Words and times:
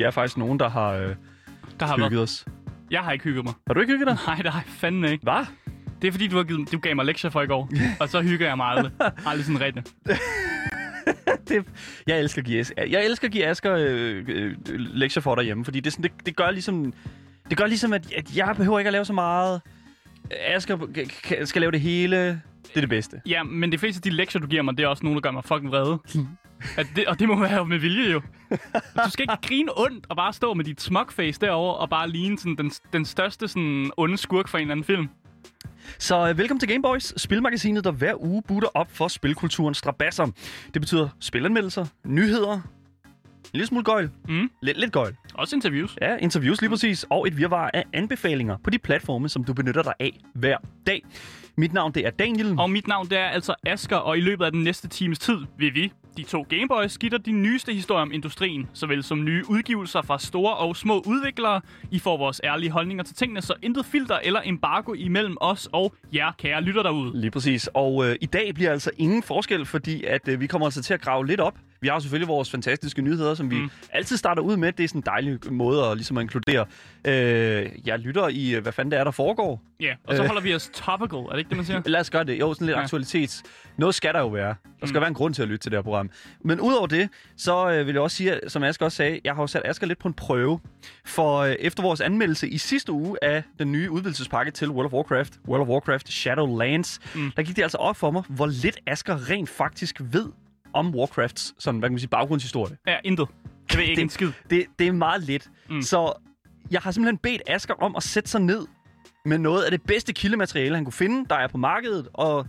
Vi 0.00 0.04
er 0.04 0.10
faktisk 0.10 0.36
nogen, 0.36 0.60
der 0.60 0.68
har 0.68 0.90
øh, 0.90 1.14
Der 1.80 1.86
har 1.86 1.96
været... 1.96 2.10
hygget 2.10 2.22
os. 2.22 2.46
Jeg 2.90 3.00
har 3.00 3.12
ikke 3.12 3.24
hygget 3.24 3.44
mig. 3.44 3.54
Har 3.66 3.74
du 3.74 3.80
ikke 3.80 3.92
hygget 3.92 4.06
dig? 4.06 4.16
Nej, 4.26 4.36
det 4.36 4.52
har 4.52 4.60
jeg 4.60 4.68
fandme 4.68 5.10
ikke. 5.12 5.22
Hvad? 5.22 5.46
Det 6.02 6.08
er 6.08 6.12
fordi, 6.12 6.26
du, 6.26 6.36
har 6.36 6.42
givet, 6.44 6.72
du 6.72 6.78
gav 6.78 6.96
mig 6.96 7.04
lektier 7.04 7.30
for 7.30 7.42
i 7.42 7.46
går. 7.46 7.70
og 8.00 8.08
så 8.08 8.22
hygger 8.22 8.46
jeg 8.48 8.56
mig 8.56 8.66
aldrig. 8.66 8.92
Aldrig 9.26 9.44
sådan 9.44 9.60
rigtigt. 9.60 9.94
det, 11.48 11.66
jeg 12.06 12.20
elsker 12.20 12.42
at 12.42 12.46
give, 12.46 12.64
jeg 12.76 13.04
elsker 13.04 13.28
at 13.28 13.32
give 13.32 13.46
Asger 13.46 13.76
øh, 13.78 14.24
øh, 14.28 14.56
lektier 14.76 15.20
for 15.20 15.34
derhjemme, 15.34 15.64
fordi 15.64 15.80
det, 15.80 15.92
sådan, 15.92 16.02
det, 16.02 16.26
det 16.26 16.36
gør 16.36 16.50
ligesom, 16.50 16.92
det 17.50 17.58
gør 17.58 17.66
ligesom 17.66 17.92
at, 17.92 18.12
at 18.12 18.36
jeg 18.36 18.54
behøver 18.56 18.78
ikke 18.78 18.88
at 18.88 18.92
lave 18.92 19.04
så 19.04 19.12
meget. 19.12 19.60
Asger 20.30 20.78
skal 21.44 21.60
lave 21.60 21.72
det 21.72 21.80
hele. 21.80 22.16
Det 22.62 22.76
er 22.76 22.80
det 22.80 22.88
bedste. 22.88 23.20
Ja, 23.26 23.42
men 23.42 23.72
det 23.72 23.80
fleste 23.80 23.98
af 23.98 24.02
de 24.02 24.10
lektier, 24.10 24.40
du 24.40 24.46
giver 24.46 24.62
mig, 24.62 24.76
det 24.76 24.84
er 24.84 24.88
også 24.88 25.02
nogen, 25.04 25.16
der 25.16 25.20
gør 25.20 25.30
mig 25.30 25.44
fucking 25.44 25.70
vrede. 25.70 25.98
At 26.76 26.86
det, 26.96 27.06
og 27.06 27.18
det 27.18 27.28
må 27.28 27.40
være 27.40 27.66
med 27.66 27.78
vilje 27.78 28.10
jo. 28.12 28.20
Du 29.04 29.10
skal 29.10 29.22
ikke 29.22 29.36
grine 29.48 29.70
ondt 29.76 30.06
og 30.08 30.16
bare 30.16 30.32
stå 30.32 30.54
med 30.54 30.64
dit 30.64 30.80
smugface 30.80 31.40
derovre 31.40 31.76
og 31.76 31.90
bare 31.90 32.10
ligne 32.10 32.38
sådan 32.38 32.56
den, 32.56 32.70
den 32.92 33.04
største 33.04 33.48
sådan, 33.48 33.90
onde 33.96 34.16
skurk 34.16 34.48
for 34.48 34.58
en 34.58 34.62
eller 34.62 34.72
anden 34.72 34.84
film. 34.84 35.08
Så 35.98 36.28
øh, 36.28 36.38
velkommen 36.38 36.60
til 36.60 36.68
Gameboys, 36.68 37.20
spilmagasinet, 37.22 37.84
der 37.84 37.90
hver 37.90 38.14
uge 38.24 38.42
butter 38.48 38.68
op 38.74 38.88
for 38.92 39.08
spilkulturens 39.08 39.78
strabasser. 39.78 40.26
Det 40.74 40.82
betyder 40.82 41.08
spilanmeldelser, 41.20 41.86
nyheder, 42.06 42.52
en 42.52 42.62
lille 43.52 43.66
smule 43.66 43.84
gøjl, 43.84 44.10
Mm. 44.28 44.50
lidt, 44.62 44.80
lidt 44.80 44.92
gøjl, 44.92 45.16
Også 45.34 45.56
interviews. 45.56 45.96
ja, 46.02 46.16
interviews 46.16 46.60
lige 46.60 46.70
præcis, 46.70 47.06
og 47.10 47.26
et 47.26 47.36
virvar 47.36 47.70
af 47.74 47.84
anbefalinger 47.92 48.56
på 48.64 48.70
de 48.70 48.78
platforme, 48.78 49.28
som 49.28 49.44
du 49.44 49.54
benytter 49.54 49.82
dig 49.82 49.92
af 50.00 50.18
hver 50.34 50.56
dag. 50.86 51.02
Mit 51.56 51.72
navn 51.72 51.92
det 51.92 52.06
er 52.06 52.10
Daniel. 52.10 52.54
Og 52.58 52.70
mit 52.70 52.86
navn 52.88 53.08
det 53.08 53.18
er 53.18 53.24
altså 53.28 53.54
Asker, 53.66 53.96
og 53.96 54.18
i 54.18 54.20
løbet 54.20 54.44
af 54.44 54.52
den 54.52 54.62
næste 54.62 54.88
times 54.88 55.18
tid 55.18 55.36
vil 55.58 55.74
vi, 55.74 55.92
de 56.16 56.22
to 56.22 56.46
Gameboys, 56.48 56.92
skitter 56.92 57.18
de 57.18 57.32
nyeste 57.32 57.72
historier 57.72 58.02
om 58.02 58.12
industrien, 58.12 58.70
såvel 58.72 59.02
som 59.02 59.24
nye 59.24 59.44
udgivelser 59.48 60.02
fra 60.02 60.18
store 60.18 60.56
og 60.56 60.76
små 60.76 61.02
udviklere. 61.06 61.60
I 61.90 61.98
får 61.98 62.16
vores 62.16 62.40
ærlige 62.44 62.70
holdninger 62.70 63.04
til 63.04 63.16
tingene, 63.16 63.42
så 63.42 63.54
intet 63.62 63.86
filter 63.86 64.18
eller 64.22 64.40
embargo 64.44 64.92
imellem 64.92 65.36
os 65.40 65.68
og 65.72 65.94
jer, 66.14 66.32
kære 66.38 66.62
lytter 66.62 66.82
derude. 66.82 67.20
Lige 67.20 67.30
præcis. 67.30 67.68
Og 67.74 68.08
øh, 68.08 68.16
i 68.20 68.26
dag 68.26 68.54
bliver 68.54 68.72
altså 68.72 68.90
ingen 68.98 69.22
forskel, 69.22 69.66
fordi 69.66 70.04
at 70.04 70.28
øh, 70.28 70.40
vi 70.40 70.46
kommer 70.46 70.66
altså 70.66 70.82
til 70.82 70.94
at 70.94 71.00
grave 71.00 71.26
lidt 71.26 71.40
op. 71.40 71.54
Vi 71.80 71.88
har 71.88 71.98
selvfølgelig 71.98 72.28
vores 72.28 72.50
fantastiske 72.50 73.02
nyheder, 73.02 73.34
som 73.34 73.50
vi 73.50 73.56
Mm. 73.58 73.70
altid 73.92 74.16
starter 74.16 74.42
ud 74.42 74.56
med. 74.56 74.72
Det 74.72 74.84
er 74.84 74.88
sådan 74.88 74.98
en 74.98 75.02
dejlig 75.06 75.38
måde 75.52 75.84
at, 75.84 75.96
ligesom 75.96 76.18
at 76.18 76.22
inkludere. 76.22 76.66
Øh, 77.04 77.68
jeg 77.84 77.98
lytter 77.98 78.28
i, 78.28 78.54
øh, 78.54 78.62
hvad 78.62 78.72
fanden 78.72 78.92
det 78.92 78.98
er, 78.98 79.04
der 79.04 79.10
foregår. 79.10 79.62
Ja, 79.80 79.94
og 80.04 80.16
så 80.16 80.22
Øh. 80.22 80.26
holder 80.28 80.42
vi 80.42 80.54
os 80.54 80.70
topical, 80.74 81.18
er 81.18 81.30
det 81.30 81.38
ikke 81.38 81.48
det, 81.48 81.56
man 81.56 81.66
siger? 81.66 81.82
Lad 81.86 82.00
os 82.00 82.10
gøre 82.10 82.24
det. 82.24 82.40
Jo, 82.40 82.54
sådan 82.54 82.66
lidt 82.66 82.76
Ja. 82.76 82.82
aktualitets. 82.82 83.42
Noget 83.76 83.94
skal 83.94 84.14
der 84.14 84.20
jo 84.20 84.28
være. 84.28 84.54
Der 84.80 84.86
skal 84.86 84.98
Mm. 84.98 85.00
være 85.00 85.08
en 85.08 85.14
grund 85.14 85.34
til 85.34 85.42
at 85.42 85.48
lytte 85.48 85.62
til 85.64 85.70
det 85.72 85.76
her 85.78 85.82
program. 85.82 86.10
Men 86.44 86.60
udover 86.60 86.86
det, 86.86 87.08
så 87.36 87.70
øh, 87.70 87.86
vil 87.86 87.92
jeg 87.92 88.02
også 88.02 88.16
sige, 88.16 88.40
som 88.48 88.62
Asger 88.62 88.86
også 88.86 88.96
sagde, 88.96 89.20
jeg 89.24 89.34
har 89.34 89.42
jo 89.42 89.46
sat 89.46 89.62
Asger 89.64 89.86
lidt 89.86 89.98
på 89.98 90.08
en 90.08 90.14
prøve. 90.14 90.60
For 91.04 91.38
øh, 91.38 91.52
efter 91.58 91.82
vores 91.82 92.00
anmeldelse 92.00 92.48
i 92.48 92.58
sidste 92.58 92.92
uge 92.92 93.16
af 93.22 93.42
den 93.58 93.72
nye 93.72 93.90
udvidelsespakke 93.90 94.52
til 94.52 94.70
World 94.70 94.86
of 94.86 94.92
Warcraft, 94.92 95.32
World 95.48 95.62
of 95.62 95.68
Warcraft 95.68 96.12
Shadowlands, 96.12 97.00
mm. 97.14 97.30
der 97.36 97.42
gik 97.42 97.56
det 97.56 97.62
altså 97.62 97.78
op 97.78 97.96
for 97.96 98.10
mig, 98.10 98.22
hvor 98.28 98.46
lidt 98.46 98.78
Asger 98.86 99.30
rent 99.30 99.48
faktisk 99.48 100.00
ved 100.04 100.26
om 100.72 100.94
Warcrafts 100.94 101.54
sådan, 101.58 101.78
hvad 101.80 101.88
kan 101.88 101.92
man 101.92 101.98
sige, 101.98 102.08
baggrundshistorie. 102.10 102.76
Ja, 102.86 102.96
intet. 103.04 103.28
Det 103.68 103.76
ved 103.76 103.82
jeg 103.82 103.88
ikke 103.90 103.96
Det- 103.96 104.02
en 104.02 104.10
skid. 104.10 104.30
Det, 104.50 104.64
det 104.78 104.86
er 104.88 104.92
meget 104.92 105.22
lidt. 105.22 105.50
Mm. 105.70 105.82
Så 105.82 106.12
jeg 106.70 106.80
har 106.80 106.90
simpelthen 106.90 107.18
bedt 107.18 107.42
Asger 107.46 107.74
om 107.74 107.96
at 107.96 108.02
sætte 108.02 108.30
sig 108.30 108.40
ned 108.40 108.66
med 109.24 109.38
noget 109.38 109.62
af 109.62 109.70
det 109.70 109.82
bedste 109.82 110.12
kildemateriale, 110.12 110.74
han 110.74 110.84
kunne 110.84 110.92
finde, 110.92 111.26
der 111.30 111.34
er 111.36 111.46
på 111.48 111.58
markedet, 111.58 112.08
og, 112.12 112.46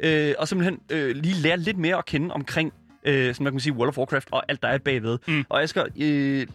øh, 0.00 0.34
og 0.38 0.48
simpelthen 0.48 0.78
øh, 0.90 1.16
lige 1.16 1.34
lære 1.34 1.56
lidt 1.56 1.78
mere 1.78 1.96
at 1.98 2.04
kende 2.06 2.34
omkring, 2.34 2.72
øh, 3.04 3.34
som 3.34 3.44
man 3.44 3.52
kan 3.52 3.60
sige, 3.60 3.72
World 3.72 3.88
of 3.88 3.98
Warcraft 3.98 4.28
og 4.30 4.42
alt, 4.48 4.62
der 4.62 4.68
er 4.68 4.78
bagved. 4.78 5.18
Mm. 5.28 5.44
Og 5.48 5.62
Asger, 5.62 5.84
øh, 6.00 6.46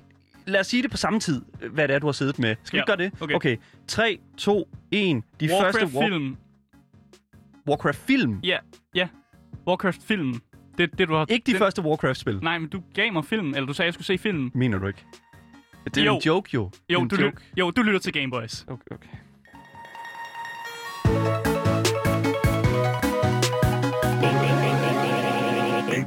lad 0.47 0.59
os 0.59 0.67
sige 0.67 0.83
det 0.83 0.91
på 0.91 0.97
samme 0.97 1.19
tid, 1.19 1.41
hvad 1.71 1.87
det 1.87 1.95
er, 1.95 1.99
du 1.99 2.07
har 2.07 2.11
siddet 2.11 2.39
med. 2.39 2.55
Skal 2.63 2.77
vi 2.77 2.83
Ja, 2.87 2.95
gøre 2.95 2.97
det? 3.05 3.21
okay. 3.21 3.35
okay. 3.35 3.57
3, 3.87 4.19
2, 4.37 4.69
1. 4.91 5.23
De 5.39 5.49
første 5.49 5.79
War- 5.81 5.95
Warcraft-film. 5.95 6.37
Warcraft-film. 7.67 8.39
Ja, 8.43 8.57
ja. 8.95 9.07
Warcraft-film. 9.67 10.41
Det 10.79 10.97
det, 10.97 11.07
du 11.07 11.13
har... 11.13 11.25
Ikke 11.29 11.45
de 11.45 11.51
det, 11.51 11.59
første 11.59 11.81
Warcraft-spil. 11.81 12.39
Nej, 12.43 12.57
men 12.59 12.69
du 12.69 12.81
gav 12.93 13.13
mig 13.13 13.25
film, 13.25 13.47
eller 13.53 13.65
du 13.67 13.73
sagde, 13.73 13.85
at 13.85 13.87
jeg 13.87 13.93
skulle 13.93 14.05
se 14.05 14.17
film. 14.17 14.51
Mener 14.53 14.79
du 14.79 14.87
ikke? 14.87 15.05
Det 15.85 15.97
er 15.97 16.05
Jo. 16.05 16.15
en 16.15 16.21
joke, 16.25 16.49
jo. 16.53 16.71
Jo, 16.89 17.01
en 17.01 17.07
du, 17.07 17.15
joke. 17.15 17.37
jo, 17.57 17.71
du 17.71 17.81
lytter 17.81 17.99
til 17.99 18.13
Gameboys. 18.13 18.65
Okay, 18.67 18.95
okay. 18.95 19.07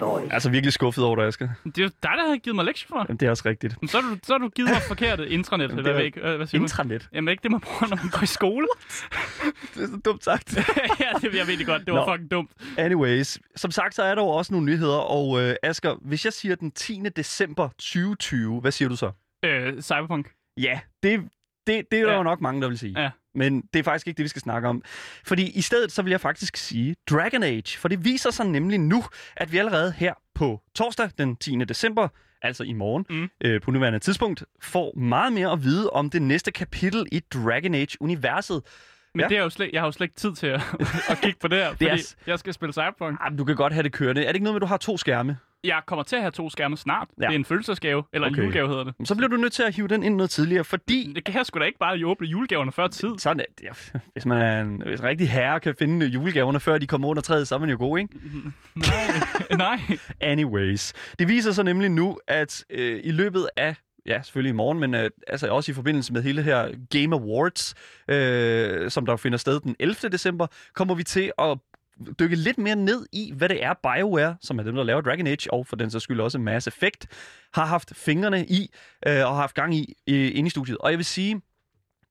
Gameboys. 0.05 0.33
Altså 0.33 0.51
virkelig 0.51 0.73
skuffet 0.73 1.05
over 1.05 1.17
dig, 1.17 1.25
Asger. 1.27 1.49
Det 1.65 1.79
er 1.79 1.83
jo 1.83 1.89
dig, 1.89 2.11
der 2.19 2.29
har 2.29 2.37
givet 2.37 2.55
mig 2.57 2.65
lektier 2.65 2.89
for. 2.89 2.99
Jamen, 3.09 3.17
det 3.17 3.27
er 3.27 3.31
også 3.31 3.43
rigtigt. 3.47 3.77
Men 3.83 3.89
Så 3.89 4.01
har 4.01 4.11
du, 4.11 4.17
så 4.23 4.33
har 4.33 4.39
du 4.39 4.49
givet 4.49 4.71
mig 4.71 4.83
forkerte 4.95 5.29
intranet. 5.29 5.63
Jamen, 5.69 5.75
Hvad, 5.75 5.85
det 5.85 5.91
er- 5.91 5.97
ved 5.97 6.05
ikke, 6.05 6.21
hvad 6.37 6.47
siger? 6.47 6.61
Intranet. 6.63 7.09
Jamen 7.13 7.29
ikke 7.33 7.43
det, 7.43 7.51
man 7.51 7.61
bruger, 7.61 7.89
når 7.89 7.97
man 7.97 8.09
går 8.13 8.23
i 8.23 8.27
skole. 8.27 8.67
Det 9.75 9.83
er 9.83 9.87
så 9.87 10.01
dumt 10.05 10.25
sagt. 10.25 10.57
ja, 11.01 11.29
det 11.29 11.35
jeg 11.35 11.47
ved 11.47 11.57
det 11.59 11.67
godt. 11.67 11.85
Det 11.87 11.95
var 11.95 12.07
Nå. 12.07 12.13
fucking 12.13 12.31
dumt. 12.31 12.51
Anyways, 12.79 13.39
som 13.57 13.71
sagt, 13.71 13.95
så 13.95 14.03
er 14.03 14.15
der 14.15 14.23
jo 14.23 14.29
også 14.29 14.53
nogle 14.53 14.67
nyheder, 14.67 14.97
og 14.99 15.41
øh, 15.43 15.55
Asger, 15.63 15.97
hvis 16.01 16.25
jeg 16.25 16.33
siger 16.33 16.55
den 16.55 16.71
10. 16.71 17.03
december 17.17 17.69
2020, 17.69 18.61
hvad 18.61 18.73
siger 18.73 18.89
du 18.89 18.97
så? 18.97 19.11
Øh, 19.45 19.83
Cyberpunk. 19.83 20.31
Ja, 20.57 20.81
det, 21.03 21.21
det, 21.67 21.85
det 21.91 22.01
er 22.01 22.05
der 22.05 22.11
Ja. 22.11 22.17
jo 22.17 22.23
nok 22.23 22.41
mange, 22.41 22.63
der 22.63 22.69
vil 22.69 22.79
sige. 22.79 23.01
Ja. 23.03 23.11
Men 23.35 23.63
det 23.73 23.79
er 23.79 23.83
faktisk 23.83 24.07
ikke 24.07 24.17
det, 24.17 24.23
vi 24.25 24.29
skal 24.29 24.43
snakke 24.43 24.69
om. 24.69 24.83
Fordi 25.27 25.51
i 25.51 25.61
stedet, 25.61 25.93
så 25.93 26.03
vil 26.03 26.11
jeg 26.11 26.21
faktisk 26.21 26.57
sige 26.57 26.97
Dragon 27.11 27.43
Age. 27.43 27.79
For 27.79 27.89
det 27.89 28.05
viser 28.05 28.31
sig 28.31 28.47
nemlig 28.47 28.79
nu, 28.81 29.05
at 29.37 29.53
vi 29.53 29.59
allerede 29.59 29.93
her 29.97 30.15
på 30.35 30.61
torsdag 30.75 31.11
den 31.19 31.37
10. 31.37 31.57
december, 31.69 32.09
altså 32.43 32.63
i 32.65 32.73
morgen, 32.73 33.07
Mm. 33.11 33.29
øh, 33.45 33.61
på 33.61 33.71
nuværende 33.71 33.99
tidspunkt, 33.99 34.45
får 34.63 34.99
meget 34.99 35.33
mere 35.33 35.53
at 35.53 35.63
vide 35.65 35.91
om 35.91 36.11
det 36.11 36.23
næste 36.23 36.51
kapitel 36.53 37.07
i 37.13 37.21
Dragon 37.35 37.75
Age-universet. 37.75 38.63
Men 39.15 39.21
Ja. 39.21 39.29
det 39.29 39.37
er 39.39 39.43
jo 39.43 39.51
slet, 39.51 39.71
jeg 39.73 39.81
har 39.81 39.87
jo 39.87 39.93
slet 39.93 40.05
ikke 40.05 40.17
tid 40.17 40.35
til 40.35 40.47
at, 40.47 40.61
at 41.11 41.19
kigge 41.23 41.39
på 41.41 41.49
det 41.49 41.59
her, 41.59 41.71
fordi 41.77 41.85
er 41.85 41.97
s- 41.97 42.17
jeg 42.27 42.39
skal 42.39 42.55
spille 42.55 42.73
Cyberpunk. 42.73 43.19
Ah, 43.21 43.39
du 43.39 43.45
kan 43.45 43.57
godt 43.57 43.73
have 43.73 43.83
det 43.83 43.93
kørende. 43.93 44.23
Er 44.23 44.27
det 44.27 44.35
ikke 44.35 44.45
noget 44.45 44.55
med, 44.55 44.59
at 44.59 44.63
du 44.63 44.67
har 44.67 44.77
to 44.77 44.97
skærme? 44.97 45.37
Jeg 45.65 45.83
kommer 45.87 46.03
til 46.03 46.17
at 46.17 46.23
have 46.23 46.31
to 46.31 46.51
skærme 46.51 46.77
snart. 46.77 47.09
Ja. 47.21 47.27
Det 47.27 47.31
er 47.33 47.37
en 47.37 47.45
følelsesgave, 47.45 48.03
eller 48.13 48.29
en 48.29 48.35
Okay. 48.35 48.43
julegave 48.43 48.69
hedder 48.69 48.85
det. 48.85 48.95
Så 49.09 49.15
bliver 49.17 49.29
du 49.29 49.37
nødt 49.37 49.53
til 49.53 49.63
at 49.63 49.75
hive 49.75 49.89
den 49.89 50.03
ind 50.03 50.15
noget 50.17 50.31
tidligere, 50.31 50.65
fordi 50.65 51.13
Det 51.15 51.25
kan 51.25 51.35
jeg 51.35 51.47
sgu 51.47 51.59
da 51.59 51.65
ikke 51.65 51.79
bare 51.79 52.07
åbne 52.07 52.27
julegaverne 52.27 52.73
før 52.73 52.87
tid. 52.89 53.19
Sådan. 53.19 53.45
Ja, 53.63 53.69
hvis 54.13 54.27
man 54.27 54.39
er 54.43 54.61
en, 54.61 54.83
hvis 54.87 55.01
en 55.01 55.07
rigtig 55.07 55.31
herre 55.31 55.61
kan 55.61 55.75
finde 55.79 56.07
julegaverne, 56.07 56.61
før 56.61 56.79
de 56.79 56.87
kommer 56.87 57.09
under 57.09 57.23
træet, 57.23 57.49
så 57.49 57.55
er 57.55 57.59
man 57.59 57.71
jo 57.71 57.77
god, 57.79 57.99
ikke? 57.99 58.15
Nej, 58.77 59.57
nej. 59.57 59.81
Anyways. 60.21 60.93
Det 61.19 61.29
viser 61.29 61.53
sig 61.53 61.65
nemlig 61.65 61.91
nu, 61.91 62.19
at 62.29 62.65
øh, 62.71 63.01
i 63.05 63.11
løbet 63.11 63.49
af 63.57 63.77
Ja, 64.07 64.23
selvfølgelig 64.23 64.51
i 64.51 64.55
morgen, 64.57 64.79
men 64.81 64.95
øh, 64.95 65.11
altså 65.27 65.49
også 65.49 65.71
i 65.73 65.75
forbindelse 65.75 66.13
med 66.13 66.23
hele 66.23 66.43
her 66.43 66.69
Game 66.91 67.17
Awards, 67.17 67.75
øh, 68.09 68.91
som 68.91 69.07
der 69.07 69.17
finder 69.17 69.39
sted 69.39 69.61
den 69.61 69.77
11. 69.79 69.95
december, 70.13 70.47
kommer 70.75 70.95
vi 70.95 71.05
til 71.05 71.33
at 71.39 71.59
dykke 72.19 72.37
lidt 72.37 72.59
mere 72.59 72.77
ned 72.77 73.07
i, 73.13 73.33
hvad 73.37 73.49
det 73.49 73.65
er 73.65 73.75
BioWare, 73.83 74.37
som 74.41 74.59
er 74.59 74.63
dem, 74.63 74.75
der 74.75 74.83
laver 74.83 75.01
Dragon 75.01 75.27
Age, 75.27 75.53
og 75.53 75.67
for 75.67 75.77
den 75.77 75.91
sags 75.91 76.05
skyld 76.05 76.21
også 76.21 76.39
Mass 76.39 76.67
Effect, 76.67 77.07
har 77.55 77.67
haft 77.67 77.93
fingrene 77.97 78.47
i, 78.47 78.71
øh, 79.07 79.13
og 79.27 79.35
har 79.35 79.41
haft 79.41 79.55
gang 79.55 79.75
i 79.75 79.95
øh, 80.09 80.31
inde 80.35 80.47
i 80.47 80.51
studiet. 80.51 80.79
Og 80.79 80.91
jeg 80.91 80.99
vil 80.99 81.05
sige, 81.05 81.41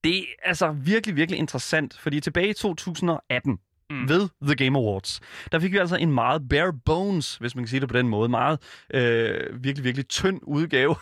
det 0.03 0.17
er 0.17 0.23
altså 0.43 0.71
virkelig, 0.71 1.15
virkelig 1.15 1.39
interessant, 1.39 1.97
fordi 1.99 2.19
tilbage 2.19 2.49
i 2.49 2.53
2018, 2.53 3.59
Mm. 3.91 4.09
ved 4.09 4.29
The 4.41 4.55
Game 4.55 4.79
Awards, 4.79 5.21
der 5.51 5.59
fik 5.59 5.71
vi 5.71 5.77
altså 5.77 5.95
en 5.95 6.11
meget 6.11 6.49
bare 6.49 6.73
bones, 6.85 7.35
hvis 7.35 7.55
man 7.55 7.63
kan 7.63 7.69
sige 7.69 7.79
det 7.79 7.89
på 7.89 7.97
den 7.97 8.07
måde, 8.07 8.29
meget 8.29 8.59
øh, 8.93 9.63
virkelig, 9.63 9.83
virkelig 9.83 10.07
tynd 10.07 10.39
udgave 10.43 10.95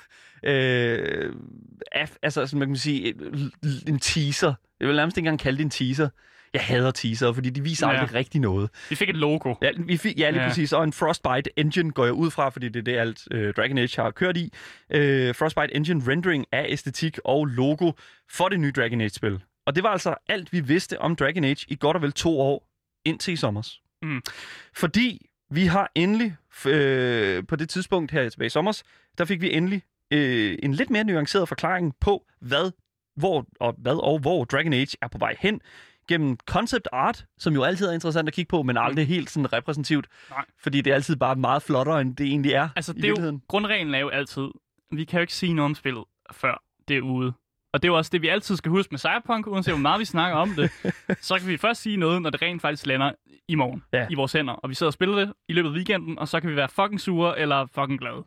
øh, 0.44 1.34
af, 1.92 2.10
altså, 2.22 2.46
sådan, 2.46 2.60
man 2.60 2.68
kan 2.68 2.78
sige, 2.78 3.08
en, 3.08 3.52
en 3.88 4.00
teaser. 4.00 4.54
Jeg 4.80 4.88
vil 4.88 4.96
nærmest 4.96 5.18
ikke 5.18 5.28
engang 5.28 5.40
kalde 5.40 5.58
det 5.58 5.64
en 5.64 5.69
teaser. 5.69 6.10
Jeg 6.54 6.62
hader 6.62 6.92
teaser, 6.92 7.34
fordi 7.34 7.50
de 7.50 7.62
viser 7.63 7.88
Ja. 7.88 7.94
aldrig 7.94 8.13
rigtig 8.16 8.42
noget. 8.42 8.69
Vi 8.90 8.96
fik 8.96 9.10
et 9.10 9.16
logo. 9.16 9.56
Ja, 9.62 9.72
vi 9.78 9.98
fik, 9.98 10.19
ja 10.19 10.30
lige 10.30 10.42
Ja. 10.42 10.48
præcis. 10.48 10.74
Og 10.74 10.84
en 10.84 10.94
Frostbite 10.94 11.60
Engine 11.60 11.92
går 11.92 12.06
jeg 12.06 12.13
ud 12.13 12.31
fra, 12.31 12.50
fordi 12.50 12.69
det 12.69 12.80
er 12.80 12.84
det, 12.84 12.98
alt 12.98 13.28
øh, 13.31 13.54
Dragon 13.54 13.78
Age 13.78 14.01
har 14.01 14.12
kørt 14.12 14.38
i. 14.38 14.54
Øh, 14.90 15.36
Frostbite 15.36 15.75
Engine 15.75 16.12
rendering 16.12 16.46
af 16.51 16.66
æstetik 16.69 17.19
og 17.25 17.46
logo 17.46 17.92
for 18.31 18.50
det 18.50 18.60
nye 18.60 18.72
Dragon 18.72 19.01
Age-spil. 19.01 19.40
Og 19.66 19.75
det 19.75 19.84
var 19.84 19.90
altså 19.90 20.16
alt, 20.30 20.54
vi 20.54 20.60
vidste 20.60 21.01
om 21.01 21.16
Dragon 21.16 21.44
Age 21.44 21.66
i 21.68 21.78
godt 21.80 21.96
og 21.96 22.01
vel 22.01 22.12
to 22.12 22.40
år 22.42 22.68
indtil 23.06 23.34
i 23.34 23.38
sommers. 23.38 23.81
Mm. 24.02 24.22
Fordi 24.75 25.25
vi 25.52 25.66
har 25.66 25.92
endelig, 25.95 26.36
øh, 26.68 27.44
på 27.48 27.56
det 27.56 27.69
tidspunkt 27.69 28.12
her 28.12 28.30
tilbage 28.30 28.45
i 28.45 28.50
sommers, 28.50 28.84
der 29.18 29.25
fik 29.25 29.42
vi 29.42 29.54
endelig 29.54 29.84
øh, 30.13 30.57
en 30.63 30.74
lidt 30.74 30.90
mere 30.90 31.04
nuanceret 31.04 31.48
forklaring 31.48 31.94
på, 32.02 32.25
hvad, 32.42 32.72
hvor, 33.16 33.45
og, 33.60 33.75
hvad 33.78 34.04
og 34.04 34.19
hvor 34.19 34.44
Dragon 34.45 34.74
Age 34.74 34.98
er 35.02 35.07
på 35.07 35.18
vej 35.18 35.36
hen 35.40 35.62
gennem 36.10 36.38
concept 36.46 36.88
art, 36.92 37.26
som 37.38 37.54
jo 37.54 37.64
altid 37.64 37.88
er 37.88 37.92
interessant 37.94 38.28
at 38.28 38.34
kigge 38.34 38.50
på, 38.50 38.64
men 38.64 38.78
aldrig 38.78 39.08
helt 39.08 39.30
sådan 39.30 39.54
repræsentativt. 39.54 40.08
Nej. 40.30 40.46
Fordi 40.64 40.82
det 40.82 40.92
er 40.92 40.96
altid 40.96 41.16
bare 41.16 41.36
meget 41.36 41.64
flottere, 41.64 42.02
end 42.02 42.16
det 42.16 42.26
egentlig 42.26 42.52
er 42.54 42.70
Altså, 42.76 42.94
i 42.98 43.02
det 43.02 43.18
er 43.20 43.24
jo, 43.32 43.40
grundreglen 43.48 43.96
er 43.96 44.00
jo 44.00 44.10
altid, 44.10 44.48
vi 44.92 45.04
kan 45.04 45.18
jo 45.18 45.22
ikke 45.22 45.34
sige 45.34 45.54
noget 45.54 45.66
om 45.66 45.76
spillet, 45.76 46.04
før 46.32 46.64
det 46.88 46.98
er 46.98 47.02
ude. 47.02 47.34
Og 47.74 47.82
det 47.82 47.88
er 47.88 47.92
jo 47.92 47.98
også 47.98 48.10
det, 48.14 48.22
vi 48.22 48.28
altid 48.28 48.56
skal 48.56 48.70
huske 48.70 48.92
med 48.92 49.00
Cyberpunk, 49.00 49.48
uanset 49.48 49.74
hvor 49.74 49.82
meget 49.82 50.00
vi 50.00 50.06
snakker 50.06 50.38
om 50.38 50.50
det. 50.50 50.72
så 51.28 51.40
kan 51.40 51.48
vi 51.48 51.58
først 51.58 51.82
sige 51.82 51.98
noget, 51.98 52.22
når 52.22 52.30
det 52.30 52.42
rent 52.42 52.62
faktisk 52.62 52.86
lander 52.86 53.12
i 53.48 53.56
morgen 53.56 53.84
Ja. 53.94 54.08
i 54.10 54.16
vores 54.16 54.32
hænder. 54.34 54.54
Og 54.54 54.70
vi 54.70 54.76
sidder 54.76 54.90
og 54.90 54.94
spiller 54.94 55.16
det 55.20 55.34
i 55.50 55.54
løbet 55.54 55.70
af 55.70 55.74
weekenden, 55.74 56.20
og 56.20 56.28
så 56.28 56.40
kan 56.40 56.50
vi 56.50 56.56
være 56.56 56.70
fucking 56.70 57.02
sure 57.02 57.40
eller 57.40 57.66
fucking 57.76 58.00
glade. 58.00 58.24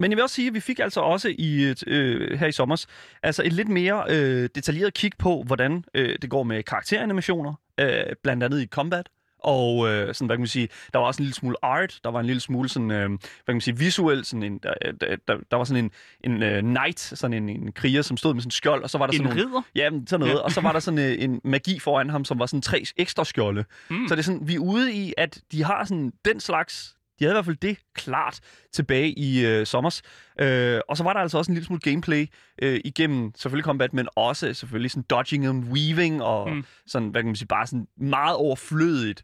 Men 0.00 0.10
jeg 0.10 0.16
vil 0.16 0.22
også 0.22 0.34
sige, 0.34 0.48
at 0.48 0.54
vi 0.54 0.60
fik 0.60 0.78
altså 0.78 1.00
også 1.00 1.34
i, 1.38 1.62
et, 1.62 1.84
øh, 1.86 2.38
her 2.38 2.46
i 2.46 2.52
sommer 2.52 2.86
altså 3.22 3.42
et 3.42 3.52
lidt 3.52 3.68
mere 3.68 4.04
øh, 4.08 4.48
detaljeret 4.54 4.94
kig 4.94 5.12
på, 5.18 5.42
hvordan 5.46 5.84
øh, 5.94 6.18
det 6.22 6.30
går 6.30 6.42
med 6.42 6.62
karakteranimationer, 6.62 7.54
øh, 7.80 8.02
blandt 8.22 8.42
andet 8.42 8.62
i 8.62 8.66
Combat. 8.66 9.08
Og 9.38 9.88
øh, 9.88 10.14
sådan, 10.14 10.26
hvad 10.26 10.36
kan 10.36 10.40
man 10.40 10.46
sige, 10.48 10.68
der 10.92 10.98
var 10.98 11.06
også 11.06 11.22
en 11.22 11.24
lille 11.24 11.34
smule 11.34 11.56
art, 11.62 12.00
der 12.04 12.10
var 12.10 12.20
en 12.20 12.26
lille 12.26 12.40
smule 12.40 12.68
sådan, 12.68 12.90
øh, 12.90 13.08
hvad 13.08 13.18
kan 13.46 13.54
man 13.54 13.60
sige, 13.60 13.78
visuelt, 13.78 14.26
sådan 14.26 14.42
en, 14.42 14.58
der, 14.58 14.74
der, 15.00 15.16
der, 15.28 15.36
der 15.50 15.56
var 15.56 15.64
sådan 15.64 15.84
en, 15.84 15.90
en 16.32 16.42
uh, 16.42 16.58
knight, 16.58 17.00
sådan 17.00 17.42
en, 17.42 17.48
en 17.48 17.72
kriger, 17.72 18.02
som 18.02 18.16
stod 18.16 18.34
med 18.34 18.42
sådan 18.42 18.48
en 18.48 18.50
skjold, 18.50 18.82
og 18.82 18.90
så 18.90 18.98
var 18.98 19.06
der 19.06 19.12
En 19.12 19.16
sådan 19.16 19.36
nogle, 19.36 19.48
ridder? 19.48 19.62
Ja, 19.74 19.90
sådan 20.06 20.20
noget. 20.20 20.34
Ja. 20.34 20.38
Og 20.38 20.52
så 20.52 20.60
var 20.60 20.72
der 20.72 20.80
sådan 20.80 20.98
øh, 20.98 21.16
en 21.18 21.40
magi 21.44 21.78
foran 21.78 22.10
ham, 22.10 22.24
som 22.24 22.38
var 22.38 22.46
sådan 22.46 22.62
tre 22.62 22.84
ekstra 22.96 23.24
skjolde. 23.24 23.64
Mm. 23.90 24.08
Så 24.08 24.14
det 24.14 24.18
er 24.20 24.24
sådan, 24.24 24.48
vi 24.48 24.54
er 24.54 24.58
ude 24.58 24.92
i, 24.92 25.14
at 25.16 25.40
de 25.52 25.64
har 25.64 25.84
sådan 25.84 26.12
den 26.24 26.40
slags... 26.40 26.95
De 27.18 27.24
havde 27.24 27.32
i 27.32 27.36
hvert 27.36 27.44
fald 27.44 27.56
det 27.56 27.78
klart 27.94 28.40
tilbage 28.72 29.10
i 29.18 29.46
øh, 29.46 29.66
sommers. 29.66 30.02
Øh, 30.40 30.80
og 30.88 30.96
så 30.96 31.04
var 31.04 31.12
der 31.12 31.20
altså 31.20 31.38
også 31.38 31.50
en 31.50 31.54
lille 31.54 31.66
smule 31.66 31.80
gameplay 31.80 32.26
øh, 32.62 32.80
igennem 32.84 33.32
selvfølgelig 33.36 33.64
combat, 33.64 33.94
men 33.94 34.08
også 34.16 34.54
selvfølgelig 34.54 34.90
sådan 34.90 35.02
dodging 35.10 35.46
and 35.46 35.64
weaving 35.64 36.22
og 36.22 36.50
Mm. 36.50 36.64
sådan, 36.86 37.08
hvad 37.08 37.22
kan 37.22 37.26
man 37.26 37.36
sige, 37.36 37.48
bare 37.48 37.66
sådan 37.66 37.86
meget 37.96 38.36
overflødigt. 38.36 39.22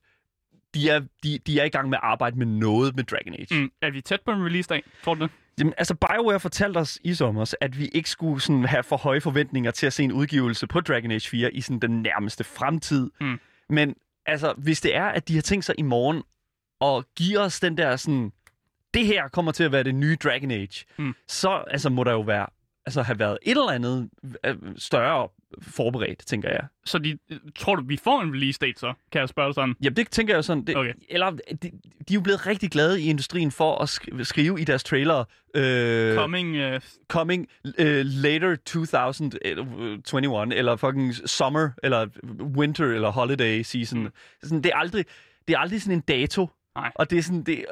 De 0.74 0.88
er, 0.90 1.00
de, 1.22 1.38
de 1.46 1.60
er 1.60 1.64
i 1.64 1.68
gang 1.68 1.88
med 1.88 1.98
at 1.98 2.04
arbejde 2.04 2.38
med 2.38 2.46
noget 2.46 2.96
med 2.96 3.04
Dragon 3.04 3.34
Age. 3.34 3.60
Mm. 3.60 3.70
Er 3.82 3.90
vi 3.90 4.00
tæt 4.00 4.20
på 4.24 4.30
en 4.32 4.44
release-dag? 4.44 4.82
Tror 5.04 5.14
du 5.14 5.22
det? 5.22 5.30
Jamen, 5.58 5.74
altså 5.78 5.94
BioWare 5.94 6.40
fortalte 6.40 6.78
os 6.78 6.98
i 7.04 7.14
sommer, 7.14 7.54
at 7.60 7.78
vi 7.78 7.86
ikke 7.86 8.10
skulle 8.10 8.40
sådan 8.40 8.64
have 8.64 8.82
for 8.82 8.96
høje 8.96 9.20
forventninger 9.20 9.70
til 9.70 9.86
at 9.86 9.92
se 9.92 10.02
en 10.04 10.12
udgivelse 10.12 10.66
på 10.66 10.80
Dragon 10.80 11.10
Age 11.10 11.28
4 11.28 11.54
i 11.54 11.60
sådan 11.60 11.78
den 11.78 12.02
nærmeste 12.02 12.44
fremtid. 12.44 13.10
Mm. 13.20 13.40
Men 13.68 13.94
altså, 14.26 14.54
hvis 14.58 14.80
det 14.80 14.96
er, 14.96 15.04
at 15.04 15.28
de 15.28 15.34
har 15.34 15.42
tænkt 15.42 15.64
sig 15.64 15.74
i 15.78 15.82
morgen 15.82 16.22
og 16.82 17.04
give 17.16 17.38
os 17.40 17.60
den 17.60 17.76
der 17.76 17.96
sådan, 17.96 18.32
det 18.94 19.06
her 19.06 19.28
kommer 19.28 19.52
til 19.52 19.64
at 19.64 19.72
være 19.72 19.82
det 19.82 19.94
nye 19.94 20.16
Dragon 20.24 20.50
Age, 20.50 20.84
Mm. 20.98 21.14
så 21.28 21.50
altså, 21.70 21.90
må 21.90 22.04
der 22.04 22.12
jo 22.12 22.20
være, 22.20 22.46
altså, 22.86 23.02
have 23.02 23.18
været 23.18 23.38
et 23.42 23.50
eller 23.50 23.70
andet 23.70 24.10
øh, 24.46 24.56
større 24.76 25.28
forberedt, 25.62 26.26
tænker 26.26 26.48
jeg. 26.50 26.62
Så 26.84 26.98
de, 26.98 27.18
tror 27.58 27.74
du, 27.76 27.84
vi 27.86 27.96
får 27.96 28.22
en 28.22 28.34
release-date 28.34 28.80
så? 28.80 28.92
Kan 29.12 29.20
jeg 29.20 29.28
spørge 29.28 29.54
sådan? 29.54 29.74
Jamen, 29.82 29.96
det 29.96 30.10
tænker 30.10 30.34
jeg 30.34 30.44
sådan. 30.44 30.64
Det, 30.64 30.76
Okay. 30.76 30.92
Eller, 31.08 31.30
de, 31.30 31.56
de 31.62 31.70
er 32.10 32.14
jo 32.14 32.20
blevet 32.20 32.46
rigtig 32.46 32.70
glade 32.70 33.02
i 33.02 33.04
industrien 33.04 33.50
for 33.50 33.78
at 33.82 33.88
sk- 33.90 34.24
skrive 34.24 34.60
i 34.60 34.64
deres 34.64 34.84
trailer, 34.84 35.24
øh, 35.54 36.14
Coming... 36.16 36.74
Uh, 36.74 36.80
coming 37.08 37.46
uh, 37.64 37.84
later 38.04 38.56
2021, 38.56 40.54
eller 40.56 40.76
fucking 40.76 41.14
summer, 41.28 41.70
eller 41.82 42.06
winter, 42.56 42.84
eller 42.84 43.10
holiday 43.10 43.62
season. 43.62 44.00
Mm. 44.02 44.08
Sådan, 44.42 44.62
det, 44.62 44.72
er 44.74 44.76
aldrig, 44.76 45.04
det 45.48 45.54
er 45.54 45.58
aldrig 45.58 45.82
sådan 45.82 45.96
en 45.96 46.00
dato. 46.00 46.48
Nej. 46.74 46.92
Og 46.94 47.10
det 47.10 47.18
er 47.18 47.22
sådan, 47.22 47.42
det, 47.42 47.64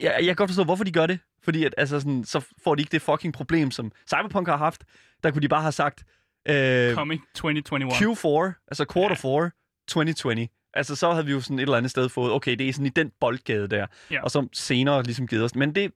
jeg, 0.00 0.14
jeg 0.18 0.26
kan 0.26 0.36
godt 0.36 0.50
forstå, 0.50 0.64
hvorfor 0.64 0.84
de 0.84 0.92
gør 0.92 1.06
det. 1.06 1.18
Fordi 1.42 1.64
at, 1.64 1.74
altså 1.78 2.00
sådan, 2.00 2.24
så 2.24 2.44
får 2.64 2.74
de 2.74 2.82
ikke 2.82 2.92
det 2.92 3.02
fucking 3.02 3.34
problem, 3.34 3.70
som 3.70 3.92
Cyberpunk 4.08 4.48
har 4.48 4.56
haft. 4.56 4.84
Der 5.22 5.30
kunne 5.30 5.42
de 5.42 5.48
bare 5.48 5.62
have 5.62 5.72
sagt, 5.72 6.04
øh, 6.48 6.94
coming 6.94 7.22
2021. 7.34 8.12
Q4, 8.12 8.64
altså 8.68 8.86
quarter 8.92 9.28
Ja. 9.28 9.44
4, 9.44 9.50
2020. 9.88 10.48
Altså, 10.74 10.96
så 10.96 11.12
havde 11.12 11.26
vi 11.26 11.32
jo 11.32 11.40
sådan 11.40 11.58
et 11.58 11.62
eller 11.62 11.76
andet 11.76 11.90
sted 11.90 12.08
fået, 12.08 12.32
okay, 12.32 12.56
det 12.56 12.68
er 12.68 12.72
sådan 12.72 12.86
i 12.86 12.88
den 12.88 13.12
boldgade 13.20 13.68
der. 13.68 13.86
Ja. 14.10 14.22
Og 14.22 14.30
så 14.30 14.48
senere 14.52 15.02
ligesom 15.02 15.26
givet 15.26 15.44
os. 15.44 15.54
Men 15.54 15.74
det, 15.74 15.92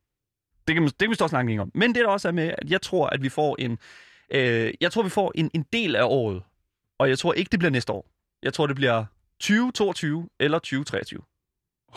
det 0.69 0.75
kan, 0.75 0.83
man, 0.83 0.89
det 0.89 0.99
kan 0.99 1.11
vi 1.11 1.15
stå 1.15 1.25
og 1.25 1.31
snakke 1.31 1.61
om. 1.61 1.71
Men 1.75 1.95
det 1.95 2.05
der 2.05 2.09
også 2.09 2.29
er 2.29 2.33
med, 2.33 2.55
at 2.59 2.71
jeg 2.71 2.83
tror, 2.83 3.07
at 3.07 3.23
vi 3.23 3.29
får 3.29 3.57
en, 3.59 3.79
øh, 4.31 4.75
jeg 4.81 4.93
tror, 4.93 5.03
vi 5.03 5.09
får 5.09 5.33
en, 5.35 5.51
en 5.55 5.65
del 5.73 5.97
af 5.97 6.05
året. 6.05 6.43
Og 6.99 7.09
jeg 7.09 7.19
tror 7.19 7.33
ikke, 7.33 7.49
det 7.49 7.59
bliver 7.59 7.71
næste 7.71 7.93
år. 7.93 8.07
Jeg 8.43 8.55
tror, 8.55 8.67
det 8.67 8.77
bliver 8.77 9.05
2022 9.41 10.29
eller 10.41 10.59
2023. 10.59 11.21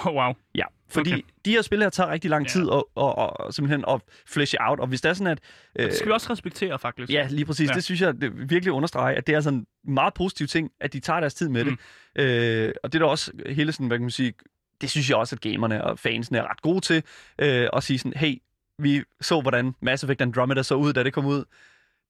Oh, 0.06 0.16
wow. 0.16 0.34
Ja, 0.56 0.64
fordi 0.90 1.14
Okay. 1.14 1.22
de 1.46 1.52
her 1.52 1.62
spil 1.62 1.82
her 1.82 1.90
tager 1.90 2.12
rigtig 2.12 2.30
lang 2.30 2.48
tid 2.48 2.66
og, 2.66 2.90
og, 2.96 3.40
og 3.40 3.54
simpelthen 3.54 3.86
at 3.88 4.02
fleshe 4.28 4.58
out. 4.62 4.80
Og 4.80 4.88
hvis 4.88 5.02
det 5.02 5.10
er 5.10 5.14
sådan, 5.14 5.32
at... 5.32 5.40
Øh, 5.76 5.86
det 5.86 5.94
skal 5.94 6.08
vi 6.08 6.12
også 6.12 6.32
respektere, 6.32 6.80
faktisk. 6.80 7.12
Ja, 7.12 7.28
lige 7.30 7.46
præcis. 7.46 7.70
Ja. 7.70 7.74
Det 7.74 7.84
synes 7.84 8.02
jeg 8.02 8.22
det 8.22 8.50
virkelig 8.50 8.74
understreger, 8.74 9.18
at 9.18 9.28
det 9.28 9.36
er 9.36 9.42
sådan 9.42 9.60
en 9.60 9.94
meget 9.94 10.14
positiv 10.14 10.48
ting, 10.48 10.72
at 10.80 10.94
de 10.94 11.00
tager 11.00 11.20
deres 11.20 11.34
tid 11.34 11.50
med 11.50 11.66
mm. 11.66 11.78
det. 12.16 12.24
Øh, 12.24 12.74
og 12.84 12.94
det 12.94 13.02
er 13.02 13.06
da 13.06 13.10
også 13.10 13.32
hele 13.50 13.72
sådan, 13.72 13.88
hvad 13.88 13.98
kan 13.98 14.04
man 14.04 14.12
sige, 14.12 14.34
det 14.82 14.90
synes 14.90 15.10
jeg 15.10 15.18
også, 15.18 15.36
at 15.36 15.42
gamerne 15.42 15.84
og 15.84 16.00
fansene 16.00 16.38
er 16.38 16.50
ret 16.50 16.62
gode 16.62 16.82
til, 16.82 17.04
øh, 17.40 17.68
at 17.74 17.84
sige 17.84 18.00
sådan, 18.00 18.14
hey, 18.16 18.36
vi 18.78 19.04
så, 19.22 19.42
hvordan 19.42 19.74
Mass 19.82 20.04
Effect 20.04 20.22
Andromeda 20.22 20.64
så 20.64 20.76
ud, 20.76 20.94
da 20.94 21.04
det 21.04 21.14
kom 21.14 21.26
ud. 21.26 21.44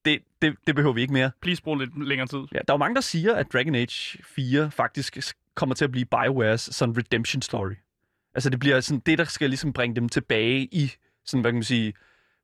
Det, 0.06 0.20
det, 0.42 0.56
det 0.68 0.76
behøver 0.76 0.94
vi 0.94 1.02
ikke 1.02 1.14
mere. 1.14 1.32
Please 1.42 1.64
brug 1.64 1.78
lidt 1.78 2.08
længere 2.08 2.28
tid. 2.28 2.40
Ja, 2.40 2.58
der 2.58 2.74
er 2.74 2.74
jo 2.74 2.78
mange, 2.78 2.96
der 2.96 3.02
siger, 3.02 3.36
at 3.36 3.54
Dragon 3.54 3.76
Age 3.76 4.24
4 4.24 4.72
faktisk 4.72 5.18
kommer 5.60 5.76
til 5.76 5.86
at 5.86 5.92
blive 5.92 6.06
BioWares 6.06 6.62
sådan 6.62 6.98
redemption 6.98 7.42
story. 7.42 7.74
Altså 8.36 8.50
det 8.50 8.60
bliver 8.60 8.80
sådan 8.80 9.00
det, 9.06 9.18
der 9.18 9.24
skal 9.24 9.50
ligesom 9.50 9.74
bringe 9.74 9.96
dem 9.96 10.10
tilbage 10.10 10.62
i 10.72 10.92
sådan, 11.26 11.42
hvad 11.42 11.52
kan 11.52 11.56
man 11.56 11.64
sige, 11.64 11.94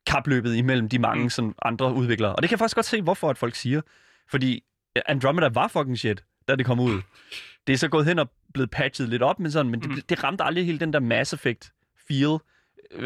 kapløbet 0.08 0.56
imellem 0.56 0.90
de 0.90 1.00
mange 1.00 1.24
Mm. 1.24 1.30
sådan, 1.30 1.54
andre 1.62 1.94
udviklere. 1.94 2.36
Og 2.36 2.42
det 2.42 2.50
kan 2.50 2.54
jeg 2.56 2.60
faktisk 2.60 2.76
godt 2.76 2.86
se, 2.86 3.02
hvorfor 3.02 3.30
at 3.30 3.38
folk 3.38 3.56
siger. 3.56 3.82
Fordi 4.30 4.64
Andromeda 5.06 5.50
var 5.54 5.68
fucking 5.68 5.98
shit, 6.00 6.24
da 6.48 6.56
det 6.56 6.66
kom 6.66 6.80
ud. 6.80 7.02
Det 7.68 7.74
er 7.74 7.78
så 7.78 7.88
gået 7.88 8.06
hen 8.06 8.20
og 8.20 8.32
blevet 8.54 8.72
patchet 8.72 9.10
lidt 9.10 9.22
op, 9.22 9.40
men, 9.40 9.52
sådan, 9.52 9.72
men 9.72 9.80
det, 9.82 9.90
Mm. 9.90 10.02
det 10.10 10.24
ramte 10.24 10.44
aldrig 10.44 10.66
helt 10.66 10.82
den 10.82 10.94
der 10.94 11.00
Mass 11.00 11.34
Effect 11.34 11.72
feel, 12.08 12.38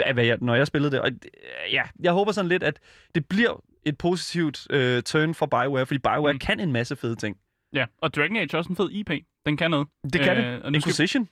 af, 0.06 0.14
hvad 0.14 0.26
jeg, 0.26 0.38
når 0.42 0.56
jeg 0.56 0.68
spillede 0.68 0.92
det. 0.92 1.02
Og 1.02 1.08
øh, 1.12 1.74
ja, 1.74 1.84
jeg 2.00 2.12
håber 2.14 2.32
sådan 2.32 2.50
lidt, 2.50 2.64
at 2.64 2.80
det 3.16 3.26
bliver 3.26 3.64
et 3.86 3.98
positivt 3.98 4.68
øh, 4.70 5.04
turn 5.04 5.34
for 5.34 5.46
BioWare, 5.46 5.86
fordi 5.86 5.98
BioWare 6.00 6.34
mm. 6.34 6.40
kan 6.40 6.60
en 6.60 6.72
masse 6.72 6.96
fede 6.96 7.16
ting. 7.16 7.38
Ja, 7.74 7.86
og 8.02 8.14
Dragon 8.14 8.38
Age 8.38 8.50
er 8.54 8.58
også 8.58 8.70
en 8.70 8.76
fed 8.76 8.90
IP. 8.92 9.10
Den 9.46 9.58
kan 9.58 9.72
noget. 9.72 9.88
Det 10.14 10.22
kan 10.22 10.38
Øh, 10.38 10.44
det. 10.44 10.62
og 10.62 10.72
nu 10.72 10.80
skal- 10.80 10.90
Inquisition. 10.90 11.30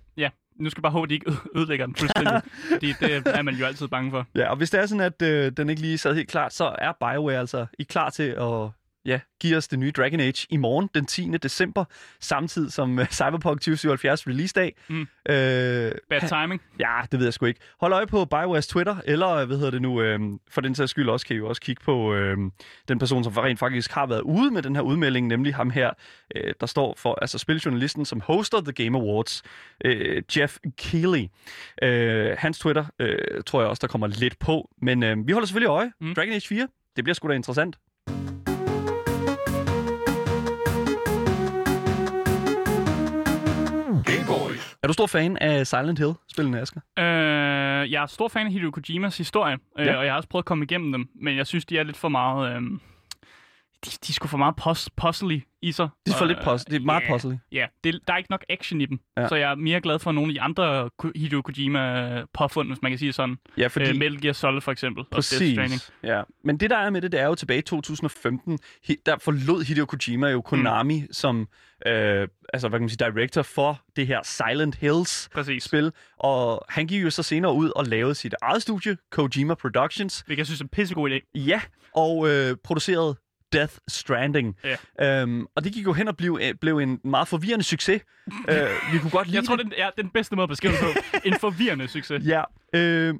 Nu 0.59 0.69
skal 0.69 0.79
jeg 0.79 0.83
bare 0.83 0.91
håbe, 0.91 1.03
at 1.03 1.09
de 1.09 1.13
ikke 1.13 1.31
ødelægger 1.55 1.85
den 1.85 1.95
fuldstændig. 1.95 2.41
fordi 2.71 2.93
det 2.99 3.23
er 3.25 3.41
man 3.41 3.55
jo 3.55 3.65
altid 3.65 3.87
bange 3.87 4.11
for. 4.11 4.25
Ja, 4.35 4.49
og 4.49 4.57
hvis 4.57 4.69
det 4.69 4.79
er 4.79 4.85
sådan, 4.85 5.01
at 5.01 5.21
øh, 5.21 5.51
den 5.51 5.69
ikke 5.69 5.81
lige 5.81 5.97
sad 5.97 6.15
helt 6.15 6.29
klart, 6.29 6.53
så 6.53 6.75
er 6.79 6.91
BioWare 6.99 7.37
altså 7.39 7.65
I 7.79 7.83
klar 7.83 8.09
til 8.09 8.23
at 8.23 8.69
ja, 9.07 9.19
give 9.39 9.57
os 9.57 9.67
det 9.67 9.79
nye 9.79 9.91
Dragon 9.91 10.19
Age 10.19 10.47
i 10.49 10.57
morgen, 10.57 10.89
den 10.95 11.05
10. 11.05 11.31
december, 11.43 11.85
samtidig 12.19 12.71
som 12.73 12.99
øh, 12.99 13.05
Cyberpunk 13.11 13.61
2077 13.61 14.27
release-dag. 14.27 14.75
Mm. 14.87 15.01
Øh, 15.01 15.07
Bad 16.09 16.27
timing. 16.27 16.61
ja, 16.79 17.01
det 17.11 17.19
ved 17.19 17.25
jeg 17.25 17.33
sgu 17.33 17.45
ikke. 17.45 17.59
Hold 17.79 17.93
øje 17.93 18.07
på 18.07 18.25
BioWares 18.25 18.67
Twitter, 18.67 18.95
eller 19.05 19.29
øh, 19.29 19.47
hvad 19.47 19.57
hedder 19.57 19.71
det 19.71 19.81
nu, 19.81 20.01
øh, 20.01 20.19
for 20.49 20.61
den 20.61 20.75
sags 20.75 20.91
skyld 20.91 21.09
også, 21.09 21.25
kan 21.25 21.35
I 21.35 21.37
jo 21.39 21.47
også 21.49 21.61
kigge 21.61 21.81
på 21.85 22.13
øh, 22.13 22.37
den 22.87 22.99
person, 22.99 23.23
som 23.23 23.33
rent 23.33 23.59
faktisk 23.59 23.91
har 23.91 24.05
været 24.05 24.21
ude 24.21 24.51
med 24.51 24.61
den 24.61 24.75
her 24.75 24.81
udmelding, 24.83 25.27
nemlig 25.27 25.55
ham 25.55 25.69
her, 25.69 25.91
øh, 26.35 26.53
der 26.59 26.65
står 26.65 26.93
for, 26.97 27.17
altså 27.21 27.37
spiljournalisten, 27.37 28.05
som 28.05 28.21
hoster 28.21 28.61
The 28.61 28.71
Game 28.71 28.97
Awards, 28.97 29.43
øh, 29.85 30.23
Jeff 30.37 30.57
Keighley. 30.77 31.27
Øh, 31.83 32.35
hans 32.37 32.59
Twitter 32.59 32.85
øh, 32.99 33.17
tror 33.45 33.61
jeg 33.61 33.69
også, 33.69 33.81
der 33.81 33.87
kommer 33.87 34.07
lidt 34.07 34.39
på, 34.39 34.69
men 34.81 35.03
øh, 35.03 35.27
vi 35.27 35.31
holder 35.31 35.45
selvfølgelig 35.45 35.69
øje. 35.69 35.91
Mm. 36.01 36.07
Mm. 36.07 36.15
Dragon 36.15 36.33
Age 36.33 36.47
4, 36.47 36.67
det 36.95 37.03
bliver 37.03 37.13
sgu 37.13 37.27
da 37.27 37.33
interessant. 37.33 37.77
Er 44.87 44.89
du 44.89 44.93
stor 44.93 45.07
fan 45.07 45.37
af 45.37 45.67
Silent 45.67 45.99
Hill-spillene, 45.99 46.61
Asger? 46.61 46.81
Øh, 46.99 47.91
jeg 47.91 48.01
er 48.03 48.05
stor 48.05 48.27
fan 48.27 48.45
af 48.45 48.51
Hideo 48.51 48.71
Kojimas 48.71 49.17
historie, 49.17 49.57
øh, 49.79 49.85
Ja. 49.85 49.95
og 49.95 50.05
jeg 50.05 50.11
har 50.13 50.17
også 50.17 50.29
prøvet 50.29 50.41
at 50.41 50.45
komme 50.45 50.63
igennem 50.63 50.91
dem, 50.91 51.07
men 51.21 51.37
jeg 51.37 51.47
synes, 51.47 51.65
de 51.65 51.77
er 51.77 51.83
lidt 51.83 51.97
for 51.97 52.09
meget... 52.09 52.55
Øh, 52.55 52.61
de, 53.85 53.89
de 53.89 54.09
er 54.09 54.13
sgu 54.13 54.27
for 54.27 54.37
meget 54.37 54.55
pos- 54.61 54.87
puzzly 54.97 55.39
i 55.61 55.71
sig. 55.71 55.89
Det 56.05 56.13
er 56.13 56.17
for 56.17 56.21
Og, 56.25 56.27
lidt 56.27 56.39
puzzle. 56.43 56.71
Det 56.75 56.81
er 56.81 56.85
meget 56.85 57.03
ja, 57.07 57.13
puzzly. 57.13 57.33
Ja, 57.51 57.65
det, 57.83 57.99
der 58.07 58.13
er 58.13 58.17
ikke 58.17 58.31
nok 58.31 58.45
action 58.49 58.81
i 58.81 58.85
dem, 58.85 58.99
Ja. 59.17 59.27
så 59.27 59.35
jeg 59.35 59.51
er 59.51 59.55
mere 59.55 59.81
glad 59.81 59.99
for 59.99 60.11
nogle 60.11 60.29
af 60.29 60.33
de 60.33 60.41
andre 60.41 60.89
Hideo 61.15 61.41
Kojima-påfund, 61.41 62.67
hvis 62.69 62.81
man 62.81 62.91
kan 62.91 62.99
sige 62.99 63.13
sådan. 63.13 63.37
Ja, 63.57 63.67
Fordi... 63.67 63.89
Øh, 63.89 63.95
Metal 63.95 64.21
Gear 64.21 64.33
Solid 64.33 64.61
for 64.61 64.71
eksempel, 64.71 65.01
og 65.03 65.07
Death 65.11 65.25
Stranding. 65.25 65.57
Præcis. 65.69 65.91
Ja. 66.03 66.21
Men 66.43 66.57
det, 66.57 66.69
der 66.69 66.77
er 66.77 66.89
med 66.89 67.01
det, 67.01 67.11
det 67.11 67.19
er 67.19 67.25
jo 67.25 67.35
tilbage 67.35 67.59
i 67.59 67.61
2015, 67.61 68.59
hi- 68.89 69.01
der 69.05 69.17
forlod 69.21 69.63
Hideo 69.63 69.85
Kojima 69.85 70.27
jo 70.27 70.41
Konami 70.41 71.01
mm. 71.01 71.07
som 71.13 71.47
øh, 71.87 72.27
altså, 72.53 72.67
hvad 72.69 72.79
kan 72.79 72.81
man 72.81 72.89
sige, 72.89 73.11
director 73.11 73.41
for 73.41 73.81
det 73.95 74.07
her 74.07 74.19
Silent 74.23 74.75
Hills 74.75 75.29
Præcis. 75.33 75.63
spil, 75.63 75.91
og 76.19 76.65
han 76.69 76.87
gik 76.87 77.03
jo 77.03 77.09
så 77.09 77.23
senere 77.23 77.53
ud 77.53 77.71
og 77.75 77.85
lavede 77.85 78.15
sit 78.15 78.35
eget 78.41 78.61
studie, 78.61 78.97
Kojima 79.11 79.53
Productions, 79.53 80.19
Hvilket 80.25 80.37
jeg 80.39 80.45
synes 80.45 80.59
er 80.61 80.65
en 80.65 80.69
pissegod 80.69 81.09
idé. 81.09 81.31
ja, 81.39 81.61
og 81.95 82.29
øh, 82.29 82.55
producerede 82.63 83.15
Death 83.53 83.73
Stranding. 83.87 84.55
Ja. 84.99 85.21
Øhm, 85.21 85.45
og 85.55 85.63
det 85.63 85.73
gik 85.73 85.85
jo 85.85 85.93
hen 85.93 86.07
og 86.07 86.17
blev, 86.17 86.39
øh, 86.41 86.53
blev 86.61 86.77
en 86.77 86.99
meget 87.03 87.27
forvirrende 87.27 87.63
succes. 87.65 88.01
øh, 88.49 88.67
vi 88.93 88.99
kunne 88.99 89.11
godt 89.11 89.27
lide 89.27 89.37
Jeg 89.37 89.45
tror, 89.45 89.55
det. 89.55 89.73
er 89.77 89.89
den 89.97 90.09
bedste 90.09 90.35
måde 90.35 90.43
at 90.43 90.49
beskrive 90.49 90.73
det 90.73 90.81
på. 90.81 91.19
en 91.25 91.33
forvirrende 91.39 91.87
succes. 91.87 92.23
Ja, 92.25 92.43
øh, 92.73 93.15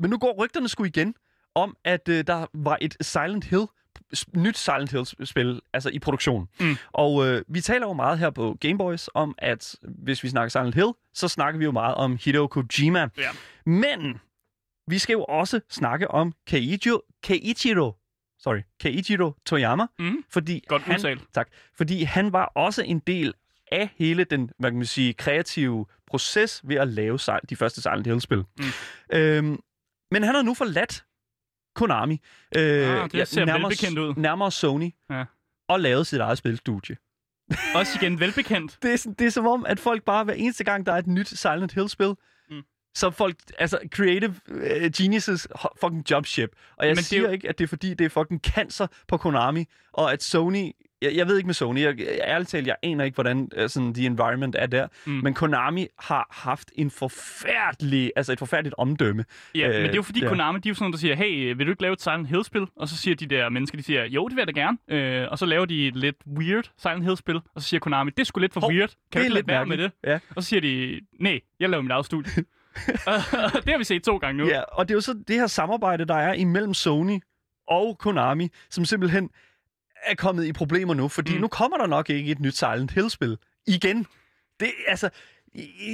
men 0.00 0.10
nu 0.10 0.18
går 0.18 0.34
rygterne 0.38 0.68
sgu 0.68 0.84
igen 0.84 1.14
om, 1.54 1.76
at 1.84 2.08
øh, 2.08 2.24
der 2.26 2.46
var 2.54 2.78
et 2.80 2.96
Silent 3.00 3.44
Hill 3.44 3.62
nyt 4.36 4.58
Silent 4.58 4.90
Hill-spil, 4.90 5.60
altså 5.72 5.88
i 5.90 5.98
produktion. 5.98 6.48
Mm. 6.60 6.76
Og 6.92 7.26
øh, 7.26 7.42
vi 7.48 7.60
taler 7.60 7.86
jo 7.86 7.92
meget 7.92 8.18
her 8.18 8.30
på 8.30 8.56
Gameboys 8.60 9.08
om, 9.14 9.34
at 9.38 9.74
hvis 9.82 10.22
vi 10.22 10.28
snakker 10.28 10.48
Silent 10.48 10.74
Hill, 10.74 10.88
så 11.14 11.28
snakker 11.28 11.58
vi 11.58 11.64
jo 11.64 11.70
meget 11.72 11.94
om 11.94 12.18
Hideo 12.24 12.46
Kojima. 12.46 13.08
Ja. 13.18 13.28
Men 13.66 14.20
vi 14.88 14.98
skal 14.98 15.12
jo 15.12 15.24
også 15.24 15.60
snakke 15.70 16.10
om 16.10 16.32
Keiichiro, 16.46 17.00
Keiichiro 17.22 17.92
sorry, 18.46 18.60
Keiichiro 18.80 19.32
Toyama, 19.46 19.86
Mhm. 19.98 20.24
fordi 20.30 20.64
Godt 20.68 20.82
han, 20.82 20.94
udtalt. 20.96 21.22
Tak. 21.34 21.48
Fordi 21.76 22.02
han 22.02 22.32
var 22.32 22.44
også 22.44 22.82
en 22.82 22.98
del 22.98 23.34
af 23.72 23.90
hele 23.98 24.24
den, 24.24 24.50
hvad 24.58 24.70
kan 24.70 24.76
man 24.78 24.86
sige, 24.86 25.12
kreative 25.14 25.86
proces 26.06 26.60
ved 26.64 26.76
at 26.76 26.88
lave 26.88 27.18
de 27.50 27.56
første 27.56 27.80
Silent 27.82 28.06
Hill-spil. 28.06 28.38
Mm. 28.58 28.64
Øhm, 29.12 29.58
men 30.10 30.22
han 30.22 30.34
har 30.34 30.42
nu 30.42 30.54
forladt 30.54 31.04
Konami. 31.74 32.20
Øh, 32.56 32.62
Ah, 33.02 33.10
det 33.12 33.28
ser 33.28 33.52
velbekendt 33.58 33.98
ud. 33.98 34.14
Nærmere 34.16 34.50
Sony. 34.50 34.90
Ja. 35.10 35.24
Og 35.68 35.80
lavet 35.80 36.06
sit 36.06 36.20
eget 36.20 36.38
spilstudie. 36.38 36.96
Også 37.74 37.98
igen 38.02 38.20
velbekendt. 38.20 38.78
Det 38.82 39.06
er, 39.06 39.14
det 39.18 39.26
er 39.26 39.30
som 39.30 39.46
om, 39.46 39.66
at 39.66 39.80
folk 39.80 40.02
bare 40.04 40.24
hver 40.24 40.34
eneste 40.34 40.64
gang, 40.64 40.86
der 40.86 40.92
er 40.92 40.96
et 40.98 41.06
nyt 41.06 41.28
Silent 41.28 41.72
Hill-spil, 41.72 42.08
Mm. 42.08 42.16
Så 42.96 43.10
folk, 43.10 43.36
altså 43.58 43.78
creative 43.94 44.34
uh, 44.48 44.90
geniuses 44.98 45.48
fucking 45.80 46.10
jumpship. 46.10 46.50
Og 46.76 46.86
jeg 46.86 46.90
Men 46.90 46.96
det 46.96 47.02
er 47.02 47.04
siger 47.06 47.22
jo- 47.22 47.28
ikke, 47.30 47.48
at 47.48 47.58
det 47.58 47.64
er 47.64 47.68
fordi, 47.68 47.94
det 47.94 48.04
er 48.04 48.08
fucking 48.08 48.40
cancer 48.40 48.86
på 49.08 49.16
Konami, 49.16 49.64
og 49.92 50.12
at 50.12 50.22
Sony, 50.22 50.70
jeg, 51.02 51.14
jeg 51.16 51.28
ved 51.28 51.36
ikke 51.36 51.46
med 51.46 51.54
Sony, 51.54 51.80
jeg, 51.80 51.98
jeg, 52.00 52.20
ærligt 52.24 52.50
talt, 52.50 52.66
jeg 52.66 52.76
aner 52.82 53.04
ikke, 53.04 53.14
hvordan 53.14 53.48
uh, 53.62 53.66
sådan, 53.68 53.94
the 53.94 54.06
environment 54.06 54.56
er 54.58 54.66
der, 54.66 54.88
Mm. 55.06 55.12
men 55.12 55.34
Konami 55.34 55.86
har 55.98 56.26
haft 56.30 56.70
en 56.74 56.90
forfærdelig, 56.90 58.12
altså 58.16 58.32
et 58.32 58.38
forfærdeligt 58.38 58.74
omdømme. 58.78 59.24
Ja, 59.54 59.68
Øh, 59.68 59.74
men 59.74 59.82
det 59.82 59.90
er 59.90 59.94
jo 59.96 60.02
fordi 60.02 60.20
ja. 60.22 60.28
Konami, 60.28 60.58
de 60.58 60.68
er 60.68 60.70
jo 60.70 60.74
sådan 60.74 60.84
nogle, 60.84 60.92
der 60.92 60.98
siger, 60.98 61.14
hey, 61.14 61.54
vil 61.56 61.66
du 61.66 61.70
ikke 61.72 61.82
lave 61.82 61.92
et 61.92 62.02
Silent 62.02 62.28
Hill-spil? 62.28 62.66
Og 62.76 62.88
så 62.88 62.96
siger 62.96 63.14
de 63.14 63.26
der 63.26 63.48
mennesker, 63.48 63.78
de 63.78 63.82
siger, 63.84 64.04
jo, 64.04 64.28
det 64.28 64.36
vil 64.36 64.44
jeg 64.46 64.54
da 64.56 64.60
gerne. 64.60 64.78
Øh, 65.22 65.28
og 65.30 65.38
så 65.38 65.46
laver 65.46 65.64
de 65.64 65.88
et 65.88 65.96
lidt 65.96 66.16
weird 66.38 66.70
Silent 66.78 67.04
Hill-spil, 67.04 67.36
og 67.54 67.62
så 67.62 67.68
siger 67.68 67.80
Konami, 67.80 68.10
det 68.10 68.20
er 68.20 68.24
sgu 68.24 68.40
lidt 68.40 68.52
for 68.52 68.60
Hov, 68.60 68.70
weird. 68.70 68.88
Kan 68.88 68.96
du 69.12 69.18
det 69.18 69.24
ikke 69.24 69.34
lidt 69.34 69.48
være 69.48 69.66
med 69.66 69.78
det? 69.78 69.90
Ja. 70.04 70.18
Og 70.36 70.42
så 70.42 70.48
siger 70.48 70.60
de, 70.60 71.00
nej, 71.20 71.40
jeg 71.60 71.70
laver 71.70 71.82
mit 71.82 71.92
eget 71.92 72.06
studie. 72.06 72.32
og 73.06 73.14
det 73.64 73.68
har 73.72 73.78
vi 73.78 73.84
set 73.84 74.02
to 74.04 74.16
gange 74.16 74.38
nu. 74.44 74.48
Ja, 74.48 74.60
og 74.60 74.88
det 74.88 74.94
er 74.94 74.96
jo 74.96 75.00
så 75.00 75.14
det 75.28 75.36
her 75.36 75.46
samarbejde, 75.46 76.04
der 76.04 76.14
er 76.14 76.32
imellem 76.32 76.74
Sony 76.74 77.20
og 77.68 77.98
Konami, 77.98 78.48
som 78.70 78.84
simpelthen 78.84 79.30
er 80.06 80.14
kommet 80.14 80.44
i 80.44 80.52
problemer 80.52 80.94
nu, 80.94 81.08
fordi 81.08 81.34
Mm. 81.34 81.40
nu 81.40 81.48
kommer 81.48 81.76
der 81.76 81.86
nok 81.86 82.10
ikke 82.10 82.30
et 82.30 82.40
nyt 82.40 82.56
Silent 82.56 82.90
Hill-spil 82.90 83.38
igen. 83.66 84.06
Det, 84.60 84.70
altså, 84.88 85.10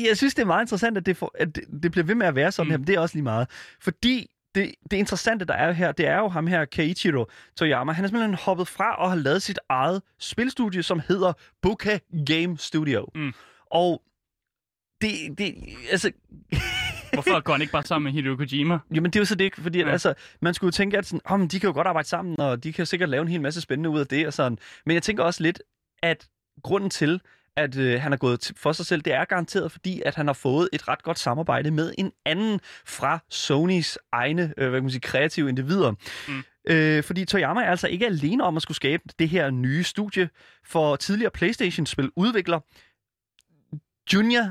jeg 0.09 0.17
synes, 0.17 0.35
det 0.35 0.43
er 0.43 0.47
meget 0.47 0.63
interessant, 0.65 0.97
at 0.97 1.07
det, 1.07 1.17
for, 1.17 1.33
at 1.39 1.57
det, 1.57 1.65
det 1.83 1.93
bliver 1.93 2.05
ved 2.05 2.15
med 2.15 2.27
at 2.27 2.35
være 2.35 2.53
sådan 2.53 2.67
Mm. 2.67 2.71
her, 2.71 2.79
men 2.79 2.87
det 2.87 2.95
er 2.95 3.01
også 3.01 3.15
lige 3.15 3.23
meget. 3.23 3.49
Fordi 3.81 4.27
det, 4.55 4.75
det 4.91 4.97
interessante, 4.97 5.45
der 5.45 5.55
er 5.55 5.73
her, 5.73 5.93
det 5.93 6.07
er 6.07 6.19
jo 6.19 6.29
ham 6.29 6.47
her, 6.47 6.65
Keiichiro 6.65 7.27
Toyama. 7.57 7.93
Han 7.93 8.05
er 8.05 8.09
simpelthen 8.09 8.35
hoppet 8.35 8.69
fra 8.69 9.05
at 9.05 9.11
have 9.11 9.23
lavet 9.23 9.43
sit 9.43 9.59
eget 9.69 10.03
spilstudie, 10.19 10.83
som 10.83 11.01
hedder 11.09 11.33
Buka 11.63 11.99
Game 12.27 12.59
Studio. 12.59 13.07
Mm. 13.15 13.33
Og 13.71 14.03
det, 15.03 15.39
det, 15.39 15.55
altså, 15.91 16.11
Hvorfor 17.13 17.41
går 17.41 17.53
han 17.53 17.61
ikke 17.63 17.73
bare 17.73 17.83
sammen 17.83 18.05
med 18.05 18.13
Hideo 18.13 18.37
Kojima? 18.37 18.79
Jamen, 18.95 19.11
det 19.11 19.17
er 19.17 19.21
jo 19.21 19.25
så 19.25 19.35
det, 19.35 19.53
fordi 19.59 19.79
Ja. 19.79 19.91
altså, 19.91 20.15
man 20.41 20.55
skulle 20.55 20.69
jo 20.69 20.73
tænke, 20.73 20.99
at 20.99 21.07
sådan, 21.07 21.21
oh, 21.25 21.41
men 21.41 21.49
de 21.49 21.61
kan 21.61 21.69
jo 21.69 21.75
godt 21.75 21.87
arbejde 21.87 22.09
sammen, 22.09 22.41
og 22.41 22.65
de 22.65 22.73
kan 22.73 22.87
sikkert 22.87 23.09
lave 23.09 23.23
en 23.23 23.29
hel 23.29 23.41
masse 23.41 23.61
spændende 23.61 23.91
ud 23.91 24.01
af 24.01 24.07
det 24.07 24.27
og 24.27 24.33
sådan. 24.33 24.59
Men 24.87 24.95
jeg 24.95 25.03
tænker 25.03 25.25
også 25.25 25.43
lidt, 25.43 25.63
at 26.03 26.29
grunden 26.63 26.91
til, 26.91 27.21
at 27.57 27.77
øh, 27.77 28.01
han 28.01 28.13
er 28.13 28.17
gået 28.17 28.53
for 28.57 28.73
sig 28.73 28.87
selv, 28.87 29.03
det 29.03 29.13
er 29.13 29.25
garanteret, 29.25 29.73
fordi 29.73 30.03
at 30.07 30.15
han 30.15 30.27
har 30.27 30.35
fået 30.35 30.69
et 30.73 30.89
ret 30.89 31.03
godt 31.03 31.19
samarbejde 31.19 31.71
med 31.71 31.95
en 31.99 32.13
anden 32.27 32.61
fra 32.87 33.19
Sonys 33.31 33.99
egne, 34.13 34.43
øh, 34.57 34.69
hvad 34.69 34.79
kan 34.81 34.85
man 34.85 34.91
sige, 34.91 35.01
kreative 35.01 35.49
individer. 35.49 35.91
Mm. 36.29 36.43
Øh, 36.69 37.03
fordi 37.03 37.25
Toyama 37.25 37.61
er 37.61 37.71
altså 37.71 37.89
ikke 37.89 38.07
alene 38.07 38.45
om 38.45 38.57
at 38.57 38.63
skulle 38.63 38.77
skabe 38.77 39.03
det 39.19 39.29
her 39.29 39.51
nye 39.51 39.83
studie 39.85 40.29
for 40.65 40.97
tidligere 40.97 41.31
PlayStation-spil 41.31 42.11
udvikler 42.17 42.61
Junya 44.15 44.49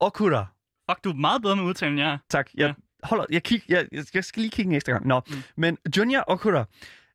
Okura. 0.00 0.46
Fuck, 0.90 1.04
du 1.04 1.10
er 1.10 1.14
meget 1.14 1.42
bedre 1.42 1.56
med 1.56 1.64
udtalen, 1.64 1.98
jeg 1.98 2.10
er. 2.12 2.18
Tak. 2.30 2.50
Jeg, 2.54 2.60
Ja. 2.60 2.66
ja. 2.66 2.72
holder, 3.02 3.24
jeg, 3.30 3.42
kig, 3.42 3.62
jeg, 3.68 3.86
jeg, 3.92 4.04
jeg 4.14 4.24
skal 4.24 4.40
lige 4.40 4.50
kigge 4.50 4.68
en 4.70 4.76
ekstra 4.76 4.92
gang. 4.92 5.06
Nå, 5.06 5.20
Mm. 5.28 5.34
men 5.56 5.78
Junya 5.96 6.22
Okura, 6.26 6.64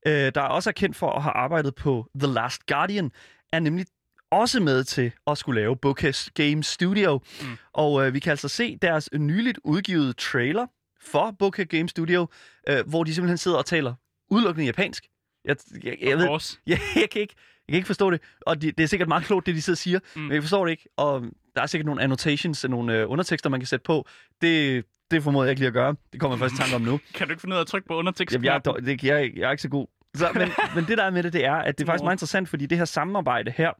øh, 0.08 0.32
der 0.36 0.42
også 0.42 0.70
er 0.70 0.72
kendt 0.74 0.96
for 0.96 1.12
at 1.12 1.24
have 1.24 1.34
arbejdet 1.34 1.76
på 1.76 2.10
The 2.20 2.34
Last 2.34 2.66
Guardian, 2.66 3.12
er 3.54 3.60
nemlig 3.60 3.86
også 4.32 4.60
med 4.60 4.84
til 4.84 5.12
at 5.28 5.38
skulle 5.38 5.62
lave 5.62 5.78
Bokeh 5.78 6.14
Game 6.34 6.64
Studio. 6.64 7.22
Mm. 7.42 7.48
Og 7.74 8.08
øh, 8.08 8.14
vi 8.14 8.20
kan 8.20 8.32
altså 8.32 8.48
se 8.48 8.78
deres 8.82 9.10
nyligt 9.14 9.60
udgivet 9.64 10.18
trailer 10.18 10.68
for 11.02 11.36
Bokeh 11.40 11.68
Game 11.68 11.90
Studio, 11.90 12.28
øh, 12.70 12.88
hvor 12.90 13.04
de 13.04 13.14
simpelthen 13.14 13.38
sidder 13.38 13.58
og 13.58 13.66
taler 13.66 13.94
udelukkende 14.32 14.66
japansk. 14.66 15.04
Jeg, 15.46 15.56
jeg, 15.84 15.98
jeg, 16.02 16.18
ved, 16.18 16.28
Også. 16.28 16.58
jeg, 16.68 16.80
jeg, 16.96 17.10
kan 17.10 17.22
ikke, 17.22 17.36
jeg 17.70 17.72
kan 17.72 17.78
ikke 17.78 17.88
forstå 17.88 18.12
det, 18.12 18.22
og 18.42 18.62
det, 18.62 18.78
det 18.78 18.84
er 18.84 18.88
sikkert 18.88 19.08
meget 19.08 19.24
klogt, 19.24 19.46
det 19.46 19.56
de 19.56 19.62
sidder 19.62 19.76
og 19.76 19.78
siger, 19.78 20.00
Mm. 20.16 20.22
men 20.22 20.32
jeg 20.34 20.44
forstår 20.44 20.66
det 20.66 20.72
ikke, 20.72 20.90
og 20.98 21.26
der 21.56 21.62
er 21.62 21.66
sikkert 21.66 21.86
nogle 21.86 22.02
annotations, 22.02 22.66
nogle 22.70 22.98
øh, 22.98 23.10
undertekster, 23.10 23.50
man 23.50 23.60
kan 23.60 23.68
sætte 23.68 23.84
på. 23.84 24.08
Det, 24.42 24.86
det 25.12 25.24
formoder 25.24 25.46
jeg 25.46 25.50
ikke 25.52 25.60
lige 25.60 25.68
at 25.68 25.74
gøre. 25.74 25.96
Det 26.14 26.20
kommer 26.22 26.36
jeg 26.38 26.40
først 26.40 26.54
i 26.54 26.58
tanke 26.58 26.76
om 26.76 26.82
nu. 26.82 27.00
Kan 27.16 27.28
du 27.28 27.32
ikke 27.34 27.42
finde 27.42 27.54
ud 27.54 27.58
af 27.58 27.62
at 27.62 27.68
trykke 27.68 27.88
på 27.88 27.96
undertekst? 27.96 28.34
Jamen, 28.34 28.46
jeg, 28.46 28.56
er, 28.66 28.72
det, 28.72 29.04
jeg, 29.04 29.24
ikke- 29.24 29.40
jeg 29.40 29.48
er 29.48 29.52
ikke 29.52 29.62
så 29.62 29.70
god. 29.70 29.88
Så, 30.16 30.30
men, 30.34 30.50
men 30.76 30.86
det 30.86 30.98
der 30.98 31.04
er 31.04 31.10
med 31.12 31.24
det, 31.24 31.34
det 31.34 31.46
er, 31.46 31.54
at 31.56 31.78
det 31.78 31.84
er 31.84 31.86
faktisk 31.86 32.04
meget 32.04 32.16
interessant, 32.16 32.50
fordi 32.50 32.66
det 32.66 32.78
her 32.78 32.86
samarbejde 32.86 33.52
her, 33.58 33.72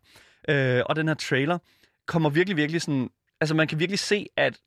øh, 0.50 0.82
og 0.86 0.96
den 0.96 1.08
her 1.08 1.16
trailer, 1.16 1.58
kommer 2.08 2.30
virkelig, 2.30 2.58
virkelig 2.58 2.82
sådan... 2.82 3.10
Altså, 3.42 3.56
man 3.56 3.68
kan 3.68 3.80
virkelig 3.80 4.00
se, 4.00 4.28
at 4.38 4.58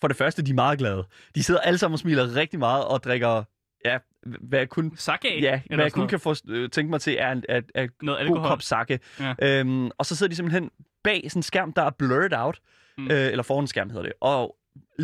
for 0.00 0.08
det 0.08 0.16
første, 0.16 0.42
de 0.42 0.50
er 0.50 0.54
meget 0.54 0.78
glade. 0.78 1.04
De 1.34 1.42
sidder 1.42 1.60
alle 1.60 1.78
sammen 1.78 1.92
og 1.94 1.98
smiler 1.98 2.36
rigtig 2.36 2.58
meget 2.58 2.84
og 2.84 3.02
drikker... 3.02 3.44
Ja, 3.84 3.98
hvad 4.22 4.58
jeg 4.58 4.68
kun, 4.68 4.92
Sake? 4.96 5.40
ja, 5.40 5.60
hvad 5.66 5.84
jeg 5.84 5.92
kun 5.92 6.08
kan 6.08 6.20
få, 6.20 6.34
øh, 6.48 6.70
tænke 6.70 6.90
mig 6.90 7.00
til, 7.00 7.16
er, 7.18 7.32
en- 7.32 7.44
er, 7.48 7.60
er 7.74 7.86
Noget 8.02 8.18
god 8.18 8.26
alkohol. 8.26 8.48
kop 8.48 8.62
sake. 8.62 9.00
Ja. 9.20 9.34
Øhm, 9.42 9.90
og 9.98 10.06
så 10.06 10.16
sidder 10.16 10.30
de 10.30 10.36
simpelthen 10.36 10.70
bag 11.04 11.22
sådan 11.28 11.38
en 11.38 11.42
skærm, 11.42 11.72
der 11.72 11.82
er 11.82 11.90
blurred 11.90 12.32
out, 12.32 12.60
Mm. 12.98 13.04
øh, 13.10 13.10
eller 13.30 13.42
foran 13.42 13.64
en 13.64 13.68
skærm 13.68 13.90
hedder 13.90 14.02
det, 14.02 14.12
og 14.20 14.56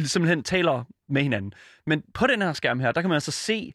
simpelthen 0.05 0.43
taler 0.43 0.85
med 1.09 1.23
hinanden. 1.23 1.53
Men 1.87 2.03
på 2.15 2.27
den 2.27 2.43
her 2.43 2.53
skærm 2.53 2.81
her, 2.81 2.93
der 2.93 3.01
kan 3.01 3.11
man 3.11 3.15
altså 3.17 3.31
se 3.31 3.73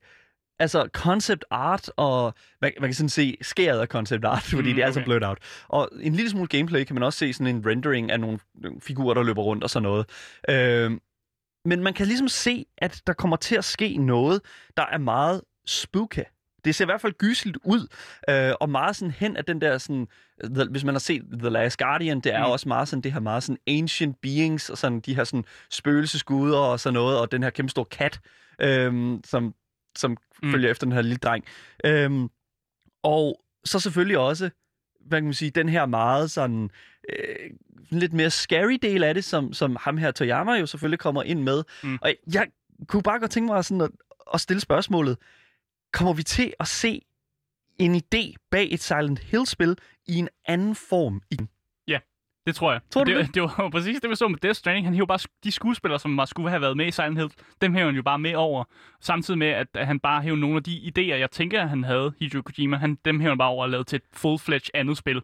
altså 0.60 0.90
concept 0.94 1.46
art, 1.52 1.92
og 1.98 2.34
man, 2.62 2.72
man 2.80 2.88
kan 2.90 2.94
sådan 2.94 3.10
se 3.10 3.38
skæret 3.42 3.80
af 3.80 3.88
concept 3.88 4.26
art, 4.26 4.42
fordi 4.44 4.70
Mm, 4.70 4.76
det 4.76 4.82
er 4.82 4.86
altså 4.86 5.04
blurred 5.04 5.24
out. 5.24 5.38
Og 5.68 5.90
en 6.02 6.14
lille 6.14 6.30
smule 6.30 6.48
gameplay 6.48 6.84
kan 6.84 6.94
man 6.94 7.04
også 7.04 7.20
se 7.20 7.34
sådan 7.34 7.56
en 7.56 7.66
rendering 7.66 8.12
af 8.12 8.20
nogle, 8.20 8.40
figurer, 8.82 9.14
der 9.14 9.24
løber 9.24 9.42
rundt 9.42 9.64
og 9.64 9.70
sådan 9.70 9.84
noget. 9.84 10.06
Øhm, 10.50 11.00
men 11.66 11.84
man 11.84 11.94
kan 11.94 12.08
ligesom 12.08 12.28
se, 12.28 12.66
at 12.78 13.02
der 13.08 13.14
kommer 13.14 13.38
til 13.38 13.56
at 13.56 13.66
ske 13.66 13.98
noget, 13.98 14.42
der 14.78 14.86
er 14.86 14.98
meget 14.98 15.42
spooky. 15.66 16.24
Det 16.66 16.76
ser 16.76 16.86
i 16.86 16.88
hvert 16.88 17.02
fald 17.02 17.14
gyseligt 17.14 17.58
ud, 17.64 17.88
øh, 18.30 18.54
og 18.60 18.70
meget 18.70 18.96
sådan 18.96 19.12
hen 19.12 19.38
af 19.38 19.46
den 19.46 19.62
der 19.62 19.78
sådan, 19.78 20.08
the, 20.44 20.66
hvis 20.72 20.84
man 20.84 20.94
har 20.96 21.00
set 21.00 21.24
The 21.34 21.50
Last 21.50 21.78
Guardian, 21.78 22.20
det 22.20 22.34
er 22.34 22.46
Mm. 22.46 22.52
også 22.52 22.68
meget 22.68 22.88
sådan 22.88 23.02
det 23.04 23.14
her 23.14 23.20
meget 23.20 23.44
sådan 23.44 23.58
ancient 23.68 24.22
beings, 24.22 24.70
og 24.70 24.78
sådan 24.78 25.00
de 25.00 25.16
her 25.16 25.24
sådan 25.24 25.46
spøgelsesguder 25.70 26.58
og 26.58 26.80
sådan 26.80 26.94
noget, 26.94 27.20
og 27.20 27.32
den 27.32 27.44
her 27.44 27.50
kæmpe 27.50 27.70
store 27.70 27.86
kat, 27.86 28.20
øh, 28.62 29.20
som, 29.26 29.54
som 29.98 30.18
mm. 30.44 30.52
følger 30.52 30.72
efter 30.72 30.86
den 30.86 30.92
her 30.94 31.02
lille 31.02 31.18
dreng. 31.18 31.46
Øh, 31.86 32.12
og 33.04 33.42
så 33.66 33.80
selvfølgelig 33.80 34.18
også, 34.18 34.50
hvad 35.06 35.18
kan 35.20 35.26
man 35.26 35.34
sige, 35.34 35.52
den 35.52 35.70
her 35.70 35.86
meget 35.86 36.32
sådan, 36.32 36.70
øh, 37.10 37.50
lidt 37.90 38.14
mere 38.14 38.30
scary 38.30 38.78
del 38.82 39.04
af 39.04 39.14
det, 39.14 39.24
som, 39.24 39.54
som 39.54 39.78
ham 39.80 39.98
her 39.98 40.12
Toyama 40.12 40.52
jo 40.52 40.66
selvfølgelig 40.66 41.00
kommer 41.00 41.24
ind 41.24 41.42
med. 41.44 41.64
Mm. 41.84 42.00
Og 42.02 42.14
jeg 42.34 42.48
kunne 42.88 43.04
bare 43.04 43.20
godt 43.20 43.32
tænke 43.32 43.54
mig 43.54 43.66
sådan 43.66 43.82
at, 43.82 43.90
at 44.34 44.42
stille 44.42 44.62
spørgsmålet, 44.62 45.18
kommer 45.94 46.14
vi 46.14 46.24
til 46.24 46.54
at 46.60 46.68
se 46.68 47.02
en 47.80 47.96
idé 47.96 48.34
bag 48.52 48.68
et 48.72 48.82
Silent 48.82 49.20
Hill-spil 49.20 49.78
i 50.08 50.16
en 50.16 50.30
anden 50.48 50.76
form? 50.76 51.22
I... 51.32 51.38
Det 52.48 52.56
tror 52.56 52.72
jeg. 52.72 52.82
Tror 52.90 53.04
du 53.04 53.12
det, 53.12 53.26
det? 53.26 53.36
det 53.36 53.42
var 53.42 53.70
præcis 53.72 54.00
det, 54.02 54.10
vi 54.10 54.16
så 54.16 54.28
med 54.28 54.40
Death 54.40 54.58
Stranding. 54.58 54.86
Han 54.86 54.94
hiver 54.94 55.06
bare 55.06 55.20
de 55.44 55.52
skuespillere, 55.52 56.00
som 56.00 56.18
var, 56.18 56.26
skulle 56.26 56.50
have 56.50 56.62
været 56.62 56.78
med 56.78 56.88
i 56.88 56.92
Silent 56.92 57.18
Hill, 57.18 57.32
dem 57.62 57.74
hæver 57.74 57.86
han 57.86 57.96
jo 57.96 58.02
bare 58.04 58.20
med 58.20 58.36
over. 58.36 58.64
Samtidig 59.00 59.38
med, 59.38 59.48
at, 59.48 59.68
at 59.74 59.88
han 59.88 60.00
bare 60.00 60.22
hæver 60.22 60.38
nogle 60.38 60.56
af 60.56 60.64
de 60.64 60.92
idéer, 60.98 61.16
jeg 61.16 61.32
tænker, 61.32 61.66
han 61.66 61.84
havde, 61.84 62.14
Hideo 62.20 62.42
Kojima, 62.42 62.78
han, 62.78 62.98
dem 63.06 63.20
hæver 63.20 63.32
han 63.32 63.38
bare 63.38 63.50
over 63.50 63.64
og 63.64 63.70
lavet 63.70 63.88
til 63.88 63.96
et 63.96 64.04
full-fledged 64.14 64.70
andet 64.74 64.98
spil. 64.98 65.22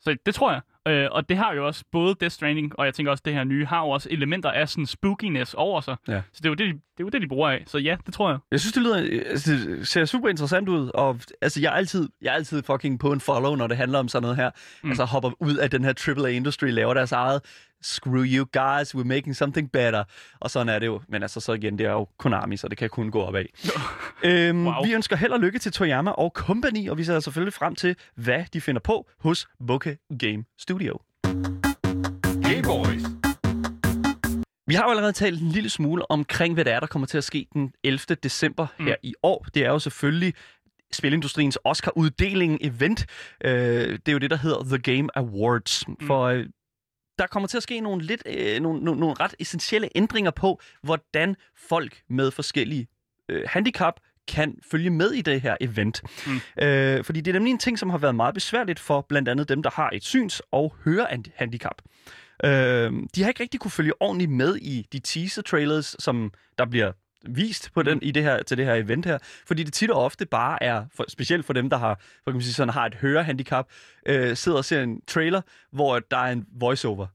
Så 0.00 0.16
det 0.26 0.34
tror 0.34 0.52
jeg. 0.52 0.60
Øh, 0.88 1.08
og 1.12 1.28
det 1.28 1.36
har 1.36 1.52
jo 1.52 1.66
også 1.66 1.84
både 1.92 2.14
Death 2.20 2.32
Stranding, 2.32 2.78
og 2.78 2.86
jeg 2.86 2.94
tænker 2.94 3.12
også, 3.12 3.22
det 3.24 3.34
her 3.34 3.44
nye, 3.44 3.66
har 3.66 3.80
jo 3.80 3.88
også 3.88 4.08
elementer 4.10 4.50
af 4.50 4.68
sådan 4.68 4.86
spookiness 4.86 5.54
over 5.54 5.80
sig. 5.80 5.96
Ja. 6.08 6.22
Så 6.32 6.40
det 6.42 6.46
er, 6.46 6.50
jo 6.50 6.54
det, 6.54 6.66
de, 6.66 6.72
det 6.72 7.00
er 7.00 7.04
jo 7.04 7.08
det, 7.08 7.22
de 7.22 7.28
bruger 7.28 7.50
af. 7.50 7.64
Så 7.66 7.78
ja, 7.78 7.96
det 8.06 8.14
tror 8.14 8.30
jeg. 8.30 8.38
Jeg 8.50 8.60
synes, 8.60 8.72
det, 8.72 8.82
lyder, 8.82 8.96
altså, 9.30 9.52
det 9.52 9.88
ser 9.88 10.04
super 10.04 10.28
interessant 10.28 10.68
ud, 10.68 10.90
og 10.94 11.20
altså, 11.42 11.60
jeg, 11.60 11.68
er 11.68 11.76
altid, 11.76 12.08
jeg 12.22 12.30
er 12.30 12.34
altid 12.34 12.62
fucking 12.62 12.98
på 12.98 13.12
en 13.12 13.20
follow, 13.20 13.54
når 13.54 13.66
det 13.66 13.76
handler 13.76 13.98
om 13.98 14.08
sådan 14.08 14.22
noget 14.22 14.36
her. 14.36 14.50
Mm. 14.82 14.88
Altså 14.88 15.04
hopper 15.04 15.30
ud 15.40 15.56
af 15.56 15.70
den 15.70 15.84
her 15.84 16.14
AAA-industry, 16.18 16.66
laver 16.66 16.94
deres 16.94 17.12
eget, 17.12 17.40
screw 17.84 18.22
you 18.24 18.46
guys, 18.52 18.94
we're 18.94 19.04
making 19.04 19.36
something 19.36 19.72
better. 19.72 20.04
Og 20.40 20.50
sådan 20.50 20.68
er 20.68 20.78
det 20.78 20.86
jo. 20.86 21.00
Men 21.08 21.22
altså 21.22 21.40
så 21.40 21.52
igen, 21.52 21.78
det 21.78 21.86
er 21.86 21.90
jo 21.92 22.08
Konami, 22.18 22.56
så 22.56 22.68
det 22.68 22.78
kan 22.78 22.88
kun 22.90 23.10
gå 23.10 23.22
opad. 23.22 23.44
øhm, 24.24 24.66
Wow. 24.66 24.84
Vi 24.84 24.92
ønsker 24.94 25.16
held 25.16 25.32
og 25.32 25.40
lykke 25.40 25.58
til 25.58 25.72
Toyama 25.72 26.10
og 26.10 26.30
Company, 26.34 26.88
og 26.90 26.98
vi 26.98 27.04
ser 27.04 27.20
selvfølgelig 27.20 27.52
frem 27.54 27.74
til, 27.74 27.96
hvad 28.14 28.44
de 28.52 28.60
finder 28.60 28.80
på 28.80 29.08
hos 29.20 29.48
Bokeh 29.66 29.96
Game 30.18 30.44
Studio. 30.58 30.98
Game 32.42 32.62
Boys. 32.64 33.02
Vi 34.66 34.74
har 34.74 34.84
jo 34.84 34.90
allerede 34.90 35.12
talt 35.12 35.42
en 35.42 35.48
lille 35.48 35.70
smule 35.70 36.10
omkring, 36.10 36.54
hvad 36.54 36.64
det 36.64 36.72
er, 36.72 36.80
der 36.80 36.86
kommer 36.86 37.06
til 37.06 37.18
at 37.18 37.24
ske 37.24 37.46
den 37.52 37.72
11. 37.84 37.98
december 38.22 38.66
Mm. 38.78 38.82
mm. 38.84 38.86
her 38.88 38.96
i 39.02 39.14
år. 39.22 39.46
Det 39.54 39.64
er 39.64 39.68
jo 39.70 39.78
selvfølgelig 39.78 40.34
spilindustriens 40.92 41.58
Oscar-uddeling 41.64 42.58
event. 42.60 43.06
Øh, 43.44 43.52
det 43.92 44.08
er 44.08 44.12
jo 44.12 44.18
det, 44.18 44.30
der 44.30 44.36
hedder 44.36 44.64
The 44.64 44.78
Game 44.78 45.08
Awards. 45.18 45.88
Mm. 45.88 45.96
For 46.06 46.22
øh, 46.22 46.46
der 47.18 47.26
kommer 47.26 47.46
til 47.46 47.56
at 47.56 47.62
ske 47.62 47.80
nogle, 47.80 48.02
lidt, 48.02 48.22
øh, 48.26 48.60
nogle, 48.60 48.80
nogle, 48.80 49.00
nogle 49.00 49.14
ret 49.20 49.34
essentielle 49.38 49.88
ændringer 49.94 50.30
på, 50.30 50.60
hvordan 50.82 51.36
folk 51.56 52.02
med 52.10 52.30
forskellige 52.30 52.88
øh, 53.28 53.42
handicap 53.46 54.00
kan 54.28 54.58
følge 54.70 54.90
med 54.90 55.10
i 55.10 55.22
det 55.22 55.40
her 55.40 55.56
event. 55.60 56.02
Mm. 56.26 56.64
Øh, 56.64 57.04
fordi 57.04 57.20
det 57.20 57.30
er 57.30 57.32
nemlig 57.32 57.50
en 57.50 57.58
ting, 57.58 57.78
som 57.78 57.90
har 57.90 57.98
været 57.98 58.14
meget 58.14 58.34
besværligt 58.34 58.80
for 58.80 59.00
blandt 59.08 59.28
andet 59.28 59.48
dem, 59.48 59.62
der 59.62 59.70
har 59.70 59.90
et 59.92 60.04
syns- 60.04 60.40
og 60.50 60.76
hørehandicap. 60.84 61.82
Øh, 62.44 62.92
de 63.14 63.22
har 63.22 63.28
ikke 63.28 63.42
rigtig 63.42 63.60
kunne 63.60 63.70
følge 63.70 64.02
ordentligt 64.02 64.30
med 64.30 64.56
i 64.56 64.86
de 64.92 64.98
teaser-trailers, 64.98 65.96
som 65.98 66.32
der 66.58 66.64
bliver 66.64 66.92
vist 67.28 67.74
på 67.74 67.82
den, 67.82 68.02
i 68.02 68.10
det 68.10 68.22
her, 68.22 68.42
til 68.42 68.56
det 68.56 68.66
her 68.66 68.74
event 68.74 69.06
her, 69.06 69.18
fordi 69.46 69.62
det 69.62 69.72
tit 69.72 69.90
og 69.90 70.04
ofte 70.04 70.26
bare 70.26 70.62
er, 70.62 70.84
for, 70.94 71.04
specielt 71.08 71.44
for 71.44 71.52
dem, 71.52 71.70
der 71.70 71.76
har, 71.76 71.94
for 71.94 72.30
kan 72.30 72.34
man 72.34 72.42
sige, 72.42 72.54
sådan, 72.54 72.74
har 72.74 72.86
et 72.86 72.94
hørehandicap, 72.94 73.68
øh, 74.06 74.36
sidder 74.36 74.58
og 74.58 74.64
ser 74.64 74.82
en 74.82 75.00
trailer, 75.06 75.40
hvor 75.72 75.98
der 75.98 76.16
er 76.16 76.32
en 76.32 76.46
voiceover. 76.52 77.06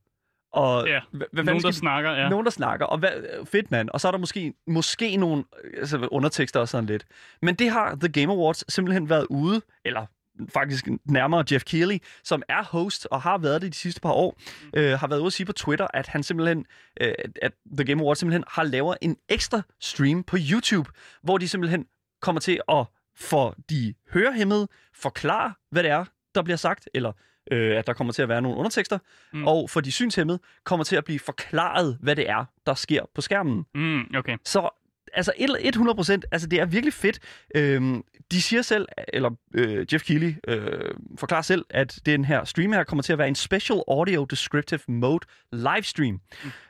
Og 0.51 0.87
Ja, 0.87 0.99
hvad, 1.11 1.27
hvad 1.31 1.43
Nogen, 1.43 1.63
der 1.63 1.71
snakker, 1.71 2.11
ja. 2.11 2.29
nogen, 2.29 2.45
der 2.45 2.51
snakker, 2.51 2.85
og 2.85 2.97
hvad, 2.97 3.45
fedt 3.45 3.71
mand. 3.71 3.89
Og 3.89 4.01
så 4.01 4.07
er 4.07 4.11
der 4.11 4.19
måske, 4.19 4.53
måske 4.67 5.17
nogle 5.17 5.43
altså, 5.77 6.07
undertekster 6.11 6.59
og 6.59 6.69
sådan 6.69 6.85
lidt. 6.85 7.05
Men 7.41 7.55
det 7.55 7.69
har 7.71 7.95
The 7.95 8.09
Game 8.09 8.33
Awards 8.33 8.73
simpelthen 8.73 9.09
været 9.09 9.27
ude, 9.29 9.61
eller 9.85 10.05
faktisk 10.53 10.87
nærmere 11.05 11.43
Jeff 11.51 11.63
Keighley, 11.63 11.97
som 12.23 12.43
er 12.49 12.63
host 12.63 13.07
og 13.11 13.21
har 13.21 13.37
været 13.37 13.61
det 13.61 13.73
de 13.73 13.77
sidste 13.77 14.01
par 14.01 14.11
år, 14.11 14.39
øh, 14.73 14.99
har 14.99 15.07
været 15.07 15.19
ude 15.19 15.27
at 15.27 15.33
sige 15.33 15.45
på 15.45 15.53
Twitter, 15.53 15.87
at 15.93 16.07
han 16.07 16.23
simpelthen, 16.23 16.65
øh, 17.01 17.13
at 17.41 17.51
The 17.77 17.85
Game 17.85 18.01
Awards 18.03 18.19
simpelthen 18.19 18.43
har 18.47 18.63
lavet 18.63 18.97
en 19.01 19.17
ekstra 19.29 19.61
stream 19.79 20.23
på 20.23 20.37
YouTube, 20.51 20.89
hvor 21.23 21.37
de 21.37 21.47
simpelthen 21.47 21.85
kommer 22.21 22.39
til 22.39 22.61
at 22.69 22.85
for 23.17 23.55
de 23.69 23.93
hørehæmmede 24.13 24.67
forklare, 24.93 25.53
hvad 25.71 25.83
det 25.83 25.91
er, 25.91 26.05
der 26.35 26.41
bliver 26.43 26.57
sagt, 26.57 26.89
eller 26.93 27.11
øh, 27.51 27.77
at 27.77 27.87
der 27.87 27.93
kommer 27.93 28.13
til 28.13 28.21
at 28.21 28.29
være 28.29 28.41
nogle 28.41 28.57
undertekster, 28.57 28.97
Mm. 29.33 29.39
mm. 29.39 29.47
og 29.47 29.69
for 29.69 29.81
de 29.81 29.91
synshæmmede 29.91 30.39
kommer 30.63 30.83
til 30.83 30.95
at 30.95 31.03
blive 31.05 31.19
forklaret, 31.19 31.97
hvad 32.01 32.15
det 32.15 32.29
er, 32.29 32.45
der 32.65 32.73
sker 32.73 33.03
på 33.15 33.21
skærmen. 33.21 33.65
Mm, 33.75 34.01
okay. 34.15 34.37
Så 34.45 34.69
altså 35.13 35.33
et- 35.37 35.75
100 35.75 35.95
procent, 35.95 36.25
altså 36.31 36.47
det 36.47 36.59
er 36.59 36.65
virkelig 36.65 36.93
fedt. 36.93 37.19
Øhm, 37.55 38.03
de 38.31 38.41
siger 38.41 38.61
selv, 38.61 38.87
eller 39.13 39.29
øh, 39.53 39.85
Jeff 39.93 40.03
Keighley 40.03 40.35
øh, 40.47 40.91
forklarer 41.19 41.41
selv, 41.41 41.65
at 41.69 41.99
den 42.05 42.25
her 42.25 42.43
stream 42.43 42.71
her 42.73 42.83
kommer 42.83 43.03
til 43.03 43.13
at 43.13 43.19
være 43.19 43.27
en 43.27 43.35
Special 43.35 43.79
Audio 43.87 44.25
Descriptive 44.25 44.79
Mode 44.87 45.25
livestream. 45.51 46.19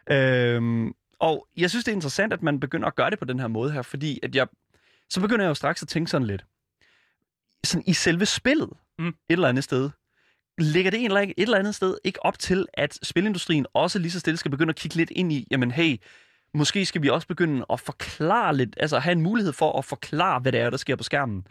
Mm. 0.09 0.13
Øhm, 0.15 0.93
og 1.19 1.47
jeg 1.57 1.69
synes, 1.69 1.85
det 1.85 1.91
er 1.91 1.95
interessant, 1.95 2.33
at 2.33 2.43
man 2.43 2.59
begynder 2.59 2.87
at 2.87 2.95
gøre 2.95 3.09
det 3.09 3.19
på 3.19 3.25
den 3.25 3.39
her 3.39 3.47
måde 3.47 3.71
her, 3.71 3.81
fordi 3.81 4.19
at 4.23 4.35
jeg, 4.35 4.47
så 5.09 5.21
begynder 5.21 5.43
jeg 5.45 5.49
jo 5.49 5.53
straks 5.53 5.81
at 5.81 5.87
tænke 5.87 6.11
sådan 6.11 6.27
lidt, 6.27 6.45
sådan 7.63 7.83
i 7.87 7.93
selve 7.93 8.25
spillet, 8.25 8.69
Mm. 8.99 9.07
et 9.07 9.13
eller 9.29 9.47
andet 9.47 9.63
sted, 9.63 9.89
ligger 10.57 10.91
det 10.91 11.05
et 11.05 11.33
eller 11.37 11.57
andet 11.57 11.75
sted 11.75 11.97
ikke 12.03 12.25
op 12.25 12.39
til, 12.39 12.65
at 12.73 12.99
spilindustrien 13.03 13.65
også 13.73 13.99
lige 13.99 14.11
så 14.11 14.19
stille 14.19 14.37
skal 14.37 14.51
begynde 14.51 14.69
at 14.69 14.75
kigge 14.75 14.97
lidt 14.97 15.11
ind 15.11 15.33
i, 15.33 15.47
jamen 15.51 15.71
hey, 15.71 15.97
måske 16.53 16.85
skal 16.85 17.01
vi 17.03 17.09
også 17.09 17.27
begynde 17.27 17.65
at 17.73 17.79
forklare 17.79 18.55
lidt, 18.57 18.75
altså 18.77 18.99
have 18.99 19.11
en 19.11 19.21
mulighed 19.21 19.53
for 19.53 19.77
at 19.77 19.85
forklare, 19.85 20.39
hvad 20.39 20.51
det 20.51 20.61
er, 20.61 20.69
der 20.69 20.77
sker 20.77 20.95
på 20.95 21.03
skærmen. 21.03 21.43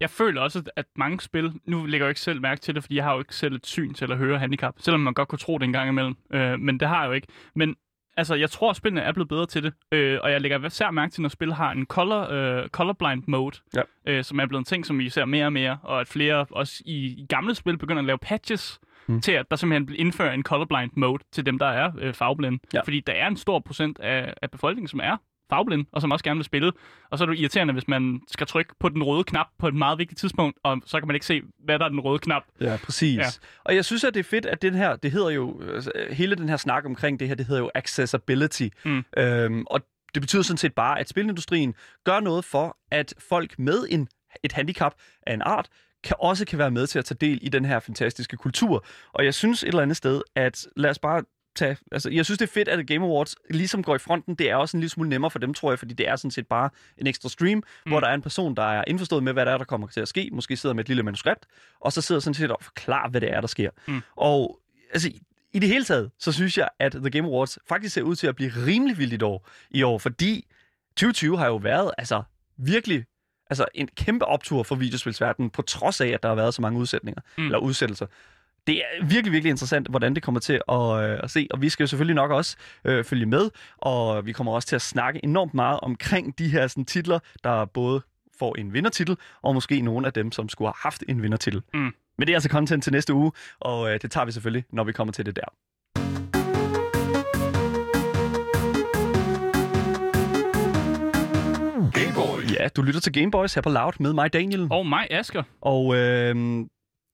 Jeg 0.00 0.10
føler 0.10 0.40
også, 0.40 0.62
at 0.76 0.84
mange 0.96 1.20
spil, 1.20 1.52
nu 1.64 1.84
lægger 1.86 2.06
jeg 2.06 2.10
ikke 2.10 2.20
selv 2.20 2.40
mærke 2.40 2.60
til 2.60 2.74
det, 2.74 2.82
fordi 2.82 2.96
jeg 2.96 3.04
har 3.04 3.12
jo 3.12 3.18
ikke 3.18 3.34
selv 3.34 3.54
et 3.54 3.66
syn 3.66 3.94
til 3.94 4.12
at 4.12 4.18
høre 4.18 4.38
handicap, 4.38 4.74
selvom 4.78 5.00
man 5.00 5.14
godt 5.14 5.28
kunne 5.28 5.38
tro 5.38 5.58
det 5.58 5.64
en 5.64 5.72
gang 5.72 5.88
imellem, 5.88 6.14
øh, 6.32 6.60
men 6.60 6.80
det 6.80 6.88
har 6.88 7.00
jeg 7.00 7.08
jo 7.08 7.12
ikke. 7.12 7.26
Men 7.54 7.76
altså, 8.16 8.34
jeg 8.34 8.50
tror, 8.50 8.70
at 8.70 8.76
spillene 8.76 9.00
er 9.00 9.12
blevet 9.12 9.28
bedre 9.28 9.46
til 9.46 9.62
det, 9.62 9.72
øh, 9.92 10.18
og 10.22 10.30
jeg 10.32 10.40
lægger 10.40 10.66
især 10.66 10.90
mærke 10.90 11.12
til, 11.12 11.22
når 11.22 11.28
spil 11.28 11.52
har 11.52 11.72
en 11.72 11.86
color, 11.86 12.30
øh, 12.30 12.68
colorblind 12.68 13.22
mode, 13.26 13.56
Ja. 13.76 13.82
øh, 14.06 14.24
som 14.24 14.38
er 14.40 14.46
blevet 14.46 14.60
en 14.60 14.64
ting, 14.64 14.86
som 14.86 14.98
vi 14.98 15.08
ser 15.08 15.24
mere 15.24 15.46
og 15.46 15.52
mere, 15.52 15.78
og 15.82 16.00
at 16.00 16.08
flere 16.08 16.46
også 16.50 16.82
i, 16.86 16.96
i 17.06 17.26
gamle 17.28 17.54
spil 17.54 17.78
begynder 17.78 18.00
at 18.02 18.06
lave 18.06 18.18
patches, 18.18 18.78
Mm. 19.08 19.20
til 19.20 19.32
at 19.32 19.46
der 19.50 19.56
simpelthen 19.56 19.86
bliver 19.86 20.00
indført 20.00 20.34
en 20.34 20.42
colorblind 20.42 20.90
mode 20.96 21.22
til 21.32 21.46
dem, 21.46 21.58
der 21.58 21.66
er 21.66 21.92
øh, 21.98 22.14
farveblinde. 22.14 22.58
Ja. 22.74 22.80
Fordi 22.80 23.00
der 23.00 23.12
er 23.12 23.26
en 23.26 23.36
stor 23.36 23.58
procent 23.58 23.98
af, 23.98 24.34
af 24.42 24.50
befolkningen, 24.50 24.88
som 24.88 25.00
er 25.02 25.16
farveblind, 25.50 25.86
og 25.92 26.00
som 26.00 26.12
også 26.12 26.24
gerne 26.24 26.38
vil 26.38 26.44
spille. 26.44 26.72
Og 27.10 27.18
så 27.18 27.24
er 27.24 27.28
det 27.28 27.38
irriterende, 27.38 27.72
hvis 27.72 27.88
man 27.88 28.20
skal 28.28 28.46
trykke 28.46 28.74
på 28.80 28.88
den 28.88 29.02
røde 29.02 29.24
knap 29.24 29.46
på 29.58 29.68
et 29.68 29.74
meget 29.74 29.98
vigtigt 29.98 30.20
tidspunkt, 30.20 30.58
og 30.62 30.82
så 30.86 31.00
kan 31.00 31.06
man 31.06 31.16
ikke 31.16 31.26
se, 31.26 31.42
hvad 31.64 31.78
der 31.78 31.84
er 31.84 31.88
den 31.88 32.00
røde 32.00 32.18
knap. 32.18 32.42
Ja, 32.60 32.76
præcis. 32.84 33.18
Ja. 33.18 33.24
Og 33.64 33.74
jeg 33.74 33.84
synes, 33.84 34.04
at 34.04 34.14
det 34.14 34.20
er 34.20 34.24
fedt, 34.24 34.46
at 34.46 34.62
den 34.62 34.74
her, 34.74 34.96
det 34.96 35.12
hedder 35.12 35.30
jo, 35.30 35.60
altså, 35.74 35.92
hele 36.10 36.36
den 36.36 36.48
her 36.48 36.56
snak 36.56 36.84
omkring 36.84 37.20
det 37.20 37.28
her, 37.28 37.34
det 37.34 37.46
hedder 37.46 37.62
jo 37.62 37.70
accessibility. 37.74 38.68
Mm. 38.84 39.04
Øhm, 39.16 39.64
og 39.66 39.80
det 40.14 40.22
betyder 40.22 40.42
sådan 40.42 40.58
set 40.58 40.74
bare, 40.74 41.00
at 41.00 41.08
spilindustrien 41.08 41.74
gør 42.04 42.20
noget 42.20 42.44
for, 42.44 42.76
at 42.90 43.14
folk 43.28 43.58
med 43.58 43.86
en, 43.90 44.08
et 44.42 44.52
handicap 44.52 44.94
af 45.26 45.34
en 45.34 45.42
art, 45.42 45.68
kan 46.06 46.16
også 46.20 46.44
kan 46.44 46.58
være 46.58 46.70
med 46.70 46.86
til 46.86 46.98
at 46.98 47.04
tage 47.04 47.18
del 47.20 47.38
i 47.42 47.48
den 47.48 47.64
her 47.64 47.80
fantastiske 47.80 48.36
kultur. 48.36 48.84
Og 49.12 49.24
jeg 49.24 49.34
synes 49.34 49.62
et 49.62 49.68
eller 49.68 49.82
andet 49.82 49.96
sted, 49.96 50.22
at 50.34 50.66
lad 50.76 50.90
os 50.90 50.98
bare 50.98 51.22
tage... 51.56 51.76
Altså, 51.92 52.10
jeg 52.10 52.24
synes, 52.24 52.38
det 52.38 52.46
er 52.46 52.52
fedt, 52.52 52.68
at 52.68 52.86
Game 52.86 53.04
Awards 53.04 53.36
ligesom 53.50 53.82
går 53.82 53.94
i 53.94 53.98
fronten. 53.98 54.34
Det 54.34 54.50
er 54.50 54.56
også 54.56 54.76
en 54.76 54.80
lille 54.80 54.90
smule 54.90 55.08
nemmere 55.08 55.30
for 55.30 55.38
dem, 55.38 55.54
tror 55.54 55.70
jeg, 55.70 55.78
fordi 55.78 55.94
det 55.94 56.08
er 56.08 56.16
sådan 56.16 56.30
set 56.30 56.46
bare 56.46 56.70
en 56.98 57.06
ekstra 57.06 57.28
stream, 57.28 57.58
mm. 57.58 57.90
hvor 57.90 58.00
der 58.00 58.06
er 58.06 58.14
en 58.14 58.22
person, 58.22 58.56
der 58.56 58.62
er 58.62 58.84
indforstået 58.86 59.22
med, 59.22 59.32
hvad 59.32 59.46
der 59.46 59.52
er, 59.52 59.58
der 59.58 59.64
kommer 59.64 59.86
til 59.86 60.00
at 60.00 60.08
ske. 60.08 60.30
Måske 60.32 60.56
sidder 60.56 60.74
med 60.74 60.84
et 60.84 60.88
lille 60.88 61.02
manuskript, 61.02 61.46
og 61.80 61.92
så 61.92 62.00
sidder 62.00 62.20
sådan 62.20 62.34
set 62.34 62.50
og 62.50 62.58
forklarer, 62.62 63.10
hvad 63.10 63.20
det 63.20 63.32
er, 63.32 63.40
der 63.40 63.48
sker. 63.48 63.70
Mm. 63.88 64.02
Og 64.16 64.60
altså, 64.92 65.10
i 65.52 65.58
det 65.58 65.68
hele 65.68 65.84
taget, 65.84 66.10
så 66.18 66.32
synes 66.32 66.58
jeg, 66.58 66.68
at 66.78 66.92
The 66.92 67.10
Game 67.10 67.28
Awards 67.28 67.58
faktisk 67.68 67.94
ser 67.94 68.02
ud 68.02 68.16
til 68.16 68.26
at 68.26 68.36
blive 68.36 68.52
rimelig 68.66 68.98
vildt 68.98 69.22
i 69.22 69.24
år, 69.24 69.48
i 69.70 69.82
år 69.82 69.98
fordi 69.98 70.46
2020 70.96 71.38
har 71.38 71.46
jo 71.46 71.56
været 71.56 71.90
altså 71.98 72.22
virkelig 72.56 73.04
altså 73.50 73.66
en 73.74 73.88
kæmpe 73.96 74.24
optur 74.24 74.62
for 74.62 74.74
videospilsverdenen, 74.74 75.50
på 75.50 75.62
trods 75.62 76.00
af, 76.00 76.08
at 76.08 76.22
der 76.22 76.28
har 76.28 76.36
været 76.36 76.54
så 76.54 76.62
mange 76.62 76.78
udsætninger, 76.78 77.22
Mm. 77.38 77.44
eller 77.44 77.58
udsættelser. 77.58 78.06
Det 78.66 78.76
er 78.78 79.04
virkelig, 79.04 79.32
virkelig 79.32 79.50
interessant, 79.50 79.88
hvordan 79.88 80.14
det 80.14 80.22
kommer 80.22 80.40
til 80.40 80.60
at, 80.68 80.80
øh, 80.80 81.20
at 81.22 81.30
se, 81.30 81.48
og 81.50 81.62
vi 81.62 81.68
skal 81.68 81.84
jo 81.84 81.86
selvfølgelig 81.86 82.14
nok 82.14 82.30
også 82.30 82.56
øh, 82.84 83.04
følge 83.04 83.26
med, 83.26 83.50
og 83.78 84.26
vi 84.26 84.32
kommer 84.32 84.52
også 84.52 84.68
til 84.68 84.76
at 84.76 84.82
snakke 84.82 85.20
enormt 85.24 85.54
meget 85.54 85.80
omkring 85.80 86.38
de 86.38 86.48
her 86.48 86.66
sådan, 86.66 86.84
titler, 86.84 87.18
der 87.44 87.64
både 87.64 88.02
får 88.38 88.54
en 88.58 88.72
vindertitel, 88.72 89.16
og 89.42 89.54
måske 89.54 89.80
nogle 89.80 90.06
af 90.06 90.12
dem, 90.12 90.32
som 90.32 90.48
skulle 90.48 90.68
have 90.68 90.74
haft 90.78 91.04
en 91.08 91.22
vindertitel. 91.22 91.62
Mm. 91.74 91.80
Men 92.18 92.26
det 92.26 92.28
er 92.28 92.36
altså 92.36 92.48
content 92.48 92.82
til 92.82 92.92
næste 92.92 93.14
uge, 93.14 93.32
og 93.60 93.90
øh, 93.94 93.98
det 94.02 94.10
tager 94.10 94.24
vi 94.24 94.32
selvfølgelig, 94.32 94.64
når 94.72 94.84
vi 94.84 94.92
kommer 94.92 95.12
til 95.12 95.26
det 95.26 95.36
der. 95.36 95.44
Ja, 102.66 102.70
du 102.76 102.82
lytter 102.82 103.00
til 103.00 103.12
Gameboys 103.12 103.54
her 103.54 103.62
på 103.62 103.68
Loud 103.70 103.92
med 104.00 104.12
mig, 104.12 104.32
Daniel. 104.32 104.68
Og 104.70 104.86
mig, 104.86 105.06
Asger. 105.10 105.42
Og 105.60 105.96
øh, 105.96 106.36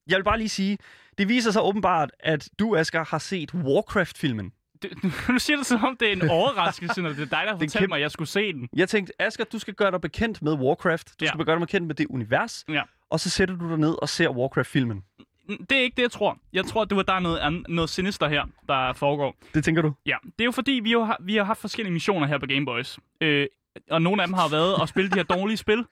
jeg 0.08 0.16
vil 0.16 0.24
bare 0.24 0.38
lige 0.38 0.48
sige, 0.48 0.78
det 1.18 1.28
viser 1.28 1.50
sig 1.50 1.62
åbenbart, 1.62 2.10
at 2.20 2.48
du, 2.58 2.76
Asger, 2.76 3.04
har 3.04 3.18
set 3.18 3.54
Warcraft-filmen. 3.54 4.52
Det, 4.82 4.90
nu 5.28 5.38
siger 5.38 5.56
du 5.56 5.62
som 5.64 5.84
om, 5.84 5.96
det 5.96 6.08
er 6.08 6.12
en 6.12 6.28
overraskelse, 6.30 7.02
når 7.02 7.08
det 7.08 7.18
er 7.18 7.24
dig, 7.24 7.30
der 7.30 7.36
har 7.52 7.58
fortalt 7.58 7.72
kæmpe- 7.72 7.86
mig, 7.88 7.96
at 7.96 8.02
jeg 8.02 8.10
skulle 8.10 8.28
se 8.28 8.52
den. 8.52 8.68
Jeg 8.76 8.88
tænkte, 8.88 9.12
Asger, 9.22 9.44
du 9.44 9.58
skal 9.58 9.74
gøre 9.74 9.90
dig 9.90 10.00
bekendt 10.00 10.42
med 10.42 10.52
Warcraft. 10.52 11.08
Du 11.20 11.24
Ja. 11.24 11.30
skal 11.30 11.44
gøre 11.44 11.56
dig 11.56 11.60
bekendt 11.60 11.86
med 11.86 11.94
det 11.94 12.06
univers. 12.10 12.64
Ja. 12.68 12.82
Og 13.10 13.20
så 13.20 13.30
sætter 13.30 13.56
du 13.56 13.68
dig 13.68 13.78
ned 13.78 13.94
og 14.02 14.08
ser 14.08 14.28
Warcraft-filmen. 14.28 15.02
Det 15.48 15.72
er 15.78 15.82
ikke 15.82 15.96
det, 15.96 16.02
jeg 16.02 16.10
tror. 16.10 16.38
Jeg 16.52 16.64
tror, 16.64 16.84
det 16.84 16.96
var 16.96 17.02
der 17.02 17.12
er 17.12 17.20
noget, 17.20 17.38
an- 17.38 17.64
noget 17.68 17.90
sinister 17.90 18.28
her, 18.28 18.44
der 18.68 18.92
foregår. 18.92 19.34
Det 19.54 19.64
tænker 19.64 19.82
du? 19.82 19.92
Ja, 20.06 20.16
det 20.24 20.40
er 20.40 20.44
jo 20.44 20.50
fordi, 20.50 20.72
vi, 20.72 20.92
jo 20.92 21.04
har, 21.04 21.16
vi 21.20 21.36
har 21.36 21.44
haft 21.44 21.60
forskellige 21.60 21.92
missioner 21.92 22.26
her 22.26 22.38
på 22.38 22.46
Game 22.46 22.64
Boys. 22.66 22.98
Øh, 23.20 23.46
og 23.90 24.02
nogle 24.02 24.22
af 24.22 24.28
dem 24.28 24.34
har 24.34 24.48
været 24.48 24.82
at 24.82 24.88
spille 24.88 25.10
de 25.10 25.16
her 25.16 25.22
dårlige 25.22 25.56
spil. 25.56 25.84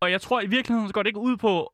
Og 0.00 0.10
jeg 0.10 0.20
tror 0.20 0.40
i 0.40 0.46
virkeligheden, 0.46 0.88
så 0.88 0.94
går 0.94 1.02
det 1.02 1.08
ikke 1.08 1.20
ud 1.20 1.36
på 1.36 1.72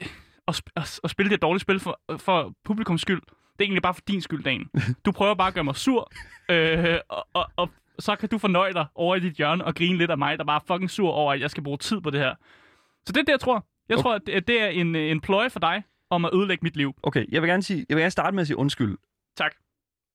øh, 0.00 0.06
at, 0.48 0.56
sp- 0.56 0.72
at, 0.76 1.00
at 1.04 1.10
spille 1.10 1.30
de 1.30 1.32
her 1.32 1.38
dårlige 1.38 1.60
spil 1.60 1.80
for, 1.80 2.00
for 2.16 2.52
publikums 2.64 3.00
skyld. 3.02 3.20
Det 3.20 3.58
er 3.58 3.64
egentlig 3.64 3.82
bare 3.82 3.94
for 3.94 4.02
din 4.08 4.20
skyld, 4.20 4.44
Dan. 4.44 4.64
Du 5.04 5.12
prøver 5.12 5.34
bare 5.34 5.48
at 5.48 5.54
gøre 5.54 5.64
mig 5.64 5.76
sur, 5.76 6.12
øh, 6.48 6.98
og, 7.08 7.26
og, 7.32 7.50
og 7.56 7.70
så 7.98 8.16
kan 8.16 8.28
du 8.28 8.38
fornøje 8.38 8.72
dig 8.72 8.86
over 8.94 9.16
i 9.16 9.20
dit 9.20 9.32
hjørne 9.34 9.64
og 9.64 9.74
grine 9.74 9.98
lidt 9.98 10.10
af 10.10 10.18
mig, 10.18 10.38
der 10.38 10.44
bare 10.44 10.60
er 10.60 10.74
fucking 10.74 10.90
sur 10.90 11.10
over, 11.10 11.32
at 11.32 11.40
jeg 11.40 11.50
skal 11.50 11.62
bruge 11.62 11.78
tid 11.78 12.00
på 12.00 12.10
det 12.10 12.20
her. 12.20 12.34
Så 13.06 13.12
det 13.12 13.16
er 13.16 13.22
det, 13.24 13.32
jeg 13.32 13.40
tror. 13.40 13.66
Jeg 13.88 13.96
Okay. 13.98 14.02
tror, 14.02 14.14
at 14.14 14.22
det, 14.26 14.48
det 14.48 14.62
er 14.62 14.66
en, 14.66 14.94
en 14.96 15.20
pløje 15.20 15.50
for 15.50 15.60
dig 15.60 15.82
om 16.10 16.24
at 16.24 16.30
ødelægge 16.34 16.62
mit 16.62 16.76
liv. 16.76 16.94
Okay, 17.02 17.26
jeg 17.32 17.42
vil 17.42 17.48
gerne, 17.50 17.62
sige, 17.62 17.86
jeg 17.88 17.96
vil 17.96 18.02
gerne 18.02 18.10
starte 18.10 18.34
med 18.34 18.40
at 18.40 18.46
sige 18.46 18.56
undskyld. 18.56 18.98
Tak. 19.36 19.54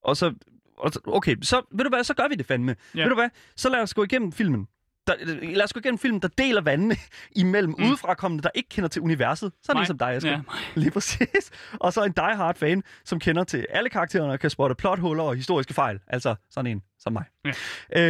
Og 0.03 0.17
så, 0.17 0.33
og 0.77 0.91
så 0.91 0.99
okay, 1.07 1.35
så 1.41 1.61
ved 1.71 1.83
du 1.83 1.89
hvad, 1.89 2.03
så 2.03 2.13
gør 2.13 2.27
vi 2.27 2.35
det 2.35 2.45
fandme. 2.45 2.75
Ja. 2.95 3.01
Ved 3.01 3.09
du 3.09 3.15
hvad, 3.15 3.29
så 3.55 3.69
lad 3.69 3.79
os 3.81 3.93
gå 3.93 4.03
igennem 4.03 4.31
filmen. 4.31 4.67
Der, 5.07 5.13
lad 5.55 5.63
os 5.63 5.73
gå 5.73 5.79
igennem 5.79 5.99
filmen, 5.99 6.21
der 6.21 6.27
deler 6.27 6.61
vandene 6.61 6.95
imellem 7.35 7.73
Mm. 7.77 7.83
mm. 7.83 7.89
udefrakommende, 7.89 8.43
der 8.43 8.49
ikke 8.55 8.69
kender 8.69 8.87
til 8.87 9.01
universet. 9.01 9.51
Sådan 9.63 9.75
Mig. 9.77 9.81
ligesom 9.81 9.97
dig, 9.97 10.07
Asger. 10.09 10.31
Ja. 10.31 10.39
Lige 10.75 10.91
præcis. 10.91 11.51
Og 11.73 11.93
så 11.93 12.03
en 12.03 12.11
die-hard 12.11 12.55
fan, 12.57 12.83
som 13.05 13.19
kender 13.19 13.43
til 13.43 13.65
alle 13.69 13.89
karaktererne 13.89 14.31
og 14.33 14.39
kan 14.39 14.49
spotte 14.49 14.75
plothuller 14.75 15.23
og 15.23 15.35
historiske 15.35 15.73
fejl. 15.73 15.99
Altså 16.07 16.35
sådan 16.51 16.71
en 16.71 16.81
som 16.99 17.13
mig. 17.13 17.23
Ja. 17.45 17.51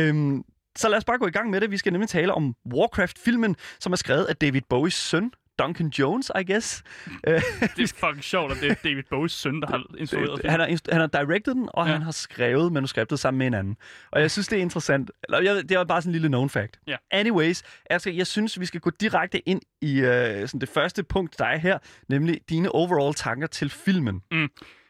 Øhm, 0.07 0.43
så 0.77 0.89
lad 0.89 0.97
os 0.97 1.05
bare 1.05 1.17
gå 1.17 1.27
i 1.27 1.31
gang 1.31 1.49
med 1.49 1.62
det. 1.62 1.71
Vi 1.71 1.77
skal 1.77 1.91
nemlig 1.91 2.10
tale 2.10 2.33
om 2.33 2.55
Warcraft-filmen, 2.73 3.55
som 3.79 3.91
er 3.91 3.95
skrevet 3.97 4.25
af 4.25 4.36
David 4.36 4.62
Bowies 4.69 4.93
søn, 4.93 5.31
Duncan 5.59 5.87
Jones, 5.87 6.31
I 6.39 6.43
guess. 6.51 6.83
Det 7.25 7.83
er 7.83 7.93
fucking 7.97 8.23
sjovt, 8.23 8.51
at 8.51 8.57
det 8.61 8.71
er 8.71 8.75
David 8.83 9.03
Bowies 9.09 9.31
søn, 9.31 9.61
der 9.61 9.67
har 9.67 9.83
instrueret 9.97 10.39
filmen. 10.39 10.51
han, 10.51 10.59
har, 10.59 10.91
han 10.91 10.99
har 11.01 11.07
directed 11.07 11.53
den, 11.53 11.69
og 11.73 11.87
Ja. 11.87 11.91
han 11.93 12.01
har 12.01 12.11
skrevet 12.11 12.71
manuskriptet 12.73 13.19
sammen 13.19 13.37
med 13.37 13.47
en 13.47 13.53
anden. 13.53 13.77
Og 14.11 14.21
jeg 14.21 14.31
synes, 14.31 14.47
det 14.47 14.57
er 14.57 14.61
interessant. 14.61 15.11
Eller, 15.23 15.41
jeg, 15.53 15.69
det 15.69 15.71
er 15.71 15.83
bare 15.83 16.01
sådan 16.01 16.09
en 16.09 16.11
lille 16.11 16.27
known 16.27 16.49
fact. 16.49 16.79
Ja. 16.87 16.95
Anyways, 17.11 17.63
altså, 17.89 18.09
jeg 18.09 18.27
synes, 18.27 18.59
vi 18.59 18.65
skal 18.65 18.79
gå 18.81 18.89
direkte 18.89 19.49
ind 19.49 19.61
i 19.81 19.99
øh, 19.99 20.47
sådan 20.47 20.61
det 20.61 20.69
første 20.69 21.03
punkt, 21.03 21.39
der 21.39 21.45
er 21.45 21.57
her, 21.57 21.77
nemlig 22.09 22.39
dine 22.49 22.71
overall 22.71 23.13
tanker 23.13 23.47
til 23.47 23.69
filmen. 23.69 24.21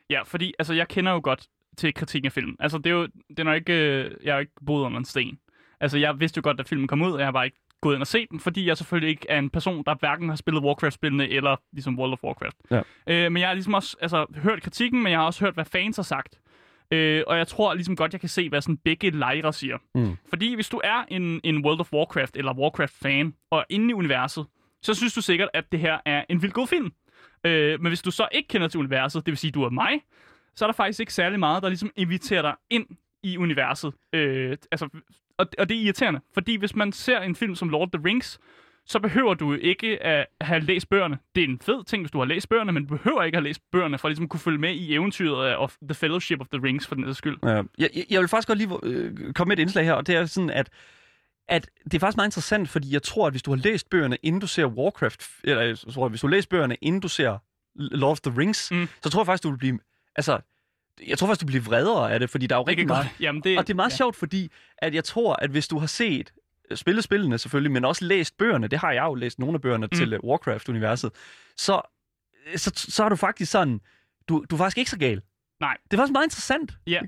Ja, 0.10 0.21
fordi 0.23 0.53
altså, 0.60 0.73
jeg 0.73 0.88
kender 0.88 1.12
jo 1.12 1.19
godt 1.23 1.47
til 1.77 1.93
kritikken 1.93 2.25
af 2.25 2.32
filmen. 2.32 2.56
Altså, 2.60 2.77
det 2.77 2.86
er 2.88 2.91
jo 2.91 3.06
det 3.30 3.39
er 3.39 3.43
nok 3.43 3.56
ikke, 3.56 3.73
øh, 3.73 4.12
jeg 4.23 4.34
har 4.34 4.39
ikke 4.39 4.51
boet 4.65 4.84
under 4.84 4.97
en 4.99 5.06
sten. 5.06 5.38
Altså, 5.80 5.97
jeg 5.97 6.19
vidste 6.19 6.38
jo 6.38 6.41
godt, 6.43 6.60
at 6.60 6.67
filmen 6.67 6.88
kom 6.88 7.01
ud, 7.01 7.12
og 7.12 7.19
jeg 7.19 7.27
har 7.27 7.32
bare 7.32 7.45
ikke 7.45 7.58
gået 7.82 7.94
ind 7.94 8.02
og 8.02 8.08
set 8.08 8.30
den, 8.32 8.40
fordi 8.40 8.68
jeg 8.68 8.78
selvfølgelig 8.78 9.10
ikke 9.10 9.26
er 9.30 9.40
en 9.40 9.50
person, 9.50 9.84
der 9.84 9.96
hverken 10.00 10.30
har 10.30 10.36
spillet 10.36 10.63
Warcraft-spillene 10.63 11.30
eller 11.30 11.56
ligesom 11.74 12.00
World 12.00 12.13
of 12.13 12.24
Warcraft. 12.24 12.56
Ja. 12.72 12.82
Øh, 13.08 13.32
men 13.32 13.40
jeg 13.40 13.50
har 13.50 13.54
ligesom 13.54 13.74
også 13.74 13.98
altså, 14.02 14.26
hørt 14.36 14.62
kritikken, 14.62 15.04
men 15.04 15.12
jeg 15.12 15.20
har 15.20 15.26
også 15.26 15.46
hørt, 15.46 15.54
hvad 15.54 15.66
fans 15.66 15.96
har 15.96 16.04
sagt. 16.04 16.40
Øh, 16.92 17.24
og 17.28 17.38
jeg 17.38 17.48
tror 17.48 17.74
ligesom 17.74 17.96
godt, 17.96 18.13
jeg 18.13 18.20
kan 18.20 18.30
se, 18.30 18.50
hvad 18.50 18.62
sådan 18.62 18.78
begge 18.78 19.10
lejre 19.10 19.54
siger. 19.54 19.78
Mm. 19.96 20.18
Fordi 20.30 20.56
hvis 20.56 20.70
du 20.70 20.82
er 20.84 21.06
en, 21.08 21.42
en 21.44 21.66
World 21.66 21.80
of 21.80 21.94
Warcraft 21.94 22.38
eller 22.38 22.54
Warcraft-fan, 22.54 23.34
og 23.52 23.60
er 23.60 23.63
inde 23.70 23.90
i 23.90 23.94
universet, 23.94 24.46
så 24.82 24.94
synes 24.94 25.13
du 25.13 25.22
sikkert, 25.22 25.50
at 25.54 25.72
det 25.72 25.80
her 25.80 25.98
er 26.06 26.24
en 26.30 26.42
vildt 26.42 26.54
god 26.54 26.68
film. 26.68 26.92
Øh, 27.44 27.82
men 27.82 27.88
hvis 27.88 28.02
du 28.02 28.12
så 28.12 28.28
ikke 28.32 28.48
kender 28.48 28.68
til 28.68 28.80
universet, 28.80 29.26
det 29.26 29.32
vil 29.32 29.38
sige, 29.38 29.50
at 29.50 29.56
du 29.56 29.63
er 29.63 29.70
mig, 29.70 30.02
så 30.56 30.66
er 30.66 30.68
der 30.68 30.74
faktisk 30.74 31.00
ikke 31.00 31.13
særlig 31.13 31.40
meget, 31.40 31.63
der 31.63 31.70
ligesom 31.70 31.92
inviterer 31.96 32.42
dig 32.42 32.54
ind 32.70 32.86
i 33.24 33.38
universet. 33.38 33.94
Øh, 34.13 34.58
altså, 34.72 34.90
og, 35.38 35.45
og 35.58 35.69
det 35.69 35.78
er 35.78 35.82
irriterende, 35.82 36.19
fordi 36.34 36.56
hvis 36.56 36.76
man 36.76 36.91
ser 36.91 37.19
en 37.19 37.36
film 37.36 37.56
som 37.56 37.69
Lord 37.69 37.82
of 37.82 38.00
the 38.00 38.10
Rings, 38.10 38.39
så 38.86 39.00
behøver 39.00 39.34
du 39.34 39.54
ikke 39.54 40.04
at 40.04 40.26
have 40.41 40.60
læst 40.60 40.89
bøgerne. 40.89 41.17
Det 41.36 41.43
er 41.43 41.47
en 41.47 41.60
fed 41.60 41.84
ting, 41.86 42.04
hvis 42.04 42.12
du 42.12 42.17
har 42.17 42.26
læst 42.26 42.50
bøgerne, 42.50 42.71
men 42.71 42.86
du 42.86 42.97
behøver 42.97 43.23
ikke 43.23 43.36
at 43.38 43.41
have 43.43 43.47
læst 43.50 43.62
bøgerne, 43.71 43.97
for 43.97 44.08
at 44.08 44.10
ligesom 44.12 44.28
kunne 44.28 44.39
følge 44.39 44.58
med 44.58 44.73
i 44.76 44.93
eventyret 44.93 45.47
af 45.47 45.69
The 45.82 45.93
Fellowship 45.93 46.41
of 46.41 46.47
the 46.54 46.63
Rings, 46.63 46.88
for 46.88 46.95
den 46.95 47.13
skyld. 47.13 47.38
Ja. 47.43 47.62
Jeg, 47.78 47.89
jeg- 48.10 48.19
vil 48.19 48.28
faktisk 48.28 48.47
godt 48.47 48.58
lige 48.58 48.69
øh, 48.84 49.34
komme 49.34 49.50
med 49.50 49.58
et 49.58 49.62
indslag 49.62 49.86
her, 49.86 49.93
og 49.93 50.08
det 50.08 50.15
er 50.15 50.26
sådan, 50.26 50.50
at 50.50 50.69
at 51.50 51.69
det 51.84 51.93
er 51.93 52.00
faktisk 52.00 52.17
meget 52.17 52.28
interessant, 52.28 52.69
fordi 52.69 52.93
jeg 52.93 53.04
tror, 53.04 53.28
at 53.28 53.34
hvis 53.34 53.43
du 53.43 53.52
har 53.52 53.58
læst 53.58 53.89
bøgerne, 53.89 54.17
inden 54.23 54.41
du 54.41 54.47
ser 54.47 54.65
Warcraft, 54.65 55.21
eller 55.43 55.62
jeg 55.63 55.78
tror, 55.78 56.06
at 56.06 56.12
hvis 56.12 56.21
du 56.21 56.28
har 56.28 56.32
læst 56.32 56.50
bøgerne, 56.50 56.76
inden 56.82 57.02
du 57.02 57.08
ser 57.08 57.38
Lord 57.76 58.12
of 58.12 58.19
the 58.19 58.34
Rings, 58.39 58.71
mm. 58.71 58.88
så 59.04 59.10
tror 59.10 59.21
jeg 59.21 59.26
faktisk, 59.26 59.43
du 59.43 59.50
vil 59.50 59.58
blive... 59.58 59.80
Altså, 60.15 60.39
jeg 61.08 61.18
tror 61.18 61.28
faktisk, 61.28 61.42
du 61.42 61.46
bliver 61.46 61.64
vredere 61.64 62.14
af 62.14 62.20
det, 62.20 62.30
fordi 62.30 62.48
der 62.48 62.56
er 62.56 62.60
jo 62.60 62.64
rigtig 62.64 62.88
meget... 62.88 63.08
Jamen, 63.20 63.42
det, 63.44 63.58
Og 63.58 63.68
det 63.68 63.74
er 63.74 63.76
meget 63.76 63.90
ja. 63.90 63.94
ja. 63.94 63.98
sjovt, 63.98 64.16
fordi 64.16 64.52
at 64.78 64.96
jeg 64.96 65.04
tror, 65.04 65.36
at 65.42 65.50
hvis 65.50 65.68
du 65.68 65.80
har 65.80 65.88
set 65.88 66.34
øh, 66.72 66.78
spillet 66.78 67.04
spillene 67.04 67.38
selvfølgelig, 67.38 67.72
men 67.72 67.86
også 67.86 68.06
læst 68.06 68.38
bøgerne, 68.38 68.68
det 68.68 68.80
har 68.80 68.92
jeg 68.92 69.04
jo 69.04 69.16
læst 69.16 69.40
nogle 69.40 69.56
af 69.56 69.62
bøgerne 69.62 69.86
mm. 69.86 69.98
til 69.98 70.14
øh, 70.14 70.20
Warcraft-universet, 70.24 71.12
så, 71.58 71.82
øh, 72.52 72.58
så, 72.58 72.72
så 72.76 73.04
er 73.04 73.10
du 73.10 73.16
faktisk 73.16 73.52
sådan, 73.52 73.82
du, 74.30 74.46
du 74.50 74.56
er 74.56 74.58
faktisk 74.58 74.78
ikke 74.78 74.92
så 74.92 74.98
gal. 74.98 75.22
Nej. 75.60 75.78
Det 75.84 75.98
er 75.98 76.02
faktisk 76.02 76.14
meget 76.14 76.26
interessant. 76.26 76.78
Ja, 76.88 77.02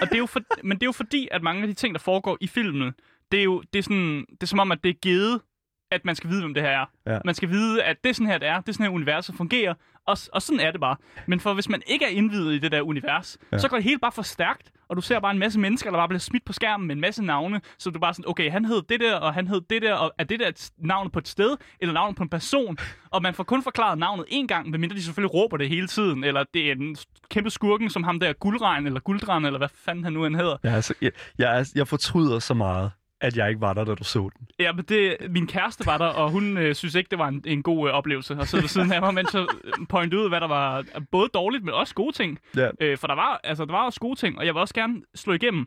og 0.00 0.08
det 0.08 0.14
er 0.14 0.18
jo 0.18 0.26
for, 0.26 0.40
men 0.64 0.76
det 0.76 0.82
er 0.82 0.86
jo 0.86 0.92
fordi, 0.92 1.28
at 1.30 1.42
mange 1.42 1.62
af 1.62 1.68
de 1.68 1.74
ting, 1.74 1.94
der 1.94 2.00
foregår 2.00 2.38
i 2.40 2.46
filmen, 2.46 2.92
det 3.32 3.40
er 3.40 3.44
jo 3.44 3.62
det 3.72 3.78
er 3.78 3.82
sådan, 3.82 4.26
det 4.30 4.42
er 4.42 4.46
som 4.46 4.58
om, 4.58 4.72
at 4.72 4.78
det 4.84 4.90
er 4.90 4.94
givet, 4.94 5.40
at 5.90 6.04
man 6.04 6.14
skal 6.16 6.30
vide, 6.30 6.40
hvem 6.40 6.54
det 6.54 6.62
her 6.62 6.70
er. 6.70 6.84
Ja. 7.06 7.18
Man 7.24 7.34
skal 7.34 7.48
vide, 7.48 7.82
at 7.82 7.96
det 8.04 8.10
er 8.10 8.14
sådan 8.14 8.26
her, 8.26 8.38
det 8.38 8.48
er. 8.48 8.60
Det 8.60 8.68
er 8.68 8.72
sådan 8.72 8.86
her, 8.86 8.90
universet 8.92 9.34
fungerer. 9.34 9.74
Og, 10.06 10.16
og 10.32 10.42
sådan 10.42 10.60
er 10.60 10.70
det 10.70 10.80
bare. 10.80 10.96
Men 11.26 11.40
for 11.40 11.54
hvis 11.54 11.68
man 11.68 11.82
ikke 11.86 12.04
er 12.04 12.08
indvidet 12.08 12.54
i 12.54 12.58
det 12.58 12.72
der 12.72 12.80
univers, 12.82 13.38
ja. 13.42 13.46
Ja. 13.56 13.58
så 13.58 13.68
går 13.68 13.76
det 13.76 13.84
helt 13.84 14.00
bare 14.00 14.12
for 14.12 14.22
stærkt, 14.22 14.70
og 14.88 14.96
du 14.96 15.00
ser 15.02 15.20
bare 15.20 15.30
en 15.32 15.38
masse 15.38 15.60
mennesker, 15.60 15.90
der 15.90 15.98
bare 15.98 16.08
bliver 16.08 16.20
smidt 16.20 16.44
på 16.44 16.52
skærmen 16.52 16.86
med 16.86 16.94
en 16.94 17.00
masse 17.00 17.24
navne, 17.24 17.60
så 17.78 17.90
du 17.90 17.98
bare 17.98 18.14
sådan, 18.14 18.28
okay, 18.28 18.50
han 18.50 18.64
hed 18.64 18.82
det 18.88 19.00
der, 19.00 19.14
og 19.16 19.34
han 19.34 19.48
hed 19.48 19.60
det 19.70 19.82
der, 19.82 19.94
og 19.94 20.12
er 20.18 20.24
det 20.24 20.40
der 20.40 20.48
et 20.48 20.70
navn 20.78 21.10
på 21.10 21.18
et 21.18 21.28
sted, 21.28 21.56
eller 21.80 21.92
navn 21.92 22.14
på 22.14 22.22
en 22.22 22.28
person? 22.28 22.76
Og 23.10 23.22
man 23.22 23.34
får 23.34 23.44
kun 23.44 23.62
forklaret 23.62 23.98
navnet 23.98 24.24
én 24.32 24.46
gang, 24.46 24.70
medmindre 24.70 24.96
de 24.96 25.02
selvfølgelig 25.02 25.34
råber 25.34 25.56
det 25.56 25.68
hele 25.68 25.86
tiden, 25.86 26.24
eller 26.24 26.44
det 26.54 26.68
er 26.68 26.72
en 26.72 26.96
kæmpe 27.30 27.50
skurken, 27.50 27.90
som 27.90 28.04
ham 28.04 28.20
der 28.20 28.32
guldregn, 28.32 28.86
eller 28.86 29.00
gulddran, 29.00 29.44
eller 29.44 29.58
hvad 29.58 29.68
fanden 29.84 30.04
han 30.04 30.12
nu 30.12 30.26
end 30.26 30.36
hedder. 30.36 30.56
Jeg, 30.62 30.76
er, 30.76 30.80
så- 30.80 30.94
jeg, 31.02 31.10
jeg, 31.38 31.66
jeg 31.74 31.88
fortryder 31.88 32.38
så 32.38 32.54
meget, 32.54 32.90
at 33.20 33.36
jeg 33.36 33.48
ikke 33.48 33.60
var 33.60 33.72
der, 33.74 33.84
da 33.84 33.94
du 33.94 34.04
så 34.04 34.30
den. 34.38 34.48
Ja, 34.58 34.72
men 34.72 34.84
det, 34.84 35.16
min 35.30 35.46
kæreste 35.46 35.86
var 35.86 35.98
der, 35.98 36.04
og 36.06 36.30
hun 36.30 36.56
øh, 36.58 36.74
synes 36.74 36.94
ikke, 36.94 37.08
det 37.10 37.18
var 37.18 37.28
en, 37.28 37.42
en 37.46 37.62
god 37.62 37.88
øh, 37.88 37.94
oplevelse 37.94 38.34
at 38.40 38.48
sidde 38.48 38.62
ved 38.62 38.68
siden 38.68 38.92
af 38.92 39.00
mig, 39.00 39.14
mens 39.14 39.34
jeg 39.34 39.46
øh, 39.64 39.72
pointede 39.88 40.22
ud, 40.22 40.28
hvad 40.28 40.40
der 40.40 40.46
var 40.48 40.78
øh, 40.78 40.84
både 41.10 41.28
dårligt, 41.34 41.64
men 41.64 41.74
også 41.74 41.94
gode 41.94 42.12
ting. 42.12 42.38
Ja. 42.56 42.70
Øh, 42.80 42.98
for 42.98 43.06
der 43.06 43.14
var, 43.14 43.40
altså, 43.44 43.64
der 43.64 43.72
var 43.72 43.84
også 43.84 44.00
gode 44.00 44.18
ting, 44.18 44.38
og 44.38 44.46
jeg 44.46 44.54
vil 44.54 44.60
også 44.60 44.74
gerne 44.74 45.02
slå 45.14 45.32
igennem. 45.32 45.66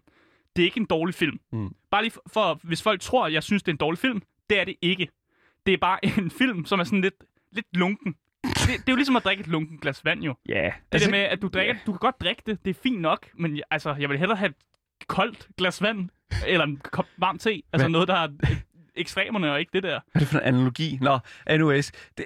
Det 0.55 0.61
er 0.61 0.65
ikke 0.65 0.79
en 0.79 0.85
dårlig 0.85 1.15
film. 1.15 1.39
Mm. 1.51 1.75
Bare 1.91 2.01
lige 2.01 2.11
for, 2.11 2.21
for, 2.33 2.59
hvis 2.63 2.83
folk 2.83 3.01
tror, 3.01 3.25
at 3.25 3.33
jeg 3.33 3.43
synes, 3.43 3.63
det 3.63 3.67
er 3.71 3.73
en 3.73 3.77
dårlig 3.77 3.97
film, 3.99 4.21
det 4.49 4.59
er 4.59 4.63
det 4.65 4.75
ikke. 4.81 5.07
Det 5.65 5.73
er 5.73 5.77
bare 5.77 6.05
en 6.05 6.31
film, 6.31 6.65
som 6.65 6.79
er 6.79 6.83
sådan 6.83 7.01
lidt, 7.01 7.15
lidt 7.51 7.65
lunken. 7.73 8.15
Det, 8.43 8.67
det 8.67 8.73
er 8.77 8.91
jo 8.91 8.95
ligesom 8.95 9.15
at 9.15 9.23
drikke 9.23 9.41
et 9.41 9.47
lunken 9.47 9.77
glas 9.77 10.05
vand, 10.05 10.23
jo. 10.23 10.35
Ja. 10.49 10.53
Det 10.63 10.73
altså, 10.91 11.05
der 11.07 11.11
med, 11.11 11.19
at 11.19 11.41
du 11.41 11.47
drikker, 11.47 11.75
du 11.85 11.91
kan 11.91 11.99
godt 11.99 12.21
drikke 12.21 12.41
det, 12.45 12.65
det 12.65 12.69
er 12.77 12.79
fint 12.83 13.01
nok, 13.01 13.27
men 13.33 13.55
jeg- 13.55 13.63
altså, 13.71 13.95
jeg 13.99 14.09
vil 14.09 14.17
hellere 14.19 14.37
have 14.37 14.49
et 14.49 14.55
koldt 15.07 15.47
glas 15.57 15.81
vand, 15.81 16.09
eller 16.47 16.65
en 16.65 16.77
kop 16.83 17.05
varm 17.17 17.37
te, 17.39 17.49
altså 17.49 17.83
Hvad? 17.83 17.89
noget, 17.89 18.07
der 18.07 18.15
er 18.15 18.27
øh, 18.49 18.57
ekstremerne, 18.95 19.51
og 19.51 19.59
ikke 19.59 19.69
det 19.73 19.83
der. 19.83 19.99
Hvad 20.11 20.15
er 20.15 20.19
det 20.19 20.27
for 20.27 20.39
en 20.39 20.45
analogi? 20.45 20.97
Nå, 21.01 21.19
anyways. 21.45 21.91
Det, 22.17 22.25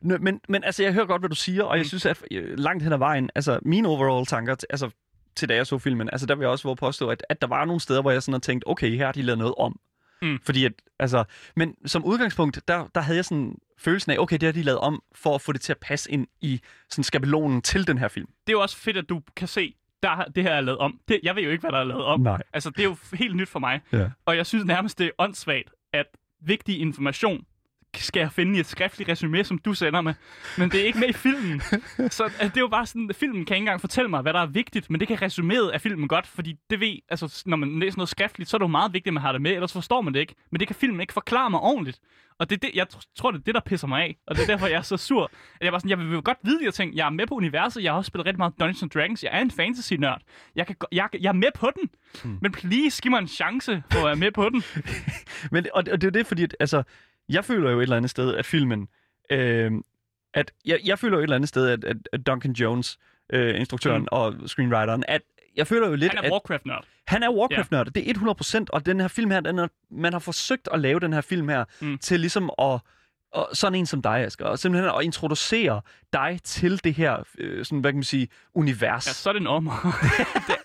men, 0.20 0.40
men 0.48 0.64
altså, 0.64 0.82
jeg 0.82 0.92
hører 0.92 1.06
godt, 1.06 1.22
hvad 1.22 1.30
du 1.30 1.34
siger, 1.36 1.64
og 1.64 1.76
jeg 1.76 1.82
Mm. 1.82 1.88
synes, 1.88 2.06
at 2.06 2.22
øh, 2.30 2.58
langt 2.58 2.82
hen 2.82 2.92
ad 2.92 2.98
vejen, 2.98 3.30
altså 3.34 3.58
mine 3.62 3.88
overall 3.88 4.26
tanker, 4.26 4.56
altså 4.70 4.90
til 5.36 5.48
da 5.48 5.54
jeg 5.54 5.66
så 5.66 5.78
filmen, 5.78 6.08
altså 6.12 6.26
der 6.26 6.34
vil 6.34 6.42
jeg 6.42 6.50
også 6.50 6.68
våge 6.68 6.76
påstå, 6.76 7.08
at, 7.08 7.24
at 7.28 7.40
der 7.40 7.46
var 7.48 7.64
nogle 7.64 7.80
steder, 7.80 8.00
hvor 8.00 8.10
jeg 8.10 8.22
sådan 8.22 8.32
har 8.32 8.38
tænkt, 8.40 8.64
okay, 8.66 8.96
her 8.96 9.04
har 9.04 9.12
de 9.12 9.22
lavet 9.22 9.38
noget 9.38 9.54
om. 9.58 9.78
Mm. 10.22 10.38
Fordi 10.44 10.64
at, 10.64 10.72
altså, 10.98 11.24
men 11.56 11.74
som 11.86 12.04
udgangspunkt, 12.04 12.60
der, 12.68 12.86
der 12.94 13.00
havde 13.00 13.16
jeg 13.16 13.24
sådan 13.24 13.54
følelsen 13.78 14.12
af, 14.12 14.18
okay, 14.18 14.36
det 14.36 14.46
har 14.46 14.52
de 14.52 14.62
lavet 14.62 14.78
om, 14.80 15.02
for 15.14 15.34
at 15.34 15.40
få 15.40 15.52
det 15.52 15.60
til 15.60 15.72
at 15.72 15.78
passe 15.78 16.10
ind 16.12 16.26
i 16.40 16.60
sådan 16.90 17.04
skabelonen 17.04 17.62
til 17.62 17.86
den 17.86 17.98
her 17.98 18.08
film. 18.08 18.26
Det 18.26 18.52
er 18.52 18.56
jo 18.56 18.60
også 18.62 18.76
fedt, 18.76 18.96
at 18.96 19.08
du 19.08 19.22
kan 19.36 19.48
se, 19.48 19.74
der, 20.02 20.08
har- 20.08 20.24
det 20.24 20.42
her 20.42 20.50
er 20.54 20.60
lavet 20.60 20.78
om. 20.78 21.00
Det, 21.08 21.20
jeg 21.22 21.36
ved 21.36 21.42
jo 21.42 21.50
ikke, 21.50 21.60
hvad 21.60 21.72
der 21.72 21.78
er 21.78 21.84
lavet 21.84 22.04
om. 22.04 22.20
Nej. 22.20 22.42
Altså, 22.52 22.70
det 22.70 22.78
er 22.78 22.84
jo 22.84 22.96
helt 23.12 23.36
nyt 23.36 23.48
for 23.48 23.58
mig. 23.58 23.80
Ja. 23.92 24.10
Og 24.26 24.36
jeg 24.36 24.46
synes 24.46 24.64
nærmest, 24.64 24.98
det 24.98 25.06
er 25.06 25.10
åndssvagt, 25.18 25.70
at 25.92 26.06
vigtig 26.40 26.80
information 26.80 27.44
skal 27.96 28.20
jeg 28.20 28.32
finde 28.32 28.56
i 28.56 28.60
et 28.60 28.66
skriftligt 28.66 29.10
resume, 29.10 29.44
som 29.44 29.58
du 29.58 29.74
sender 29.74 30.00
med. 30.00 30.14
Men 30.58 30.70
det 30.70 30.80
er 30.80 30.84
ikke 30.84 30.98
med 30.98 31.08
i 31.08 31.12
filmen. 31.12 31.60
Så 32.10 32.24
altså, 32.24 32.28
det 32.42 32.56
er 32.56 32.60
jo 32.60 32.68
bare 32.68 32.86
sådan, 32.86 33.10
at 33.10 33.16
filmen 33.16 33.44
kan 33.44 33.54
ikke 33.56 33.62
engang 33.62 33.80
fortælle 33.80 34.08
mig, 34.10 34.22
hvad 34.22 34.32
der 34.32 34.40
er 34.40 34.46
vigtigt, 34.46 34.90
men 34.90 35.00
det 35.00 35.08
kan 35.08 35.22
resuméet 35.22 35.70
af 35.70 35.80
filmen 35.80 36.08
godt, 36.08 36.26
fordi 36.26 36.54
det 36.70 36.80
ved, 36.80 36.96
altså 37.08 37.42
når 37.46 37.56
man 37.56 37.78
læser 37.78 37.96
noget 37.98 38.08
skriftligt, 38.08 38.50
så 38.50 38.56
er 38.56 38.58
det 38.58 38.62
jo 38.64 38.68
meget 38.68 38.92
vigtigt, 38.92 39.06
at 39.10 39.14
man 39.14 39.22
har 39.22 39.32
det 39.32 39.42
med, 39.42 39.50
ellers 39.50 39.72
forstår 39.72 40.00
man 40.00 40.14
det 40.14 40.20
ikke. 40.20 40.34
Men 40.50 40.60
det 40.60 40.68
kan 40.68 40.76
filmen 40.76 41.00
ikke 41.00 41.12
forklare 41.12 41.50
mig 41.50 41.60
ordentligt. 41.60 41.98
Og 42.38 42.50
det 42.50 42.56
er 42.56 42.60
det, 42.68 42.70
jeg 42.76 42.86
tr- 42.94 43.12
tror, 43.16 43.30
det 43.30 43.38
er 43.38 43.42
det, 43.44 43.54
der 43.54 43.60
pisser 43.60 43.86
mig 43.88 44.02
af. 44.02 44.16
Og 44.26 44.36
det 44.36 44.42
er 44.42 44.46
derfor, 44.46 44.66
jeg 44.66 44.76
er 44.78 44.82
så 44.82 44.96
sur. 44.96 45.24
At 45.24 45.64
jeg, 45.64 45.72
var 45.72 45.78
sådan, 45.78 45.90
jeg 45.90 45.98
vil 45.98 46.22
godt 46.22 46.38
vide 46.44 46.58
de 46.58 46.64
her 46.64 46.70
ting. 46.70 46.96
Jeg 46.96 47.06
er 47.06 47.10
med 47.10 47.26
på 47.26 47.34
universet. 47.34 47.82
Jeg 47.82 47.92
har 47.92 47.96
også 47.98 48.08
spillet 48.08 48.26
rigtig 48.26 48.38
meget 48.38 48.54
Dungeons 48.60 48.82
and 48.82 48.90
Dragons. 48.90 49.22
Jeg 49.24 49.30
er 49.32 49.40
en 49.40 49.50
fantasy-nørd. 49.50 50.20
Jeg, 50.56 50.66
kan, 50.66 50.76
jeg, 50.92 51.08
jeg 51.20 51.28
er 51.28 51.32
med 51.32 51.48
på 51.54 51.70
den. 51.80 51.90
Hmm. 52.24 52.38
Men 52.42 52.52
please, 52.52 53.02
giv 53.02 53.10
mig 53.10 53.18
en 53.18 53.28
chance 53.28 53.82
for 53.92 53.98
at 53.98 54.04
være 54.06 54.16
med 54.16 54.30
på 54.30 54.48
den. 54.48 54.62
Men, 55.52 55.66
og, 55.74 55.84
det- 55.86 55.92
og 55.92 56.00
det 56.00 56.06
er 56.06 56.10
jo 56.14 56.18
det, 56.18 56.26
fordi, 56.26 56.42
at, 56.42 56.56
altså, 56.60 56.82
jeg 57.28 57.44
føler 57.44 57.70
jo 57.70 57.78
et 57.78 57.82
eller 57.82 57.96
andet 57.96 58.10
sted, 58.10 58.34
at 58.34 58.46
filmen, 58.46 58.88
øh, 59.30 59.72
at 60.34 60.52
jeg, 60.64 60.78
jeg 60.84 60.98
føler 60.98 61.16
jo 61.16 61.20
et 61.20 61.22
eller 61.22 61.36
andet 61.36 61.48
sted, 61.48 61.68
at, 61.68 61.84
at, 61.84 61.96
at 62.12 62.26
Duncan 62.26 62.52
Jones, 62.52 62.98
øh, 63.32 63.60
instruktøren 63.60 64.02
Mm. 64.02 64.08
og 64.12 64.34
screenwriteren, 64.46 65.04
at 65.08 65.22
jeg 65.56 65.66
føler 65.66 65.88
jo 65.88 65.94
lidt, 65.94 66.14
Han 66.14 66.24
er 66.24 66.32
Warcraft-nørd. 66.32 66.84
han 67.06 67.22
er 67.22 67.30
Warcraft-nørd. 67.30 67.86
Det 67.86 68.10
er 68.10 68.14
100%, 68.60 68.64
og 68.72 68.86
den 68.86 69.00
her 69.00 69.08
film 69.08 69.30
her, 69.30 69.40
den 69.40 69.58
er, 69.58 69.68
man 69.90 70.12
har 70.12 70.20
forsøgt 70.20 70.68
at 70.72 70.80
lave 70.80 71.00
den 71.00 71.12
her 71.12 71.20
film 71.20 71.48
her, 71.48 71.64
Mm. 71.80 71.98
til 71.98 72.20
ligesom 72.20 72.50
at, 72.58 72.80
og 73.32 73.48
sådan 73.52 73.78
en 73.78 73.86
som 73.86 74.02
dig, 74.02 74.16
Asger, 74.24 74.44
og 74.46 74.58
simpelthen 74.58 74.90
at 74.98 75.04
introducere 75.04 75.80
dig 76.12 76.40
til 76.44 76.84
det 76.84 76.94
her, 76.94 77.22
øh, 77.38 77.64
sådan, 77.64 77.78
hvad 77.80 77.92
kan 77.92 77.96
man 77.96 78.04
sige, 78.04 78.28
univers. 78.54 79.06
Ja, 79.06 79.12
så 79.12 79.28
er 79.28 79.32
det 79.38 79.40
en 79.40 79.46
om. 79.46 79.70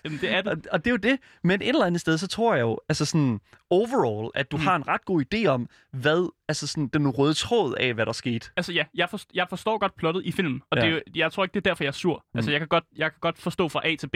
det, 0.04 0.20
det 0.20 0.30
er 0.32 0.42
det. 0.42 0.52
Og, 0.52 0.58
og 0.72 0.84
det 0.84 0.90
er 0.90 0.92
jo 0.92 0.96
det. 0.96 1.18
Men 1.44 1.62
et 1.62 1.68
eller 1.68 1.84
andet 1.86 2.00
sted, 2.00 2.18
så 2.18 2.26
tror 2.26 2.54
jeg 2.54 2.60
jo, 2.62 2.80
altså 2.88 3.04
sådan 3.04 3.40
overall, 3.70 4.30
at 4.34 4.50
du 4.52 4.56
mm. 4.56 4.62
har 4.62 4.76
en 4.76 4.88
ret 4.88 5.04
god 5.04 5.22
idé 5.34 5.46
om, 5.46 5.68
hvad, 5.92 6.32
altså 6.48 6.66
sådan 6.66 6.86
den 6.88 7.08
røde 7.08 7.34
tråd 7.34 7.74
af, 7.80 7.94
hvad 7.94 8.06
der 8.06 8.12
skete. 8.12 8.50
Altså 8.56 8.72
ja, 8.72 8.84
jeg, 8.94 9.10
forstår, 9.10 9.30
jeg 9.34 9.46
forstår 9.48 9.78
godt 9.78 9.96
plottet 9.96 10.22
i 10.24 10.32
filmen, 10.32 10.62
og 10.70 10.78
ja. 10.78 10.82
Det 10.82 10.90
er, 10.90 10.94
jo- 10.94 11.00
jeg 11.14 11.32
tror 11.32 11.44
ikke, 11.44 11.54
det 11.54 11.60
er 11.66 11.70
derfor, 11.70 11.84
jeg 11.84 11.88
er 11.88 11.92
sur. 11.92 12.24
Mm. 12.34 12.38
Altså 12.38 12.50
jeg 12.50 12.60
kan, 12.60 12.68
godt, 12.68 12.84
jeg 12.96 13.10
kan 13.12 13.18
godt 13.20 13.38
forstå 13.38 13.68
fra 13.68 13.80
A 13.88 13.94
til 13.96 14.06
B. 14.08 14.14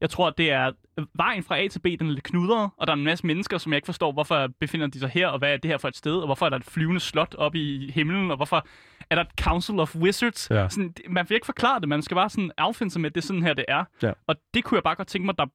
Jeg 0.00 0.10
tror, 0.10 0.30
det 0.30 0.50
er 0.50 0.72
vejen 1.14 1.42
fra 1.42 1.58
A 1.58 1.68
til 1.68 1.78
B, 1.78 1.84
den 1.84 2.06
er 2.08 2.12
lidt 2.12 2.24
knudret, 2.24 2.70
og 2.76 2.86
der 2.86 2.92
er 2.92 2.96
en 2.96 3.04
masse 3.04 3.26
mennesker, 3.26 3.58
som 3.58 3.72
jeg 3.72 3.76
ikke 3.76 3.86
forstår, 3.86 4.12
hvorfor 4.12 4.48
befinder 4.60 4.86
de 4.86 4.98
sig 5.00 5.08
her, 5.08 5.28
og 5.28 5.38
hvad 5.38 5.52
er 5.52 5.56
det 5.56 5.70
her 5.70 5.78
for 5.78 5.88
et 5.88 5.96
sted, 5.96 6.16
og 6.16 6.26
hvorfor 6.26 6.46
er 6.46 6.50
der 6.50 6.56
et 6.56 6.64
flyvende 6.64 7.00
slot 7.00 7.34
oppe 7.34 7.58
i 7.58 7.90
himlen, 7.90 8.30
og 8.30 8.36
hvorfor 8.36 8.66
er 9.10 9.14
der 9.14 9.22
et 9.22 9.30
Council 9.40 9.80
of 9.80 9.96
Wizards? 9.96 10.50
Ja. 10.50 10.68
Sådan, 10.68 10.94
man 11.08 11.26
vil 11.28 11.34
ikke 11.34 11.46
forklare 11.46 11.80
det, 11.80 11.88
man 11.88 12.02
skal 12.02 12.14
bare 12.14 12.30
sådan 12.30 12.50
affinde 12.56 12.92
sig 12.92 13.00
med, 13.00 13.10
at 13.10 13.14
det 13.14 13.20
er 13.20 13.26
sådan 13.26 13.42
her, 13.42 13.54
det 13.54 13.64
er. 13.68 13.84
Ja. 14.02 14.12
Og 14.26 14.36
det 14.54 14.64
kunne 14.64 14.76
jeg 14.76 14.82
bare 14.82 14.94
godt 14.94 15.08
tænke 15.08 15.26
mig, 15.26 15.38
der 15.38 15.46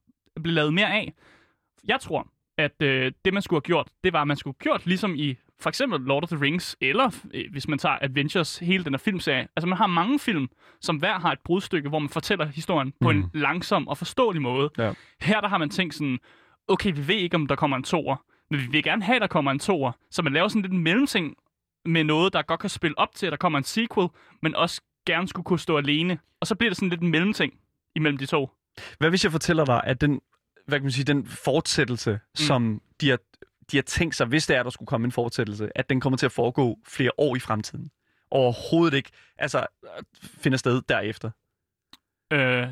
blev 0.42 0.54
lavet 0.54 0.74
mere 0.74 0.92
af. 0.92 1.12
Jeg 1.84 2.00
tror, 2.00 2.28
at 2.58 2.82
øh, 2.82 3.12
det, 3.24 3.32
man 3.34 3.42
skulle 3.42 3.58
have 3.58 3.66
gjort, 3.66 3.88
det 4.04 4.12
var, 4.12 4.20
at 4.20 4.28
man 4.28 4.36
skulle 4.36 4.54
have 4.60 4.62
gjort 4.64 4.86
ligesom 4.86 5.14
i 5.16 5.36
for 5.62 5.68
eksempel 5.68 6.00
Lord 6.00 6.22
of 6.22 6.28
the 6.28 6.40
Rings, 6.40 6.76
eller 6.80 7.10
øh, 7.34 7.44
hvis 7.52 7.68
man 7.68 7.78
tager 7.78 7.98
Adventures, 8.00 8.58
hele 8.58 8.84
den 8.84 8.92
her 8.92 8.98
filmserie. 8.98 9.48
Altså, 9.56 9.66
man 9.66 9.78
har 9.78 9.86
mange 9.86 10.18
film, 10.18 10.48
som 10.80 10.96
hver 10.96 11.18
har 11.18 11.32
et 11.32 11.38
brudstykke, 11.44 11.88
hvor 11.88 11.98
man 11.98 12.08
fortæller 12.08 12.46
historien 12.46 12.92
på 13.00 13.12
Mm. 13.12 13.18
en 13.18 13.30
langsom 13.34 13.88
og 13.88 13.98
forståelig 13.98 14.42
måde. 14.42 14.70
Ja. 14.78 14.92
Her 15.20 15.40
der 15.40 15.48
har 15.48 15.58
man 15.58 15.70
tænkt 15.70 15.94
sådan, 15.94 16.18
okay, 16.68 16.92
vi 16.94 17.08
ved 17.08 17.14
ikke, 17.16 17.34
om 17.36 17.46
der 17.46 17.56
kommer 17.56 17.76
en 17.76 17.82
toer, 17.82 18.16
men 18.50 18.60
vi 18.60 18.66
vil 18.66 18.82
gerne 18.82 19.02
have, 19.02 19.16
at 19.16 19.22
der 19.22 19.26
kommer 19.28 19.50
en 19.50 19.58
toer. 19.58 19.92
Så 20.10 20.22
man 20.22 20.32
laver 20.32 20.48
sådan 20.48 20.62
lidt 20.62 20.72
en 20.72 20.82
mellemting 20.82 21.34
med 21.84 22.04
noget, 22.04 22.32
der 22.32 22.42
godt 22.42 22.60
kan 22.60 22.70
spille 22.70 22.98
op 22.98 23.14
til, 23.14 23.26
at 23.26 23.30
der 23.30 23.36
kommer 23.36 23.58
en 23.58 23.64
sequel, 23.64 24.08
men 24.42 24.54
også 24.54 24.80
gerne 25.06 25.28
skulle 25.28 25.44
kunne 25.44 25.58
stå 25.58 25.76
alene. 25.78 26.18
Og 26.40 26.46
så 26.46 26.54
bliver 26.54 26.70
det 26.70 26.76
sådan 26.76 26.88
lidt 26.88 27.00
en 27.00 27.10
mellemting 27.10 27.52
imellem 27.96 28.18
de 28.18 28.26
to. 28.26 28.50
Hvad 28.98 29.10
hvis 29.10 29.24
jeg 29.24 29.32
fortæller 29.32 29.64
dig, 29.64 29.80
at 29.84 30.00
den, 30.00 30.20
hvad 30.66 30.78
kan 30.78 30.84
man 30.84 30.92
sige, 30.92 31.04
den 31.04 31.26
fortsættelse, 31.26 32.12
mm. 32.12 32.18
som 32.34 32.80
de 33.00 33.08
har, 33.10 33.18
de 33.72 33.76
har 33.76 33.82
tænkt 33.82 34.16
sig, 34.16 34.26
hvis 34.26 34.46
det 34.46 34.56
er, 34.56 34.62
der 34.62 34.70
skulle 34.70 34.86
komme 34.86 35.04
en 35.04 35.12
fortsættelse, 35.12 35.68
at 35.78 35.90
den 35.90 36.00
kommer 36.00 36.16
til 36.16 36.26
at 36.26 36.32
foregå 36.32 36.78
flere 36.88 37.10
år 37.18 37.36
i 37.36 37.38
fremtiden? 37.38 37.90
Overhovedet 38.30 38.96
ikke. 38.96 39.10
Altså, 39.38 39.58
øh, 39.58 40.02
finder 40.38 40.58
sted 40.58 40.82
derefter. 40.88 41.30
Øh, 42.32 42.66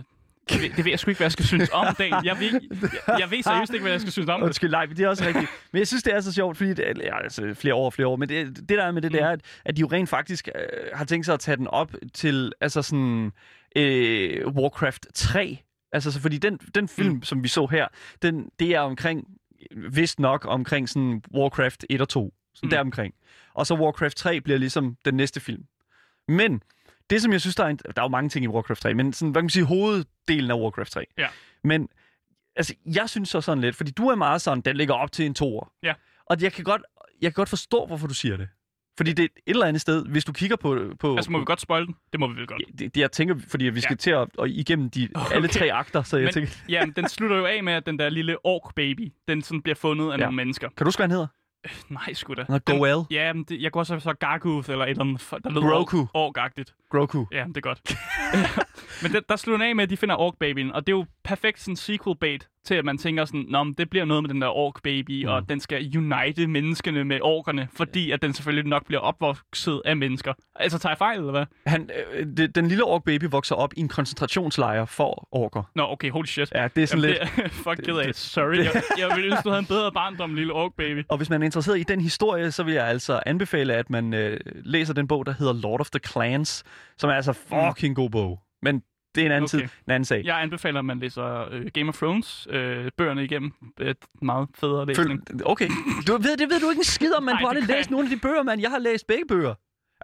Det, 0.50 0.62
ved- 0.62 0.70
det 0.76 0.84
ved 0.84 0.92
jeg 0.92 0.98
sgu 0.98 1.10
ikke, 1.10 1.18
hvad 1.18 1.24
jeg 1.24 1.32
skal 1.32 1.44
synes 1.44 1.70
om, 1.72 1.94
Dan. 1.98 2.24
Jeg 2.24 2.38
ved, 2.40 2.60
jeg, 3.08 3.16
jeg 3.20 3.30
ved 3.30 3.42
seriøst 3.42 3.72
ikke, 3.72 3.82
hvad 3.82 3.92
jeg 3.92 4.00
skal 4.00 4.12
synes 4.12 4.28
om 4.28 4.40
det. 4.40 4.46
Undskyld, 4.46 4.70
nej, 4.70 4.86
men 4.86 4.96
det 4.96 5.04
er 5.04 5.08
også 5.08 5.24
rigtigt. 5.26 5.46
Men 5.72 5.78
jeg 5.78 5.86
synes, 5.88 6.02
det 6.02 6.14
er 6.14 6.20
så 6.20 6.32
sjovt, 6.32 6.56
fordi 6.56 6.70
det, 6.74 6.98
ja, 6.98 7.22
altså, 7.22 7.54
flere 7.54 7.74
år 7.74 7.84
og 7.84 7.92
flere 7.92 8.08
år, 8.08 8.16
men 8.16 8.28
det, 8.28 8.56
det 8.56 8.68
der 8.68 8.84
er 8.84 8.92
med 8.92 9.02
det, 9.02 9.12
det 9.12 9.22
er, 9.22 9.28
at, 9.28 9.40
at 9.64 9.76
de 9.76 9.80
jo 9.80 9.86
rent 9.92 10.08
faktisk 10.08 10.48
øh, 10.54 10.62
har 10.94 11.04
tænkt 11.04 11.26
sig 11.26 11.34
at 11.34 11.40
tage 11.40 11.56
den 11.56 11.66
op 11.66 11.92
til 12.14 12.52
altså 12.60 12.82
sådan 12.82 13.32
øh, 13.76 14.46
Warcraft 14.48 15.06
3. 15.14 15.58
Altså, 15.92 16.12
så 16.12 16.20
fordi 16.20 16.38
den, 16.38 16.56
den 16.74 16.88
film, 16.88 17.14
mm. 17.14 17.22
som 17.22 17.42
vi 17.42 17.48
så 17.48 17.66
her, 17.66 17.86
den, 18.22 18.50
det 18.58 18.74
er 18.74 18.80
omkring, 18.80 19.24
vist 19.76 20.20
nok 20.20 20.44
omkring 20.48 20.88
sådan 20.88 21.22
Warcraft 21.34 21.84
1 21.90 22.00
og 22.00 22.08
2. 22.08 22.34
Sådan 22.54 22.66
Mm. 22.66 22.70
deromkring. 22.70 23.14
Og 23.54 23.66
så 23.66 23.74
Warcraft 23.74 24.16
3 24.16 24.40
bliver 24.40 24.58
ligesom 24.58 24.96
den 25.04 25.14
næste 25.14 25.40
film. 25.40 25.64
Men 26.28 26.62
det, 27.10 27.22
som 27.22 27.32
jeg 27.32 27.40
synes, 27.40 27.56
der 27.56 27.64
er, 27.64 27.68
en, 27.68 27.76
der 27.76 27.92
er 27.96 28.02
jo 28.04 28.08
mange 28.08 28.28
ting 28.30 28.44
i 28.44 28.48
Warcraft 28.48 28.82
3, 28.82 28.94
men 28.94 29.12
sådan, 29.12 29.32
hvad 29.32 29.40
kan 29.40 29.44
man 29.44 29.50
sige, 29.50 29.64
hoveddelen 29.64 30.50
af 30.50 30.54
Warcraft 30.60 30.92
3. 30.92 31.04
Ja. 31.18 31.28
Men 31.64 31.88
altså, 32.56 32.74
jeg 32.94 33.08
synes 33.10 33.28
så 33.28 33.40
sådan 33.40 33.60
lidt, 33.60 33.76
fordi 33.76 33.90
du 33.90 34.08
er 34.08 34.14
meget 34.14 34.42
sådan, 34.42 34.60
den 34.60 34.76
ligger 34.76 34.94
op 34.94 35.12
til 35.12 35.26
en 35.26 35.34
toer. 35.34 35.72
Ja. 35.82 35.94
Og 36.26 36.42
jeg 36.42 36.52
kan 36.52 36.64
godt, 36.64 36.82
jeg 37.22 37.32
kan 37.32 37.34
godt 37.40 37.48
forstå, 37.48 37.86
hvorfor 37.86 38.06
du 38.06 38.14
siger 38.14 38.36
det. 38.36 38.48
Fordi 39.00 39.12
det 39.12 39.22
er 39.22 39.26
et 39.46 39.50
eller 39.50 39.66
andet 39.66 39.80
sted, 39.82 40.06
hvis 40.06 40.24
du 40.24 40.32
kigger 40.32 40.56
på... 40.56 40.78
på 41.00 41.16
Altså, 41.16 41.30
må 41.30 41.38
vi 41.38 41.44
godt 41.44 41.60
spoil 41.60 41.86
den? 41.86 41.94
Det 42.12 42.20
må 42.20 42.26
vi 42.28 42.34
vel 42.36 42.46
godt. 42.46 42.62
det, 42.78 42.94
det, 42.94 43.00
jeg 43.00 43.12
tænker, 43.12 43.34
fordi 43.48 43.64
vi 43.64 43.80
skal 43.80 43.92
Ja. 43.94 43.96
til 43.96 44.10
at, 44.10 44.28
at 44.42 44.50
igennem 44.50 44.90
de, 44.90 45.08
okay. 45.14 45.34
alle 45.34 45.48
tre 45.48 45.72
akter, 45.72 46.02
så 46.02 46.16
jeg 46.16 46.24
Men- 46.24 46.32
tænker... 46.34 46.52
Ja, 46.68 46.86
men 46.86 46.92
den 46.96 47.08
slutter 47.08 47.36
jo 47.36 47.44
af 47.46 47.62
med, 47.64 47.72
at 47.72 47.86
den 47.86 47.98
der 47.98 48.08
lille 48.08 48.36
ork-baby, 48.46 49.12
den 49.28 49.42
sådan 49.42 49.62
bliver 49.62 49.74
fundet 49.76 50.06
af 50.12 50.18
Ja. 50.18 50.22
nogle 50.22 50.36
mennesker. 50.36 50.68
Kan 50.68 50.76
du 50.78 50.84
huske, 50.84 50.98
hvad 50.98 51.04
han 51.06 51.10
hedder? 51.10 51.26
Nej, 51.88 52.12
sgu 52.12 52.34
da. 52.34 52.44
Den- 52.48 52.60
Goel. 52.78 53.04
Ja, 53.10 53.32
men 53.32 53.44
det, 53.44 53.62
jeg 53.62 53.72
kunne 53.72 53.82
også 53.82 53.92
have 53.92 54.00
så 54.00 54.12
Garguth 54.12 54.70
eller 54.70 54.84
et 54.84 54.90
eller 54.90 55.04
andet, 55.04 55.30
der 55.44 55.50
lød 55.50 55.60
Grogu. 55.62 56.08
ork-agtigt. 56.14 56.74
Groku. 56.90 57.24
Ja, 57.32 57.44
det 57.48 57.56
er 57.56 57.60
godt. 57.60 57.80
men 59.02 59.12
det, 59.12 59.28
der 59.28 59.36
slutter 59.36 59.58
den 59.64 59.68
af 59.70 59.76
med, 59.76 59.84
at 59.84 59.90
de 59.90 59.96
finder 59.96 60.16
ork-babyen, 60.16 60.72
og 60.72 60.86
det 60.86 60.92
er 60.92 60.96
jo 60.96 61.06
perfekt 61.24 61.60
sådan 61.60 61.76
sequel 61.76 62.16
bait 62.20 62.48
til, 62.64 62.74
at 62.74 62.84
man 62.84 62.98
tænker 62.98 63.24
sådan, 63.24 63.44
Nå, 63.48 63.64
men 63.64 63.74
det 63.74 63.90
bliver 63.90 64.04
noget 64.04 64.22
med 64.22 64.30
den 64.30 64.42
der 64.42 64.48
ork-baby, 64.48 65.24
mm. 65.24 65.30
og 65.30 65.48
den 65.48 65.60
skal 65.60 65.96
unite 65.98 66.46
menneskene 66.46 67.04
med 67.04 67.18
orkerne, 67.22 67.68
fordi 67.76 68.10
at 68.10 68.22
den 68.22 68.34
selvfølgelig 68.34 68.68
nok 68.70 68.86
bliver 68.86 69.00
opvokset 69.00 69.82
af 69.84 69.96
mennesker. 69.96 70.32
Altså, 70.56 70.78
tager 70.78 70.90
jeg 70.90 70.98
fejl, 70.98 71.18
eller 71.18 71.30
hvad? 71.30 71.44
Han, 71.66 71.90
øh, 72.14 72.26
det, 72.36 72.54
den 72.54 72.68
lille 72.68 72.84
ork 72.84 73.04
baby 73.04 73.24
vokser 73.30 73.54
op 73.54 73.72
i 73.76 73.80
en 73.80 73.88
koncentrationslejr 73.88 74.84
for 74.84 75.28
orker. 75.32 75.62
Nå, 75.74 75.82
okay, 75.88 76.10
holy 76.10 76.26
shit. 76.26 76.52
Ja, 76.54 76.68
det 76.76 76.82
er 76.82 76.86
sådan 76.86 77.04
Jamen, 77.04 77.16
lidt... 77.36 77.36
det 77.44 77.52
fuck 77.64 77.76
ked 77.84 77.96
af. 77.96 78.06
det- 78.06 78.16
Sorry, 78.16 78.56
jeg, 78.56 78.82
jeg 78.98 79.08
ville 79.16 79.26
ønske, 79.30 79.42
du 79.44 79.48
havde 79.48 79.60
en 79.60 79.66
bedre 79.66 79.92
barndom, 79.92 80.34
lille 80.34 80.52
ork-baby. 80.52 81.04
Og 81.08 81.16
hvis 81.16 81.30
man 81.30 81.42
er 81.42 81.44
interesseret 81.44 81.80
i 81.80 81.82
den 81.82 82.00
historie, 82.00 82.50
så 82.52 82.62
vil 82.62 82.74
jeg 82.74 82.86
altså 82.88 83.20
anbefale, 83.26 83.74
at 83.74 83.90
man 83.90 84.14
øh, 84.14 84.40
læser 84.64 84.94
den 84.94 85.06
bog, 85.08 85.26
der 85.26 85.32
hedder 85.38 85.52
Lord 85.52 85.80
of 85.80 85.90
the 85.90 86.00
Clans, 86.12 86.64
som 86.98 87.10
er 87.10 87.14
altså 87.14 87.32
fucking 87.32 87.96
god 87.96 88.10
bog. 88.10 88.40
Men 88.62 88.82
det 89.14 89.20
er 89.20 89.26
en 89.26 89.32
anden, 89.32 89.44
Okay. 89.54 89.58
tid, 89.58 89.68
en 89.86 89.92
anden 89.92 90.04
sag. 90.04 90.24
Jeg 90.24 90.42
anbefaler, 90.42 90.78
at 90.78 90.84
man 90.84 90.98
læser 90.98 91.48
øh, 91.50 91.66
Game 91.74 91.88
of 91.88 91.96
Thrones 91.96 92.46
øh, 92.50 92.90
bøgerne 92.96 93.24
igennem. 93.24 93.52
Et 93.80 93.96
meget 94.22 94.48
federe 94.54 94.86
læsning. 94.86 95.22
Føl, 95.30 95.40
okay. 95.44 95.68
Du 96.06 96.12
ved, 96.12 96.36
det 96.36 96.50
ved 96.50 96.60
du 96.60 96.70
ikke 96.70 96.80
en 96.80 96.84
skid 96.84 97.12
om, 97.12 97.22
man. 97.22 97.34
Nej, 97.42 97.54
læst 97.54 97.70
jeg 97.70 97.86
nogle 97.90 98.06
af 98.06 98.16
de 98.16 98.20
bøger, 98.20 98.42
mand. 98.42 98.60
Jeg 98.60 98.70
har 98.70 98.78
læst 98.78 99.06
begge 99.06 99.24
bøger. 99.28 99.54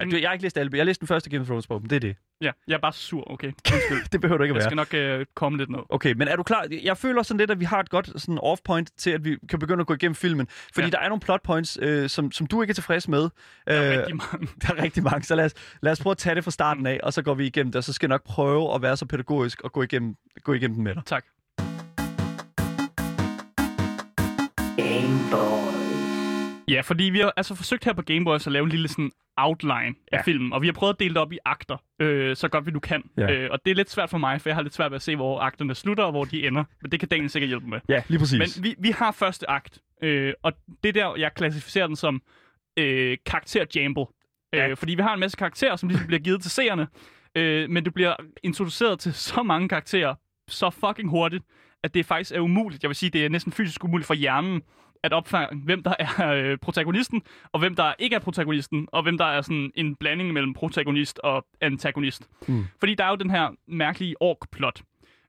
Mm. 0.04 0.10
du- 0.10 0.16
Jeg 0.16 0.28
har 0.28 0.32
ikke 0.32 0.42
læst 0.42 0.58
alle. 0.58 0.70
Jeg 0.72 0.80
har 0.80 0.84
læst 0.84 1.00
den 1.00 1.08
første 1.08 1.30
Game 1.30 1.40
of 1.40 1.46
Thrones 1.46 1.66
bog, 1.66 1.80
men 1.82 1.90
det 1.90 1.96
er 1.96 2.00
det. 2.00 2.16
Ja, 2.40 2.50
jeg 2.68 2.74
er 2.74 2.78
bare 2.78 2.92
sur, 2.92 3.30
okay. 3.30 3.46
Undskyld. 3.72 4.08
Det 4.12 4.20
behøver 4.20 4.38
du 4.38 4.44
ikke 4.44 4.52
at 4.52 4.64
Jeg 4.64 4.72
være. 4.72 4.86
skal 4.86 5.08
nok 5.10 5.18
øh, 5.20 5.26
komme 5.34 5.58
lidt 5.58 5.70
ned. 5.70 5.78
Okay, 5.88 6.12
men 6.12 6.28
er 6.28 6.36
du 6.36 6.42
klar? 6.42 6.66
Jeg 6.82 6.96
føler 6.98 7.22
sådan 7.22 7.38
lidt, 7.38 7.50
at 7.50 7.60
vi 7.60 7.64
har 7.64 7.80
et 7.80 7.90
godt 7.90 8.10
sådan 8.20 8.38
off-point 8.38 8.90
til, 8.98 9.10
at 9.10 9.24
vi 9.24 9.36
kan 9.48 9.58
begynde 9.58 9.80
at 9.80 9.86
gå 9.86 9.94
igennem 9.94 10.14
filmen. 10.14 10.46
Fordi 10.74 10.86
Ja. 10.86 10.90
der 10.90 10.98
er 10.98 11.08
nogle 11.08 11.20
plot 11.20 11.42
points, 11.42 11.78
øh, 11.82 12.08
som, 12.08 12.32
som 12.32 12.46
du 12.46 12.62
ikke 12.62 12.70
er 12.70 12.74
tilfreds 12.74 13.08
med. 13.08 13.20
Der 13.20 13.28
er 13.66 13.92
Øh, 13.92 13.98
rigtig 13.98 14.16
mange. 14.16 14.48
Der 14.62 14.68
er 14.76 14.82
rigtig 14.82 15.02
mange, 15.02 15.22
så 15.24 15.34
lad 15.34 15.44
os, 15.44 15.52
lad 15.82 15.92
os 15.92 16.00
prøve 16.00 16.10
at 16.10 16.18
tage 16.18 16.34
det 16.34 16.44
fra 16.44 16.50
starten 16.50 16.86
af, 16.86 17.00
og 17.02 17.12
så 17.12 17.22
går 17.22 17.34
vi 17.34 17.46
igennem 17.46 17.72
det, 17.72 17.78
og 17.78 17.84
så 17.84 17.92
skal 17.92 18.06
jeg 18.06 18.14
nok 18.14 18.24
prøve 18.24 18.74
at 18.74 18.82
være 18.82 18.96
så 18.96 19.06
pædagogisk 19.06 19.60
og 19.62 19.72
gå 19.72 19.82
igennem, 19.82 20.14
gå 20.44 20.52
igennem 20.52 20.74
den 20.74 20.84
med 20.84 20.94
dig. 20.94 21.02
Tak. 21.06 21.24
Ja, 26.68 26.80
fordi 26.80 27.04
vi 27.04 27.18
har 27.18 27.32
altså 27.36 27.54
forsøgt 27.54 27.84
her 27.84 27.92
på 27.92 28.02
Gameboys 28.02 28.46
at 28.46 28.52
lave 28.52 28.62
en 28.64 28.68
lille 28.70 28.88
sådan 28.88 29.10
outline 29.36 29.74
ja. 29.76 29.88
af 29.88 29.94
Ja. 30.12 30.22
filmen, 30.22 30.52
og 30.52 30.62
vi 30.62 30.66
har 30.66 30.72
prøvet 30.72 30.92
at 30.94 31.00
dele 31.00 31.14
det 31.14 31.22
op 31.22 31.32
i 31.32 31.38
akter, 31.44 31.76
øh, 32.00 32.36
så 32.36 32.48
godt 32.48 32.66
vi 32.66 32.70
nu 32.70 32.78
kan. 32.80 33.02
Ja. 33.16 33.32
Øh, 33.32 33.48
og 33.52 33.58
det 33.64 33.70
er 33.70 33.74
lidt 33.74 33.90
svært 33.90 34.10
for 34.10 34.18
mig, 34.18 34.40
for 34.40 34.48
jeg 34.48 34.56
har 34.56 34.62
lidt 34.62 34.74
svært 34.74 34.90
ved 34.90 34.96
at 34.96 35.02
se, 35.02 35.16
hvor 35.16 35.40
akterne 35.40 35.74
slutter 35.74 36.04
og 36.04 36.10
hvor 36.10 36.24
de 36.24 36.46
ender. 36.46 36.64
Men 36.82 36.90
det 36.92 37.00
kan 37.00 37.08
Daniel 37.08 37.30
sikkert 37.30 37.48
hjælpe 37.48 37.66
med. 37.66 37.80
Ja, 37.88 38.02
lige 38.08 38.18
præcis. 38.18 38.38
Men 38.56 38.64
vi, 38.64 38.74
vi 38.78 38.90
har 38.90 39.12
første 39.12 39.50
akt, 39.50 39.78
øh, 40.02 40.32
og 40.42 40.52
det 40.82 40.88
er 40.88 40.92
der, 40.92 41.16
jeg 41.16 41.30
klassificerer 41.36 41.86
den 41.86 41.96
som 41.96 42.22
øh, 42.78 43.16
karakter-jamble. 43.26 44.04
Ja. 44.52 44.68
Øh, 44.68 44.76
fordi 44.76 44.94
vi 44.94 45.02
har 45.02 45.14
en 45.14 45.20
masse 45.20 45.36
karakterer, 45.36 45.76
som 45.76 45.88
ligesom 45.88 46.06
bliver 46.06 46.20
givet 46.20 46.42
til 46.42 46.50
seerne, 46.50 46.86
øh, 47.34 47.70
men 47.70 47.84
du 47.84 47.90
bliver 47.90 48.14
introduceret 48.42 48.98
til 48.98 49.14
så 49.14 49.42
mange 49.42 49.68
karakterer 49.68 50.14
så 50.48 50.70
fucking 50.70 51.08
hurtigt, 51.10 51.44
at 51.84 51.94
det 51.94 52.06
faktisk 52.06 52.32
er 52.32 52.40
umuligt. 52.40 52.82
Jeg 52.82 52.88
vil 52.88 52.96
sige, 52.96 53.10
det 53.10 53.24
er 53.24 53.28
næsten 53.28 53.52
fysisk 53.52 53.84
umuligt 53.84 54.06
for 54.06 54.14
hjernen 54.14 54.62
at 55.06 55.12
opfange, 55.12 55.60
hvem 55.64 55.82
der 55.82 55.94
er 55.98 56.32
øh, 56.32 56.58
protagonisten, 56.58 57.22
og 57.52 57.58
hvem 57.60 57.74
der 57.76 57.92
ikke 57.98 58.16
er 58.16 58.20
protagonisten, 58.20 58.88
og 58.92 59.02
hvem 59.02 59.18
der 59.18 59.24
er 59.24 59.40
sådan 59.40 59.70
en 59.74 59.96
blanding 59.96 60.32
mellem 60.32 60.54
protagonist 60.54 61.18
og 61.18 61.46
antagonist. 61.60 62.28
Mm. 62.48 62.64
Fordi 62.78 62.94
der 62.94 63.04
er 63.04 63.08
jo 63.10 63.16
den 63.16 63.30
her 63.30 63.48
mærkelige 63.68 64.22
ork-plot. 64.22 64.82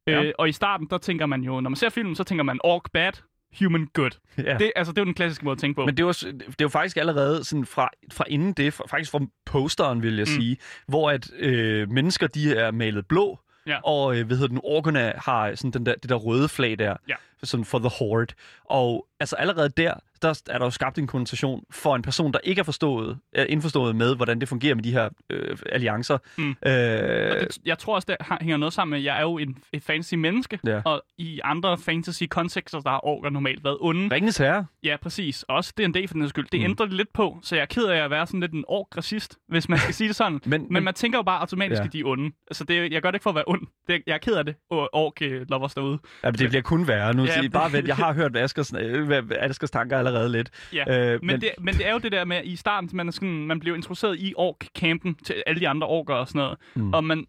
Ja. 0.07 0.23
Øh, 0.23 0.33
og 0.39 0.49
i 0.49 0.51
starten, 0.51 0.87
der 0.89 0.97
tænker 0.97 1.25
man 1.25 1.41
jo, 1.41 1.61
når 1.61 1.69
man 1.69 1.75
ser 1.75 1.89
filmen, 1.89 2.15
så 2.15 2.23
tænker 2.23 2.43
man 2.43 2.59
ork 2.63 2.91
bad, 2.93 3.11
human 3.59 3.87
good. 3.93 4.11
ja. 4.37 4.57
Det, 4.57 4.71
altså, 4.75 4.91
det 4.93 4.97
er 4.97 5.01
jo 5.01 5.05
den 5.05 5.13
klassiske 5.13 5.45
måde 5.45 5.53
at 5.53 5.59
tænke 5.59 5.75
på. 5.75 5.85
Men 5.85 5.97
det 5.97 6.03
er, 6.03 6.07
jo, 6.07 6.31
det 6.49 6.61
jo 6.61 6.69
faktisk 6.69 6.97
allerede 6.97 7.43
sådan 7.43 7.65
fra, 7.65 7.89
fra 8.13 8.23
inden 8.27 8.53
det, 8.53 8.73
fra, 8.73 8.83
faktisk 8.87 9.11
fra 9.11 9.19
posteren, 9.45 10.03
vil 10.03 10.15
jeg 10.15 10.27
mm. 10.29 10.41
sige, 10.41 10.57
hvor 10.87 11.11
at 11.11 11.31
øh, 11.39 11.91
mennesker, 11.91 12.27
de 12.27 12.53
er 12.55 12.71
malet 12.71 13.05
blå, 13.07 13.39
Ja. 13.67 13.77
og 13.83 14.17
øh, 14.19 14.27
hvad 14.27 14.37
hedder 14.37 14.47
den, 14.49 14.59
orkerne 14.63 15.13
har 15.25 15.55
sådan 15.55 15.71
den 15.71 15.85
der, 15.85 15.95
det 15.95 16.09
der 16.09 16.15
røde 16.15 16.49
flag 16.49 16.79
der, 16.79 16.95
Ja. 17.09 17.13
sådan 17.43 17.65
for 17.65 17.79
the 17.79 17.89
horde. 17.99 18.33
Og 18.65 19.07
altså 19.19 19.35
allerede 19.35 19.69
der, 19.77 19.93
der 20.21 20.41
er 20.49 20.57
der 20.57 20.65
jo 20.65 20.69
skabt 20.69 20.97
en 20.97 21.07
konnotation 21.07 21.63
for 21.71 21.95
en 21.95 22.01
person, 22.01 22.33
der 22.33 22.39
ikke 22.43 22.59
er 22.59 22.63
forstået, 22.63 23.17
er 23.33 23.45
indforstået 23.45 23.95
med, 23.95 24.15
hvordan 24.15 24.39
det 24.39 24.49
fungerer 24.49 24.75
med 24.75 24.83
de 24.83 24.91
her 24.91 25.09
øh, 25.29 25.57
alliancer. 25.71 26.17
Mm. 26.37 26.49
Øh, 26.49 26.55
Og 26.55 27.39
det, 27.39 27.57
jeg 27.65 27.77
tror 27.77 27.95
også, 27.95 28.05
det 28.05 28.15
hænger 28.41 28.57
noget 28.57 28.73
sammen 28.73 28.89
med, 28.91 28.97
at 28.99 29.03
jeg 29.05 29.17
er 29.17 29.21
jo 29.21 29.37
en, 29.37 29.57
et 29.73 29.83
fantasy 29.83 30.13
menneske, 30.15 30.59
Ja. 30.67 30.81
og 30.85 31.01
i 31.17 31.39
andre 31.43 31.77
fantasy-kontekster, 31.77 32.79
der 32.79 32.89
har 32.89 33.05
orker 33.05 33.29
normalt 33.29 33.63
været 33.63 33.77
onde. 33.81 34.15
Ringens 34.15 34.37
Herre. 34.37 34.65
Ja, 34.83 34.95
præcis. 35.01 35.43
Også 35.43 35.73
D&D 35.77 36.07
for 36.07 36.13
den 36.13 36.29
skyld. 36.29 36.47
Det 36.51 36.59
Mm. 36.59 36.63
ændrer 36.65 36.85
det 36.85 36.95
lidt 36.95 37.13
på, 37.13 37.39
så 37.43 37.55
jeg 37.55 37.61
er 37.61 37.65
ked 37.65 37.83
af 37.85 37.97
at 38.03 38.09
være 38.11 38.27
sådan 38.27 38.39
lidt 38.39 38.51
en 38.53 38.63
ork-racist, 38.67 39.37
hvis 39.47 39.69
man 39.69 39.79
skal 39.79 39.93
sige 39.93 40.07
det 40.07 40.15
sådan. 40.15 40.39
Men, 40.45 40.67
Men 40.69 40.83
man 40.83 40.93
tænker 40.93 41.17
jo 41.19 41.23
bare 41.23 41.39
automatisk, 41.39 41.79
Ja. 41.79 41.85
at 41.85 41.93
de 41.93 41.99
er 41.99 42.05
onde. 42.05 42.31
Altså, 42.51 42.63
det, 42.63 42.91
jeg 42.91 43.01
gør 43.01 43.11
det 43.11 43.15
ikke 43.15 43.23
for 43.23 43.29
at 43.29 43.35
være 43.35 43.43
ond. 43.47 43.61
Det, 43.87 44.01
jeg 44.07 44.13
er 44.13 44.17
ked 44.17 44.33
af 44.33 44.45
det, 44.45 44.55
ork-lovers 44.71 45.73
derude. 45.73 45.99
ja, 46.23 46.27
men 46.31 46.39
det 46.39 46.49
bliver 46.49 46.61
kun 46.61 46.87
værre. 46.87 47.13
Nu 47.13 47.23
Ja. 47.25 47.41
ja. 47.41 47.47
bare 47.47 47.71
vent, 47.71 47.87
jeg 47.87 47.95
har 47.95 48.13
hørt 48.13 48.37
Askers, 48.37 48.73
øh, 48.79 49.06
Askers 49.39 49.71
tanker 49.71 49.97
allerede 49.97 50.31
lidt. 50.31 50.49
Ja. 50.73 51.13
Øh, 51.13 51.19
Men, 51.23 51.41
det, 51.41 51.49
men 51.59 51.73
det 51.73 51.87
er 51.87 51.91
jo 51.91 51.97
det 51.97 52.11
der 52.11 52.25
med, 52.25 52.37
at 52.37 52.45
i 52.45 52.55
starten, 52.55 52.89
man, 52.93 53.07
er 53.07 53.11
sådan, 53.11 53.45
man 53.45 53.59
bliver 53.59 53.75
introduceret 53.75 54.19
i 54.19 54.33
ork-campen 54.37 55.15
til 55.23 55.43
alle 55.47 55.59
de 55.59 55.67
andre 55.67 55.87
orker 55.87 56.13
og 56.13 56.27
sådan 56.27 56.39
noget. 56.39 56.57
Mm. 56.75 56.93
Og 56.93 57.03
man, 57.03 57.25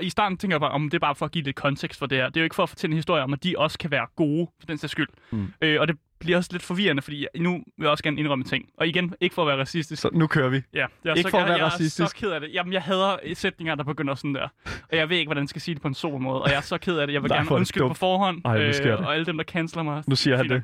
i 0.00 0.10
starten 0.10 0.38
tænker 0.38 0.54
jeg 0.54 0.60
bare, 0.60 0.70
om 0.70 0.90
det 0.90 0.94
er 0.94 0.98
bare 1.00 1.14
for 1.14 1.26
at 1.26 1.32
give 1.32 1.44
lidt 1.44 1.56
kontekst 1.56 1.98
for 1.98 2.06
det 2.06 2.18
her. 2.18 2.26
Det 2.26 2.36
er 2.36 2.40
jo 2.40 2.44
ikke 2.44 2.56
for 2.56 2.62
at 2.62 2.68
fortælle 2.68 2.92
en 2.92 2.96
historie 2.96 3.22
om, 3.22 3.32
at 3.32 3.44
de 3.44 3.54
også 3.58 3.78
kan 3.78 3.90
være 3.90 4.06
gode, 4.16 4.46
for 4.60 4.66
den 4.66 4.78
sags 4.78 4.90
skyld. 4.90 5.08
Mm. 5.30 5.46
Øh, 5.62 5.80
og 5.80 5.88
det 5.88 5.96
bliver 6.20 6.36
også 6.36 6.48
lidt 6.52 6.62
forvirrende, 6.62 7.02
fordi 7.02 7.26
nu 7.36 7.52
vil 7.52 7.62
jeg 7.78 7.88
også 7.90 8.04
gerne 8.04 8.20
indrømme 8.20 8.44
ting. 8.44 8.68
Og 8.78 8.86
igen, 8.88 9.14
ikke 9.20 9.34
for 9.34 9.42
at 9.42 9.48
være 9.48 9.56
racistisk. 9.58 10.02
Så 10.02 10.10
nu 10.12 10.26
kører 10.26 10.48
vi. 10.48 10.62
Ja, 10.74 10.86
jeg 11.04 11.10
er 11.10 11.14
Ikke 11.14 11.22
så, 11.22 11.30
for 11.30 11.38
at 11.38 11.42
jeg, 11.42 11.48
være 11.48 11.56
jeg 11.58 11.64
er 11.66 11.70
racistisk. 11.70 12.10
så 12.10 12.16
ked 12.16 12.30
af 12.30 12.40
det. 12.40 12.50
Jamen, 12.52 12.72
jeg 12.72 12.82
hader 12.82 13.16
sætninger, 13.34 13.74
der 13.74 13.84
begynder 13.84 14.14
sådan 14.14 14.34
der. 14.34 14.48
Og 14.90 14.96
jeg 14.96 15.08
ved 15.08 15.16
ikke, 15.16 15.28
hvordan 15.28 15.42
jeg 15.42 15.48
skal 15.48 15.62
sige 15.62 15.74
det 15.74 15.82
på 15.82 15.88
en 15.88 15.94
sol 15.94 16.20
måde. 16.20 16.42
Og 16.42 16.48
jeg 16.50 16.56
er 16.56 16.60
så 16.60 16.78
ked 16.78 16.96
af 16.98 17.06
det. 17.06 17.14
Jeg 17.14 17.22
vil 17.22 17.28
Nej, 17.28 17.36
gerne 17.38 17.46
er 17.46 17.50
det 17.50 17.56
undskylde 17.56 17.88
på 17.88 17.94
forhånd. 17.94 18.36
øh, 18.46 18.52
Ej, 18.52 18.58
det. 18.58 18.86
og 18.96 19.14
alle 19.14 19.26
dem, 19.26 19.36
der 19.36 19.44
canceler 19.44 19.82
mig. 19.82 20.02
Nu 20.06 20.16
siger 20.16 20.36
han 20.36 20.44
Fint 20.48 20.52
det. 20.52 20.62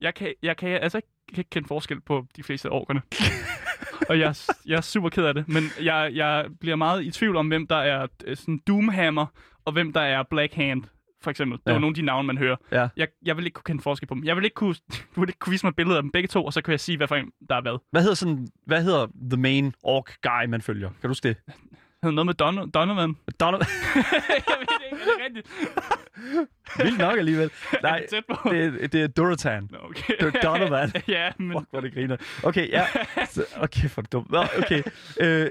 Jeg 0.00 0.14
kan, 0.14 0.34
jeg 0.42 0.56
kan 0.56 0.68
altså 0.68 0.98
ikke, 0.98 1.08
kan 1.28 1.38
ikke 1.38 1.50
kende 1.50 1.68
forskel 1.68 2.00
på 2.00 2.26
de 2.36 2.42
fleste 2.42 2.68
af 2.68 2.72
orkerne. 2.72 3.02
og 4.08 4.18
jeg, 4.18 4.28
er- 4.28 4.56
jeg 4.66 4.76
er 4.76 4.80
super 4.80 5.08
ked 5.08 5.24
af 5.24 5.34
det. 5.34 5.48
Men 5.48 5.62
jeg, 5.82 6.10
jeg 6.14 6.46
bliver 6.60 6.76
meget 6.76 7.04
i 7.04 7.10
tvivl 7.10 7.36
om, 7.36 7.48
hvem 7.48 7.66
der 7.66 7.76
er 7.76 8.06
øh, 8.26 8.36
sådan 8.36 8.60
Doomhammer, 8.66 9.26
og 9.64 9.72
hvem 9.72 9.92
der 9.92 10.00
er 10.00 10.22
Black 10.30 10.54
Hand, 10.54 10.82
for 11.22 11.30
eksempel. 11.30 11.58
Det 11.58 11.66
Ja. 11.66 11.72
var 11.72 11.78
nogle 11.78 11.92
af 11.92 11.94
de 11.94 12.02
navne, 12.02 12.26
man 12.26 12.38
hører. 12.38 12.56
Ja. 12.72 12.88
Jeg, 12.96 13.08
jeg 13.24 13.36
vil 13.36 13.44
ikke 13.46 13.54
kunne 13.54 13.62
kende 13.66 13.82
forskel 13.82 14.06
på 14.08 14.14
dem. 14.14 14.24
Jeg 14.24 14.36
vil 14.36 14.44
ikke 14.44 14.54
kunne, 14.54 14.74
du 15.16 15.20
vil 15.20 15.28
ikke 15.28 15.38
kunne 15.38 15.50
vise 15.50 15.66
mig 15.66 15.74
billeder 15.76 15.96
af 15.96 16.02
dem 16.02 16.10
begge 16.12 16.26
to, 16.26 16.44
og 16.44 16.52
så 16.52 16.62
kan 16.62 16.72
jeg 16.72 16.80
sige, 16.80 16.96
hvad 16.96 17.08
for 17.08 17.16
en, 17.16 17.30
der 17.48 17.54
er 17.56 17.60
hvad. 17.62 17.78
Hvad 17.90 18.02
hedder, 18.02 18.14
sådan, 18.14 18.48
hvad 18.66 18.82
hedder 18.84 19.06
the 19.30 19.40
main 19.42 19.74
orc 19.82 20.06
guy, 20.22 20.50
man 20.50 20.62
følger? 20.62 20.88
Kan 20.88 20.98
du 21.02 21.08
huske 21.08 21.28
det? 21.28 21.36
Noget 22.10 22.26
med 22.26 22.34
Don- 22.42 22.70
Donovan? 22.70 23.16
Donald. 23.40 23.62
jeg 24.48 24.56
ved 24.60 24.66
det 24.66 24.84
ikke, 24.92 25.02
er 25.02 25.04
det 25.04 25.24
rigtigt? 25.24 25.48
Vildt 26.84 26.98
nok 26.98 27.18
alligevel. 27.18 27.50
Nej, 27.82 27.98
er 27.98 28.06
tæt 28.10 28.24
på? 28.28 28.50
det, 28.50 28.92
det 28.92 29.02
er 29.02 29.06
Duratan. 29.06 29.70
Okay. 29.80 30.14
Det 30.20 30.34
er 30.34 30.40
Donovan. 30.40 30.92
ja, 31.08 31.30
men... 31.38 31.52
Fuck, 31.58 31.70
hvor 31.70 31.80
det 31.80 31.94
griner. 31.94 32.16
Okay, 32.42 32.68
ja. 32.70 32.86
Okay, 33.56 33.88
for 33.88 34.02
dumt. 34.02 34.30
Nå, 34.30 34.44
okay. 34.58 34.82
Øh, 35.20 35.50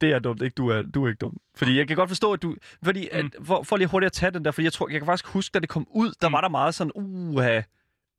det 0.00 0.12
er 0.12 0.18
dumt, 0.18 0.42
ikke? 0.42 0.54
Du 0.54 0.68
er, 0.68 0.82
du 0.82 1.04
er 1.04 1.08
ikke 1.08 1.18
dum. 1.18 1.36
Fordi 1.56 1.78
jeg 1.78 1.88
kan 1.88 1.96
godt 1.96 2.10
forstå, 2.10 2.32
at 2.32 2.42
du... 2.42 2.56
Fordi, 2.84 3.08
at, 3.12 3.24
for, 3.44 3.62
for 3.62 3.76
lige 3.76 3.88
hurtigt 3.88 4.06
at 4.06 4.12
tage 4.12 4.30
den 4.30 4.44
der, 4.44 4.50
fordi 4.50 4.64
jeg 4.64 4.72
tror, 4.72 4.88
jeg 4.88 5.00
kan 5.00 5.06
faktisk 5.06 5.26
huske, 5.32 5.52
da 5.54 5.58
det 5.58 5.68
kom 5.68 5.86
ud, 5.90 6.12
der 6.22 6.28
Mm. 6.28 6.32
var 6.32 6.40
der 6.40 6.48
meget 6.48 6.74
sådan, 6.74 6.90
uh, 6.94 7.44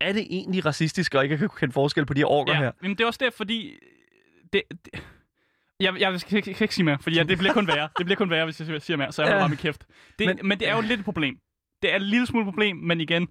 er 0.02 0.12
det 0.14 0.28
egentlig 0.30 0.66
racistisk, 0.66 1.16
og 1.16 1.24
ikke 1.24 1.38
kan 1.38 1.50
kende 1.60 1.74
forskel 1.74 2.06
på 2.06 2.14
de 2.14 2.20
her 2.20 2.26
orker 2.26 2.54
Ja, 2.54 2.60
her? 2.60 2.72
men 2.82 2.92
det 2.92 3.02
er 3.02 3.06
også 3.08 3.20
der, 3.24 3.30
fordi... 3.38 3.74
Det, 4.54 4.62
det, 4.86 5.04
jeg, 5.80 6.00
jeg 6.00 6.20
skal, 6.20 6.44
skal 6.44 6.62
ikke 6.63 6.76
sige 6.76 6.86
mere, 6.86 6.98
fordi 7.02 7.16
ja, 7.16 7.24
det 7.24 7.38
bliver 7.38 7.54
kun 7.54 7.68
værre. 7.68 7.90
Det 7.98 8.06
bliver 8.06 8.18
kun 8.18 8.30
værre, 8.30 8.46
hvis 8.46 8.60
jeg 8.70 8.82
siger 8.82 8.98
mere, 8.98 9.12
så 9.12 9.22
jeg 9.22 9.30
holder 9.32 9.42
bare 9.42 9.50
min 9.50 9.58
kæft. 9.58 9.86
Det, 10.20 10.28
men, 10.28 10.40
Men- 10.44 10.60
det 10.60 10.68
er 10.70 10.76
jo 10.76 10.82
lidt 10.82 11.00
et 11.00 11.06
problem. 11.06 11.38
det 11.82 11.92
er 11.92 11.96
et 11.96 12.02
lille 12.02 12.28
smule 12.28 12.46
problem, 12.46 12.78
men 12.78 13.02
igen, 13.02 13.28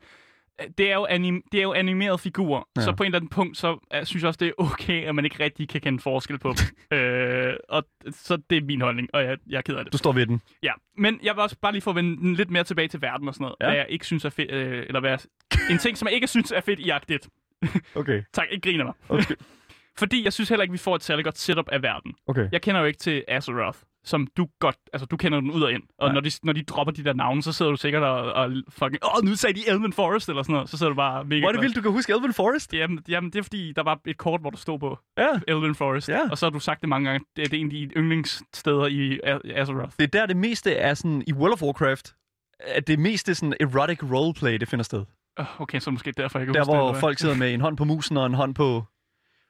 øh, 0.60 0.66
det 0.78 0.90
er 0.90 0.94
jo, 0.94 1.06
anim, 1.06 1.42
det 1.52 1.58
er 1.58 1.62
jo 1.62 1.72
animerede 1.72 2.18
figurer, 2.18 2.62
ja. 2.76 2.80
Så 2.82 2.92
på 2.92 3.02
en 3.02 3.06
eller 3.06 3.18
anden 3.18 3.28
punkt, 3.28 3.56
så 3.56 3.72
uh, 3.72 4.04
synes 4.04 4.22
jeg 4.22 4.28
også, 4.28 4.38
det 4.38 4.48
er 4.48 4.52
okay, 4.58 5.04
at 5.04 5.14
man 5.14 5.24
ikke 5.24 5.44
rigtig 5.44 5.68
kan 5.68 5.80
kende 5.80 5.98
forskel 6.02 6.38
på 6.38 6.54
dem. 6.58 6.98
øh, 6.98 7.54
og 7.68 7.84
så 8.10 8.38
det 8.50 8.58
er 8.58 8.62
min 8.64 8.80
holdning, 8.80 9.08
og 9.12 9.22
jeg, 9.24 9.38
jeg 9.48 9.56
er 9.58 9.62
ked 9.62 9.74
af 9.74 9.84
det. 9.84 9.92
Du 9.92 9.98
står 9.98 10.12
ved 10.12 10.26
den. 10.26 10.40
Ja, 10.62 10.72
men 10.98 11.20
jeg 11.22 11.34
vil 11.34 11.42
også 11.42 11.56
bare 11.62 11.72
lige 11.72 11.82
få 11.82 11.92
vende 11.92 12.16
den 12.16 12.34
lidt 12.34 12.50
mere 12.50 12.64
tilbage 12.64 12.88
til 12.88 13.02
verden 13.02 13.28
og 13.28 13.34
sådan 13.34 13.42
noget, 13.44 13.56
Ja. 13.60 13.66
hvad 13.66 13.76
jeg 13.76 13.86
ikke 13.88 14.06
synes 14.06 14.24
er 14.24 14.30
fedt, 14.30 14.50
øh, 14.50 14.84
eller 14.86 15.00
hvad 15.00 15.10
jeg, 15.10 15.18
en 15.70 15.78
ting, 15.78 15.98
som 15.98 16.08
jeg 16.08 16.14
ikke 16.14 16.26
synes 16.26 16.52
er 16.52 16.60
fedt 16.60 16.80
i 16.80 16.90
1. 17.10 17.28
Okay. 17.94 18.22
Tak, 18.32 18.46
ikke 18.50 18.70
griner 18.70 18.84
mig. 18.84 18.94
Okay. 19.08 19.34
Fordi 19.98 20.24
jeg 20.24 20.32
synes 20.32 20.48
heller 20.48 20.62
ikke, 20.62 20.72
vi 20.72 20.78
får 20.78 20.94
et 20.96 21.02
særligt 21.02 21.24
godt 21.24 21.38
setup 21.38 21.68
af 21.72 21.82
verden. 21.82 22.14
okay. 22.26 22.48
Jeg 22.52 22.62
kender 22.62 22.80
jo 22.80 22.86
ikke 22.86 22.98
til 22.98 23.24
Azeroth, 23.28 23.78
som 24.04 24.26
du 24.36 24.46
godt, 24.60 24.76
altså 24.92 25.06
du 25.06 25.16
kender 25.16 25.40
den 25.40 25.50
ud 25.50 25.62
og 25.62 25.72
ind. 25.72 25.82
Og 25.98 26.14
når 26.14 26.20
de, 26.20 26.30
når 26.42 26.52
de 26.52 26.62
dropper 26.62 26.92
de 26.92 27.04
der 27.04 27.12
navne, 27.12 27.42
så 27.42 27.52
sidder 27.52 27.70
du 27.70 27.76
sikkert 27.76 28.02
og, 28.02 28.32
og 28.32 28.52
fucking, 28.68 28.98
åh, 29.04 29.24
nu 29.24 29.34
sagde 29.34 29.60
de 29.60 29.68
Elven 29.70 29.92
Forest 29.92 30.28
eller 30.28 30.42
sådan 30.42 30.52
noget. 30.52 30.68
Så 30.68 30.78
sidder 30.78 30.90
du 30.90 30.96
bare 30.96 31.24
mega 31.24 31.40
Hvor 31.40 31.48
er 31.48 31.52
det 31.52 31.62
vildt, 31.62 31.76
du 31.76 31.80
kan 31.82 31.90
huske 31.92 32.12
Elven 32.12 32.32
Forest? 32.32 32.74
Jamen, 32.74 33.04
jamen, 33.08 33.30
det 33.30 33.38
er 33.38 33.42
fordi, 33.42 33.72
der 33.72 33.82
var 33.82 34.00
et 34.06 34.16
kort, 34.18 34.40
hvor 34.40 34.50
der 34.50 34.56
stod 34.56 34.78
på 34.78 34.98
Ja. 35.18 35.28
Elven 35.48 35.74
Forest. 35.74 36.08
Ja. 36.08 36.20
Og 36.30 36.38
så 36.38 36.46
har 36.46 36.50
du 36.50 36.58
sagt 36.60 36.80
det 36.80 36.88
mange 36.88 37.10
gange. 37.10 37.24
Det 37.36 37.44
er, 37.44 37.48
det 37.48 37.56
er 37.56 37.60
en 37.60 37.66
af 37.66 37.70
de 37.70 37.84
yndlingssteder 37.96 38.86
i 38.86 39.20
Azeroth. 39.54 39.92
Det 39.98 40.04
er 40.04 40.18
der, 40.20 40.26
det 40.26 40.36
meste 40.36 40.74
er 40.74 40.94
sådan, 40.94 41.24
i 41.26 41.32
World 41.32 41.52
of 41.52 41.62
Warcraft, 41.62 42.14
at 42.60 42.86
det 42.86 42.98
meste 42.98 43.34
sådan 43.34 43.54
erotic 43.60 44.02
roleplay, 44.12 44.54
det 44.58 44.68
finder 44.68 44.82
sted. 44.82 45.04
Okay, 45.58 45.78
så 45.80 45.90
måske 45.90 46.12
derfor, 46.12 46.38
jeg 46.38 46.46
kan 46.46 46.54
Der, 46.54 46.60
huske 46.60 46.70
det, 46.72 46.78
hvor 46.80 46.90
hvad? 46.92 47.00
folk 47.00 47.18
sidder 47.18 47.34
med 47.34 47.54
en 47.54 47.60
hånd 47.60 47.76
på 47.76 47.84
musen 47.84 48.16
og 48.16 48.26
en 48.26 48.34
hånd 48.34 48.54
på, 48.54 48.84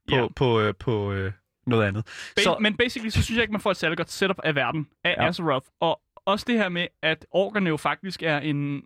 på, 0.09 0.15
Ja. 0.17 0.27
på, 0.27 0.33
på, 0.37 0.61
øh, 0.61 0.75
på 0.75 1.13
øh, 1.13 1.33
noget 1.67 1.85
andet. 1.89 2.03
Ba- 2.09 2.43
Så, 2.43 2.57
Men 2.61 2.77
basically, 2.77 3.11
så 3.11 3.23
synes 3.23 3.37
jeg 3.37 3.43
ikke, 3.43 3.53
man 3.53 3.61
får 3.61 3.71
et 3.71 3.77
særligt 3.77 3.97
godt 3.97 4.11
setup 4.11 4.41
af 4.45 4.55
verden, 4.55 4.89
af 5.05 5.15
Ja. 5.19 5.29
Azeroth. 5.29 5.67
Og 5.81 6.01
også 6.27 6.45
det 6.49 6.55
her 6.59 6.69
med, 6.69 6.87
at 7.03 7.27
orkerne 7.31 7.69
jo 7.69 7.77
faktisk 7.77 8.23
er 8.23 8.39
en, 8.39 8.83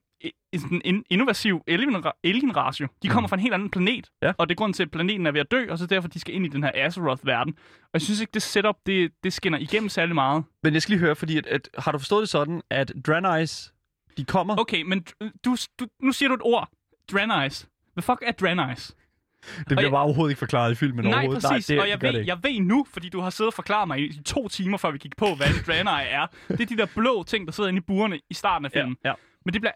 en, 0.53 0.83
en 0.85 1.05
innovativ 1.11 1.63
alien- 1.71 2.11
alien-ratio. 2.25 2.87
De 3.03 3.09
kommer 3.09 3.29
fra 3.29 3.37
en 3.37 3.41
helt 3.43 3.55
anden 3.55 3.71
planet, 3.71 4.09
Mm. 4.23 4.27
Ja. 4.27 4.33
og 4.39 4.49
det 4.49 4.55
er 4.55 4.57
grunden 4.57 4.73
til, 4.75 4.83
at 4.83 4.91
planeten 4.91 5.27
er 5.27 5.31
ved 5.31 5.41
at 5.41 5.51
dø, 5.51 5.67
og 5.71 5.79
så 5.79 5.87
derfor, 5.87 6.09
de 6.09 6.21
skal 6.21 6.35
ind 6.35 6.47
i 6.47 6.49
den 6.49 6.63
her 6.63 6.71
Azeroth-verden. 6.75 7.55
Og 7.83 7.91
jeg 7.95 8.03
synes 8.03 8.21
ikke, 8.21 8.31
det 8.35 8.43
setup, 8.43 8.77
det, 8.87 9.13
det 9.25 9.33
skinner 9.33 9.59
igennem 9.59 9.89
særlig 9.89 10.15
meget. 10.15 10.45
men 10.63 10.75
jeg 10.75 10.83
skal 10.83 10.93
lige 10.93 11.01
høre, 11.01 11.17
fordi 11.17 11.37
at, 11.39 11.47
at, 11.47 11.69
har 11.79 11.93
du 11.93 11.99
forstået 11.99 12.21
det 12.21 12.29
sådan, 12.29 12.63
at 12.71 12.93
Draenei's, 13.09 13.71
de 14.17 14.25
kommer... 14.25 14.57
Okay, 14.61 14.83
men 14.83 15.07
du, 15.45 15.57
du, 15.81 15.87
nu 16.03 16.13
siger 16.13 16.29
du 16.29 16.35
et 16.35 16.43
ord. 16.45 16.69
Draenei's. 17.13 17.67
Hvad 17.93 18.03
fuck 18.03 18.23
er 18.27 18.33
Draenei's? 18.43 19.00
Det 19.59 19.67
bliver 19.67 19.81
jeg- 19.83 19.91
bare 19.91 20.03
overhovedet 20.03 20.31
ikke 20.33 20.39
forklaret 20.39 20.73
i 20.73 20.75
filmen 20.75 21.05
Nej, 21.05 21.13
overhovedet. 21.15 21.43
præcis. 21.43 21.67
det, 21.67 21.81
og 21.81 21.89
jeg 21.89 22.01
det 22.01 22.13
ved, 22.13 22.21
det 22.21 22.27
jeg 22.27 22.39
ved 22.43 22.61
nu, 22.61 22.87
fordi 22.93 23.09
du 23.09 23.21
har 23.21 23.31
siddet 23.31 23.49
og 23.51 23.55
forklaret 23.55 23.89
mig 23.89 24.01
i, 24.01 24.23
to 24.25 24.49
timer, 24.49 24.77
før 24.79 24.91
vi 24.91 24.99
gik 24.99 25.17
på, 25.17 25.27
hvad 25.35 25.47
en 25.47 25.55
Draenei 25.67 26.07
er. 26.11 26.27
Det 26.49 26.61
er 26.61 26.67
de 26.67 26.77
der 26.77 26.87
blå 26.95 27.23
ting, 27.23 27.47
der 27.47 27.53
sidder 27.53 27.69
inde 27.69 27.79
i 27.79 27.81
burerne 27.81 28.21
i 28.31 28.35
starten 28.35 28.65
af 28.65 28.73
filmen. 28.73 28.97
Ja, 29.05 29.09
ja. 29.09 29.15
Men 29.45 29.53
det 29.55 29.61
bliver... 29.63 29.73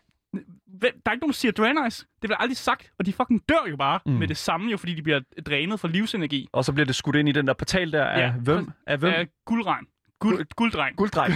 Der 0.82 0.88
er 1.06 1.12
ikke 1.12 1.22
nogen, 1.22 1.32
der 1.32 1.32
siger 1.32 1.52
Draenei's. 1.60 1.98
Det 2.22 2.28
bliver 2.28 2.36
aldrig 2.36 2.56
sagt, 2.56 2.90
og 2.98 3.06
de 3.06 3.12
fucking 3.12 3.42
dør 3.48 3.70
jo 3.70 3.76
bare 3.76 4.00
mm. 4.06 4.12
med 4.12 4.28
det 4.28 4.36
samme, 4.36 4.70
jo, 4.70 4.76
fordi 4.76 4.94
de 4.94 5.02
bliver 5.02 5.20
drænet 5.46 5.80
for 5.80 5.88
livsenergi. 5.88 6.48
Og 6.52 6.64
så 6.64 6.72
bliver 6.72 6.86
det 6.86 6.94
skudt 6.94 7.16
ind 7.16 7.28
i 7.28 7.32
den 7.32 7.46
der 7.46 7.52
portal 7.52 7.92
der 7.92 8.04
af 8.04 8.20
Ja, 8.20 8.32
hvem? 8.32 8.70
Af 8.86 8.98
hvem? 8.98 9.12
Af 9.14 9.26
guldregn. 9.46 9.86
Guld, 10.20 10.46
gulddreng. 10.56 10.96
Gulddreng. 10.96 11.34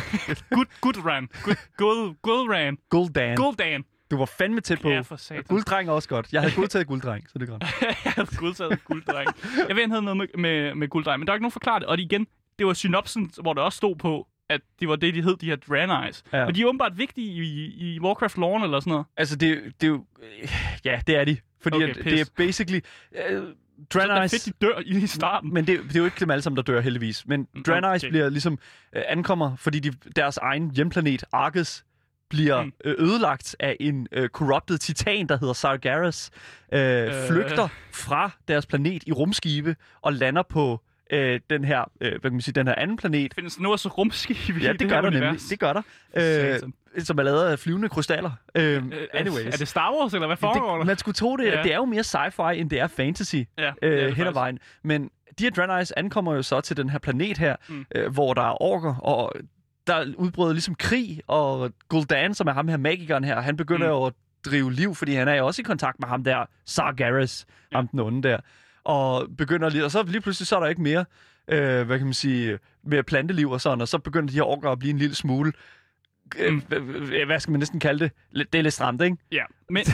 Guld, 0.51 0.67
guldran. 0.81 1.29
Guld, 1.45 1.57
guld, 1.77 2.17
guldran. 2.23 2.79
Guldan. 2.91 3.37
Guldan. 3.37 3.85
Du 4.11 4.17
var 4.17 4.25
fandme 4.25 4.61
tæt 4.61 4.81
på. 4.81 4.89
Ja, 4.89 5.01
for 5.01 5.17
satan. 5.17 5.45
Gulddreng 5.49 5.89
er 5.89 5.93
også 5.93 6.09
godt. 6.09 6.33
Jeg 6.33 6.41
havde 6.41 6.55
godtaget 6.55 6.87
gulddreng, 6.87 7.25
så 7.31 7.39
det 7.39 7.49
er 7.49 7.53
godt. 7.59 7.65
jeg 8.05 8.13
havde 8.13 8.37
godtaget 8.37 8.85
gulddreng. 8.85 9.29
Jeg 9.69 9.77
ved, 9.77 9.83
han 9.83 9.91
havde 9.91 10.03
noget 10.03 10.17
med, 10.17 10.27
med, 10.39 10.75
med 10.75 10.89
gulddreng, 10.89 11.19
men 11.19 11.27
der 11.27 11.33
er 11.33 11.35
ikke 11.37 11.43
nogen 11.43 11.53
forklaret 11.53 11.81
det. 11.81 11.89
Og 11.89 11.99
igen, 11.99 12.27
det 12.59 12.67
var 12.67 12.73
synopsen, 12.73 13.31
hvor 13.43 13.53
der 13.53 13.63
også 13.63 13.77
stod 13.77 13.97
på, 13.97 14.27
at 14.51 14.61
det 14.81 14.89
var 14.89 14.97
det, 14.97 15.15
de 15.15 15.23
hed, 15.23 15.37
de 15.37 15.47
her 15.47 15.57
Draenei's. 15.57 16.23
Ja. 16.33 16.45
Men 16.47 16.55
de 16.55 16.63
er 16.63 16.67
åbenbart 16.67 16.99
vigtige 16.99 17.45
i, 17.45 17.65
i 17.95 18.01
Warcraft 18.01 18.37
Lore 18.37 18.65
eller 18.65 18.81
sådan 18.81 18.91
noget. 18.91 19.07
Altså, 19.17 19.37
det, 19.37 19.63
det 19.81 19.87
er 19.87 19.91
jo... 19.91 20.05
Ja, 20.85 21.01
det 21.07 21.17
er 21.17 21.25
de. 21.25 21.37
Fordi 21.61 21.77
Okay, 21.77 21.89
at 21.89 21.95
det 22.05 22.21
er 22.21 22.25
basically... 22.37 22.81
Uh, 23.11 23.43
Så 23.93 23.99
det 24.01 24.11
er 24.11 24.29
fedt, 24.29 24.45
de 24.61 24.67
dør 24.67 24.79
i 25.03 25.07
starten. 25.07 25.55
Men 25.55 25.67
det, 25.67 25.81
det 25.89 25.95
er 25.97 25.99
jo 25.99 26.05
ikke 26.05 26.21
dem 26.21 26.31
alle 26.31 26.43
sammen, 26.43 26.57
der 26.57 26.63
dør 26.63 26.81
heldigvis. 26.81 27.27
Men 27.27 27.47
Draenei's 27.69 27.87
okay. 27.87 28.09
bliver 28.09 28.29
ligesom 28.29 28.59
øh, 28.93 29.03
ankommer, 29.09 29.57
fordi 29.57 29.79
de, 29.79 29.93
deres 30.17 30.37
egen 30.37 30.71
hjemplanet, 30.71 31.25
Argus, 31.33 31.85
bliver 32.31 32.63
Mm. 32.63 32.73
øh, 32.85 32.95
ødelagt 32.99 33.57
af 33.61 33.77
en 33.81 34.07
øh, 34.13 34.29
corrupted 34.29 34.79
titan, 34.79 35.27
der 35.27 35.39
hedder 35.39 35.55
Sargeras, 35.55 36.31
øh, 36.73 36.81
øh. 37.07 37.13
flygter 37.29 37.69
fra 37.93 38.31
deres 38.49 38.67
planet 38.67 39.03
i 39.07 39.13
rumskibe 39.13 39.77
og 40.03 40.13
lander 40.13 40.43
på 40.43 40.81
øh, 41.13 41.41
den 41.51 41.65
her, 41.65 41.85
øh, 42.01 42.11
hvad 42.11 42.21
kan 42.21 42.33
man 42.33 42.41
sige, 42.41 42.53
den 42.55 42.67
her 42.67 42.75
anden 42.75 42.97
planet. 42.97 43.35
Findes 43.35 43.55
der 43.57 43.63
noget 43.63 43.81
så 43.81 43.89
rumskib 43.89 44.57
i 44.57 44.63
Ja, 44.63 44.73
det, 44.73 44.81
det 44.81 44.89
gør 44.89 45.01
der 45.01 45.09
univers? 45.09 45.23
nemlig. 45.25 45.41
Det 45.51 45.59
gør 45.61 45.73
der. 45.73 45.83
Øh, 46.17 47.05
som 47.05 47.19
er 47.19 47.23
lavet 47.23 47.45
af 47.45 47.59
flyvende 47.59 47.89
krystaller. 47.89 48.31
Øh, 48.55 48.77
Øh, 48.77 48.83
anyways. 49.15 49.47
Er 49.47 49.51
det 49.51 49.69
Star 49.69 49.93
Wars, 49.93 50.15
eller 50.15 50.27
hvad 50.27 50.37
foregår 50.37 50.77
der? 50.77 50.85
man 50.85 50.99
skulle 50.99 51.15
tro 51.15 51.37
det. 51.37 51.45
Ja. 51.47 51.63
Det 51.63 51.73
er 51.73 51.77
jo 51.77 51.85
mere 51.85 52.01
sci-fi, 52.05 52.51
end 52.53 52.71
det 52.71 52.81
er 52.81 52.87
fantasy 52.87 53.37
Ja, 53.59 53.73
øh, 53.83 53.93
hen 53.93 54.03
ad 54.09 54.11
faktisk. 54.15 54.35
vejen. 54.35 54.59
Men 54.85 55.11
de 55.39 55.45
her 55.45 55.51
Draenei's 55.81 55.91
ankommer 55.97 56.35
jo 56.35 56.43
så 56.43 56.61
til 56.61 56.77
den 56.77 56.91
her 56.91 56.99
planet 56.99 57.39
her. 57.39 57.57
Mm. 57.69 57.85
øh, 57.95 58.13
hvor 58.13 58.35
der 58.35 58.43
er 58.43 58.63
orker, 58.63 58.95
og 58.95 59.33
der 59.89 60.15
udbryder 60.17 60.53
ligesom 60.53 60.75
krig, 60.75 61.21
og 61.27 61.71
Gul'dan, 61.95 62.33
som 62.33 62.47
er 62.47 62.53
ham 62.53 62.69
her 62.69 62.77
magikeren 62.77 63.25
her, 63.25 63.41
han 63.41 63.57
begynder 63.57 63.87
Mm. 63.87 63.93
jo 63.93 64.05
at 64.07 64.13
drive 64.47 64.73
liv, 64.73 64.95
fordi 64.95 65.15
han 65.15 65.29
er 65.29 65.35
jo 65.35 65.47
også 65.47 65.63
i 65.63 65.65
kontakt 65.65 66.01
med 66.01 66.09
ham 66.09 66.25
der, 66.25 66.45
Sargeras, 66.65 67.47
ja. 67.73 67.77
ham 67.77 67.89
den 67.89 68.01
onde 68.01 68.29
der, 68.29 68.39
og 68.85 69.27
begynder 69.39 69.69
lige, 69.69 69.85
og 69.85 69.91
så 69.91 70.03
lige 70.03 70.21
pludselig 70.21 70.47
så 70.47 70.57
er 70.57 70.61
der 70.61 70.67
ikke 70.67 70.83
mere, 70.83 71.05
øh, 71.49 71.87
hvad 71.87 71.99
kan 71.99 72.07
man 72.07 72.15
sige, 72.15 72.59
mere 72.85 73.03
planteliv 73.03 73.51
og 73.51 73.61
sådan, 73.61 73.81
og 73.81 73.89
så 73.89 73.99
begynder 73.99 74.29
de 74.29 74.35
her 74.35 74.43
orker 74.43 74.71
at 74.71 74.79
blive 74.79 74.91
en 74.91 74.99
lille 74.99 75.15
smule, 75.15 75.53
øh, 76.39 76.53
Mm. 76.53 76.63
hvad 77.27 77.41
skal 77.41 77.51
man 77.51 77.59
næsten 77.59 77.81
kalde 77.81 78.11
det? 78.35 78.53
Det 78.53 78.59
er 78.59 78.63
lidt 78.63 78.75
stramt, 78.75 79.03
ikke? 79.03 79.17
Ja, 79.33 79.45
men, 79.71 79.85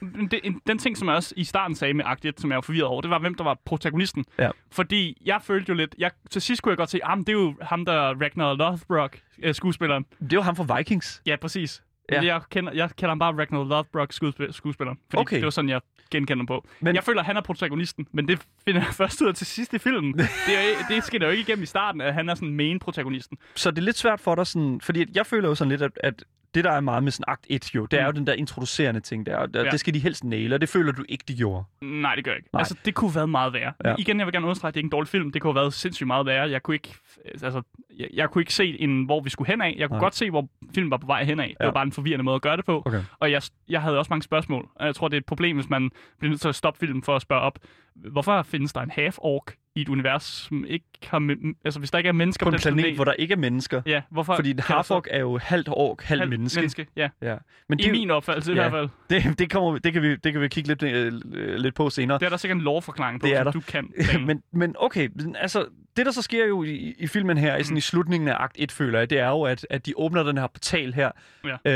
men 0.00 0.28
det, 0.30 0.40
en- 0.44 0.60
den 0.66 0.78
ting, 0.78 0.96
som 0.96 1.08
jeg 1.08 1.16
også 1.16 1.34
i 1.36 1.44
starten 1.44 1.76
sagde 1.76 1.94
med 1.94 2.04
1, 2.24 2.40
som 2.40 2.50
jeg 2.50 2.56
var 2.56 2.60
forvirret 2.60 2.86
over, 2.86 3.00
det 3.00 3.10
var, 3.10 3.18
hvem 3.18 3.34
der 3.34 3.44
var 3.44 3.58
protagonisten. 3.64 4.24
Ja. 4.38 4.50
Fordi 4.72 5.22
jeg 5.24 5.40
følte 5.42 5.68
jo 5.70 5.74
lidt... 5.74 5.94
Jeg, 5.98 6.10
til 6.30 6.42
sidst 6.42 6.62
kunne 6.62 6.70
jeg 6.70 6.76
godt 6.76 6.90
se, 6.90 7.00
at 7.04 7.18
det 7.18 7.28
er 7.28 7.32
jo 7.32 7.54
ham, 7.62 7.84
der 7.84 7.92
er 7.92 8.14
Ragnar 8.22 8.54
Lothbrok, 8.54 9.18
øh, 9.42 9.54
skuespilleren. 9.54 10.04
Det 10.20 10.32
er 10.32 10.36
jo 10.36 10.42
ham 10.42 10.56
fra 10.56 10.76
Vikings. 10.78 11.22
Ja, 11.26 11.36
præcis. 11.36 11.82
Ja. 12.12 12.24
Jeg, 12.24 12.40
kender, 12.50 12.72
jeg 12.72 12.90
kender 12.96 13.08
ham 13.08 13.18
bare 13.18 13.32
Ragnar 13.38 13.64
Lothbrok, 13.64 14.12
skuespil, 14.12 14.52
skuespilleren. 14.52 14.98
Fordi 15.10 15.20
Okay. 15.20 15.36
det 15.36 15.44
var 15.44 15.50
sådan, 15.50 15.68
jeg 15.68 15.80
genkender 16.10 16.40
ham 16.40 16.46
på. 16.46 16.66
Men-. 16.80 16.94
Jeg 16.94 17.04
føler, 17.04 17.20
at 17.20 17.26
han 17.26 17.36
er 17.36 17.40
protagonisten, 17.40 18.06
men 18.12 18.28
det 18.28 18.46
finder 18.64 18.80
jeg 18.80 18.94
først 19.02 19.22
ud 19.22 19.28
af 19.28 19.34
til 19.34 19.46
sidst 19.46 19.74
i 19.74 19.78
filmen. 19.78 20.18
det, 20.18 20.24
er, 20.48 20.86
det 20.88 21.04
skinner 21.04 21.26
jo 21.26 21.30
ikke 21.30 21.42
igennem 21.42 21.62
i 21.62 21.66
starten, 21.66 22.00
at 22.00 22.14
han 22.14 22.28
er 22.28 22.34
sådan 22.34 22.54
main-protagonisten. 22.54 23.38
så 23.54 23.70
det 23.70 23.78
er 23.78 23.82
lidt 23.82 23.96
svært 23.96 24.20
for 24.20 24.34
dig, 24.34 24.46
sådan, 24.46 24.80
fordi 24.80 25.04
jeg 25.14 25.26
føler 25.26 25.48
jo 25.48 25.54
sådan 25.54 25.68
lidt, 25.70 25.82
at, 25.82 25.90
at 26.02 26.24
det, 26.56 26.64
der 26.64 26.70
er 26.70 26.80
meget 26.80 27.02
med 27.04 27.12
sådan 27.12 27.24
akt 27.28 27.46
1 27.50 27.74
jo, 27.74 27.86
det 27.86 28.00
er 28.00 28.04
jo 28.06 28.10
den 28.12 28.26
der 28.26 28.32
introducerende 28.32 29.00
ting 29.00 29.26
der, 29.26 29.36
og 29.36 29.48
Ja. 29.54 29.62
det 29.64 29.80
skal 29.80 29.94
de 29.94 29.98
helst 29.98 30.24
næle, 30.24 30.54
og 30.56 30.60
det 30.60 30.68
føler 30.68 30.92
du 30.92 31.04
ikke, 31.08 31.24
de 31.28 31.34
gjorde. 31.36 31.64
Nej, 31.82 32.14
det 32.14 32.24
gør 32.24 32.30
jeg 32.32 32.38
ikke. 32.38 32.48
Nej. 32.52 32.60
Altså, 32.60 32.76
det 32.84 32.94
kunne 32.94 33.10
have 33.10 33.14
været 33.16 33.28
meget 33.28 33.52
værre. 33.52 33.72
Ja. 33.84 33.94
Igen, 33.98 34.18
jeg 34.18 34.26
vil 34.26 34.32
gerne 34.32 34.46
understrege, 34.46 34.68
at 34.68 34.74
det 34.74 34.78
er 34.78 34.82
ikke 34.82 34.86
en 34.86 34.90
dårlig 34.90 35.08
film. 35.08 35.32
Det 35.32 35.42
kunne 35.42 35.52
have 35.54 35.60
været 35.60 35.72
sindssygt 35.74 36.06
meget 36.06 36.26
værre. 36.26 36.50
Jeg 36.50 36.62
kunne 36.62 36.74
ikke, 36.74 36.94
altså, 37.42 37.62
jeg, 37.98 38.08
jeg 38.14 38.30
kunne 38.30 38.42
ikke 38.42 38.54
se, 38.54 38.80
en, 38.80 39.04
hvor 39.04 39.20
vi 39.20 39.30
skulle 39.30 39.48
hen 39.50 39.60
af. 39.60 39.74
Jeg 39.78 39.88
kunne 39.88 39.96
Nej. 39.96 40.04
Godt 40.04 40.14
se, 40.14 40.30
hvor 40.30 40.48
filmen 40.74 40.90
var 40.90 40.96
på 40.96 41.06
vej 41.06 41.24
hen 41.24 41.40
af. 41.40 41.46
Det 41.48 41.56
Ja. 41.60 41.64
var 41.64 41.72
bare 41.72 41.82
en 41.86 41.92
forvirrende 41.92 42.22
måde 42.24 42.34
at 42.34 42.42
gøre 42.42 42.56
det 42.56 42.64
på. 42.64 42.82
Okay. 42.86 43.02
Og 43.18 43.30
jeg, 43.30 43.42
jeg 43.68 43.82
havde 43.82 43.98
også 43.98 44.08
mange 44.10 44.22
spørgsmål. 44.22 44.68
Og 44.74 44.86
jeg 44.86 44.94
tror, 44.94 45.08
det 45.08 45.16
er 45.16 45.20
et 45.20 45.26
problem, 45.26 45.56
hvis 45.56 45.68
man 45.70 45.90
bliver 46.18 46.30
nødt 46.30 46.40
til 46.40 46.48
at 46.48 46.54
stoppe 46.54 46.78
filmen 46.80 47.02
for 47.02 47.16
at 47.16 47.22
spørge 47.22 47.40
op, 47.42 47.58
hvorfor 47.94 48.42
findes 48.42 48.72
der 48.72 48.80
en 48.80 48.90
half-ork 48.90 49.54
i 49.76 49.80
et 49.80 49.88
univers, 49.88 50.22
som 50.22 50.64
ikke 50.68 50.84
har... 51.04 51.36
Altså, 51.64 51.78
hvis 51.80 51.90
der 51.90 51.98
ikke 51.98 52.08
er 52.08 52.12
mennesker 52.12 52.46
På 52.46 52.50
på, 52.50 52.54
en 52.56 52.60
den 52.62 52.74
planet, 52.74 52.94
hvor 52.94 53.04
der 53.04 53.12
ikke 53.12 53.32
er 53.32 53.38
mennesker. 53.38 53.82
Ja, 53.86 54.02
hvorfor... 54.10 54.36
Fordi 54.36 54.54
half 54.58 54.90
er 54.90 55.18
jo 55.20 55.38
halvt 55.38 55.68
ork, 55.68 56.02
halvt 56.02 56.20
halvt 56.20 56.30
menneske. 56.30 56.60
menneske. 56.60 56.86
Ja, 56.96 57.08
Ja. 57.22 57.36
Men 57.68 57.80
i 57.80 57.82
det, 57.82 57.92
min 57.92 58.10
opfattelse 58.10 58.52
i 58.52 58.54
Ja. 58.54 58.68
hvert 58.68 58.88
fald. 59.10 59.22
det, 59.24 59.38
det, 59.38 59.50
kommer, 59.50 59.78
det, 59.78 59.92
kan 59.92 60.02
vi, 60.02 60.16
det 60.16 60.32
kan 60.32 60.40
vi 60.40 60.48
kigge 60.48 60.68
lidt, 60.68 60.82
øh, 60.82 61.54
lidt 61.54 61.74
på 61.74 61.90
senere. 61.90 62.18
Det 62.18 62.26
er 62.26 62.30
der 62.30 62.36
sikkert 62.36 62.56
en 62.56 62.62
lovforklaring 62.64 63.20
på, 63.20 63.26
Det 63.26 63.34
er 63.36 63.38
som 63.38 63.44
der. 63.44 63.50
du 63.52 63.60
kan. 63.60 63.92
Men, 64.26 64.42
men 64.52 64.74
okay, 64.78 65.08
altså, 65.38 65.66
det 65.96 66.06
der 66.06 66.12
så 66.12 66.22
sker 66.22 66.46
jo 66.46 66.62
i, 66.62 66.94
i 66.98 67.06
filmen 67.06 67.38
her, 67.38 67.54
mm. 67.56 67.60
i, 67.60 67.64
sådan, 67.64 67.76
i 67.76 67.80
slutningen 67.80 68.28
af 68.28 68.36
akt 68.38 68.56
1, 68.58 68.72
føler 68.72 68.98
jeg, 68.98 69.10
det 69.10 69.18
er 69.18 69.28
jo, 69.28 69.42
at, 69.42 69.66
at 69.70 69.86
de 69.86 69.92
åbner 69.96 70.22
den 70.22 70.38
her 70.38 70.46
portal 70.46 70.94
her. 70.94 71.10
Ja. 71.44 71.70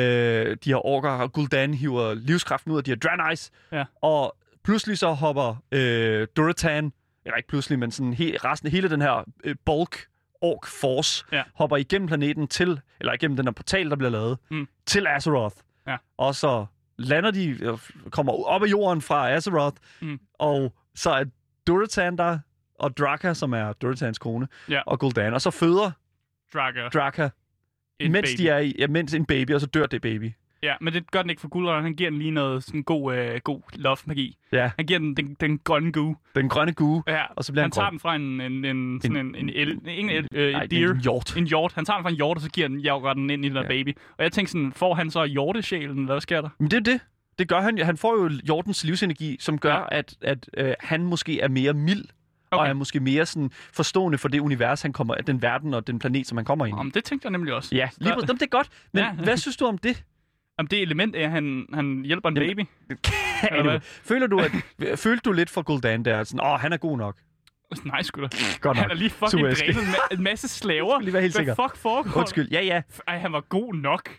Øh, 0.51 0.57
de 0.64 0.70
her 0.70 0.87
orker, 0.87 1.11
og 1.11 1.31
Gul'dan 1.39 1.77
hiver 1.77 2.14
livskraften 2.14 2.72
ud 2.72 2.79
af 2.79 2.85
de 2.85 2.91
her 2.91 2.99
Draenei's. 3.09 3.51
Ja. 3.72 3.85
Og 4.03 4.37
pludselig 4.64 4.99
så 4.99 5.12
hopper 5.12 5.62
øh, 5.72 6.27
Duratan, 6.37 6.93
eller 7.25 7.37
ikke 7.37 7.49
pludselig, 7.49 7.79
men 7.79 7.91
sådan 7.91 8.12
he, 8.14 8.37
resten, 8.45 8.71
hele 8.71 8.91
den 8.91 9.01
her 9.01 9.25
øh, 9.45 9.57
bulk 9.64 10.07
ork 10.41 10.66
force, 10.66 11.25
Ja. 11.33 11.43
hopper 11.55 11.77
igennem 11.77 12.09
planeten 12.09 12.49
til, 12.49 12.81
eller 13.01 13.12
igennem 13.12 13.37
den 13.37 13.47
her 13.47 13.53
portal, 13.53 13.91
der 13.91 13.97
bliver 13.97 14.11
lavet, 14.11 14.39
Mm. 14.51 14.68
til 14.87 15.07
Azeroth. 15.07 15.57
Ja. 15.87 15.97
Og 16.16 16.35
så 16.35 16.66
lander 16.99 17.31
de, 17.31 17.49
øh, 17.49 17.79
kommer 18.11 18.33
op 18.47 18.62
af 18.62 18.66
jorden 18.66 19.03
fra 19.03 19.31
Azeroth, 19.31 19.77
Mm. 20.01 20.21
og 20.39 20.75
så 20.95 21.11
er 21.11 21.25
Duratan 21.66 22.18
der, 22.18 22.39
og 22.75 22.97
Draka, 22.97 23.35
som 23.35 23.53
er 23.53 23.73
Duratans 23.73 24.18
kone, 24.18 24.49
Ja. 24.68 24.81
og 24.87 24.99
Gul'dan. 25.05 25.33
Og 25.35 25.41
så 25.41 25.51
føder 25.51 25.91
Draga. 26.55 26.89
Draka, 26.89 27.29
En 27.99 28.12
mens 28.12 28.31
baby. 28.31 28.43
de 28.43 28.49
er 28.49 28.59
i, 28.59 28.75
ja, 28.79 28.87
mens 28.87 29.14
en 29.14 29.25
baby, 29.27 29.51
og 29.55 29.61
så 29.61 29.66
dør 29.66 29.87
det 29.87 30.03
baby. 30.03 30.33
Ja, 30.63 30.75
men 30.81 30.93
det 30.93 31.11
gør 31.11 31.23
den 31.23 31.31
ikke 31.31 31.41
for 31.41 31.49
Guldrand. 31.49 31.83
Han 31.85 31.95
giver 31.95 32.11
den 32.11 32.19
lige 32.19 32.31
noget 32.31 32.65
sådan 32.65 32.83
god, 32.83 33.15
øh, 33.15 33.41
god 33.45 33.61
love-magi. 33.75 34.37
Ja, 34.53 34.71
Han 34.77 34.87
giver 34.87 34.99
den 34.99 35.17
den, 35.17 35.37
den 35.41 35.59
grønne 35.59 35.93
goo. 35.93 36.17
den 36.35 36.49
grønne 36.49 36.73
gue. 36.73 37.03
Ja, 37.09 37.23
Og 37.37 37.45
så 37.45 37.53
bliver 37.53 37.63
han 37.63 37.67
han 37.67 37.71
tager 37.73 37.91
den 37.91 38.01
fra 38.01 38.15
en, 38.15 38.41
en, 38.41 38.65
en, 38.65 39.01
sådan 39.03 39.17
en, 39.17 39.35
en, 39.35 39.49
el, 39.49 39.71
ikke 39.87 40.03
en 40.03 40.11
el, 40.11 40.29
øh, 40.35 40.53
Nej, 40.53 40.63
er 40.63 40.67
deer. 40.67 40.91
en 40.91 41.01
hjort. 41.01 41.37
En 41.37 41.45
hjort. 41.47 41.73
Han 41.75 41.85
tager 41.85 41.97
den 41.97 42.05
fra 42.05 42.11
en 42.11 42.17
hjort, 42.17 42.37
og 42.37 42.43
så 42.43 42.51
giver 42.51 42.69
den, 42.69 42.81
jeg 42.85 43.01
den 43.15 43.31
ind 43.31 43.45
i 43.45 43.49
den 43.49 43.57
der 43.57 43.63
Ja. 43.63 43.69
baby. 43.69 43.97
Og 44.19 44.25
jeg 44.25 44.33
tænkte 44.33 44.53
sådan, 44.53 44.73
får 44.73 44.95
han 44.95 45.11
så 45.11 45.25
hjortesjælen, 45.25 45.99
eller 45.99 46.13
hvad 46.13 46.21
sker 46.21 46.41
der? 46.41 46.49
Men 46.59 46.71
det 46.71 46.77
er 46.77 46.93
det. 46.93 47.01
Det 47.39 47.49
gør 47.49 47.61
han. 47.61 47.79
Han 47.79 47.97
får 47.97 48.23
jo 48.23 48.31
Jordens 48.49 48.85
livsenergi, 48.85 49.37
som 49.41 49.59
gør, 49.59 49.75
Ja. 49.75 49.85
at, 49.99 50.17
at 50.23 50.51
øh, 50.57 50.75
han 50.81 51.03
måske 51.05 51.41
er 51.41 51.49
mere 51.49 51.73
mild. 51.73 52.05
Okay. 52.53 52.63
Og 52.63 52.69
er 52.69 52.73
måske 52.73 53.01
mere 53.01 53.27
sådan 53.27 53.51
forstående 53.73 54.19
for 54.19 54.29
det 54.29 54.41
univers, 54.41 54.83
han 54.83 54.93
kommer, 54.93 55.15
den 55.15 55.43
verden 55.43 55.75
og 55.75 55.87
den 55.87 55.99
planet, 55.99 56.27
som 56.27 56.39
han 56.39 56.45
kommer 56.45 56.67
ind 56.67 56.77
i. 56.77 56.79
Om 56.81 56.91
det 56.91 57.05
tænkte 57.05 57.27
jeg 57.27 57.33
nemlig 57.33 57.55
også. 57.55 57.75
Ja, 57.75 57.89
lige 57.99 58.15
på, 58.15 58.21
det 58.21 58.43
er 58.43 58.47
godt. 58.47 58.69
Men 58.93 59.05
ja. 59.05 59.13
hvad 59.13 59.37
synes 59.37 59.57
du 59.57 59.67
om 59.67 59.79
det? 59.79 60.05
Om 60.61 60.67
det 60.67 60.83
element 60.83 61.17
er, 61.17 61.25
at 61.25 61.31
han, 61.31 61.67
han 61.75 62.03
hjælper 62.05 62.29
en 62.29 62.37
Jamen, 62.37 62.57
baby. 62.57 62.69
Hvad? 63.65 63.81
føler 63.83 64.27
du, 64.27 64.39
at, 64.41 64.51
følte 64.99 65.23
du 65.25 65.33
lidt 65.33 65.51
for 65.51 65.63
Gul'dan 65.71 66.03
der? 66.03 66.25
Sådan, 66.25 66.47
åh, 66.47 66.61
han 66.61 66.73
er 66.73 66.77
god 66.77 66.99
nok. 66.99 67.17
Nej, 67.85 68.03
sgu 68.03 68.21
da. 68.23 68.29
Godt 68.61 68.77
Han 68.77 68.85
nok. 68.85 68.91
er 68.91 68.95
lige 68.95 69.11
fucking 69.11 69.31
Super, 69.31 69.47
jeg 69.47 69.57
drænet 69.57 69.77
en, 69.77 69.89
ma- 70.19 70.23
masse 70.23 70.49
slaver. 70.49 71.01
lige 71.01 71.13
være 71.13 71.23
helt 71.23 71.35
Hvad 71.35 71.41
sikker. 71.45 71.55
fuck 71.69 71.77
foregår 71.77 72.21
Undskyld. 72.21 72.49
Ja, 72.53 72.61
ja. 72.63 72.83
Ej, 73.09 73.19
han 73.19 73.33
var 73.33 73.41
god 73.41 73.75
nok. 73.75 74.11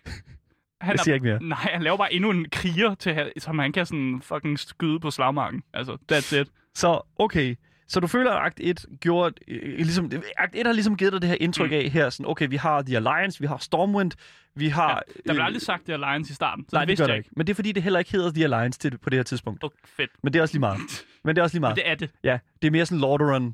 Han 0.81 0.91
Jeg 0.91 0.99
siger 0.99 1.13
ikke 1.15 1.25
mere. 1.25 1.43
Nej, 1.43 1.57
han 1.73 1.83
laver 1.83 1.97
bare 1.97 2.13
endnu 2.13 2.29
en 2.31 2.45
kriger, 2.51 2.95
til, 2.95 3.31
som 3.37 3.59
han 3.59 3.71
kan 3.71 3.85
sådan 3.85 4.21
fucking 4.23 4.59
skyde 4.59 4.99
på 4.99 5.11
slagmarken. 5.11 5.63
Altså, 5.73 5.97
that's 6.11 6.35
it. 6.35 6.47
Så, 6.75 7.01
okay. 7.19 7.55
Så 7.91 7.99
du 7.99 8.07
føler, 8.07 8.31
at 8.31 8.45
Akt 8.45 8.59
1 8.63 8.85
gjorde... 8.99 9.35
Øh, 9.47 9.77
ligesom, 9.77 10.11
Akt 10.37 10.55
1 10.55 10.65
har 10.65 10.73
ligesom 10.73 10.97
givet 10.97 11.13
dig 11.13 11.21
det 11.21 11.29
her 11.29 11.37
indtryk 11.39 11.69
Mm. 11.69 11.75
af 11.75 11.89
her, 11.89 12.09
sådan, 12.09 12.25
okay, 12.29 12.47
vi 12.49 12.55
har 12.55 12.81
The 12.81 12.95
Alliance, 12.95 13.39
vi 13.41 13.47
har 13.47 13.57
Stormwind, 13.57 14.11
vi 14.55 14.67
har... 14.67 14.89
Ja, 14.89 14.95
der 14.95 15.33
blev 15.33 15.39
øh, 15.39 15.45
aldrig 15.45 15.61
sagt, 15.61 15.87
det 15.87 15.93
er 15.93 15.97
Lions 16.11 16.29
i 16.29 16.33
starten. 16.33 16.65
Så 16.69 16.75
Nej, 16.75 16.81
det 16.81 16.87
det 16.87 16.91
vidste 16.91 17.03
der 17.03 17.09
jeg 17.09 17.17
ikke. 17.17 17.29
Men 17.35 17.47
det 17.47 17.53
er 17.53 17.55
fordi, 17.55 17.71
det 17.71 17.83
heller 17.83 17.99
ikke 17.99 18.11
hedder 18.11 18.31
The 18.31 18.43
Alliance 18.43 18.79
til, 18.79 18.97
på 18.97 19.09
det 19.09 19.17
her 19.19 19.23
tidspunkt. 19.23 19.63
Oh, 19.63 19.69
fedt. 19.85 20.11
Men 20.23 20.33
det 20.33 20.39
er 20.39 20.43
også 20.43 20.53
lige 20.53 20.59
meget. 20.59 20.79
Men 21.23 21.35
det 21.35 21.39
er 21.41 21.43
også 21.43 21.55
lige 21.55 21.59
Men 21.59 21.65
meget. 21.65 21.75
det 21.75 21.89
er 21.89 21.95
det. 21.95 22.09
Ja, 22.23 22.39
det 22.61 22.67
er 22.67 22.71
mere 22.71 22.85
sådan 22.85 22.99
Lordaeron. 23.01 23.45
Øh, 23.45 23.51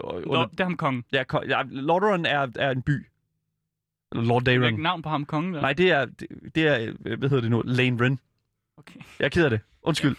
under, 0.00 0.20
Lord, 0.26 0.50
det 0.50 0.60
er 0.60 0.64
ham 0.64 0.76
kongen. 0.76 1.04
ja, 1.12 1.24
ko- 1.24 1.42
ja, 1.48 1.62
Lordaeron 1.70 2.26
er, 2.26 2.46
er 2.58 2.70
en 2.70 2.82
by. 2.82 3.06
Eller 4.16 4.38
Det 4.38 4.48
er 4.48 4.66
ikke 4.66 4.82
navn 4.82 5.02
på 5.02 5.08
ham 5.08 5.24
kongen 5.24 5.54
der. 5.54 5.60
Nej, 5.60 5.72
det 5.72 5.90
er, 5.90 6.04
det, 6.04 6.26
det 6.54 6.68
er, 6.68 6.92
øh, 7.06 7.18
hvad 7.18 7.28
hedder 7.28 7.40
det 7.40 7.50
nu? 7.50 7.62
Lane 7.64 8.04
Ren. 8.04 8.18
Okay, 8.78 9.00
Jeg 9.18 9.24
er 9.24 9.28
ked 9.28 9.44
af 9.44 9.50
det. 9.50 9.60
Undskyld. 9.82 10.16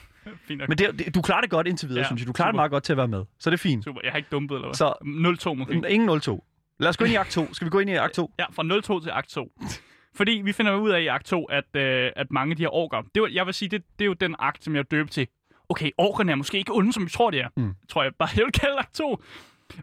Fint 0.47 0.59
nok. 0.59 0.69
Men 0.69 0.77
det, 0.77 0.99
det, 0.99 1.15
du 1.15 1.21
klarer 1.21 1.41
det 1.41 1.49
godt 1.49 1.67
indtil 1.67 1.89
videre, 1.89 2.01
Ja, 2.01 2.07
synes 2.07 2.21
jeg. 2.21 2.27
Du 2.27 2.33
klarer 2.33 2.47
det 2.51 2.53
super. 2.53 2.57
meget 2.61 2.71
godt 2.71 2.83
til 2.83 2.93
at 2.93 2.97
være 2.97 3.07
med. 3.07 3.25
Så 3.39 3.49
det 3.49 3.53
er 3.57 3.61
fint. 3.61 3.83
Super, 3.83 4.01
jeg 4.03 4.11
har 4.11 4.17
ikke 4.17 4.29
dumpet, 4.31 4.55
eller 4.55 4.67
hvad? 4.67 4.73
Så 4.75 5.49
0-2 5.49 5.53
måske. 5.53 5.89
ingen 5.89 6.09
0-2. 6.09 6.75
Lad 6.79 6.89
os 6.89 6.97
gå 6.97 7.05
ind 7.05 7.13
i 7.13 7.15
akt 7.15 7.31
2. 7.31 7.53
Skal 7.53 7.65
vi 7.65 7.69
gå 7.69 7.79
ind 7.79 7.89
i 7.89 7.93
akt 7.93 8.13
2? 8.13 8.31
Ja, 8.39 8.45
fra 8.51 8.97
0-2 8.99 9.03
til 9.03 9.09
akt 9.09 9.29
2. 9.29 9.51
Fordi 10.15 10.41
vi 10.45 10.51
finder 10.51 10.75
ud 10.75 10.89
af 10.89 11.01
i 11.01 11.07
akt 11.07 11.25
2, 11.25 11.45
at, 11.45 11.63
øh, 11.75 12.11
at 12.15 12.27
mange 12.31 12.51
af 12.51 12.57
de 12.57 12.63
her 12.63 12.73
orker, 12.75 13.01
det 13.15 13.21
var, 13.21 13.27
jeg 13.33 13.45
vil 13.45 13.53
sige, 13.53 13.69
det, 13.69 13.83
det 13.99 14.05
er 14.05 14.07
jo 14.07 14.13
den 14.13 14.35
akt, 14.39 14.63
som 14.63 14.75
jeg 14.75 14.91
døbte 14.91 15.13
til. 15.13 15.27
Okay, 15.69 15.91
orkerne 15.97 16.31
er 16.31 16.35
måske 16.35 16.57
ikke 16.57 16.73
onde, 16.73 16.93
som 16.93 17.05
vi 17.05 17.09
tror, 17.09 17.31
de 17.31 17.39
er. 17.39 17.47
Mm. 17.57 17.73
Tror 17.89 18.03
jeg 18.03 18.11
bare, 18.19 18.29
jeg 18.37 18.43
vil 18.45 18.51
kalde 18.51 18.77
akt 18.79 18.93
2. 18.95 19.03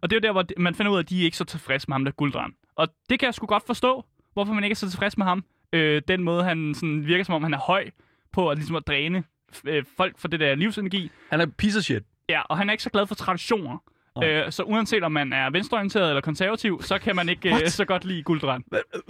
Og 0.02 0.10
det 0.10 0.12
er 0.12 0.16
jo 0.16 0.20
der, 0.20 0.32
hvor 0.32 0.42
det- 0.42 0.58
man 0.58 0.74
finder 0.74 0.92
ud 0.92 0.96
af, 0.96 1.02
at 1.02 1.08
de 1.10 1.20
er 1.20 1.24
ikke 1.24 1.36
så 1.36 1.44
tilfredse 1.44 1.88
med 1.88 1.94
ham, 1.94 2.04
der 2.04 2.12
Guldran. 2.12 2.52
Og 2.76 2.88
det 3.10 3.18
kan 3.18 3.26
jeg 3.26 3.34
sgu 3.34 3.46
godt 3.46 3.66
forstå, 3.66 4.04
hvorfor 4.32 4.52
man 4.54 4.64
ikke 4.64 4.72
er 4.72 4.76
så 4.76 4.90
tilfreds 4.90 5.18
med 5.18 5.26
ham. 5.26 5.44
Øh, 5.72 6.02
den 6.08 6.22
måde, 6.22 6.44
han 6.44 6.74
sådan 6.74 7.06
virker 7.06 7.24
som 7.24 7.34
om, 7.34 7.42
han 7.42 7.54
er 7.54 7.58
høj 7.58 7.90
på 8.32 8.50
at, 8.50 8.56
ligesom 8.58 8.76
at 8.76 8.86
dræne 8.86 9.24
øh, 9.64 9.84
folk 9.96 10.18
for 10.18 10.28
det 10.28 10.40
der 10.40 10.54
livsenergi. 10.54 11.10
Han 11.30 11.40
er 11.40 11.46
piece 11.46 11.78
of 11.78 11.82
shit. 11.82 12.02
Ja, 12.28 12.40
og 12.40 12.58
han 12.58 12.68
er 12.68 12.72
ikke 12.72 12.82
så 12.82 12.90
glad 12.90 13.06
for 13.06 13.14
traditioner. 13.14 13.78
Øh, 14.22 14.52
så 14.52 14.62
uanset 14.62 15.04
om 15.04 15.12
man 15.12 15.32
er 15.32 15.50
venstreorienteret 15.50 16.08
eller 16.08 16.20
konservativ, 16.20 16.82
så 16.82 16.98
kan 16.98 17.16
man 17.16 17.28
ikke 17.28 17.54
øh, 17.54 17.68
så 17.68 17.84
godt 17.84 18.04
lide 18.04 18.22
Guldran. 18.22 18.64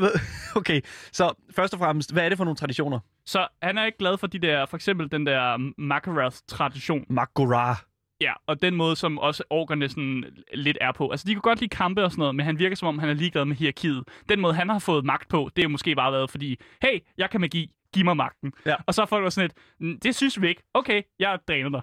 Okay, 0.56 0.80
så 1.12 1.32
først 1.56 1.72
og 1.72 1.78
fremmest, 1.78 2.12
hvad 2.12 2.24
er 2.24 2.28
det 2.28 2.38
for 2.38 2.44
nogle 2.44 2.56
traditioner? 2.56 2.98
Så 3.26 3.46
han 3.62 3.78
er 3.78 3.84
ikke 3.84 3.98
glad 3.98 4.18
for 4.18 4.26
de 4.26 4.38
der, 4.38 4.66
for 4.66 4.76
eksempel 4.76 5.10
den 5.12 5.26
der 5.26 5.72
Makarath-tradition. 5.78 7.04
Magora. 7.08 7.76
Ja, 8.20 8.32
og 8.46 8.62
den 8.62 8.74
måde, 8.74 8.96
som 8.96 9.18
også 9.18 9.42
orkerne 9.50 9.88
sådan 9.88 10.24
lidt 10.54 10.78
er 10.80 10.92
på. 10.92 11.10
Altså, 11.10 11.24
de 11.28 11.32
kan 11.32 11.40
godt 11.40 11.60
lide 11.60 11.68
kampe 11.68 12.04
og 12.04 12.10
sådan 12.10 12.20
noget, 12.20 12.34
men 12.34 12.46
han 12.46 12.58
virker 12.58 12.76
som 12.76 12.88
om, 12.88 12.98
han 12.98 13.08
er 13.08 13.14
ligeglad 13.14 13.44
med 13.44 13.56
hierarkiet. 13.56 14.04
Den 14.28 14.40
måde, 14.40 14.54
han 14.54 14.68
har 14.68 14.78
fået 14.78 15.04
magt 15.04 15.28
på, 15.28 15.50
det 15.56 15.64
er 15.64 15.68
måske 15.68 15.94
bare 15.94 16.12
været 16.12 16.30
fordi, 16.30 16.56
hey, 16.82 16.98
jeg 17.18 17.30
kan 17.30 17.40
magi, 17.40 17.70
giv 17.94 18.04
mig 18.04 18.16
magten. 18.16 18.52
Ja. 18.66 18.74
Og 18.86 18.94
så 18.94 19.02
er 19.02 19.06
folk 19.06 19.22
var 19.22 19.30
sådan 19.30 19.50
lidt, 19.50 19.90
"Mm, 19.92 20.00
det 20.00 20.14
synes 20.14 20.40
vi 20.40 20.48
ikke. 20.48 20.62
Okay, 20.74 21.02
jeg 21.18 21.38
dræner 21.48 21.68
dig. 21.68 21.80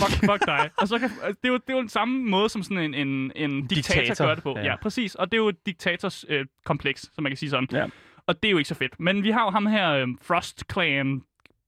Fuck, 0.00 0.12
fuck 0.30 0.46
dig. 0.46 0.70
og 0.80 0.88
så 0.88 0.98
kan, 0.98 1.10
altså, 1.22 1.38
det, 1.42 1.48
er 1.48 1.52
jo, 1.52 1.54
det 1.54 1.70
er 1.70 1.74
jo 1.74 1.80
den 1.80 1.88
samme 1.88 2.30
måde, 2.30 2.48
som 2.48 2.62
sådan 2.62 2.78
en, 2.78 2.94
en, 3.08 3.32
en 3.36 3.66
diktator, 3.66 4.00
Diktator, 4.00 4.26
gør 4.26 4.34
det 4.34 4.42
på. 4.44 4.54
ja. 4.58 4.64
Ja. 4.64 4.76
præcis. 4.76 5.14
Og 5.14 5.32
det 5.32 5.38
er 5.38 5.42
jo 5.42 5.48
et 5.48 5.66
diktators 5.66 6.24
øh, 6.28 6.46
kompleks, 6.64 7.10
som 7.14 7.22
man 7.22 7.30
kan 7.30 7.36
sige 7.36 7.50
sådan. 7.50 7.68
Ja. 7.72 7.86
Og 8.26 8.42
det 8.42 8.48
er 8.48 8.52
jo 8.52 8.58
ikke 8.58 8.68
så 8.68 8.74
fedt. 8.74 9.00
Men 9.00 9.22
vi 9.22 9.30
har 9.30 9.44
jo 9.44 9.50
ham 9.50 9.66
her, 9.66 9.90
øh, 9.90 10.08
Frost 10.22 10.64
Clan 10.72 11.22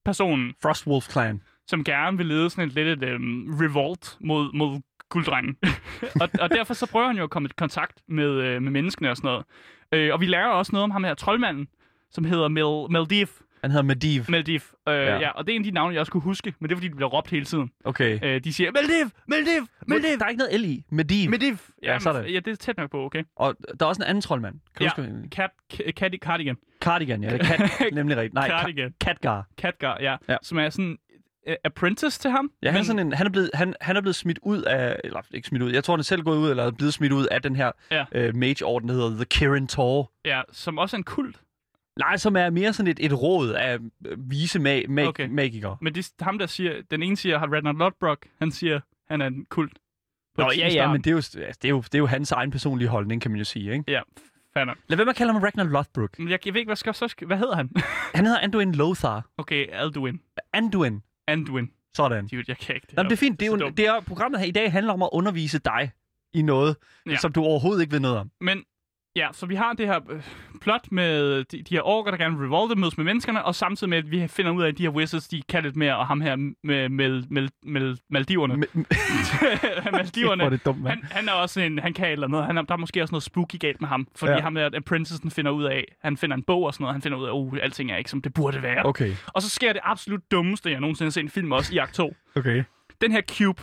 personen, 0.05 0.55
Frostwolf 0.63 1.11
Clan. 1.11 1.43
som 1.67 1.85
gerne 1.85 2.17
vil 2.17 2.27
lede 2.27 2.51
sådan 2.51 2.69
et 2.69 2.75
lidt 2.75 3.03
et, 3.03 3.09
øhm, 3.09 3.59
revolt 3.61 4.17
mod, 4.21 4.53
mod 4.55 4.81
gulddrengen. 5.09 5.57
og, 6.23 6.29
og 6.41 6.51
derfor 6.51 6.75
så 6.75 6.87
prøver 6.87 7.07
han 7.07 7.17
jo 7.17 7.23
at 7.25 7.31
komme 7.31 7.49
i 7.49 7.53
kontakt 7.57 8.01
med, 8.09 8.31
øh, 8.31 8.63
med 8.63 8.71
menneskene 8.73 9.11
og 9.11 9.17
sådan 9.17 9.29
noget. 9.29 9.45
Øh, 9.93 10.13
og 10.13 10.21
vi 10.21 10.27
lærer 10.27 10.47
også 10.49 10.73
noget 10.73 10.85
om 10.85 10.91
ham 10.91 11.05
her 11.05 11.15
troldmanden, 11.15 11.69
som 12.11 12.25
hedder 12.25 12.49
Mel, 12.49 12.91
Meldiv. 12.93 13.27
Han 13.67 13.71
hedder 13.71 13.83
Mediv. 13.85 14.23
Meldiv. 14.29 14.61
Øh, 14.89 14.95
Ja. 14.95 15.03
ja. 15.05 15.19
ja. 15.19 15.31
og 15.31 15.47
det 15.47 15.53
er 15.53 15.57
en 15.57 15.63
af 15.63 15.65
de 15.65 15.71
navne, 15.71 15.93
jeg 15.95 16.01
også 16.01 16.13
kunne 16.13 16.23
huske, 16.23 16.55
men 16.61 16.69
det 16.69 16.75
er 16.75 16.77
fordi, 16.77 16.89
de 16.89 16.95
bliver 16.95 17.09
råbt 17.09 17.31
hele 17.31 17.45
tiden. 17.45 17.71
Okay. 17.85 18.19
Øh, 18.23 18.45
de 18.45 18.53
siger, 18.53 18.71
Meldiv, 18.73 19.11
Meldiv, 19.29 19.67
Meldiv, 19.87 20.19
Der 20.19 20.25
er 20.25 20.29
ikke 20.29 20.39
noget 20.39 20.61
L 20.61 20.65
i. 20.65 20.85
Mediv. 20.91 21.31
Meldiv. 21.31 21.57
Ja, 21.83 21.99
sådan. 21.99 22.27
Ja, 22.27 22.41
det 22.41 22.49
er 22.49 22.57
tæt 22.57 22.77
nok 22.77 22.91
på, 22.91 23.05
okay. 23.05 23.23
Og 23.37 23.55
der 23.81 23.87
er 23.87 23.89
også 23.89 24.03
en 24.03 24.09
anden 24.09 24.23
troldmand. 24.23 24.55
Kan 24.77 24.85
Ja. 24.87 24.91
du 24.97 25.03
huske? 25.03 25.29
Cat, 25.31 25.51
Cat, 25.91 26.15
Cardigan. 26.23 26.57
Cardigan, 26.81 27.23
ja. 27.23 27.31
Det 27.31 27.41
er 27.41 27.45
kat, 27.79 27.89
nemlig 27.95 28.17
rigtigt. 28.17 28.35
Nej, 28.35 28.49
Cardigan. 28.49 28.89
Ka- 28.91 28.97
Katgar. 29.07 29.47
Catgar, 29.61 29.97
ja. 30.01 30.11
Ja. 30.11 30.17
ja. 30.29 30.37
Som 30.43 30.59
er 30.59 30.71
sådan 30.71 30.99
uh, 31.49 31.55
apprentice 31.65 32.21
til 32.21 32.31
ham. 32.31 32.51
Ja, 32.63 32.71
han 32.71 32.81
er, 32.81 32.85
sådan 32.85 33.07
en, 33.07 33.13
han, 33.13 33.27
er 33.27 33.31
blevet, 33.31 33.51
han, 33.55 33.75
han 33.81 33.97
er 33.97 34.01
blevet 34.01 34.17
smidt 34.17 34.39
ud 34.43 34.63
af, 34.63 34.97
eller 35.05 35.21
ikke 35.35 35.49
smidt 35.49 35.63
ud, 35.63 35.73
jeg 35.73 35.85
tror, 35.85 35.95
han 35.95 35.99
er 36.01 36.05
selv 36.05 36.23
gået 36.23 36.39
ud, 36.39 36.51
eller 36.51 36.65
er 36.65 36.71
blevet 36.71 36.95
smidt 36.95 37.13
ud 37.13 37.27
af 37.27 37.43
den 37.43 37.57
her 37.57 37.71
Ja. 37.91 38.05
øh, 38.13 38.37
mage-orden, 38.37 38.89
der 38.89 38.95
hedder 38.95 39.15
The 39.17 39.25
Kirin 39.25 39.67
Tor. 39.67 40.13
Ja, 40.25 40.43
som 40.53 40.79
også 40.79 40.97
er 40.97 40.99
en 40.99 41.05
kult. 41.05 41.37
Nej, 41.99 42.17
som 42.17 42.37
er 42.37 42.51
mere 42.51 42.73
sådan 42.73 42.91
et, 42.91 42.99
et 43.01 43.23
råd 43.23 43.51
af 43.51 43.79
øh, 44.07 44.31
vise 44.31 44.59
mag, 44.59 44.91
mag, 44.91 45.09
okay. 45.09 45.29
Magikere. 45.29 45.77
Men 45.81 45.95
det 45.95 46.13
ham, 46.21 46.39
der 46.39 46.47
siger, 46.47 46.83
den 46.91 47.03
ene 47.03 47.17
siger, 47.17 47.39
har 47.39 47.47
Ragnar 47.47 47.73
Lodbrok, 47.73 48.27
han 48.39 48.51
siger, 48.51 48.81
han 49.09 49.21
er 49.21 49.27
en 49.27 49.45
kult. 49.45 49.79
Nå, 50.39 50.51
ja, 50.57 50.69
ja, 50.69 50.93
men 50.93 51.01
det 51.01 51.07
er, 51.07 51.11
jo, 51.11 51.17
altså, 51.17 51.39
det, 51.39 51.65
er 51.65 51.69
jo, 51.69 51.81
det 51.81 51.95
er 51.95 51.99
jo 51.99 52.07
hans 52.07 52.33
egen 52.33 52.51
personlige 52.51 52.89
holdning, 52.89 53.23
kan 53.23 53.31
man 53.31 53.39
jo 53.39 53.45
sige, 53.45 53.73
ikke? 53.73 53.85
Ja, 53.89 54.01
fair 54.55 54.65
nok. 54.65 54.77
Lad 54.89 54.97
være 54.97 55.05
med 55.05 55.11
at 55.11 55.17
kalde 55.17 55.33
ham 55.33 55.43
Ragnar 55.43 55.65
Lothbrok. 55.65 56.19
Jeg, 56.19 56.47
jeg 56.47 56.55
ved 56.55 56.61
ikke, 56.61 56.69
hvad, 56.69 56.77
skal, 56.77 56.95
så 56.95 57.09
skal, 57.09 57.27
hvad 57.27 57.39
hedder 57.39 57.57
han? 57.57 57.71
Han 58.15 58.27
hedder 58.27 58.41
Anduin 58.41 58.73
Lothar. 58.73 59.27
okay, 59.39 59.67
Alduin. 59.73 60.21
Anduin. 60.53 61.03
Anduin. 61.27 61.71
Sådan. 61.95 62.27
Dude, 62.27 62.45
jeg 62.49 62.59
kan 62.59 62.75
ikke 62.75 62.87
det. 62.87 62.97
Nå, 62.97 63.03
men 63.03 63.11
det 63.11 63.17
er 63.17 63.21
fint. 63.21 63.41
Det 63.41 63.47
er 63.47 63.51
jo, 63.51 63.71
det 63.71 63.87
er, 63.87 64.01
programmet 64.01 64.41
her 64.41 64.47
i 64.47 64.51
dag 64.51 64.73
handler 64.73 64.93
om 64.93 65.03
at 65.03 65.09
undervise 65.13 65.59
dig 65.59 65.91
i 66.33 66.43
noget. 66.43 66.77
Ja. 67.07 67.17
som 67.17 67.33
du 67.33 67.43
overhovedet 67.45 67.83
ikke 67.83 67.93
ved 67.93 68.01
noget 68.01 68.19
om. 68.19 68.31
Men 68.41 68.65
ja, 69.17 69.29
så 69.33 69.47
vi 69.47 69.55
har 69.55 69.73
det 69.73 69.87
her 69.87 70.01
øh, 70.11 70.23
plot 70.61 70.93
med 70.93 71.45
de, 71.45 71.63
de 71.63 71.75
her 71.75 71.83
orker, 71.83 72.11
der 72.11 72.19
gerne 72.19 72.39
vil 72.39 72.47
revolte, 72.47 72.75
mødes 72.81 72.97
med 72.97 73.05
menneskerne, 73.05 73.45
og 73.45 73.55
samtidig 73.55 73.89
med, 73.91 73.99
at 73.99 74.11
vi 74.11 74.27
finder 74.29 74.53
ud 74.53 74.63
af, 74.63 74.69
at 74.69 74.79
de 74.79 74.83
her 74.83 74.91
wizards, 74.91 75.29
de 75.29 75.43
kan 75.49 75.63
lidt 75.63 75.77
mere, 75.77 75.97
og 75.97 76.07
ham 76.07 76.21
her 76.21 76.37
med, 76.37 76.89
med, 76.89 77.23
med, 77.31 77.49
med 77.63 77.97
Maldiverne. 78.11 78.57
Maldiverne. 79.93 80.43
Hvor 80.43 80.47
er 80.47 80.51
det 80.51 80.65
dumt. 80.65 80.89
Han, 80.89 81.03
han 81.11 81.29
er 81.29 81.33
også 81.33 81.61
en, 81.61 81.79
han 81.79 81.93
kan 81.95 82.09
eller 82.13 82.27
andet. 82.27 82.45
Han 82.45 82.59
er, 82.59 82.63
der 82.63 82.73
er 82.75 82.79
måske 82.79 83.03
også 83.03 83.13
noget 83.13 83.23
spooky 83.23 83.59
galt 83.61 83.81
med 83.81 83.89
ham. 83.89 84.09
Fordi 84.17 84.33
Ja. 84.33 84.41
ham 84.41 84.55
der, 84.55 84.71
apprentice'en 84.71 85.31
finder 85.31 85.51
ud 85.51 85.65
af, 85.65 85.85
han 86.03 86.17
finder 86.17 86.37
en 86.37 86.43
bog 86.43 86.63
og 86.63 86.75
sådan 86.75 86.83
noget, 86.83 86.95
han 86.95 87.03
finder 87.03 87.19
ud 87.19 87.27
af, 87.27 87.31
uh, 87.33 87.57
alting 87.63 87.91
er 87.93 87.97
ikke, 87.97 88.11
som 88.11 88.23
det 88.23 88.35
burde 88.35 88.63
være. 88.63 88.87
Okay, 88.87 89.13
Og 89.27 89.43
så 89.43 89.51
sker 89.51 89.73
det 89.73 89.81
absolut 89.85 90.31
dummeste, 90.31 90.71
jeg 90.71 90.81
nogensinde 90.81 91.07
har 91.07 91.11
set 91.11 91.21
i 91.21 91.25
en 91.25 91.31
film 91.31 91.53
også 91.53 91.75
i 91.75 91.79
akt 91.79 91.95
2. 91.95 92.15
okay. 92.37 92.65
Den 93.01 93.13
her 93.13 93.23
cube. 93.23 93.63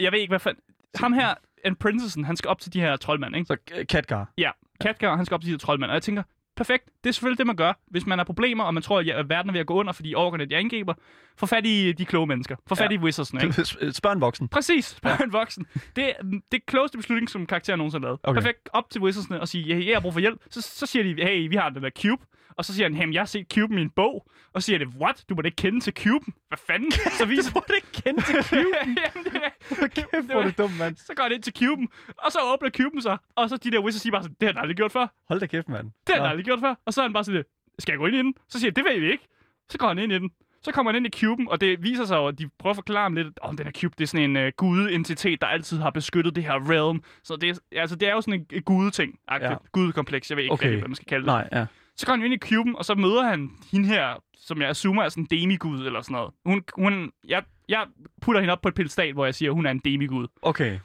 Jeg 0.00 0.12
ved 0.12 0.18
ikke, 0.18 0.30
hvad 0.30 0.38
fanden... 0.40 0.62
Ham 0.94 1.12
her, 1.12 1.34
apprentice'en, 1.66 2.24
han 2.26 2.36
skal 2.36 2.48
op 2.48 2.60
til 2.60 2.72
de 2.72 2.80
her 2.80 2.96
troldmænd, 2.96 3.36
ikke? 3.36 3.46
Så 3.46 3.56
øh, 3.74 3.86
Katgar. 3.86 4.32
Ja, 4.38 4.50
Katgar, 4.80 5.16
han 5.16 5.26
skal 5.26 5.34
op 5.34 5.40
til 5.40 5.46
de 5.46 5.52
her 5.52 5.58
troldmænd. 5.58 5.90
Og 5.90 5.94
jeg 5.94 6.02
tænker, 6.02 6.22
perfekt, 6.56 6.84
det 7.04 7.08
er 7.08 7.12
selvfølgelig 7.12 7.38
det, 7.38 7.46
man 7.46 7.56
gør. 7.56 7.72
Hvis 7.90 8.06
man 8.06 8.18
har 8.18 8.24
problemer, 8.24 8.64
og 8.64 8.74
man 8.74 8.82
tror, 8.82 8.98
at 9.00 9.06
ja, 9.06 9.22
verden 9.28 9.48
er 9.48 9.52
ved 9.52 9.60
at 9.60 9.66
gå 9.66 9.74
under, 9.74 9.92
fordi 9.92 10.14
orkerne 10.14 10.44
de 10.44 10.56
angriber, 10.56 10.94
få 11.36 11.46
fat 11.46 11.66
i 11.66 11.92
de 11.92 12.04
kloge 12.04 12.26
mennesker. 12.26 12.56
Få 12.68 12.74
fat 12.74 12.90
Ja. 12.90 12.96
i 12.96 12.98
wizardsne, 12.98 13.40
ikke? 13.42 13.64
Spørg 13.92 14.12
en 14.12 14.20
voksen. 14.20 14.48
Præcis, 14.48 14.98
bare 15.02 15.24
en 15.24 15.32
voksen. 15.32 15.66
Det 15.96 16.04
er 16.08 16.12
det 16.52 16.66
klogeste 16.66 16.98
beslutning, 16.98 17.30
som 17.30 17.46
karakteren 17.46 17.78
nogensinde 17.78 18.02
har 18.04 18.08
lavet. 18.08 18.20
Okay. 18.22 18.40
Perfekt, 18.40 18.68
op 18.72 18.90
til 18.90 19.00
wizardsne 19.00 19.40
og 19.40 19.48
sige, 19.48 19.74
hey, 19.74 19.86
jeg 19.86 19.94
har 19.96 20.00
brug 20.00 20.12
for 20.12 20.20
hjælp. 20.20 20.40
Så, 20.50 20.62
så 20.62 20.86
siger 20.86 21.02
de, 21.02 21.22
hey, 21.24 21.48
vi 21.48 21.56
har 21.56 21.68
den 21.68 21.82
der 21.82 21.90
cube. 22.02 22.22
Og 22.60 22.64
så 22.64 22.74
siger 22.74 22.88
han, 22.88 22.94
hey, 22.94 23.12
jeg 23.14 23.20
har 23.20 23.26
set 23.26 23.46
cuben 23.54 23.78
i 23.78 23.82
en 23.82 23.90
bog. 23.90 24.26
Og 24.52 24.62
så 24.62 24.66
siger 24.66 24.78
det, 24.78 24.88
what? 25.00 25.24
Du 25.28 25.34
må 25.34 25.42
da 25.42 25.46
ikke 25.46 25.56
kende 25.56 25.80
til 25.80 25.92
cuben. 25.96 26.34
Hvad 26.48 26.58
fanden? 26.66 26.92
Så 26.92 27.24
viser 27.32 27.50
Du 27.50 27.54
må 27.58 27.64
da 27.68 27.74
ikke 27.74 27.92
kende 27.92 28.22
til 28.22 28.34
Jamen, 28.80 29.24
det 29.24 29.34
er- 29.34 29.86
Kæft, 29.88 30.26
hvor 30.26 30.40
er 30.40 30.44
det 30.46 30.58
dumt, 30.58 30.78
mand. 30.78 30.96
så 30.96 31.12
går 31.16 31.22
han 31.22 31.32
ind 31.32 31.42
til 31.42 31.52
cuben, 31.58 31.88
og 32.18 32.32
så 32.32 32.38
åbner 32.52 32.70
cuben 32.70 33.02
sig. 33.02 33.18
Og 33.36 33.48
så 33.48 33.56
de 33.56 33.70
der 33.70 33.80
wizards 33.84 34.02
siger 34.02 34.12
bare 34.12 34.22
sådan, 34.22 34.36
det 34.40 34.48
har 34.48 34.52
han 34.52 34.60
aldrig 34.62 34.76
gjort 34.76 34.92
før. 34.92 35.06
Hold 35.28 35.40
da 35.40 35.46
kæft, 35.46 35.68
mand. 35.68 35.90
Det 36.06 36.14
har 36.14 36.22
han 36.22 36.30
aldrig 36.30 36.44
gjort 36.44 36.60
før. 36.60 36.74
Og 36.86 36.92
så 36.94 37.00
er 37.00 37.04
han 37.04 37.12
bare 37.12 37.24
sådan, 37.24 37.44
skal 37.78 37.92
jeg 37.92 37.98
gå 37.98 38.06
ind 38.06 38.14
i 38.16 38.18
den? 38.18 38.34
Så 38.48 38.58
siger 38.58 38.68
jeg, 38.70 38.76
det 38.76 38.84
ved 38.84 39.00
vi 39.00 39.10
ikke. 39.12 39.26
Så 39.70 39.78
går 39.78 39.88
han 39.88 39.98
ind 39.98 40.12
i 40.12 40.14
den. 40.14 40.30
Så 40.62 40.72
kommer 40.72 40.92
han 40.92 41.04
ind 41.04 41.14
i 41.14 41.18
cuben, 41.20 41.48
og 41.48 41.60
det 41.60 41.82
viser 41.82 42.04
sig 42.04 42.26
at 42.26 42.38
de 42.38 42.48
prøver 42.58 42.70
at 42.72 42.76
forklare 42.76 43.02
ham 43.02 43.14
lidt, 43.14 43.38
om 43.42 43.56
den 43.56 43.66
her 43.66 43.72
cube, 43.72 43.94
det 43.98 44.04
er 44.04 44.08
sådan 44.08 44.36
en 44.36 44.46
uh, 44.46 44.52
gudeentitet, 44.56 45.40
der 45.40 45.46
altid 45.46 45.78
har 45.78 45.90
beskyttet 45.90 46.36
det 46.36 46.44
her 46.44 46.70
realm. 46.70 47.02
Så 47.22 47.36
det 47.36 47.48
er, 47.50 47.80
altså, 47.80 47.96
det 47.96 48.08
er 48.08 48.12
jo 48.12 48.20
sådan 48.20 48.46
en, 48.52 48.62
gudeting, 48.62 49.18
Ja. 49.30 49.54
gudekompleks, 49.72 50.30
jeg 50.30 50.36
ved 50.36 50.44
ikke, 50.44 50.52
Okay. 50.52 50.66
okay. 50.68 50.78
hvad 50.78 50.88
man 50.88 50.94
skal 50.94 51.06
kalde 51.06 51.22
det. 51.22 51.26
Nej, 51.26 51.48
ja. 51.52 51.66
Så 52.00 52.06
går 52.06 52.12
han 52.12 52.20
jo 52.20 52.24
ind 52.24 52.34
i 52.34 52.38
cuben, 52.38 52.76
og 52.76 52.84
så 52.84 52.94
møder 52.94 53.22
han 53.22 53.50
hende 53.72 53.88
her, 53.88 54.14
som 54.34 54.60
jeg 54.60 54.68
assumer 54.68 55.02
er 55.02 55.08
sådan 55.08 55.24
en 55.30 55.38
demigud 55.40 55.86
eller 55.86 56.02
sådan 56.02 56.14
noget. 56.14 56.34
Hun, 56.44 56.62
hun, 56.74 57.12
jeg, 57.28 57.42
jeg 57.68 57.86
putter 58.22 58.40
hende 58.40 58.52
op 58.52 58.60
på 58.60 58.68
et 58.68 58.74
pedestal, 58.74 59.12
hvor 59.12 59.24
jeg 59.24 59.34
siger, 59.34 59.50
at 59.50 59.54
hun 59.54 59.66
er 59.66 59.70
en 59.70 59.78
demigud. 59.78 60.26
Okay. 60.42 60.78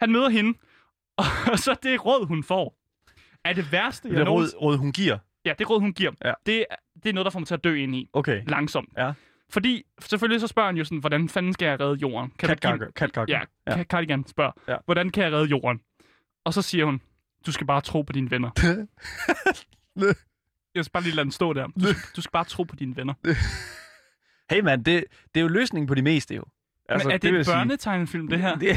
Han 0.00 0.12
møder 0.12 0.28
hende, 0.28 0.58
og 1.52 1.58
så 1.58 1.76
det 1.82 2.04
råd, 2.06 2.26
hun 2.26 2.44
får, 2.44 2.76
er 3.44 3.52
det 3.52 3.72
værste, 3.72 4.08
jeg 4.08 4.16
Det 4.16 4.28
råd, 4.28 4.62
råd, 4.62 4.76
hun 4.76 4.92
giver. 4.92 5.18
Ja, 5.44 5.52
det 5.58 5.70
råd, 5.70 5.80
hun 5.80 5.92
giver. 5.92 6.12
Ja. 6.24 6.32
Det, 6.46 6.66
det 7.02 7.08
er 7.08 7.12
noget, 7.12 7.24
der 7.24 7.30
får 7.30 7.38
mig 7.38 7.46
til 7.46 7.54
at 7.54 7.64
dø 7.64 7.74
ind 7.74 7.96
i. 7.96 8.10
Okay. 8.12 8.42
Langsomt. 8.46 8.88
Ja. 8.96 9.12
Fordi 9.50 9.82
selvfølgelig 10.00 10.40
så 10.40 10.46
spørger 10.46 10.68
han 10.68 10.76
jo 10.76 10.84
sådan, 10.84 10.98
hvordan 10.98 11.28
fanden 11.28 11.52
skal 11.52 11.66
jeg 11.66 11.80
redde 11.80 11.94
jorden? 11.94 12.32
Kan 12.38 12.48
du 12.48 12.54
give-. 12.54 12.92
Catgarger. 12.92 13.38
Ja, 13.66 13.72
Ja. 13.76 13.82
Cardigan 13.84 14.26
spørger, 14.26 14.52
ja. 14.68 14.76
hvordan 14.84 15.10
kan 15.10 15.24
jeg 15.24 15.32
redde 15.32 15.46
jorden? 15.46 15.80
Og 16.44 16.54
så 16.54 16.62
siger 16.62 16.84
hun, 16.84 17.00
du 17.46 17.52
skal 17.52 17.66
bare 17.66 17.80
tro 17.80 18.02
på 18.02 18.12
dine 18.12 18.30
venner. 18.30 18.50
jeg 20.74 20.84
skal 20.84 20.92
bare 20.92 21.02
lige 21.02 21.14
lade 21.14 21.24
den 21.24 21.32
stå 21.32 21.52
der. 21.52 21.66
Du, 21.66 21.80
skal- 21.86 22.02
du 22.16 22.20
skal 22.20 22.30
bare 22.32 22.44
tro 22.44 22.62
på 22.62 22.76
dine 22.76 22.96
venner. 22.96 23.14
Hey 24.50 24.60
mand, 24.60 24.84
det, 24.84 25.04
det 25.34 25.40
er 25.40 25.42
jo 25.42 25.48
løsningen 25.48 25.86
på 25.86 25.94
det 25.94 26.04
meste 26.04 26.34
jo. 26.34 26.44
Altså, 26.88 27.08
Men 27.08 27.14
er 27.14 27.18
det, 27.18 27.32
det 27.32 27.38
en 27.38 27.44
børnetegnefilm, 27.44 28.28
det 28.28 28.40
her? 28.40 28.56
Det, 28.58 28.60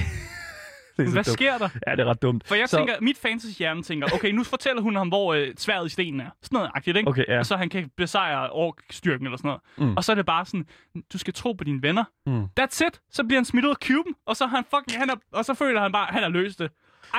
det 0.98 1.08
er 1.08 1.12
Hvad 1.12 1.24
dumt. 1.24 1.28
sker 1.34 1.58
der? 1.58 1.70
Ja, 1.88 1.92
det 1.92 2.00
er 2.00 2.06
ret 2.06 2.22
dumt. 2.22 2.48
For 2.48 2.56
jeg 2.56 2.70
Så- 2.70 2.78
tænker, 2.78 2.96
mit 3.02 3.18
fantasy-hjerne 3.18 3.84
tænker, 3.84 4.08
okay, 4.14 4.32
nu 4.32 4.44
fortæller 4.44 4.82
hun 4.82 4.96
ham, 4.96 5.08
hvor 5.08 5.34
øh, 5.34 5.48
sværet 5.58 5.86
i 5.86 5.90
stenen 5.90 6.20
er. 6.20 6.30
Sådan 6.42 6.56
noget 6.56 6.72
agtigt, 6.76 6.98
ikke? 6.98 7.10
Okay, 7.10 7.26
ja. 7.28 7.40
Og 7.40 7.46
så 7.46 7.56
han 7.58 7.70
kan 7.70 7.90
besejre 7.98 8.50
ork-styrken 8.50 9.26
eller 9.28 9.38
sådan 9.38 9.48
noget. 9.48 9.62
Mm. 9.92 9.98
Og 9.98 10.04
så 10.04 10.12
er 10.12 10.16
det 10.16 10.26
bare 10.26 10.46
sådan, 10.46 10.66
du 11.14 11.18
skal 11.18 11.34
tro 11.34 11.54
på 11.54 11.64
dine 11.64 11.82
venner. 11.82 12.04
Mm. 12.26 12.44
That's 12.60 12.88
it. 12.88 13.02
Så 13.12 13.24
bliver 13.24 13.38
han 13.40 13.46
smidt 13.46 13.66
ud 13.66 13.70
af 13.70 13.76
cuben, 13.88 14.16
og 14.26 14.36
så 14.38 14.46
har 14.48 14.56
han 14.58 14.66
fucking, 14.76 15.00
han 15.00 15.10
er, 15.10 15.16
og 15.32 15.46
så 15.46 15.54
føler 15.54 15.82
han 15.82 15.92
bare, 15.92 16.08
at 16.08 16.14
han 16.14 16.24
har 16.24 16.30
løst 16.30 16.60
det. 16.60 16.72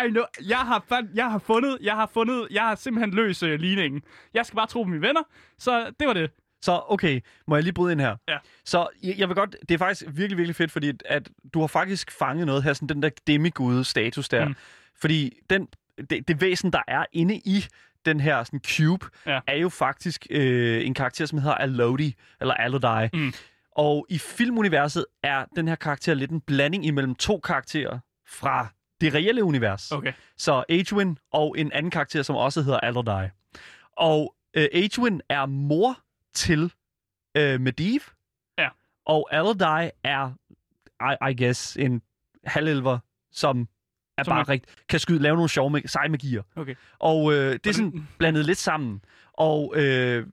I 0.06 0.10
know, 0.10 0.24
jeg 0.48 0.58
har, 0.58 0.84
fand, 0.88 1.08
jeg 1.14 1.30
har 1.30 1.38
fundet, 1.38 1.78
jeg 1.82 1.94
har 1.94 2.10
fundet, 2.14 2.48
jeg 2.50 2.62
har 2.62 2.74
simpelthen 2.74 3.14
løst 3.14 3.42
øh, 3.42 3.60
ligningen. 3.60 4.02
Jeg 4.34 4.46
skal 4.46 4.56
bare 4.56 4.66
tro 4.66 4.82
på 4.82 4.88
mine 4.88 5.02
venner, 5.06 5.22
så 5.58 5.92
det 6.00 6.06
var 6.06 6.12
det. 6.14 6.30
Så 6.62 6.82
okay, 6.88 7.20
må 7.46 7.56
jeg 7.56 7.62
lige 7.62 7.72
bryde 7.72 7.92
ind 7.92 8.00
her? 8.00 8.16
Ja. 8.28 8.38
Så 8.64 8.88
jeg, 9.02 9.14
jeg 9.18 9.28
vil 9.28 9.34
godt, 9.36 9.56
det 9.68 9.74
er 9.74 9.78
faktisk 9.78 10.04
virkelig, 10.08 10.38
virkelig 10.38 10.56
fedt, 10.56 10.72
fordi 10.72 10.92
at 11.04 11.28
du 11.54 11.60
har 11.60 11.66
faktisk 11.66 12.10
fanget 12.10 12.46
noget 12.46 12.62
her, 12.62 12.72
sådan 12.72 12.88
den 12.88 13.02
der 13.02 13.10
demigude-status 13.26 14.28
der. 14.28 14.48
Mm. 14.48 14.54
Fordi 15.00 15.32
den, 15.50 15.68
det, 16.10 16.28
det 16.28 16.40
væsen, 16.40 16.72
der 16.72 16.82
er 16.88 17.04
inde 17.12 17.34
i 17.36 17.64
den 18.04 18.20
her 18.20 18.44
sådan 18.44 18.60
cube, 18.66 19.06
Ja. 19.26 19.40
er 19.46 19.56
jo 19.56 19.68
faktisk 19.68 20.26
øh, 20.30 20.86
en 20.86 20.94
karakter, 20.94 21.26
som 21.26 21.38
hedder 21.38 21.54
Alodi, 21.54 22.14
eller 22.40 22.54
Alodi. 22.54 23.08
Mm. 23.12 23.32
Og 23.76 24.06
i 24.08 24.18
filmuniverset 24.18 25.06
er 25.22 25.44
den 25.56 25.68
her 25.68 25.74
karakter 25.74 26.14
lidt 26.14 26.30
en 26.30 26.40
blanding 26.40 26.86
imellem 26.86 27.14
to 27.14 27.40
karakterer 27.40 27.98
fra 28.28 28.66
det 29.00 29.14
reelle 29.14 29.44
univers. 29.44 29.92
Okay. 29.92 30.12
Så 30.36 30.64
Adwin 30.68 31.18
og 31.32 31.54
en 31.58 31.72
anden 31.72 31.90
karakter, 31.90 32.22
som 32.22 32.36
også 32.36 32.62
hedder 32.62 32.80
Alodai. 32.80 33.28
Og 33.96 34.34
øh, 34.54 34.68
Adwin 34.72 35.20
er 35.28 35.46
mor 35.46 35.98
til 36.34 36.72
øh, 37.36 37.60
Medivh. 37.60 38.04
Ja. 38.58 38.68
Og 39.06 39.28
Alodai 39.32 39.90
er, 40.04 40.30
I, 41.00 41.30
I 41.32 41.44
guess, 41.44 41.76
en 41.76 42.02
halvelver, 42.44 42.98
som 43.32 43.68
er 44.18 44.22
Som 44.22 44.32
bare 44.32 44.40
er- 44.40 44.48
rigt, 44.48 44.64
kan 44.88 45.00
skyde, 45.00 45.18
lave 45.22 45.34
nogle 45.36 45.48
sjove 45.48 45.82
seje 45.86 46.08
magier. 46.08 46.42
Okay. 46.56 46.74
Og 46.98 47.32
øh, 47.32 47.52
det 47.52 47.66
er 47.66 47.72
sådan 47.74 48.08
blandet 48.18 48.44
lidt 48.46 48.58
sammen. 48.58 49.04
Og 49.32 49.72
øh, 49.76 50.26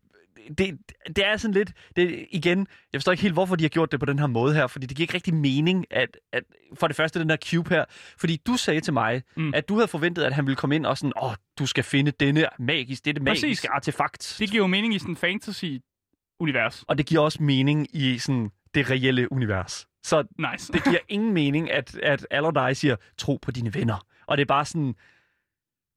det, 0.58 0.80
det 1.08 1.26
er 1.26 1.38
sådan 1.38 1.54
lidt, 1.54 1.72
det, 1.96 2.26
igen, 2.32 2.68
jeg 2.94 3.00
forstår 3.00 3.12
ikke 3.12 3.22
helt, 3.22 3.34
hvorfor 3.34 3.56
de 3.56 3.64
har 3.64 3.70
gjort 3.70 3.92
det 3.92 4.00
på 4.00 4.06
den 4.06 4.20
her 4.20 4.28
måde 4.28 4.54
her, 4.54 4.68
fordi 4.68 4.86
det 4.86 4.98
giver 4.98 5.04
ikke 5.04 5.14
rigtig 5.14 5.34
mening, 5.34 5.86
at, 5.92 6.18
at 6.32 6.44
for 6.74 6.88
det 6.88 6.96
første 6.96 7.20
den 7.20 7.30
der 7.30 7.38
cube 7.46 7.70
her, 7.70 7.86
fordi 8.18 8.42
du 8.48 8.58
sagde 8.58 8.82
til 8.82 8.94
mig, 8.94 9.24
mm. 9.38 9.54
At 9.54 9.70
du 9.70 9.76
havde 9.76 9.88
forventet, 9.88 10.24
at 10.24 10.34
han 10.34 10.46
ville 10.46 10.56
komme 10.56 10.76
ind 10.76 10.86
og 10.86 10.98
sådan, 10.98 11.14
åh, 11.22 11.30
oh, 11.30 11.36
du 11.60 11.66
skal 11.66 11.84
finde 11.84 12.12
denne 12.12 12.46
magisk, 12.60 13.06
dette 13.06 13.22
Præcis. 13.22 13.44
magiske 13.44 13.70
artefakt. 13.70 14.36
Det 14.40 14.50
giver 14.52 14.64
jo 14.64 14.68
mening 14.68 14.96
i 14.96 15.00
sådan 15.00 15.16
fantasy-univers. 15.18 16.84
Og 16.88 16.98
det 16.98 17.06
giver 17.06 17.22
også 17.22 17.44
mening 17.44 17.88
i 17.96 18.18
sådan 18.18 18.52
det 18.74 18.90
reelle 18.90 19.32
univers. 19.32 19.88
Så 20.04 20.24
Nice. 20.52 20.74
det 20.74 20.84
giver 20.84 21.00
ingen 21.10 21.34
mening, 21.34 21.72
at, 21.72 21.96
at 21.96 22.28
Alodai 22.32 22.74
siger, 22.74 22.96
tro 23.18 23.40
på 23.42 23.52
dine 23.52 23.74
venner. 23.74 24.06
Og 24.28 24.38
det 24.38 24.42
er 24.42 24.46
bare 24.46 24.66
sådan, 24.66 24.96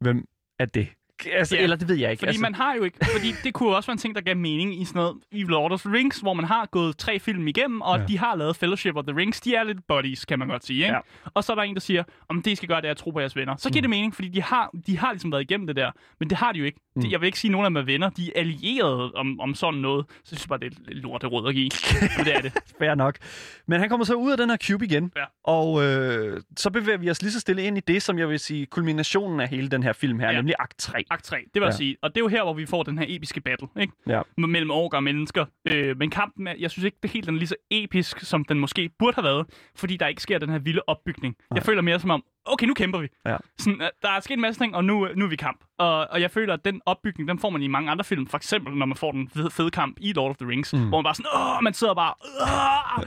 hvem 0.01 0.25
er 0.59 0.65
det? 0.65 0.89
Altså, 1.33 1.57
Ja, 1.57 1.63
eller 1.63 1.77
det 1.77 1.89
ved 1.89 1.97
jeg 1.97 2.11
ikke. 2.11 2.19
Fordi 2.21 2.29
altså, 2.29 2.43
man 2.43 2.55
har 2.55 2.75
jo 2.75 2.83
ikke... 2.83 2.99
Fordi 3.13 3.33
det 3.45 3.55
kunne 3.55 3.77
også 3.77 3.87
være 3.87 3.93
en 3.93 3.99
ting, 3.99 4.15
der 4.15 4.21
gav 4.21 4.37
mening 4.37 4.81
i 4.81 4.85
sådan 4.85 4.99
noget 4.99 5.17
i 5.33 5.43
Lord 5.43 5.73
of 5.73 5.81
the 5.81 5.93
Rings, 5.93 6.21
hvor 6.21 6.35
man 6.35 6.45
har 6.45 6.67
gået 6.67 6.97
tre 6.99 7.19
film 7.19 7.49
igennem, 7.49 7.81
og 7.81 7.99
Ja. 7.99 8.05
de 8.07 8.19
har 8.19 8.35
lavet 8.37 8.57
Fellowship 8.57 8.97
of 8.97 9.05
the 9.05 9.17
Rings. 9.17 9.41
De 9.41 9.55
er 9.55 9.63
lidt 9.63 9.79
buddies, 9.89 10.25
kan 10.25 10.39
man 10.39 10.49
godt 10.49 10.67
sige, 10.67 10.83
ikke? 10.83 10.95
Ja. 10.95 11.01
Og 11.35 11.45
så 11.45 11.53
er 11.53 11.57
der 11.57 11.63
en, 11.63 11.75
der 11.75 11.81
siger, 11.81 12.03
om 12.29 12.43
det 12.43 12.51
I 12.51 12.55
skal 12.55 12.69
gøre, 12.69 12.81
det 12.81 12.87
er 12.87 12.91
at 12.91 12.97
tro 12.97 13.11
på 13.11 13.21
jeres 13.21 13.37
venner. 13.37 13.57
Så 13.57 13.71
giver 13.71 13.81
det 13.81 13.91
mening, 13.91 14.15
fordi 14.15 14.29
de 14.29 14.43
har, 14.43 14.71
de 14.87 14.99
har 14.99 15.13
ligesom 15.13 15.33
været 15.33 15.43
igennem 15.43 15.67
det 15.67 15.77
der. 15.77 15.91
Men 16.21 16.31
det 16.31 16.39
har 16.39 16.53
de 16.53 16.59
jo 16.59 16.65
ikke. 16.65 16.81
Mm. 16.97 17.03
Jeg 17.11 17.21
vil 17.21 17.27
ikke 17.27 17.39
sige, 17.39 17.49
at 17.49 17.53
nogen 17.53 17.65
af 17.65 17.71
dem 17.71 17.77
er 17.77 17.83
venner. 17.83 18.11
De 18.11 18.27
er 18.37 18.41
allierede 18.41 19.13
om, 19.13 19.41
om 19.41 19.55
sådan 19.55 19.81
noget. 19.81 20.05
Så 20.09 20.15
jeg 20.33 20.39
synes 20.39 20.47
bare, 20.47 20.59
det 20.59 20.67
er 20.89 20.95
lort 20.95 21.25
råd 21.25 21.49
at 21.49 21.55
give. 21.55 21.71
Det 22.25 22.35
er 22.37 22.41
det. 22.41 22.53
Fair 22.79 22.95
nok. 22.95 23.19
Men 23.67 23.81
han 23.81 23.89
kommer 23.89 24.05
så 24.05 24.15
ud 24.15 24.31
af 24.33 24.37
den 24.39 24.51
her 24.51 24.57
cube 24.57 24.85
igen, 24.85 25.13
Ja. 25.17 25.25
og 25.45 25.83
øh, 25.85 26.41
så 26.57 26.71
bevæger 26.71 26.99
vi 26.99 27.11
os 27.11 27.23
lige 27.23 27.33
så 27.33 27.41
stille 27.41 27.63
ind 27.63 27.77
i 27.79 27.81
det, 27.81 28.03
som 28.03 28.19
jeg 28.19 28.29
vil 28.29 28.39
sige, 28.39 28.67
kulminationen 28.67 29.41
af 29.41 29.49
hele 29.49 29.69
den 29.69 29.83
her 29.83 29.93
film 29.93 30.21
her, 30.21 30.31
ja. 30.31 30.37
Nemlig 30.37 30.55
akt 30.59 30.79
3. 30.79 31.05
Akt 31.11 31.25
3, 31.25 31.37
det 31.37 31.45
vil 31.55 31.61
Ja. 31.61 31.67
jeg 31.67 31.75
sige. 31.75 31.97
Og 32.03 32.11
det 32.11 32.17
er 32.17 32.25
jo 32.25 32.29
her, 32.29 32.43
hvor 32.43 32.55
vi 32.55 32.67
får 32.67 32.83
den 32.83 32.99
her 32.99 33.07
episke 33.09 33.41
battle, 33.41 33.69
ikke? 33.81 33.93
Ja. 34.07 34.21
Mellem 34.39 34.71
orker 34.71 34.97
og 34.97 35.03
mennesker. 35.05 35.45
Øh, 35.71 35.99
men 35.99 36.11
kampen, 36.11 36.47
er, 36.47 36.55
jeg 36.59 36.71
synes 36.71 36.85
ikke, 36.85 36.99
det 37.03 37.11
helt 37.11 37.27
den 37.27 37.35
er 37.35 37.39
lige 37.39 37.49
så 37.49 37.57
episk, 37.71 38.21
som 38.21 38.45
den 38.45 38.61
måske 38.61 38.91
burde 38.99 39.15
have 39.15 39.25
været, 39.25 39.47
fordi 39.77 39.97
der 39.97 40.07
ikke 40.07 40.23
sker 40.23 40.39
den 40.39 40.49
her 40.49 40.59
vilde 40.59 40.81
opbygning. 40.87 41.37
Nej. 41.51 41.57
Jeg 41.57 41.63
føler 41.65 41.83
mere 41.83 42.01
som 42.01 42.11
om, 42.11 42.25
okay, 42.47 42.67
nu 42.67 42.75
kæmper 42.75 42.99
vi. 42.99 43.09
Ja. 43.27 43.37
Sådan, 43.59 43.81
øh, 43.83 43.89
der 44.03 44.09
er 44.11 44.21
sket 44.21 44.35
en 44.35 44.41
masse 44.41 44.61
ting, 44.61 44.77
og 44.77 44.85
nu, 44.85 45.09
nu 45.17 45.25
er 45.25 45.29
vi 45.29 45.35
i 45.35 45.37
kamp. 45.37 45.65
Og, 45.79 46.07
og 46.11 46.21
jeg 46.21 46.31
føler, 46.31 46.55
at 46.55 46.65
den 46.65 46.81
opbygning, 46.87 47.29
den 47.29 47.39
får 47.39 47.51
man 47.51 47.63
i 47.63 47.67
mange 47.69 47.91
andre 47.91 48.05
film. 48.05 48.27
For 48.27 48.37
eksempel, 48.37 48.75
når 48.75 48.87
man 48.87 48.97
får 48.97 49.13
den 49.13 49.29
fede, 49.29 49.51
fede 49.51 49.71
kamp 49.71 49.97
i 50.01 50.13
Lord 50.13 50.31
of 50.31 50.37
the 50.37 50.49
Rings, 50.49 50.73
Mm. 50.73 50.89
hvor 50.89 50.99
man 50.99 51.05
bare 51.05 51.15
sådan, 51.15 51.31
åh, 51.35 51.63
man 51.63 51.75
sidder 51.75 51.95
bare, 51.95 52.15
åh, 52.41 53.05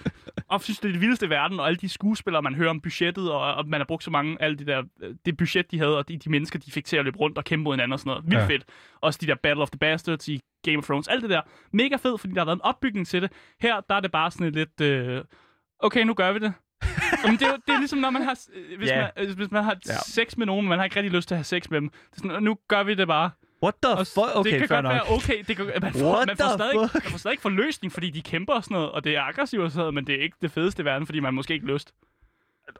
og 0.50 0.62
synes, 0.62 0.80
det 0.80 0.88
er 0.88 0.92
det 0.92 1.02
vildeste 1.02 1.26
i 1.26 1.30
verden, 1.30 1.60
og 1.60 1.68
alle 1.68 1.78
de 1.78 1.90
skuespillere, 1.90 2.42
man 2.42 2.56
hører 2.56 2.70
om 2.70 2.82
budgettet, 2.82 3.32
og, 3.32 3.54
og 3.56 3.68
man 3.68 3.80
har 3.80 3.86
brugt 3.86 4.04
så 4.04 4.12
mange, 4.12 4.38
alle 4.40 4.58
de 4.58 4.66
der, 4.66 4.84
øh, 5.04 5.16
det 5.26 5.38
budget, 5.38 5.72
de 5.72 5.78
havde, 5.80 5.98
og 5.98 6.08
de, 6.08 6.18
de 6.18 6.30
mennesker, 6.30 6.60
de 6.60 6.72
fik 6.72 6.86
til 6.86 6.98
at 6.98 7.06
løbe 7.06 7.18
rundt 7.20 7.38
og 7.38 7.44
kæmpe 7.44 7.64
mod 7.64 7.74
hinanden 7.74 7.94
og 7.94 8.00
sådan 8.00 8.10
noget. 8.10 8.24
Vildt 8.26 8.42
ja. 8.42 8.46
fedt. 8.48 8.66
Også 9.02 9.20
de 9.22 9.28
der 9.28 9.36
Battle 9.44 9.62
of 9.64 9.70
the 9.70 9.80
Bastards 9.80 10.28
i 10.28 10.40
Game 10.66 10.78
of 10.78 10.84
Thrones, 10.86 11.08
alt 11.08 11.22
det 11.22 11.30
der. 11.30 11.42
Mega 11.74 11.96
fedt, 11.96 12.22
fordi 12.22 12.34
der 12.34 12.40
har 12.40 12.46
været 12.46 12.56
en 12.56 12.62
opbygning 12.62 13.08
til 13.08 13.22
det. 13.22 13.32
Her, 13.62 13.82
der 13.90 13.96
er 13.96 14.00
det 14.00 14.12
bare 14.12 14.32
sådan 14.32 14.52
lidt, 14.52 14.82
øh, 14.82 15.24
okay, 15.80 16.04
nu 16.04 16.14
gør 16.14 16.32
vi 16.32 16.40
det. 16.40 16.54
Jamen, 17.24 17.40
det, 17.40 17.48
er, 17.48 17.52
det 17.68 17.74
er 17.76 17.80
ligesom, 17.80 18.00
når 18.00 18.10
man 18.10 18.22
har, 18.22 18.40
øh, 18.54 18.78
hvis, 18.78 18.90
Ja. 18.90 19.02
man, 19.18 19.28
øh, 19.28 19.36
hvis 19.38 19.52
man 19.52 19.64
har 19.64 19.76
Ja. 19.90 19.94
sex 20.06 20.38
med 20.38 20.46
nogen, 20.46 20.66
men 20.66 20.70
man 20.70 20.80
har 20.80 20.84
ikke 20.86 20.96
rigtig 20.96 21.12
lyst 21.12 21.28
til 21.28 21.36
at 21.36 21.38
have 21.40 21.44
sex 21.44 21.70
med 21.70 21.82
dem. 21.82 21.90
Det 21.90 22.18
er 22.24 22.28
sådan, 22.30 22.44
nu 22.44 22.58
gør 22.68 22.84
vi 22.84 22.94
det 22.94 23.08
bare. 23.08 23.30
What 23.64 23.74
the 23.84 23.92
Og 23.94 24.08
fuck? 24.08 24.18
Okay, 24.36 24.52
det 24.52 24.60
kan 24.60 24.68
godt 24.68 24.84
nok. 24.84 24.94
være 24.94 25.12
okay. 25.12 25.44
Det 25.48 25.56
kan, 25.56 25.66
man, 25.82 25.94
får, 25.94 26.14
What 26.14 26.28
man, 26.28 26.38
får 26.38 26.58
stadig, 26.58 26.90
fuck? 26.92 27.04
man 27.04 27.12
får 27.12 27.18
stadig 27.18 27.34
ikke 27.34 27.42
forløsning, 27.42 27.94
fordi 27.94 28.10
de 28.10 28.22
kæmper 28.22 28.54
og 28.54 28.64
sådan 28.64 28.76
noget, 28.76 28.92
og 28.92 29.04
det 29.04 29.16
er 29.16 29.22
aggressivt 29.22 29.64
og 29.64 29.72
sådan 29.72 29.80
noget, 29.80 29.94
men 29.94 30.08
det 30.08 30.16
er 30.16 30.24
ikke 30.24 30.38
det 30.42 30.52
fedeste 30.52 30.82
i 30.82 30.86
verden, 30.86 31.06
fordi 31.06 31.20
man 31.20 31.34
måske 31.34 31.54
ikke 31.54 31.66
lyst. 31.66 31.94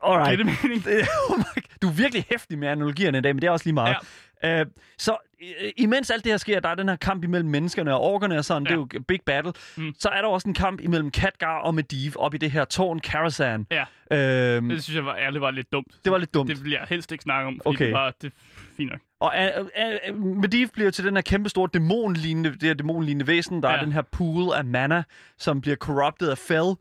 Alright. 0.02 0.38
Det 0.38 0.46
mening? 0.62 0.84
Det- 0.84 1.08
my, 1.38 1.62
du 1.82 1.88
er 1.88 1.92
virkelig 1.92 2.24
hæftig 2.30 2.58
med 2.58 2.68
analogierne 2.68 3.18
i 3.18 3.20
dag, 3.20 3.34
men 3.34 3.42
det 3.42 3.48
er 3.48 3.50
også 3.50 3.66
lige 3.66 3.74
meget. 3.74 3.88
Ja. 3.90 3.96
Uh, 4.44 4.50
så 4.98 5.16
uh, 5.42 5.68
imens 5.76 6.10
alt 6.10 6.24
det 6.24 6.32
her 6.32 6.36
sker, 6.36 6.60
der 6.60 6.68
er 6.68 6.74
den 6.74 6.88
her 6.88 6.96
kamp 6.96 7.24
imellem 7.24 7.50
menneskerne 7.50 7.94
og 7.94 8.00
orkerne 8.00 8.38
og 8.38 8.44
sådan, 8.44 8.62
ja. 8.62 8.68
Det 8.68 8.74
er 8.74 8.98
jo 8.98 9.02
big 9.08 9.20
battle, 9.26 9.52
mm. 9.76 9.94
Så 9.98 10.08
er 10.08 10.20
der 10.22 10.28
også 10.28 10.48
en 10.48 10.54
kamp 10.54 10.80
imellem 10.80 11.10
Katgar 11.10 11.58
og 11.58 11.74
Medivh 11.74 12.16
op 12.16 12.34
i 12.34 12.38
det 12.38 12.50
her 12.50 12.64
tårn 12.64 12.98
Karazhan. 13.00 13.66
Ja. 13.70 13.82
Uh, 14.10 14.70
Det 14.70 14.84
synes 14.84 14.96
jeg 14.96 15.04
var, 15.04 15.16
ærligt 15.16 15.40
var 15.40 15.50
lidt 15.50 15.72
dumt. 15.72 15.94
det 16.04 16.12
var 16.12 16.18
lidt 16.18 16.34
dumt. 16.34 16.48
Det 16.50 16.64
vil 16.64 16.72
jeg 16.72 16.86
helst 16.88 17.12
ikke 17.12 17.22
snakke 17.22 17.46
om, 17.46 17.60
fordi 17.62 17.76
Okay. 17.76 17.84
det 17.86 17.94
var 17.94 18.14
det 18.22 18.32
fint 18.76 18.90
nok. 18.90 19.00
Og 19.20 19.34
uh, 19.58 20.14
uh, 20.14 20.26
Medivh 20.36 20.70
bliver 20.72 20.90
til 20.90 21.04
den 21.04 21.14
her 21.14 21.22
kæmpe 21.22 21.48
store 21.48 21.68
dæmonlignende, 21.74 22.50
det 22.52 22.62
her 22.62 22.74
dæmonlignende 22.74 23.26
væsen. 23.26 23.62
Der 23.62 23.70
ja. 23.70 23.76
er 23.76 23.82
den 23.84 23.92
her 23.92 24.02
pool 24.02 24.52
af 24.54 24.64
mana, 24.64 25.02
som 25.38 25.60
bliver 25.60 25.76
corrupted 25.76 26.28
af 26.30 26.38
Fel. 26.38 26.74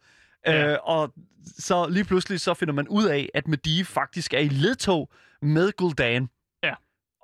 Ja. 0.45 0.73
Uh, 0.73 0.77
og 0.83 1.13
så 1.57 1.87
lige 1.89 2.03
pludselig 2.05 2.39
så 2.39 2.53
finder 2.53 2.73
man 2.73 2.87
ud 2.87 3.05
af, 3.05 3.29
at 3.33 3.47
Medivh 3.47 3.85
faktisk 3.85 4.33
er 4.33 4.39
i 4.39 4.47
ledtog 4.47 5.09
med 5.41 5.71
Gul'dan. 5.81 6.36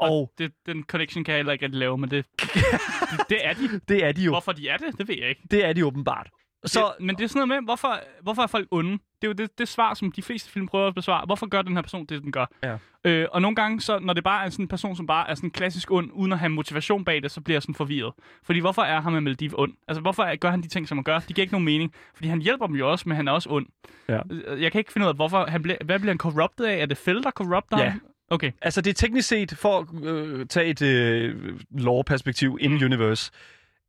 Ja. 0.05 0.11
Og 0.11 0.31
Det, 0.37 0.51
den 0.65 0.83
connection 0.83 1.23
kan 1.23 1.31
jeg 1.31 1.37
heller 1.39 1.53
ikke 1.53 1.65
rigtig 1.65 1.79
lave, 1.79 1.97
men 1.97 2.11
det, 2.11 2.25
det, 2.41 2.49
det 3.29 3.45
er 3.45 3.53
de. 3.53 3.79
det 3.87 4.05
er 4.05 4.11
de 4.11 4.21
jo. 4.23 4.31
Hvorfor 4.31 4.51
de 4.51 4.69
er 4.69 4.77
det, 4.77 4.97
det 4.97 5.07
ved 5.07 5.15
jeg 5.19 5.29
ikke. 5.29 5.41
Det 5.51 5.65
er 5.65 5.73
de 5.73 5.85
åbenbart. 5.85 6.29
Så, 6.65 6.79
det, 6.97 7.05
men 7.05 7.15
det 7.15 7.23
er 7.23 7.27
sådan 7.27 7.47
noget 7.47 7.63
med, 7.63 7.67
hvorfor, 7.67 7.99
hvorfor 8.21 8.41
er 8.41 8.47
folk 8.47 8.67
onde? 8.71 8.91
Det 8.91 8.99
er 9.23 9.27
jo 9.27 9.33
det, 9.33 9.57
det 9.59 9.67
svar, 9.67 9.93
som 9.93 10.11
de 10.11 10.21
fleste 10.21 10.51
film 10.51 10.67
prøver 10.67 10.87
at 10.87 10.95
besvare. 10.95 11.25
Hvorfor 11.25 11.45
gør 11.47 11.61
den 11.61 11.75
her 11.75 11.81
person 11.81 12.05
det, 12.05 12.21
den 12.23 12.31
gør? 12.31 12.45
Ja. 12.63 12.77
Øh, 13.05 13.27
og 13.31 13.41
nogle 13.41 13.55
gange, 13.55 13.81
så, 13.81 13.99
når 13.99 14.13
det 14.13 14.23
bare 14.23 14.45
er 14.45 14.49
sådan 14.49 14.63
en 14.63 14.67
person, 14.69 14.95
som 14.95 15.07
bare 15.07 15.29
er 15.29 15.35
sådan 15.35 15.51
klassisk 15.51 15.91
ond, 15.91 16.09
uden 16.13 16.31
at 16.33 16.39
have 16.39 16.49
motivation 16.49 17.05
bag 17.05 17.23
det, 17.23 17.31
så 17.31 17.41
bliver 17.41 17.55
jeg 17.55 17.61
sådan 17.61 17.75
forvirret. 17.75 18.13
Fordi 18.43 18.59
hvorfor 18.59 18.81
er 18.81 19.01
ham 19.01 19.13
med 19.13 19.21
Maldiv 19.21 19.51
ond? 19.57 19.73
Altså, 19.87 20.01
hvorfor 20.01 20.23
er, 20.23 20.35
gør 20.35 20.49
han 20.51 20.61
de 20.61 20.67
ting, 20.67 20.87
som 20.87 20.97
han 20.97 21.03
gør? 21.03 21.19
De 21.19 21.33
giver 21.33 21.43
ikke 21.43 21.53
nogen 21.53 21.65
mening. 21.65 21.93
Fordi 22.15 22.27
han 22.29 22.41
hjælper 22.41 22.67
dem 22.67 22.75
jo 22.75 22.91
også, 22.91 23.09
men 23.09 23.15
han 23.15 23.27
er 23.27 23.31
også 23.31 23.49
ond. 23.49 23.65
Ja. 24.09 24.19
Øh, 24.31 24.61
Jeg 24.61 24.71
kan 24.71 24.79
ikke 24.79 24.91
finde 24.93 25.05
ud 25.05 25.09
af, 25.09 25.15
hvorfor 25.15 25.45
han 25.45 25.61
bliver, 25.61 25.77
hvad 25.85 25.99
bliver 25.99 26.11
han 26.13 26.17
corrupted 26.17 26.65
af? 26.65 26.77
Er 26.81 26.85
det 26.85 26.97
Fell, 26.97 27.23
der 27.23 27.31
corrupter 27.31 27.79
Ja. 27.83 27.89
ham? 27.89 28.01
Okay. 28.29 28.51
altså 28.61 28.81
det 28.81 28.89
er 28.89 28.93
teknisk 28.93 29.27
set, 29.27 29.51
for 29.57 29.79
at 29.79 29.87
øh, 30.03 30.45
tage 30.47 30.65
et 30.67 30.81
øh, 30.81 31.59
lore-perspektiv 31.71 32.57
in 32.61 32.83
universe, 32.83 33.31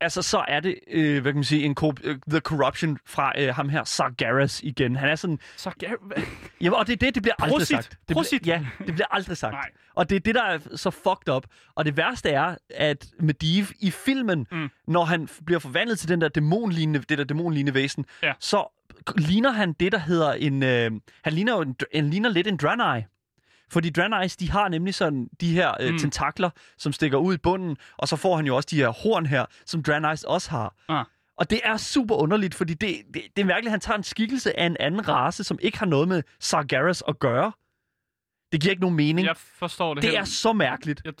altså 0.01 0.21
så 0.21 0.45
er 0.47 0.59
det, 0.59 0.75
øh, 0.91 1.21
hvad 1.21 1.31
kan 1.31 1.35
man 1.37 1.43
sige, 1.43 1.63
en 1.63 1.75
co- 1.83 1.93
øh, 2.03 2.17
The 2.29 2.39
Corruption 2.39 2.97
fra 3.05 3.31
øh, 3.37 3.55
ham 3.55 3.69
her, 3.69 3.83
Sargeras 3.83 4.61
igen. 4.63 4.95
Han 4.95 5.09
er 5.09 5.15
sådan, 5.15 5.39
Så 5.57 5.69
Gar- 5.83 6.21
ja, 6.61 6.71
og 6.71 6.87
det 6.87 6.93
er 6.93 6.97
det, 6.97 7.15
det 7.15 7.23
bliver 7.23 7.35
aldrig 7.39 7.51
Prosit. 7.59 7.67
sagt. 7.67 7.97
Det 8.07 8.13
Prosit. 8.15 8.41
Bliver, 8.41 8.57
ja, 8.59 8.65
det 8.85 8.93
bliver 8.93 9.07
aldrig 9.11 9.37
sagt. 9.37 9.53
Nej. 9.53 9.69
Og 9.95 10.09
det 10.09 10.15
er 10.15 10.19
det, 10.19 10.35
der 10.35 10.43
er 10.43 10.59
så 10.75 10.89
fucked 10.91 11.29
up. 11.35 11.45
Og 11.75 11.85
det 11.85 11.97
værste 11.97 12.29
er, 12.29 12.55
at 12.69 13.07
Medivh 13.19 13.67
i 13.79 13.91
filmen, 13.91 14.47
mm. 14.51 14.69
når 14.87 15.03
han 15.05 15.29
bliver 15.45 15.59
forvandlet 15.59 15.99
til 15.99 16.09
den 16.09 16.21
der 16.21 16.27
dæmonlignende, 16.29 16.99
det 17.09 17.17
der 17.17 17.23
dæmonlignende 17.23 17.73
væsen, 17.73 18.05
Ja. 18.23 18.33
så 18.39 18.71
ligner 19.17 19.51
han 19.51 19.73
det, 19.73 19.91
der 19.91 19.99
hedder 19.99 20.33
en... 20.33 20.63
Øh, 20.63 20.91
han 21.23 21.33
ligner 21.33 21.55
jo 21.55 21.61
en, 21.61 21.75
han 21.95 22.09
ligner 22.09 22.29
lidt 22.29 22.47
en 22.47 22.57
Draenei. 22.57 23.03
Fordi 23.71 23.91
Draenei's, 23.99 24.35
de 24.39 24.51
har 24.51 24.67
nemlig 24.69 24.95
sådan 24.95 25.29
de 25.41 25.53
her 25.53 25.73
øh, 25.79 25.91
Mm. 25.91 25.97
tentakler, 25.97 26.49
som 26.77 26.93
stikker 26.93 27.17
ud 27.17 27.33
i 27.33 27.37
bunden, 27.37 27.77
og 27.97 28.07
så 28.07 28.15
får 28.15 28.35
han 28.35 28.45
jo 28.45 28.55
også 28.55 28.67
de 28.71 28.75
her 28.75 28.89
horn 28.89 29.25
her, 29.25 29.45
som 29.65 29.83
Draenei's 29.87 30.23
også 30.27 30.49
har. 30.49 30.75
Ah. 30.89 31.05
Og 31.37 31.49
det 31.49 31.61
er 31.63 31.77
super 31.77 32.15
underligt, 32.15 32.55
fordi 32.55 32.73
det, 32.73 32.95
det, 33.13 33.21
det 33.35 33.41
er 33.41 33.45
mærkeligt, 33.45 33.67
at 33.67 33.71
han 33.71 33.79
tager 33.79 33.97
en 33.97 34.03
skikkelse 34.03 34.59
af 34.59 34.65
en 34.65 34.77
anden 34.79 35.07
race, 35.07 35.43
som 35.43 35.59
ikke 35.61 35.79
har 35.79 35.85
noget 35.85 36.07
med 36.07 36.23
Sargeras 36.39 37.03
at 37.07 37.19
gøre. 37.19 37.51
Det 38.51 38.61
giver 38.61 38.71
ikke 38.71 38.81
nogen 38.81 38.95
mening. 38.95 39.27
Jeg 39.27 39.37
forstår 39.37 39.93
det 39.93 40.01
det 40.03 40.09
heller- 40.09 40.21
er 40.21 40.25
så 40.25 40.53
mærkeligt. 40.53 41.01
Jeg 41.05 41.13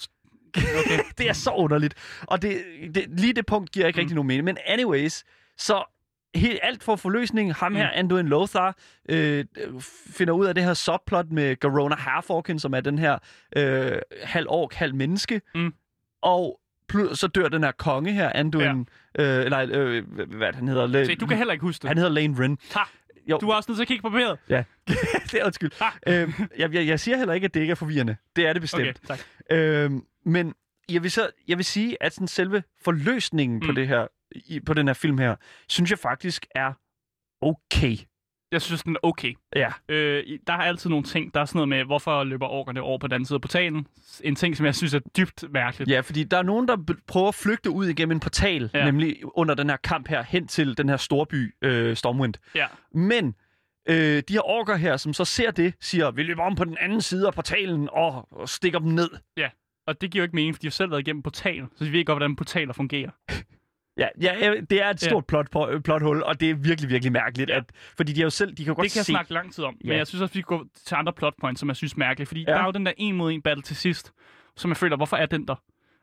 Okay. 0.57 0.99
det 1.17 1.29
er 1.29 1.33
så 1.33 1.51
underligt. 1.51 1.93
Og 2.21 2.41
det, 2.41 2.63
det, 2.95 3.05
lige 3.19 3.33
det 3.33 3.45
punkt 3.45 3.71
giver 3.71 3.87
ikke 3.87 3.97
mm. 3.97 4.01
rigtig 4.01 4.15
nogen 4.15 4.27
mening. 4.27 4.45
Men 4.45 4.57
anyways, 4.65 5.23
så 5.57 5.94
helt 6.35 6.59
alt 6.63 6.83
for 6.83 6.95
forløsningen. 6.95 7.53
Ham 7.55 7.75
her, 7.75 7.85
Mm. 7.85 7.91
Anduin 7.95 8.27
Lothar, 8.27 8.77
øh, 9.09 9.45
finder 10.11 10.33
ud 10.33 10.45
af 10.45 10.55
det 10.55 10.63
her 10.63 10.73
subplot 10.73 11.25
med 11.31 11.55
Garona 11.55 11.95
Halforken, 11.95 12.59
som 12.59 12.73
er 12.73 12.81
den 12.81 12.99
her 12.99 13.17
øh, 13.55 13.91
halv 14.23 14.45
ork, 14.49 14.73
halv 14.73 14.95
menneske. 14.95 15.41
Mm. 15.55 15.73
Og 16.21 16.59
så 17.13 17.27
dør 17.35 17.47
den 17.47 17.63
her 17.63 17.71
konge 17.71 18.11
her, 18.13 18.31
Anduin... 18.35 18.87
Ja. 19.17 19.43
Øh, 19.43 19.49
nej, 19.49 19.65
øh, 19.65 20.03
hvad 20.37 20.53
han 20.53 20.67
hedder? 20.67 20.87
La- 20.87 21.05
Se, 21.05 21.15
du 21.15 21.25
kan 21.25 21.37
heller 21.37 21.53
ikke 21.53 21.61
huske 21.65 21.81
det. 21.81 21.87
Han 21.89 21.97
hedder 21.97 22.11
Lane 22.11 22.35
Ren. 22.43 22.57
Ha. 22.75 22.79
Jo, 23.29 23.37
Du 23.37 23.49
er 23.49 23.55
også 23.55 23.71
nødt 23.71 23.77
til 23.77 23.83
at 23.83 23.87
kigge 23.87 24.01
på 24.01 24.09
papiret. 24.09 24.37
Ja, 24.49 24.63
det 25.31 25.33
er 25.41 25.45
undskyld. 25.45 25.71
Ha. 25.81 25.85
Øh, 26.23 26.33
jeg, 26.57 26.73
jeg, 26.73 26.87
jeg 26.87 26.99
siger 26.99 27.17
heller 27.17 27.33
ikke, 27.33 27.45
at 27.45 27.53
det 27.53 27.59
ikke 27.59 27.71
er 27.71 27.75
forvirrende. 27.75 28.15
Det 28.35 28.47
er 28.47 28.53
det 28.53 28.61
bestemt. 28.61 28.81
Okay, 28.87 29.07
tak. 29.07 29.19
Øhm, 29.51 30.01
men 30.25 30.53
jeg 30.89 31.03
vil, 31.03 31.11
så, 31.11 31.29
jeg 31.47 31.57
vil 31.57 31.65
sige, 31.65 31.97
at 32.03 32.13
sådan 32.13 32.27
selve 32.27 32.63
forløsningen 32.83 33.59
mm. 33.59 33.65
på, 33.65 33.71
det 33.71 33.87
her, 33.87 34.07
i, 34.35 34.59
på 34.59 34.73
den 34.73 34.87
her 34.87 34.93
film 34.93 35.17
her, 35.17 35.35
synes 35.69 35.89
jeg 35.91 35.99
faktisk 35.99 36.45
er 36.55 36.73
okay. 37.41 37.97
Jeg 38.51 38.61
synes, 38.61 38.83
den 38.83 38.95
er 38.95 38.99
okay. 39.03 39.33
Ja, 39.55 39.71
Øh, 39.89 40.23
der 40.47 40.53
er 40.53 40.57
altid 40.57 40.89
nogle 40.89 41.05
ting. 41.05 41.33
Der 41.33 41.39
er 41.41 41.45
sådan 41.45 41.57
noget 41.57 41.69
med, 41.69 41.83
hvorfor 41.83 42.23
løber 42.23 42.47
orkerne 42.47 42.81
over 42.81 42.97
på 42.97 43.07
den 43.07 43.13
anden 43.13 43.25
side 43.25 43.35
af 43.37 43.41
portalen. 43.41 43.87
En 44.23 44.35
ting, 44.35 44.57
som 44.57 44.65
jeg 44.65 44.75
synes 44.75 44.93
er 44.93 44.99
dybt 45.17 45.43
mærkeligt. 45.51 45.89
ja 45.91 45.99
fordi 45.99 46.23
der 46.23 46.37
er 46.37 46.43
nogen, 46.43 46.67
der 46.67 46.77
prøver 47.07 47.27
at 47.27 47.35
flygte 47.35 47.69
ud 47.69 47.85
igennem 47.87 48.11
en 48.15 48.19
portal, 48.19 48.69
Ja. 48.73 48.79
ja. 48.79 48.85
nemlig 48.85 49.15
under 49.37 49.55
den 49.55 49.69
her 49.69 49.77
kamp 49.77 50.07
her, 50.07 50.21
hen 50.23 50.47
til 50.47 50.77
den 50.77 50.89
her 50.89 50.97
storby 50.97 51.55
øh, 51.61 51.95
Stormwind. 51.95 52.33
Ja. 52.55 52.65
Men 52.93 53.35
øh, 53.89 54.23
de 54.27 54.33
her 54.33 54.49
orker 54.49 54.75
her, 54.75 54.97
som 54.97 55.13
så 55.13 55.25
ser 55.25 55.51
det, 55.51 55.73
siger, 55.81 56.11
vi 56.11 56.23
løber 56.23 56.43
om 56.43 56.55
på 56.55 56.63
den 56.63 56.77
anden 56.79 57.01
side 57.01 57.27
af 57.27 57.33
portalen 57.33 57.89
og, 57.91 58.27
og 58.31 58.49
stikker 58.49 58.79
dem 58.79 58.89
ned. 58.91 59.09
Og 59.87 60.01
det 60.01 60.11
giver 60.11 60.21
jo 60.21 60.23
ikke 60.23 60.35
mening, 60.35 60.55
for 60.55 60.59
de 60.61 60.67
har 60.67 60.71
selv 60.71 60.91
været 60.91 61.01
igennem 61.01 61.23
portalen. 61.23 61.67
Så 61.75 61.85
de 61.85 61.91
ved 61.91 62.05
godt, 62.05 62.17
hvordan 62.17 62.35
portaler 62.35 62.73
fungerer. 62.73 63.09
Ja, 63.97 64.07
ja, 64.21 64.33
ja, 64.41 64.53
det 64.69 64.81
er 64.83 64.89
et 64.89 65.03
Ja. 65.03 65.07
stort 65.09 65.25
plot, 65.25 65.51
på- 65.51 65.69
plothul, 65.83 66.21
og 66.23 66.39
det 66.39 66.49
er 66.49 66.53
virkelig, 66.55 66.89
virkelig 66.89 67.11
mærkeligt, 67.11 67.49
Ja. 67.49 67.57
at, 67.57 67.63
fordi 67.97 68.13
de 68.13 68.19
har 68.19 68.25
jo 68.25 68.29
selv, 68.29 68.49
de 68.51 68.55
kan 68.55 68.65
jo 68.65 68.75
godt 68.75 68.83
det 68.83 68.91
kan 68.91 68.97
jeg 68.99 69.05
se... 69.05 69.11
snakke 69.11 69.33
lang 69.33 69.53
tid 69.53 69.63
om. 69.63 69.75
Men 69.81 69.91
Ja. 69.91 69.97
jeg 69.97 70.07
synes 70.07 70.21
også, 70.21 70.33
vi 70.33 70.41
kan 70.41 70.57
gå 70.57 70.65
til 70.85 70.95
andre 70.95 71.13
plotpoints, 71.13 71.59
som 71.59 71.69
jeg 71.69 71.75
synes 71.75 71.93
er 71.93 71.97
mærkelige. 71.99 72.27
Fordi 72.27 72.45
Ja. 72.47 72.51
der 72.53 72.59
er 72.59 72.65
jo 72.65 72.71
den 72.71 72.85
der 72.85 72.91
en 72.97 73.15
mod 73.15 73.31
en 73.31 73.41
battle 73.41 73.61
til 73.63 73.75
sidst, 73.75 74.11
som 74.55 74.69
jeg 74.71 74.77
føler, 74.77 74.95
hvorfor 74.97 75.17
er 75.17 75.25
den 75.25 75.47
der? 75.47 75.55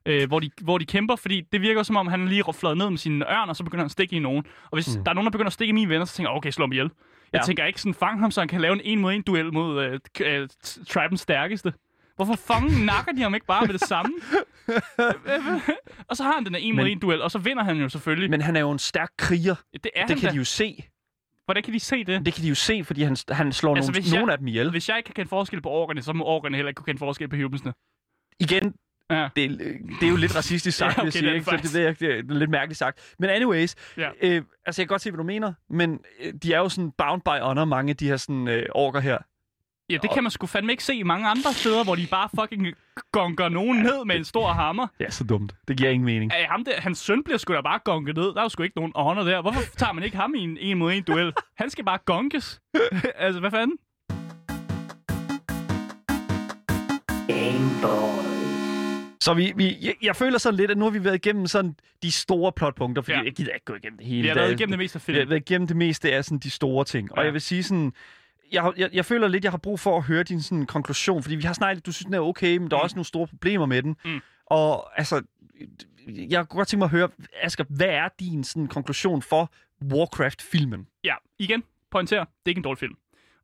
Øh, 0.06 0.28
hvor, 0.28 0.40
de, 0.40 0.50
hvor 0.62 0.78
de 0.78 0.84
kæmper, 0.84 1.16
fordi 1.16 1.40
det 1.52 1.60
virker 1.60 1.82
som 1.82 1.96
om, 1.96 2.06
han 2.06 2.28
lige 2.28 2.44
er 2.48 2.52
fløjet 2.52 2.78
ned 2.78 2.90
med 2.90 2.98
sine 2.98 3.24
ørn, 3.32 3.48
og 3.48 3.56
så 3.56 3.64
begynder 3.64 3.82
han 3.82 3.86
at 3.86 3.90
stikke 3.92 4.16
i 4.16 4.18
nogen. 4.18 4.44
Og 4.62 4.76
hvis 4.76 4.96
mm. 4.96 5.04
Der 5.04 5.10
er 5.10 5.14
nogen, 5.14 5.26
der 5.26 5.30
begynder 5.30 5.46
at 5.46 5.52
stikke 5.52 5.70
i 5.70 5.74
mine 5.74 5.88
venner, 5.90 6.04
så 6.04 6.14
tænker 6.16 6.30
jeg, 6.30 6.36
okay, 6.36 6.50
slå 6.50 6.62
ham 6.64 6.72
ihjel. 6.72 6.90
Jeg 7.32 7.38
Ja. 7.40 7.46
tænker 7.46 7.64
ikke 7.64 7.80
sådan, 7.80 7.94
fang 7.94 8.20
ham, 8.20 8.30
så 8.30 8.40
han 8.40 8.48
kan 8.48 8.60
lave 8.60 8.74
en 8.74 8.80
en 8.84 9.00
mod 9.00 9.12
en 9.12 9.22
duel 9.22 9.52
mod 9.52 9.84
øh, 9.84 10.00
øh, 10.20 10.48
Tribens 10.88 11.20
stærkeste. 11.20 11.72
Hvorfor 12.16 12.34
fucking 12.36 12.84
nakker 12.84 13.12
de 13.12 13.22
ham 13.22 13.34
ikke 13.34 13.46
bare 13.46 13.66
med 13.66 13.72
det 13.72 13.80
samme? 13.80 14.12
og 16.08 16.16
så 16.16 16.22
har 16.22 16.32
han 16.34 16.44
den 16.44 16.52
der 16.54 16.58
en 16.62 16.76
mod 16.76 16.86
en 16.86 16.98
duel, 16.98 17.22
og 17.22 17.30
så 17.30 17.38
vinder 17.38 17.64
han 17.64 17.76
jo 17.76 17.88
selvfølgelig. 17.88 18.30
Men 18.30 18.40
han 18.40 18.56
er 18.56 18.60
jo 18.60 18.70
en 18.70 18.78
stærk 18.78 19.10
kriger. 19.18 19.54
det 19.72 19.90
er 19.96 20.06
det 20.06 20.16
kan 20.16 20.26
da. 20.26 20.32
de 20.32 20.36
jo 20.36 20.44
se. 20.44 20.84
Hvordan 21.44 21.62
kan 21.62 21.72
de 21.74 21.80
se 21.80 22.04
det? 22.04 22.26
Det 22.26 22.34
kan 22.34 22.42
de 22.42 22.48
jo 22.48 22.54
se, 22.54 22.84
fordi 22.84 23.02
han, 23.02 23.16
han 23.30 23.52
slår 23.52 23.76
Altså, 23.76 23.92
nogle, 23.92 24.04
jeg- 24.10 24.18
nogle 24.18 24.32
af 24.32 24.38
dem 24.38 24.46
ihjel. 24.46 24.70
Hvis 24.70 24.88
jeg 24.88 24.96
ikke 24.96 25.06
kan 25.06 25.14
kende 25.14 25.28
forskel 25.28 25.62
på 25.62 25.68
orkerne, 25.70 26.02
så 26.02 26.12
må 26.12 26.24
orkerne 26.24 26.56
heller 26.56 26.68
ikke 26.68 26.76
kunne 26.78 26.84
kende 26.86 26.98
forskel 26.98 27.28
på 27.28 27.36
humensene. 27.36 27.72
Igen, 28.40 28.74
Ja. 29.10 29.28
det, 29.36 29.44
er- 29.44 29.48
det 30.00 30.02
er 30.06 30.08
jo 30.08 30.16
lidt 30.16 30.36
racistisk 30.36 30.78
sagt, 30.78 30.96
Ja, 30.96 31.02
okay, 31.02 31.22
er 31.22 31.26
jeg 31.26 31.34
det 31.34 31.44
sige, 31.44 31.56
ikke? 31.56 31.68
Så 31.68 31.78
det, 31.78 31.98
det, 32.00 32.08
er, 32.08 32.18
det 32.22 32.30
er 32.30 32.34
lidt 32.38 32.50
mærkeligt 32.50 32.78
sagt. 32.78 33.14
Men 33.18 33.30
anyways, 33.30 33.74
Ja. 33.96 34.08
øh, 34.22 34.42
altså 34.66 34.82
jeg 34.82 34.86
kan 34.86 34.86
godt 34.86 35.02
se, 35.02 35.10
hvad 35.10 35.18
du 35.18 35.24
mener, 35.24 35.52
men 35.70 35.98
øh, 36.20 36.32
de 36.42 36.52
er 36.54 36.58
jo 36.58 36.68
sådan 36.68 36.92
bound 36.98 37.22
by 37.22 37.40
honor, 37.42 37.64
mange 37.64 37.90
af 37.90 37.96
de 37.96 38.08
her 38.08 38.16
sådan, 38.16 38.48
øh, 38.48 38.66
orker 38.74 39.00
her. 39.00 39.18
Ja, 39.92 39.98
det 40.02 40.10
kan 40.14 40.22
man 40.22 40.30
sgu 40.30 40.46
fandme 40.46 40.72
ikke 40.72 40.84
se 40.84 40.94
i 40.94 41.02
mange 41.02 41.28
andre 41.28 41.52
steder, 41.52 41.84
hvor 41.84 41.94
de 41.94 42.06
bare 42.10 42.28
fucking 42.40 42.66
gonker 43.12 43.48
nogen 43.48 43.78
ned 43.82 44.04
med 44.04 44.16
en 44.16 44.24
stor 44.24 44.48
hammer. 44.48 44.86
Ja, 45.00 45.10
så 45.10 45.24
dumt. 45.24 45.54
Det 45.68 45.76
giver 45.76 45.90
ingen 45.90 46.04
mening. 46.06 46.32
Ej, 46.32 46.46
ham 46.50 46.64
der, 46.64 46.72
hans 46.80 46.98
søn 46.98 47.24
bliver 47.24 47.38
sgu 47.38 47.54
da 47.54 47.60
bare 47.60 47.78
gonket 47.84 48.16
ned. 48.16 48.24
Der 48.24 48.38
er 48.38 48.42
jo 48.42 48.48
sgu 48.48 48.62
ikke 48.62 48.76
nogen 48.76 48.92
honor 48.96 49.22
der. 49.22 49.42
Hvorfor 49.42 49.62
tager 49.76 49.92
man 49.92 50.04
ikke 50.04 50.16
ham 50.16 50.34
i 50.34 50.40
en 50.40 50.56
en 50.60 50.78
mod 50.78 50.92
en 50.92 51.02
duel? 51.02 51.32
Han 51.58 51.70
skal 51.70 51.84
bare 51.84 51.98
gonkes. 52.04 52.60
altså, 53.16 53.40
hvad 53.40 53.50
fanden? 53.50 53.76
Så 59.20 59.34
vi, 59.34 59.52
vi, 59.56 59.76
jeg, 59.82 59.94
jeg 60.02 60.16
føler 60.16 60.38
sådan 60.38 60.56
lidt, 60.56 60.70
at 60.70 60.78
nu 60.78 60.84
har 60.84 60.90
vi 60.90 61.04
været 61.04 61.14
igennem 61.14 61.46
sådan 61.46 61.74
de 62.02 62.12
store 62.12 62.52
plotpunkter, 62.52 63.02
fordi 63.02 63.12
Ja. 63.12 63.18
ja. 63.18 63.24
jeg 63.24 63.32
gider 63.32 63.52
ikke 63.52 63.64
gå 63.64 63.74
igennem 63.74 63.98
det 63.98 64.06
hele. 64.06 64.22
Vi 64.22 64.28
har 64.28 64.34
været 64.34 64.52
igennem 64.52 64.70
det 64.70 64.78
meste 64.78 64.96
af 64.96 65.02
Vi 65.06 65.12
har 65.12 65.18
filmen. 65.18 65.30
været 65.30 65.50
igennem 65.50 65.66
det 65.68 65.76
meste 65.76 66.12
af 66.12 66.24
sådan 66.24 66.38
de 66.38 66.50
store 66.50 66.84
ting. 66.84 67.12
Og 67.12 67.18
Ja. 67.18 67.24
jeg 67.24 67.32
vil 67.32 67.40
sige 67.40 67.62
sådan, 67.62 67.92
jeg, 68.52 68.72
jeg, 68.76 68.90
jeg 68.92 69.04
føler 69.04 69.28
lidt, 69.28 69.44
jeg 69.44 69.52
har 69.52 69.58
brug 69.58 69.80
for 69.80 69.96
at 69.96 70.02
høre 70.02 70.22
din 70.22 70.42
sådan, 70.42 70.66
konklusion, 70.66 71.22
fordi 71.22 71.34
vi 71.36 71.42
har 71.42 71.52
snakket, 71.52 71.86
du 71.86 71.92
synes, 71.92 72.04
den 72.04 72.14
er 72.14 72.20
okay, 72.20 72.56
men 72.56 72.70
der 72.70 72.76
er 72.76 72.80
Mm. 72.80 72.84
også 72.84 72.96
nogle 72.96 73.06
store 73.06 73.26
problemer 73.26 73.66
med 73.66 73.82
den. 73.82 73.96
Mm. 74.04 74.20
Og 74.46 74.98
altså, 74.98 75.22
jeg 76.08 76.48
kunne 76.48 76.58
godt 76.58 76.68
tænke 76.68 76.78
mig 76.78 76.86
at 76.86 76.90
høre, 76.90 77.08
Asger, 77.42 77.64
hvad 77.68 77.86
er 77.88 78.08
din 78.20 78.44
sådan, 78.44 78.66
konklusion 78.66 79.22
for 79.22 79.52
Warcraft-filmen? 79.92 80.86
Ja, 81.04 81.14
igen, 81.38 81.62
pointer, 81.90 82.18
det 82.20 82.26
er 82.46 82.48
ikke 82.50 82.58
en 82.58 82.62
dårlig 82.64 82.78
film. 82.78 82.94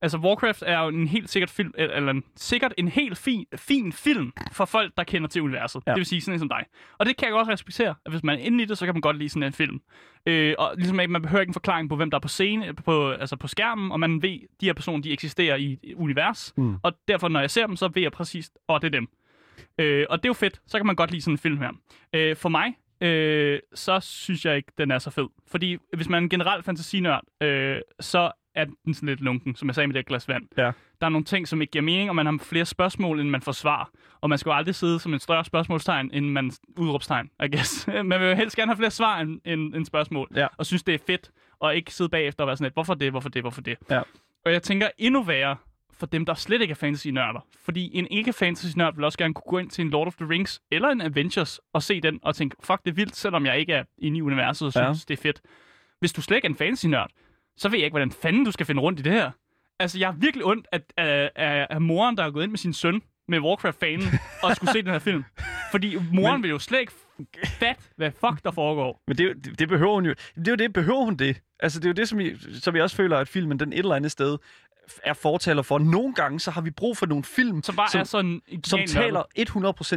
Altså, 0.02 0.18
Warcraft 0.18 0.62
er 0.66 0.80
jo 0.80 0.88
en 0.88 1.08
helt 1.08 1.30
sikkert 1.30 1.50
film, 1.50 1.74
eller 1.78 2.10
en, 2.10 2.24
sikkert 2.36 2.74
en 2.78 2.88
helt 2.88 3.18
fin, 3.18 3.46
fin 3.56 3.92
film 3.92 4.32
for 4.52 4.64
folk, 4.64 4.92
der 4.96 5.04
kender 5.04 5.28
til 5.28 5.42
universet. 5.42 5.82
Ja. 5.86 5.90
Det 5.90 5.98
vil 5.98 6.06
sige 6.06 6.20
sådan 6.20 6.34
en 6.34 6.38
som 6.38 6.48
dig. 6.48 6.64
Og 6.98 7.06
det 7.06 7.16
kan 7.16 7.26
jeg 7.28 7.32
godt 7.32 7.48
respektere, 7.48 7.94
at 8.06 8.12
hvis 8.12 8.22
man 8.22 8.38
er 8.38 8.42
inde 8.42 8.62
i 8.62 8.66
det, 8.66 8.78
så 8.78 8.84
kan 8.84 8.94
man 8.94 9.00
godt 9.00 9.16
lide 9.16 9.28
sådan 9.28 9.42
en 9.42 9.52
film. 9.52 9.80
Øh, 10.26 10.54
og 10.58 10.74
ligesom 10.76 10.96
man 10.96 11.22
behøver 11.22 11.40
ikke 11.40 11.50
en 11.50 11.54
forklaring 11.54 11.88
på, 11.88 11.96
hvem 11.96 12.10
der 12.10 12.18
er 12.18 12.20
på 12.20 12.28
scene, 12.28 12.74
på, 12.74 13.10
altså 13.10 13.36
på 13.36 13.48
skærmen, 13.48 13.92
og 13.92 14.00
man 14.00 14.22
ved, 14.22 14.38
de 14.60 14.66
her 14.66 14.72
personer, 14.72 15.02
de 15.02 15.12
eksisterer 15.12 15.56
i 15.56 15.78
et 15.82 15.94
univers. 15.94 16.52
Mm. 16.56 16.76
Og 16.82 16.92
derfor, 17.08 17.28
når 17.28 17.40
jeg 17.40 17.50
ser 17.50 17.66
dem, 17.66 17.76
så 17.76 17.88
ved 17.94 18.02
jeg 18.02 18.12
præcis, 18.12 18.50
åh, 18.68 18.74
oh, 18.74 18.80
det 18.80 18.86
er 18.86 18.90
dem. 18.90 19.08
Øh, 19.78 20.06
og 20.10 20.18
det 20.18 20.24
er 20.24 20.28
jo 20.28 20.34
fedt, 20.34 20.60
så 20.66 20.78
kan 20.78 20.86
man 20.86 20.96
godt 20.96 21.10
lide 21.10 21.22
sådan 21.22 21.34
en 21.34 21.38
film 21.38 21.58
her. 21.58 21.70
Øh, 22.12 22.36
for 22.36 22.48
mig, 22.48 22.74
øh, 23.00 23.58
så 23.74 24.00
synes 24.00 24.44
jeg 24.44 24.56
ikke, 24.56 24.72
den 24.78 24.90
er 24.90 24.98
så 24.98 25.10
fed. 25.10 25.28
Fordi 25.46 25.76
hvis 25.96 26.08
man 26.08 26.22
er 26.22 26.24
en 26.24 26.28
generel 26.28 26.62
fantasinørd, 26.62 27.24
øh, 27.42 27.80
så 28.00 28.32
er 28.58 28.64
den 28.84 28.94
sådan 28.94 29.08
lidt 29.08 29.20
lunken, 29.20 29.54
som 29.56 29.68
jeg 29.68 29.74
sagde 29.74 29.86
med 29.86 29.94
det 29.94 30.06
glas 30.06 30.28
vand. 30.28 30.44
Ja. 30.56 30.62
Der 31.00 31.06
er 31.06 31.08
nogle 31.08 31.24
ting, 31.24 31.48
som 31.48 31.60
ikke 31.62 31.70
giver 31.70 31.82
mening, 31.82 32.08
og 32.10 32.16
man 32.16 32.26
har 32.26 32.38
flere 32.42 32.64
spørgsmål, 32.64 33.20
end 33.20 33.30
man 33.30 33.42
får 33.42 33.52
svar. 33.52 33.90
Og 34.20 34.28
man 34.28 34.38
skal 34.38 34.50
jo 34.50 34.56
aldrig 34.56 34.74
sidde 34.74 35.00
som 35.00 35.14
en 35.14 35.20
større 35.20 35.44
spørgsmålstegn, 35.44 36.10
end 36.12 36.26
man 36.30 36.52
udråbstegn, 36.76 37.30
I 37.44 37.48
guess. 37.56 37.86
man 38.04 38.20
vil 38.20 38.28
jo 38.28 38.34
helst 38.34 38.56
gerne 38.56 38.70
have 38.70 38.76
flere 38.76 38.90
svar 38.90 39.20
end, 39.20 39.40
end, 39.44 39.74
end 39.74 39.84
spørgsmål. 39.84 40.28
Ja. 40.36 40.46
Og 40.56 40.66
synes, 40.66 40.82
det 40.82 40.94
er 40.94 40.98
fedt, 41.06 41.30
og 41.60 41.76
ikke 41.76 41.94
sidde 41.94 42.10
bagefter 42.10 42.44
og 42.44 42.46
være 42.48 42.56
sådan 42.56 42.64
lidt, 42.64 42.74
hvorfor 42.74 42.94
det, 42.94 43.10
hvorfor 43.10 43.28
det, 43.28 43.42
hvorfor 43.42 43.60
det. 43.60 43.76
Ja. 43.90 44.00
Og 44.44 44.52
jeg 44.52 44.62
tænker 44.62 44.88
endnu 44.98 45.22
værre 45.22 45.56
for 45.92 46.06
dem, 46.06 46.24
der 46.26 46.34
slet 46.34 46.60
ikke 46.62 46.72
er 46.72 46.76
fantasy-nørder. 46.76 47.46
Fordi 47.64 47.90
en 47.94 48.06
ikke-fantasy-nørd 48.10 48.94
vil 48.94 49.04
også 49.04 49.18
gerne 49.18 49.34
kunne 49.34 49.50
gå 49.50 49.58
ind 49.58 49.70
til 49.70 49.84
en 49.84 49.90
Lord 49.90 50.06
of 50.06 50.14
the 50.16 50.28
Rings 50.28 50.60
eller 50.70 50.88
en 50.88 51.00
Avengers 51.00 51.60
og 51.72 51.82
se 51.82 52.00
den 52.00 52.18
og 52.22 52.34
tænke, 52.36 52.56
fuck, 52.62 52.84
det 52.84 52.90
er 52.90 52.94
vildt, 52.94 53.16
selvom 53.16 53.46
jeg 53.46 53.58
ikke 53.58 53.72
er 53.72 53.84
inde 53.98 54.18
i 54.18 54.22
universet 54.22 54.66
og 54.66 54.82
Ja. 54.82 54.92
synes, 54.92 55.04
det 55.06 55.18
er 55.18 55.22
fedt. 55.22 55.40
Hvis 56.00 56.12
du 56.12 56.22
slet 56.22 56.36
ikke 56.36 56.46
er 56.46 56.50
en 56.50 56.56
fantasy-nørd, 56.56 57.10
så 57.58 57.68
ved 57.68 57.78
jeg 57.78 57.84
ikke, 57.84 57.92
hvordan 57.92 58.12
fanden 58.12 58.44
du 58.44 58.50
skal 58.52 58.66
finde 58.66 58.82
rundt 58.82 59.00
i 59.00 59.02
det 59.02 59.12
her. 59.12 59.30
Altså, 59.80 59.98
jeg 59.98 60.08
har 60.08 60.12
virkelig 60.12 60.46
ondt 60.46 60.66
af, 60.72 60.80
af, 60.96 61.30
af, 61.36 61.66
af 61.70 61.80
moren, 61.80 62.16
der 62.16 62.24
er 62.24 62.30
gået 62.30 62.42
ind 62.42 62.52
med 62.52 62.58
sin 62.58 62.72
søn 62.72 63.02
med 63.28 63.38
Warcraft-fanen 63.40 64.08
og 64.42 64.56
skulle 64.56 64.72
se 64.72 64.82
den 64.82 64.90
her 64.92 64.98
film. 64.98 65.24
Fordi 65.70 65.96
moren 66.12 66.34
Men- 66.34 66.42
vil 66.42 66.50
jo 66.50 66.58
slet 66.58 66.80
ikke 66.80 66.92
fat, 67.46 67.90
hvad 67.96 68.10
fuck 68.10 68.44
der 68.44 68.50
foregår. 68.50 69.02
Men 69.06 69.18
det, 69.18 69.44
det, 69.44 69.58
det 69.58 69.68
behøver 69.68 69.94
hun 69.94 70.06
jo. 70.06 70.14
Det 70.34 70.48
er 70.48 70.52
jo 70.52 70.56
det, 70.56 70.72
behøver 70.72 71.04
hun 71.04 71.16
det. 71.16 71.40
Altså, 71.60 71.78
det 71.80 71.84
er 71.86 71.88
jo 71.90 71.94
det, 71.94 72.08
som 72.08 72.20
jeg, 72.20 72.36
som 72.62 72.74
jeg 72.74 72.82
også 72.82 72.96
føler, 72.96 73.16
at 73.18 73.28
filmen 73.28 73.58
den 73.60 73.72
et 73.72 73.78
eller 73.78 73.94
andet 73.94 74.10
sted 74.12 74.38
er 75.04 75.12
fortaler 75.14 75.62
for. 75.62 75.78
Nogle 75.78 76.14
gange, 76.14 76.40
så 76.40 76.50
har 76.50 76.60
vi 76.60 76.70
brug 76.70 76.96
for 76.96 77.06
nogle 77.06 77.24
film, 77.24 77.62
Som 77.62 77.76
bare 77.76 77.88
som, 77.88 78.00
er 78.00 78.04
sådan 78.04 78.40
som 78.64 78.80
taler 78.86 79.22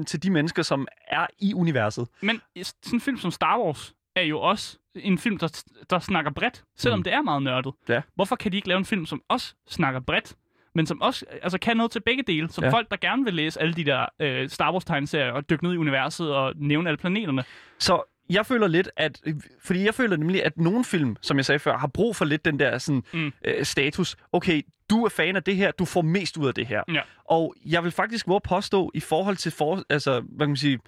100% 0.02 0.04
til 0.04 0.24
de 0.24 0.30
mennesker, 0.30 0.64
som 0.64 0.88
er 1.08 1.28
i 1.40 1.54
universet. 1.54 2.08
Men 2.22 2.42
sådan 2.64 2.74
en 2.94 3.02
film 3.02 3.18
som 3.18 3.32
Star 3.32 3.60
Wars 3.60 3.94
er 4.16 4.22
jo 4.22 4.40
også 4.42 4.78
en 4.96 5.18
film, 5.18 5.38
der, 5.38 5.64
der 5.90 6.00
snakker 6.00 6.32
bredt, 6.32 6.64
selvom 6.76 7.00
mm. 7.00 7.04
Det 7.04 7.14
er 7.14 7.22
meget 7.22 7.44
nørdet. 7.44 7.74
Ja. 7.90 8.02
Hvorfor 8.16 8.36
kan 8.36 8.52
de 8.52 8.58
ikke 8.58 8.68
lave 8.68 8.78
en 8.78 8.86
film, 8.86 9.06
som 9.06 9.22
også 9.30 9.54
snakker 9.70 10.00
bredt, 10.00 10.36
men 10.76 10.86
som 10.88 11.02
også 11.02 11.26
altså, 11.42 11.58
kan 11.58 11.78
noget 11.78 11.92
til 11.92 12.00
begge 12.00 12.24
dele? 12.24 12.50
Som 12.50 12.64
ja. 12.64 12.70
Folk, 12.70 12.92
der 12.92 12.98
gerne 12.98 13.24
vil 13.24 13.34
læse 13.34 13.62
alle 13.62 13.74
de 13.74 13.84
der 13.86 14.06
øh, 14.20 14.50
Star 14.50 14.72
Wars-tegneserier 14.72 15.32
og 15.32 15.50
dykke 15.50 15.64
ned 15.64 15.74
i 15.74 15.78
universet 15.78 16.34
og 16.34 16.54
nævne 16.56 16.90
alle 16.90 16.98
planeterne. 16.98 17.44
Så 17.80 18.04
jeg 18.30 18.46
føler 18.46 18.68
lidt, 18.68 18.90
at... 18.98 19.22
Fordi 19.64 19.84
jeg 19.86 19.94
føler 19.94 20.18
nemlig, 20.18 20.46
at 20.46 20.58
nogle 20.58 20.84
film, 20.86 21.16
som 21.22 21.38
jeg 21.38 21.46
sagde 21.46 21.60
før, 21.60 21.78
har 21.78 21.88
brug 21.88 22.16
for 22.16 22.26
lidt 22.26 22.46
den 22.46 22.60
der 22.60 22.78
sådan, 22.78 23.04
Mm. 23.14 23.34
øh, 23.46 23.66
status. 23.66 24.16
Okay, 24.32 24.62
du 24.90 25.06
er 25.06 25.10
fan 25.10 25.36
af 25.36 25.44
det 25.44 25.56
her, 25.56 25.72
du 25.72 25.86
får 25.86 26.02
mest 26.02 26.38
ud 26.38 26.48
af 26.48 26.54
det 26.54 26.68
her. 26.68 26.84
Ja. 26.94 27.02
Og 27.26 27.56
jeg 27.66 27.84
vil 27.84 27.92
faktisk 27.92 28.28
våge 28.28 28.42
påstå, 28.42 28.92
i 28.94 29.00
forhold 29.00 29.36
til 29.38 29.52
for, 29.52 29.84
altså, 29.90 30.20
hvad 30.20 30.40
kan 30.40 30.50
man 30.50 30.58
sige, 30.58 30.80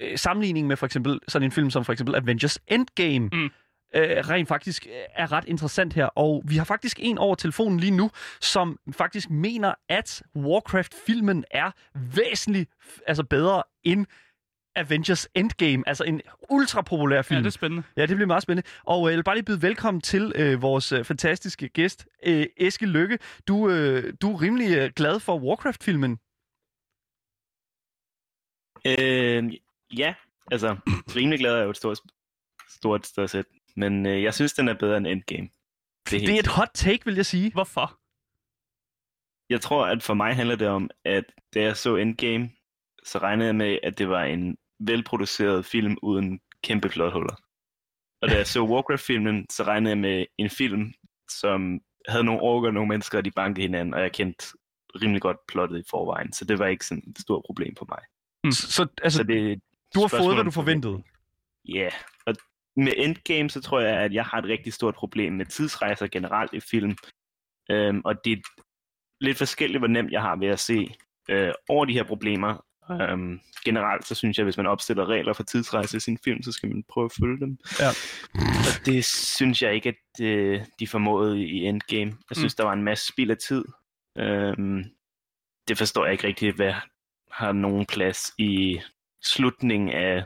øh, 0.00 0.18
sammenligning 0.18 0.66
med 0.66 0.76
for 0.76 0.86
eksempel 0.86 1.20
sådan 1.28 1.44
en 1.46 1.52
film 1.52 1.70
som 1.70 1.84
for 1.84 1.92
eksempel 1.92 2.14
Avengers 2.14 2.58
Endgame, 2.66 3.28
Mm. 3.32 3.44
øh, 3.44 3.50
rent 4.28 4.48
faktisk 4.48 4.86
øh, 4.86 4.92
er 5.14 5.32
ret 5.32 5.44
interessant 5.44 5.92
her. 5.92 6.06
Og 6.06 6.42
vi 6.46 6.56
har 6.56 6.64
faktisk 6.64 6.98
en 7.02 7.18
over 7.18 7.34
telefonen 7.34 7.80
lige 7.80 7.96
nu, 7.96 8.10
som 8.40 8.78
faktisk 8.92 9.30
mener, 9.30 9.74
at 9.88 10.22
Warcraft-filmen 10.36 11.44
er 11.50 11.70
væsentligt 12.16 12.70
altså 13.06 13.24
bedre 13.24 13.62
end 13.82 14.06
Avengers 14.76 15.28
Endgame, 15.34 15.82
altså 15.86 16.04
en 16.04 16.20
ultra 16.50 16.82
populær 16.82 17.22
film. 17.22 17.36
Ja, 17.36 17.40
det 17.40 17.46
er 17.46 17.50
spændende. 17.50 17.82
Ja, 17.96 18.06
det 18.06 18.16
bliver 18.16 18.26
meget 18.26 18.42
spændende. 18.42 18.68
Og 18.84 19.08
øh, 19.08 19.10
jeg 19.12 19.16
vil 19.16 19.24
bare 19.24 19.34
lige 19.36 19.44
byde 19.44 19.62
velkommen 19.62 20.00
til 20.00 20.32
øh, 20.36 20.62
vores 20.62 20.92
øh, 20.92 21.04
fantastiske 21.04 21.68
gæst, 21.68 22.06
øh, 22.26 22.46
Eske 22.56 22.86
Lykke. 22.86 23.18
Du, 23.48 23.70
øh, 23.70 24.14
du 24.22 24.32
er 24.32 24.42
rimelig 24.42 24.76
øh, 24.78 24.90
glad 24.96 25.20
for 25.20 25.38
Warcraft-filmen. 25.38 26.18
Øh, 28.86 29.52
ja, 29.96 30.14
altså, 30.50 30.76
rimelig 31.16 31.38
glad 31.38 31.54
er 31.54 31.62
jo 31.62 31.70
et 31.70 31.76
stort, 31.76 32.00
stort, 32.68 33.06
stort 33.06 33.30
sæt. 33.30 33.44
Men 33.76 34.06
øh, 34.06 34.22
jeg 34.22 34.34
synes, 34.34 34.52
den 34.52 34.68
er 34.68 34.74
bedre 34.74 34.96
end 34.96 35.06
Endgame. 35.06 35.48
Det 36.06 36.16
er, 36.16 36.18
helt 36.18 36.28
Det 36.28 36.34
er 36.34 36.40
et 36.40 36.46
hot 36.46 36.70
take, 36.74 37.04
vil 37.04 37.14
jeg 37.14 37.26
sige. 37.26 37.52
Hvorfor? 37.52 37.98
Jeg 39.50 39.60
tror, 39.60 39.86
at 39.86 40.02
for 40.02 40.14
mig 40.14 40.36
handler 40.36 40.56
det 40.56 40.68
om, 40.68 40.90
at 41.04 41.24
da 41.54 41.62
jeg 41.62 41.76
så 41.76 41.96
Endgame, 41.96 42.50
så 43.04 43.18
regnede 43.18 43.46
jeg 43.46 43.56
med, 43.56 43.78
at 43.82 43.98
det 43.98 44.08
var 44.08 44.24
en 44.24 44.56
velproduceret 44.80 45.64
film 45.64 45.96
uden 46.02 46.40
kæmpe 46.62 46.88
plothuller. 46.88 47.34
Og 48.22 48.28
da 48.28 48.36
jeg 48.36 48.46
så 48.46 48.62
Warcraft-filmen, 48.62 49.46
så 49.50 49.62
regnede 49.62 49.90
jeg 49.90 49.98
med 49.98 50.26
en 50.38 50.50
film, 50.50 50.92
som 51.40 51.80
havde 52.08 52.24
nogle 52.24 52.40
orker 52.40 52.68
og 52.68 52.74
nogle 52.74 52.88
mennesker, 52.88 53.18
og 53.18 53.24
de 53.24 53.30
bankede 53.30 53.62
hinanden, 53.62 53.94
og 53.94 54.00
jeg 54.00 54.12
kendte 54.12 54.44
rimelig 55.02 55.22
godt 55.22 55.36
plottet 55.48 55.78
i 55.78 55.88
forvejen, 55.90 56.32
så 56.32 56.44
det 56.44 56.58
var 56.58 56.66
ikke 56.66 56.86
sådan 56.86 57.04
et 57.10 57.18
stort 57.18 57.42
problem 57.46 57.76
for 57.76 57.86
mig. 57.88 58.02
Så, 58.52 58.72
så 58.72 58.86
altså, 59.02 59.16
Så 59.16 59.22
det 59.22 59.52
et 59.52 59.62
du 59.94 60.00
har 60.00 60.08
fået, 60.08 60.34
hvad 60.34 60.44
du 60.44 60.50
forventede. 60.50 61.02
Ja, 61.68 61.78
yeah. 61.78 61.92
og 62.26 62.34
med 62.76 62.92
Endgame, 62.96 63.50
så 63.50 63.60
tror 63.60 63.80
jeg, 63.80 63.96
at 63.96 64.12
jeg 64.12 64.24
har 64.24 64.38
et 64.38 64.44
rigtig 64.44 64.72
stort 64.72 64.94
problem 64.94 65.32
med 65.32 65.46
tidsrejser 65.46 66.06
generelt 66.06 66.52
i 66.52 66.60
film. 66.60 66.96
Øhm, 67.70 68.02
og 68.04 68.24
det 68.24 68.32
er 68.32 68.42
lidt 69.20 69.38
forskelligt, 69.38 69.80
hvor 69.80 69.88
nemt 69.88 70.12
jeg 70.12 70.22
har 70.22 70.36
ved 70.36 70.48
at 70.48 70.60
se 70.60 70.94
øh, 71.28 71.52
over 71.68 71.84
de 71.84 71.92
her 71.92 72.04
problemer. 72.04 72.64
Øhm, 72.90 73.40
generelt, 73.64 74.06
så 74.06 74.14
synes 74.14 74.38
jeg, 74.38 74.42
at 74.42 74.46
hvis 74.46 74.56
man 74.56 74.66
opstiller 74.66 75.06
regler 75.06 75.32
for 75.32 75.42
tidsrejse 75.42 75.96
i 75.96 76.00
sin 76.00 76.18
film, 76.24 76.42
så 76.42 76.52
skal 76.52 76.68
man 76.68 76.84
prøve 76.88 77.04
at 77.04 77.12
følge 77.20 77.40
dem. 77.40 77.58
Ja. 77.80 77.88
Og 78.34 78.86
det 78.86 79.04
synes 79.04 79.62
jeg 79.62 79.74
ikke, 79.74 79.88
at 79.88 80.24
øh, 80.24 80.60
de 80.80 80.86
formåede 80.86 81.42
i 81.42 81.64
Endgame. 81.64 82.12
Jeg 82.30 82.36
synes, 82.36 82.54
mm. 82.54 82.56
der 82.56 82.64
var 82.64 82.72
en 82.72 82.82
masse 82.82 83.06
spild 83.06 83.30
af 83.30 83.36
tid. 83.36 83.64
Øhm, 84.18 84.84
det 85.68 85.78
forstår 85.78 86.04
jeg 86.04 86.12
ikke 86.12 86.26
rigtig, 86.26 86.54
hvad 86.54 86.74
har 87.30 87.52
nogen 87.52 87.86
plads 87.86 88.32
i 88.38 88.80
slutningen 89.24 89.88
af 89.90 90.24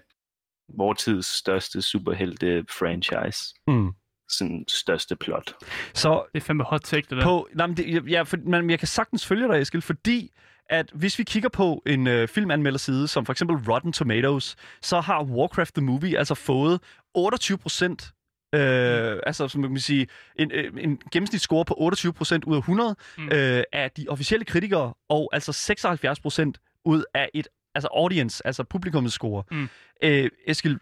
vores 0.77 0.99
tids 0.99 1.27
største 1.27 1.83
superhelte-franchise. 1.83 3.55
Mm. 3.67 3.93
Sådan 4.29 4.65
største 4.69 5.17
plot. 5.17 5.55
Så 5.95 6.25
Det 6.33 6.41
er 6.41 6.45
fandme 6.45 6.65
hot 6.65 6.81
take, 6.85 7.07
det 7.11 7.17
der. 7.19 7.25
på, 7.25 7.49
nej, 7.55 7.67
men 7.67 7.77
det, 7.77 8.11
ja, 8.11 8.23
for, 8.23 8.37
men 8.37 8.71
jeg 8.71 8.79
kan 8.79 8.89
sagtens 8.89 9.27
følge 9.27 9.49
dig, 9.49 9.61
Eskild, 9.61 9.83
fordi 9.83 10.33
at 10.71 10.91
hvis 10.95 11.19
vi 11.19 11.25
kigger 11.25 11.49
på 11.49 11.83
en 11.87 12.07
øh, 12.07 12.29
filmanmelderside, 12.29 13.09
som 13.09 13.27
for 13.27 13.33
eksempel 13.33 13.57
Rotten 13.73 13.93
Tomatoes, 13.93 14.57
så 14.83 15.01
har 15.01 15.23
Warcraft 15.25 15.75
the 15.75 15.85
Movie 15.85 16.19
altså 16.19 16.35
fået 16.35 16.81
28 17.15 17.59
procent 17.59 18.11
Øh, 18.55 19.21
altså, 19.27 19.49
som 19.49 19.61
man 19.61 19.71
kan 19.71 19.81
sige, 19.81 20.07
en, 20.39 20.51
øh, 20.53 20.73
en 20.79 21.01
gennemsnitsscore 21.13 21.65
på 21.65 21.75
28% 21.75 22.41
ud 22.47 22.55
af 22.55 22.59
100 22.59 22.97
Mm. 23.19 23.23
mm. 23.25 23.29
øh, 23.33 23.63
af 23.73 23.91
de 23.91 24.07
officielle 24.09 24.45
kritikere, 24.45 24.95
og 25.09 25.31
altså 25.33 25.53
76% 25.53 26.81
ud 26.85 27.05
af 27.15 27.31
et 27.35 27.49
altså 27.75 27.89
audience, 27.93 28.47
altså 28.47 28.65
publikummets 28.65 29.15
score. 29.15 29.43
Mm. 29.51 29.69
Øh, 30.03 30.31
Eskild, 30.47 30.79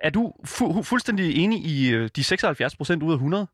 er 0.00 0.10
du 0.10 0.32
fu- 0.46 0.82
fuldstændig 0.82 1.36
enig 1.36 1.64
i 1.66 1.90
øh, 1.94 2.10
de 2.16 2.20
76% 2.20 3.04
ud 3.04 3.12
af 3.12 3.16
100? 3.16 3.46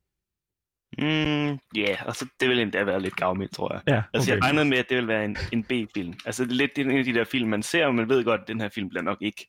Mm, 0.99 1.05
ja, 1.05 1.59
yeah, 1.77 1.99
og 2.07 2.17
så 2.17 2.27
det 2.41 2.49
vil 2.49 2.59
endda 2.61 2.85
være 2.85 3.01
lidt 3.03 3.17
gavmildt, 3.17 3.55
tror 3.55 3.73
jeg. 3.75 3.83
Ja, 3.89 4.03
Altså, 4.15 4.31
jeg 4.31 4.39
okay. 4.39 4.47
regnede 4.49 4.65
med, 4.65 4.79
at 4.79 4.89
det 4.89 4.97
vil 4.97 5.09
være 5.09 5.25
en, 5.25 5.37
en 5.53 5.65
B-film. 5.65 6.15
Altså, 6.27 6.45
det 6.45 6.51
er 6.51 6.55
lidt 6.55 6.79
en 6.79 6.99
af 6.99 7.05
de 7.05 7.15
der 7.15 7.25
film, 7.25 7.49
man 7.51 7.63
ser, 7.63 7.87
og 7.87 7.95
man 7.95 8.09
ved 8.09 8.25
godt, 8.25 8.41
at 8.41 8.49
den 8.49 8.61
her 8.61 8.69
film 8.69 8.89
bliver 8.89 9.03
nok 9.03 9.19
ikke... 9.21 9.49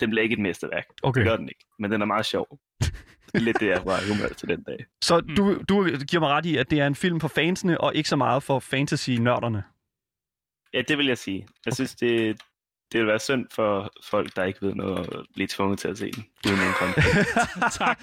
Den 0.00 0.10
bliver 0.10 0.22
ikke 0.22 0.32
et 0.32 0.38
mesterværk. 0.38 0.84
okay. 1.02 1.20
Det 1.20 1.28
gør 1.28 1.36
den 1.36 1.48
ikke. 1.48 1.64
Men 1.78 1.92
den 1.92 2.02
er 2.02 2.06
meget 2.06 2.26
sjov. 2.26 2.58
Det 2.80 3.34
er 3.34 3.38
lidt 3.38 3.60
det, 3.60 3.66
jeg 3.66 3.82
var 3.84 4.00
humør 4.14 4.28
til 4.28 4.48
den 4.48 4.62
dag. 4.62 4.84
Så 5.02 5.20
Mm. 5.20 5.34
du, 5.36 5.62
du 5.68 5.84
giver 6.10 6.20
mig 6.20 6.28
ret 6.28 6.46
i, 6.46 6.56
at 6.56 6.70
det 6.70 6.80
er 6.80 6.86
en 6.86 6.94
film 6.94 7.20
for 7.20 7.28
fansene, 7.28 7.80
og 7.80 7.94
ikke 7.94 8.08
så 8.08 8.16
meget 8.16 8.42
for 8.42 8.58
fantasy-nørderne. 8.58 9.62
Ja, 10.74 10.82
det 10.88 10.98
vil 10.98 11.06
jeg 11.06 11.18
sige. 11.18 11.46
Jeg 11.66 11.74
synes, 11.74 11.94
det, 11.94 12.40
det 12.92 13.00
vil 13.00 13.06
være 13.06 13.18
synd 13.18 13.46
for 13.50 13.92
folk, 14.04 14.36
der 14.36 14.44
ikke 14.44 14.62
ved 14.62 14.74
noget, 14.74 14.98
at 15.14 15.26
blive 15.34 15.46
tvunget 15.48 15.78
til 15.78 15.88
at 15.88 15.98
se 15.98 16.10
den. 16.12 16.26
Uden 16.46 16.58
tak. 17.78 18.00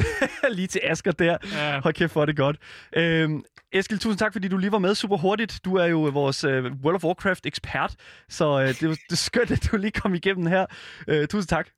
Lige 0.56 0.66
til 0.66 0.80
Asger 0.84 1.12
der. 1.12 1.36
Ja, 1.52 1.80
Hold 1.80 1.94
kæft, 1.94 2.12
hvor 2.12 2.24
det 2.24 2.36
godt. 2.36 2.56
Øhm, 2.96 3.44
Eskild, 3.72 3.98
tusind 4.00 4.18
tak, 4.18 4.32
fordi 4.32 4.48
du 4.48 4.56
lige 4.56 4.72
var 4.72 4.78
med 4.78 4.94
super 4.94 5.16
hurtigt. 5.16 5.60
Du 5.64 5.74
er 5.74 5.84
jo 5.86 5.98
vores 6.00 6.44
øh, 6.44 6.64
World 6.64 6.94
of 6.96 7.04
Warcraft-ekspert, 7.04 7.94
så 8.28 8.60
øh, 8.60 8.68
det, 8.68 8.82
er, 8.82 8.86
jo- 8.86 8.90
det 8.92 9.12
er 9.12 9.16
skønt, 9.16 9.50
at 9.50 9.68
du 9.72 9.76
lige 9.76 9.90
kom 9.90 10.14
igennem 10.14 10.46
her. 10.46 10.66
Øh, 11.08 11.28
tusind 11.28 11.48
tak. 11.48 11.68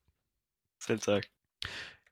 Selv 0.87 1.01
tak. 1.01 1.23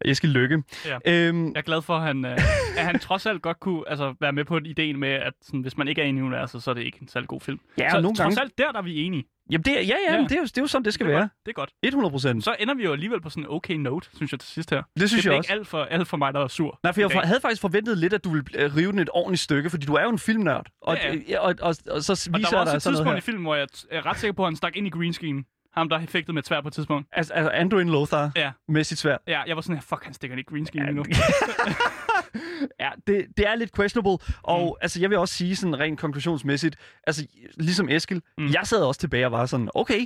Eskild 0.05 0.33
Lykke. 0.33 0.63
Ja. 0.87 0.99
Øhm, 1.07 1.47
jeg 1.47 1.53
er 1.57 1.63
glad 1.63 1.83
for, 1.83 1.97
at 1.97 2.03
han, 2.03 2.25
øh, 2.25 2.33
at 2.79 2.85
han 2.85 2.99
trods 2.99 3.27
alt 3.27 3.43
godt 3.43 3.61
kunne 3.61 3.83
altså, 3.89 4.15
være 4.21 4.33
med 4.33 4.45
på 4.45 4.59
ideen 4.65 4.99
med, 5.01 5.09
at 5.09 5.33
sådan, 5.43 5.61
hvis 5.61 5.77
man 5.77 5.89
ikke 5.89 6.03
er 6.03 6.07
enig 6.07 6.21
i 6.21 6.23
universet, 6.23 6.63
så 6.63 6.71
er 6.71 6.75
det 6.75 6.83
ikke 6.83 6.99
en 7.03 7.09
særlig 7.09 7.29
god 7.29 7.41
film. 7.41 7.61
ja, 7.79 7.91
så 7.91 7.97
og 7.97 8.03
nogle 8.03 8.17
trods 8.17 8.35
gange... 8.35 8.41
alt 8.41 8.59
der, 8.59 8.73
der 8.73 8.79
er 8.79 8.83
vi 8.83 9.03
enige. 9.03 9.25
Jamen, 9.51 9.63
det, 9.65 9.79
er- 9.79 9.83
ja, 9.83 9.95
ja, 10.09 10.15
Ja. 10.17 10.23
Det, 10.23 10.33
er 10.33 10.37
jo, 10.37 10.43
det 10.43 10.59
er 10.59 10.63
jo 10.63 10.67
sådan, 10.67 10.85
det 10.85 10.95
skal 10.95 11.07
det 11.07 11.13
er 11.13 11.17
være. 11.19 11.23
Godt. 11.29 11.47
Det 11.47 11.51
er 11.51 11.55
godt. 11.55 11.71
100 11.83 12.11
procent. 12.13 12.45
Så 12.45 12.57
ender 12.61 12.75
vi 12.75 12.83
jo 12.85 12.93
alligevel 12.93 13.21
på 13.21 13.31
sådan 13.31 13.43
en 13.43 13.47
okay 13.51 13.75
note, 13.75 14.09
synes 14.17 14.33
jeg 14.33 14.41
til 14.41 14.49
sidst 14.49 14.71
her. 14.71 14.83
Det 15.01 15.09
synes 15.11 15.23
det 15.25 15.29
jeg 15.31 15.35
er 15.35 15.39
også. 15.39 15.53
ikke 15.53 15.59
alt 15.61 15.69
for, 15.69 15.83
alt 15.83 16.09
for 16.09 16.17
mig, 16.17 16.35
der 16.35 16.41
er 16.45 16.49
sur. 16.49 16.79
Nej, 16.83 16.93
for 16.93 17.01
jeg 17.01 17.11
dag. 17.11 17.21
havde 17.21 17.41
faktisk 17.41 17.61
forventet 17.61 17.99
lidt, 17.99 18.13
at 18.13 18.25
du 18.25 18.31
ville 18.31 18.45
øh, 18.55 18.77
rive 18.77 18.93
den 18.93 18.99
et 18.99 19.09
ordentligt 19.13 19.41
stykke, 19.41 19.71
fordi 19.71 19.87
du 19.87 19.95
er 19.95 20.03
jo 20.03 20.09
en 20.11 20.19
filmnørd. 20.19 20.67
Og, 20.83 20.97
Ja, 20.97 21.15
ja. 21.29 21.39
og, 21.41 21.47
og, 21.47 21.55
og, 21.63 21.75
og 21.91 22.03
så 22.03 22.31
Og 22.33 22.39
viser 22.39 22.49
der 22.51 22.57
var 22.57 22.65
også 22.65 22.77
et 22.77 22.83
sådan 22.83 22.93
noget 22.93 22.99
tidspunkt 22.99 23.19
i 23.19 23.21
filmen, 23.21 23.43
hvor 23.45 23.55
jeg 23.55 23.67
er 23.91 24.07
ret 24.07 24.19
sikker 24.19 24.33
på, 24.33 24.43
at 24.43 24.47
han 24.47 24.57
stak 24.57 24.77
ind 24.77 24.87
i 24.87 24.91
green 24.91 25.13
screen. 25.13 25.45
Ham, 25.73 25.89
der 25.89 26.07
fægtede 26.07 26.33
med 26.33 26.43
tvær 26.43 26.61
på 26.61 26.69
et 26.69 26.75
tidspunkt. 26.75 27.09
Altså, 27.13 27.35
altså 27.35 27.51
Anduin 27.51 27.89
Lothar 27.89 28.33
Ja. 28.37 28.51
med 28.69 28.85
sit 28.85 28.99
svær. 28.99 29.17
Ja, 29.27 29.43
jeg 29.43 29.57
var 29.57 29.63
sådan 29.63 29.77
her, 29.77 29.83
fuck, 29.83 30.05
han 30.05 30.15
stikker 30.15 30.37
ind 30.37 30.41
i 30.41 30.53
green 30.53 30.67
screen 30.67 30.85
lige 30.87 30.97
nu. 30.97 31.05
ja, 32.81 32.91
det, 33.07 33.27
det 33.37 33.47
er 33.49 33.55
lidt 33.55 33.77
questionable. 33.77 34.19
Og 34.43 34.65
Mm. 34.67 34.79
altså, 34.83 35.01
jeg 35.01 35.11
vil 35.11 35.19
også 35.19 35.35
sige 35.35 35.57
sådan 35.57 35.79
rent 35.79 36.01
konklusionsmæssigt, 36.01 36.77
altså 37.07 37.27
ligesom 37.57 37.89
Eskil, 37.89 38.23
Mm. 38.39 38.47
jeg 38.53 38.61
sad 38.65 38.83
også 38.83 39.01
tilbage 39.01 39.27
og 39.27 39.33
var 39.33 39.47
sådan, 39.47 39.71
okay, 39.75 40.01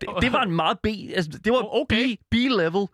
det, 0.00 0.08
det 0.20 0.32
var 0.32 0.42
en 0.42 0.52
meget 0.52 0.78
B, 0.82 0.86
altså 1.14 1.30
det 1.44 1.52
var 1.52 1.80
Okay. 1.80 2.16
B, 2.16 2.20
B-level 2.30 2.86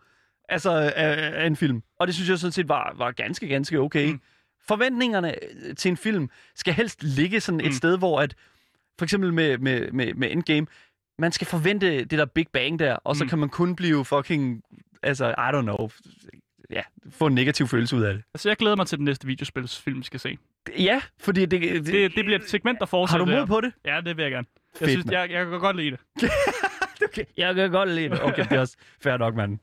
altså, 0.49 0.71
af, 0.71 1.31
af 1.43 1.47
en 1.47 1.55
film. 1.55 1.83
Og 1.99 2.07
det 2.07 2.15
synes 2.15 2.29
jeg 2.29 2.37
sådan 2.39 2.51
set 2.51 2.69
var, 2.69 2.93
var 2.97 3.11
ganske, 3.11 3.47
ganske 3.47 3.79
okay. 3.79 4.05
Mm. 4.05 4.11
Mm. 4.11 4.21
Forventningerne 4.67 5.35
øh, 5.43 5.75
til 5.75 5.89
en 5.91 5.97
film 5.97 6.29
skal 6.55 6.73
helst 6.73 7.03
ligge 7.03 7.39
sådan 7.41 7.59
et 7.59 7.65
Mm. 7.65 7.71
sted, 7.71 7.97
hvor 7.97 8.21
at, 8.21 8.35
for 8.97 9.05
eksempel 9.05 9.33
med, 9.33 9.57
med, 9.57 9.91
med, 9.91 10.13
med 10.13 10.31
Endgame, 10.31 10.67
man 11.21 11.31
skal 11.31 11.47
forvente 11.47 11.97
det 12.05 12.11
der 12.11 12.25
Big 12.25 12.45
Bang 12.53 12.79
der, 12.79 12.93
og 12.95 13.15
så 13.15 13.23
Mm. 13.23 13.29
kan 13.29 13.39
man 13.39 13.49
kun 13.49 13.75
blive 13.75 14.05
fucking, 14.05 14.61
altså, 15.03 15.27
I 15.27 15.31
don't 15.53 15.61
know, 15.61 15.89
ja, 16.71 16.81
få 17.11 17.27
en 17.27 17.35
negativ 17.35 17.67
følelse 17.67 17.95
ud 17.95 18.01
af 18.01 18.13
det. 18.13 18.23
Altså, 18.33 18.49
jeg 18.49 18.57
glæder 18.57 18.75
mig 18.75 18.87
til 18.87 18.97
den 18.97 19.05
næste 19.05 19.27
videospilsfilm, 19.27 19.97
vi 19.99 20.03
skal 20.03 20.19
se. 20.19 20.37
Ja, 20.79 21.01
fordi 21.19 21.45
det... 21.45 21.61
det, 21.61 21.85
Det, 21.85 22.15
det 22.15 22.25
bliver 22.25 22.39
et 22.39 22.49
segment, 22.49 22.79
der 22.79 22.85
har 22.85 22.89
fortsætter 22.89 23.25
du 23.25 23.31
mod 23.31 23.47
på 23.47 23.61
det? 23.61 23.73
Ja, 23.85 24.01
det 24.05 24.17
vil 24.17 24.23
jeg 24.23 24.31
gerne. 24.31 24.47
Jeg 24.73 24.79
Fedt, 24.79 24.91
synes, 24.91 25.05
mand. 25.05 25.17
jeg, 25.17 25.29
jeg 25.31 25.45
kan 25.45 25.59
godt 25.59 25.75
lide 25.75 25.91
det. 25.91 25.99
Okay, 27.03 27.23
jeg 27.37 27.55
kan 27.55 27.71
godt 27.71 27.89
lide 27.89 28.09
det. 28.09 28.23
Okay, 28.23 28.43
det 28.43 28.51
er 28.51 28.59
også 28.59 28.77
fair 29.03 29.17
nok, 29.17 29.35
mand. 29.35 29.59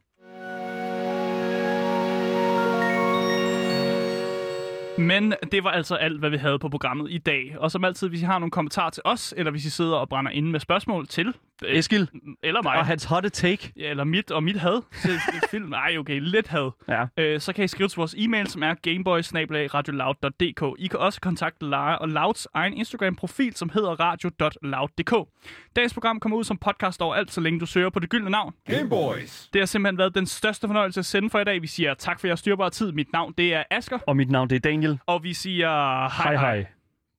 Men 4.98 5.34
det 5.52 5.64
var 5.64 5.70
altså 5.70 5.94
alt, 5.94 6.18
hvad 6.18 6.30
vi 6.30 6.36
havde 6.36 6.58
på 6.58 6.68
programmet 6.68 7.10
i 7.10 7.18
dag. 7.18 7.56
Og 7.58 7.70
som 7.70 7.84
altid, 7.84 8.08
hvis 8.08 8.22
I 8.22 8.24
har 8.24 8.38
nogle 8.38 8.50
kommentarer 8.50 8.90
til 8.90 9.02
os, 9.04 9.34
eller 9.36 9.50
hvis 9.50 9.64
I 9.64 9.70
sidder 9.70 9.96
og 9.96 10.08
brænder 10.08 10.30
inde 10.30 10.50
med 10.50 10.60
spørgsmål 10.60 11.06
til, 11.06 11.34
Eskil 11.66 12.08
eller 12.42 12.62
mig, 12.62 12.76
og 12.76 12.86
hans 12.86 13.04
hotte 13.04 13.28
take. 13.28 13.72
ja, 13.76 13.90
eller 13.90 14.04
mit 14.04 14.30
og 14.30 14.42
mit 14.42 14.56
had 14.56 14.82
til 15.02 15.10
film, 15.50 15.72
ej 15.72 15.98
okay, 15.98 16.20
lidt 16.20 16.48
had, 16.48 16.70
Ja. 16.88 17.04
øh, 17.18 17.40
så 17.40 17.52
kan 17.52 17.64
I 17.64 17.68
skrive 17.68 17.88
til 17.88 17.96
vores 17.96 18.14
e-mail, 18.18 18.46
som 18.46 18.62
er 18.62 18.74
gameboys 18.82 19.32
I 20.78 20.86
kan 20.86 20.98
også 20.98 21.20
kontakte 21.20 21.64
Lara 21.66 21.96
og 21.96 22.08
Louds 22.08 22.46
egen 22.54 22.72
Instagram-profil, 22.74 23.56
som 23.56 23.70
hedder 23.74 23.88
radio.loud.dk. 24.00 25.28
Dagens 25.76 25.94
program 25.94 26.20
kommer 26.20 26.38
ud 26.38 26.44
som 26.44 26.58
podcast 26.58 27.02
overalt, 27.02 27.30
så 27.32 27.40
længe 27.40 27.60
du 27.60 27.66
søger 27.66 27.90
på 27.90 27.98
det 27.98 28.10
gyldne 28.10 28.30
navn. 28.30 28.54
Game 28.70 28.88
Boys. 28.88 29.48
Det 29.52 29.60
har 29.60 29.66
simpelthen 29.66 29.98
været 29.98 30.14
den 30.14 30.26
største 30.26 30.66
fornøjelse 30.66 31.00
at 31.00 31.06
sende 31.06 31.30
for 31.30 31.38
i 31.38 31.44
dag. 31.44 31.62
Vi 31.62 31.66
siger 31.66 31.94
tak 31.94 32.20
for 32.20 32.26
jeres 32.26 32.40
styrbare 32.40 32.70
tid. 32.70 32.92
Mit 32.92 33.12
navn 33.12 33.34
det 33.38 33.54
er 33.54 33.62
Asker, 33.70 33.98
Og 34.06 34.16
mit 34.16 34.30
navn 34.30 34.50
det 34.50 34.56
er 34.56 34.60
Daniel. 34.60 34.98
og 35.06 35.22
vi 35.24 35.34
siger 35.34 35.68
Hej 36.22 36.34
hej. 36.36 36.54
hej. 36.54 36.66